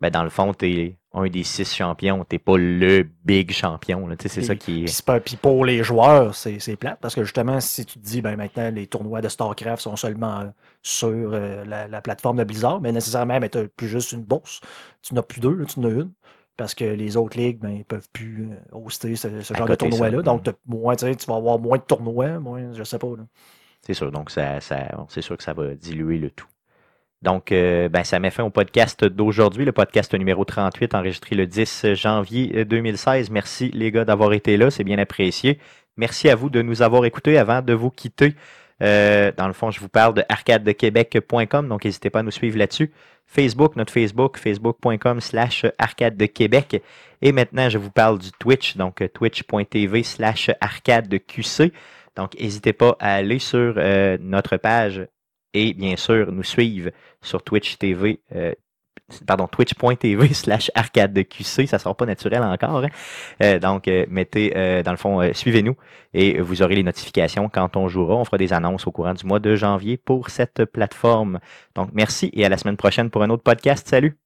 ben 0.00 0.10
dans 0.10 0.24
le 0.24 0.30
fond, 0.30 0.52
tu 0.54 0.66
es 0.66 0.96
un 1.16 1.28
des 1.28 1.42
six 1.42 1.74
champions. 1.74 2.24
T'es 2.24 2.38
pas 2.38 2.56
le 2.58 3.08
big 3.24 3.50
champion. 3.50 4.08
C'est 4.20 4.42
ça 4.42 4.54
qui 4.54 4.84
est. 4.84 5.20
puis 5.24 5.36
pour 5.36 5.64
les 5.64 5.82
joueurs, 5.82 6.34
c'est 6.34 6.76
plate 6.76 6.98
parce 7.00 7.14
que 7.14 7.24
justement, 7.24 7.60
si 7.60 7.84
tu 7.86 7.98
te 7.98 8.04
dis, 8.04 8.20
ben 8.20 8.36
maintenant, 8.36 8.70
les 8.70 8.86
tournois 8.86 9.20
de 9.22 9.28
StarCraft 9.28 9.82
sont 9.82 9.96
seulement 9.96 10.52
sur 10.82 11.08
euh, 11.08 11.64
la, 11.64 11.88
la 11.88 12.00
plateforme 12.00 12.36
de 12.36 12.44
Blizzard, 12.44 12.80
mais 12.80 12.92
nécessairement, 12.92 13.40
ben, 13.40 13.48
tu 13.48 13.58
n'as 13.58 13.66
plus 13.68 13.88
juste 13.88 14.12
une 14.12 14.22
bourse. 14.22 14.60
Tu 15.02 15.14
n'as 15.14 15.22
plus 15.22 15.40
deux, 15.40 15.54
là, 15.54 15.64
tu 15.64 15.80
en 15.80 15.84
as 15.84 15.88
une. 15.90 16.12
Parce 16.56 16.74
que 16.74 16.84
les 16.84 17.16
autres 17.16 17.36
ligues, 17.38 17.58
ben, 17.60 17.70
ils 17.70 17.84
peuvent 17.84 18.08
plus 18.12 18.48
euh, 18.50 18.56
hoster 18.72 19.16
ce, 19.16 19.28
genre 19.42 19.68
de 19.68 19.74
tournoi-là. 19.74 20.22
Donc, 20.22 20.46
Mm. 20.46 20.52
moins, 20.66 20.96
tu 20.96 21.06
vas 21.26 21.36
avoir 21.36 21.58
moins 21.58 21.78
de 21.78 21.82
tournois, 21.82 22.38
moins, 22.38 22.72
je 22.72 22.82
sais 22.84 22.98
pas. 22.98 23.08
C'est 23.82 23.94
sûr. 23.94 24.10
Donc, 24.10 24.30
ça, 24.30 24.60
ça, 24.60 25.06
c'est 25.08 25.22
sûr 25.22 25.36
que 25.36 25.42
ça 25.42 25.52
va 25.52 25.74
diluer 25.74 26.18
le 26.18 26.30
tout. 26.30 26.46
Donc, 27.26 27.50
euh, 27.50 27.88
ben, 27.88 28.04
ça 28.04 28.20
met 28.20 28.30
fin 28.30 28.44
au 28.44 28.50
podcast 28.50 29.04
d'aujourd'hui, 29.04 29.64
le 29.64 29.72
podcast 29.72 30.14
numéro 30.14 30.44
38, 30.44 30.94
enregistré 30.94 31.34
le 31.34 31.48
10 31.48 31.94
janvier 31.94 32.64
2016. 32.64 33.30
Merci, 33.30 33.72
les 33.74 33.90
gars, 33.90 34.04
d'avoir 34.04 34.32
été 34.32 34.56
là. 34.56 34.70
C'est 34.70 34.84
bien 34.84 34.96
apprécié. 34.98 35.58
Merci 35.96 36.30
à 36.30 36.36
vous 36.36 36.50
de 36.50 36.62
nous 36.62 36.82
avoir 36.82 37.04
écoutés 37.04 37.36
avant 37.36 37.62
de 37.62 37.72
vous 37.72 37.90
quitter. 37.90 38.36
Euh, 38.80 39.32
dans 39.36 39.48
le 39.48 39.54
fond, 39.54 39.72
je 39.72 39.80
vous 39.80 39.88
parle 39.88 40.14
de 40.14 40.22
arcadedequebec.com, 40.28 41.66
donc 41.68 41.84
n'hésitez 41.84 42.10
pas 42.10 42.20
à 42.20 42.22
nous 42.22 42.30
suivre 42.30 42.58
là-dessus. 42.58 42.92
Facebook, 43.26 43.74
notre 43.74 43.92
Facebook, 43.92 44.38
facebook.com 44.38 45.20
slash 45.20 45.66
arcade 45.78 46.16
de 46.16 46.26
Québec. 46.26 46.80
Et 47.22 47.32
maintenant, 47.32 47.68
je 47.68 47.78
vous 47.78 47.90
parle 47.90 48.20
du 48.20 48.30
Twitch, 48.38 48.76
donc 48.76 49.02
euh, 49.02 49.08
twitch.tv 49.08 50.04
slash 50.04 50.52
arcade 50.60 51.08
de 51.08 51.16
QC. 51.16 51.72
Donc, 52.14 52.38
n'hésitez 52.38 52.72
pas 52.72 52.96
à 53.00 53.14
aller 53.14 53.40
sur 53.40 53.74
euh, 53.78 54.16
notre 54.20 54.58
page 54.58 55.08
et 55.54 55.74
bien 55.74 55.96
sûr 55.96 56.32
nous 56.32 56.42
suivre 56.44 56.90
sur 57.22 57.42
Twitch 57.42 57.78
TV, 57.78 58.20
euh, 58.34 58.52
pardon, 59.26 59.46
twitch.tv 59.46 60.28
slash 60.34 60.70
arcade 60.74 61.12
de 61.12 61.22
QC, 61.22 61.66
ça 61.66 61.78
sera 61.78 61.94
pas 61.94 62.06
naturel 62.06 62.42
encore. 62.42 62.84
hein. 62.84 62.88
Euh, 63.42 63.58
donc, 63.58 63.88
euh, 63.88 64.06
mettez, 64.08 64.52
euh, 64.56 64.82
dans 64.82 64.90
le 64.92 64.96
fond, 64.96 65.20
euh, 65.22 65.32
suivez-nous 65.32 65.76
et 66.14 66.40
vous 66.40 66.62
aurez 66.62 66.74
les 66.76 66.82
notifications 66.82 67.48
quand 67.48 67.76
on 67.76 67.88
jouera. 67.88 68.16
On 68.16 68.24
fera 68.24 68.38
des 68.38 68.52
annonces 68.52 68.86
au 68.86 68.92
courant 68.92 69.14
du 69.14 69.26
mois 69.26 69.38
de 69.40 69.54
janvier 69.56 69.96
pour 69.96 70.30
cette 70.30 70.64
plateforme. 70.66 71.40
Donc, 71.74 71.90
merci 71.92 72.30
et 72.34 72.44
à 72.44 72.48
la 72.48 72.56
semaine 72.58 72.76
prochaine 72.76 73.10
pour 73.10 73.22
un 73.22 73.30
autre 73.30 73.42
podcast. 73.44 73.86
Salut! 73.88 74.25